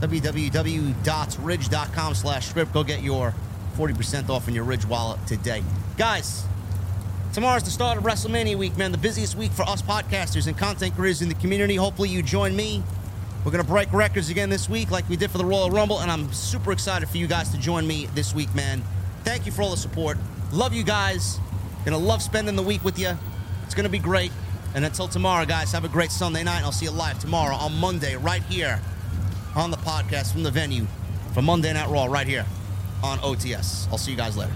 www.ridge.com 0.00 0.94
slash 2.14 2.46
script. 2.46 2.72
Go 2.72 2.84
get 2.84 3.02
your 3.02 3.34
40% 3.76 4.28
off 4.28 4.46
in 4.46 4.54
your 4.54 4.62
Ridge 4.64 4.86
wallet 4.86 5.24
today. 5.26 5.64
Guys, 5.96 6.44
tomorrow's 7.32 7.62
the 7.62 7.70
start 7.70 7.98
of 7.98 8.04
WrestleMania 8.04 8.56
week, 8.56 8.76
man. 8.76 8.92
The 8.92 8.98
busiest 8.98 9.36
week 9.36 9.52
for 9.52 9.62
us 9.62 9.82
podcasters 9.82 10.46
and 10.46 10.56
content 10.56 10.94
creators 10.94 11.22
in 11.22 11.28
the 11.28 11.34
community. 11.36 11.76
Hopefully 11.76 12.08
you 12.08 12.22
join 12.22 12.54
me. 12.54 12.82
We're 13.44 13.52
going 13.52 13.64
to 13.64 13.70
break 13.70 13.92
records 13.92 14.30
again 14.30 14.50
this 14.50 14.68
week 14.68 14.90
like 14.90 15.08
we 15.08 15.16
did 15.16 15.30
for 15.30 15.38
the 15.38 15.44
Royal 15.44 15.70
Rumble, 15.70 16.00
and 16.00 16.10
I'm 16.10 16.32
super 16.32 16.72
excited 16.72 17.08
for 17.08 17.16
you 17.16 17.26
guys 17.26 17.50
to 17.50 17.58
join 17.58 17.86
me 17.86 18.06
this 18.14 18.34
week, 18.34 18.52
man. 18.54 18.82
Thank 19.24 19.46
you 19.46 19.52
for 19.52 19.62
all 19.62 19.70
the 19.70 19.76
support. 19.76 20.18
Love 20.52 20.72
you 20.72 20.82
guys. 20.82 21.38
Gonna 21.84 21.98
love 21.98 22.22
spending 22.22 22.56
the 22.56 22.62
week 22.62 22.84
with 22.84 22.98
you. 22.98 23.16
It's 23.64 23.74
gonna 23.74 23.88
be 23.88 23.98
great. 23.98 24.32
And 24.74 24.84
until 24.84 25.08
tomorrow, 25.08 25.46
guys, 25.46 25.72
have 25.72 25.84
a 25.84 25.88
great 25.88 26.10
Sunday 26.10 26.42
night. 26.42 26.58
And 26.58 26.66
I'll 26.66 26.72
see 26.72 26.86
you 26.86 26.90
live 26.90 27.18
tomorrow 27.18 27.54
on 27.54 27.74
Monday, 27.78 28.16
right 28.16 28.42
here 28.42 28.80
on 29.54 29.70
the 29.70 29.76
podcast 29.78 30.32
from 30.32 30.42
the 30.42 30.50
venue 30.50 30.86
for 31.32 31.42
Monday 31.42 31.72
Night 31.72 31.88
Raw 31.88 32.06
right 32.06 32.26
here 32.26 32.44
on 33.02 33.18
OTS. 33.18 33.88
I'll 33.90 33.98
see 33.98 34.10
you 34.10 34.16
guys 34.16 34.36
later. 34.36 34.52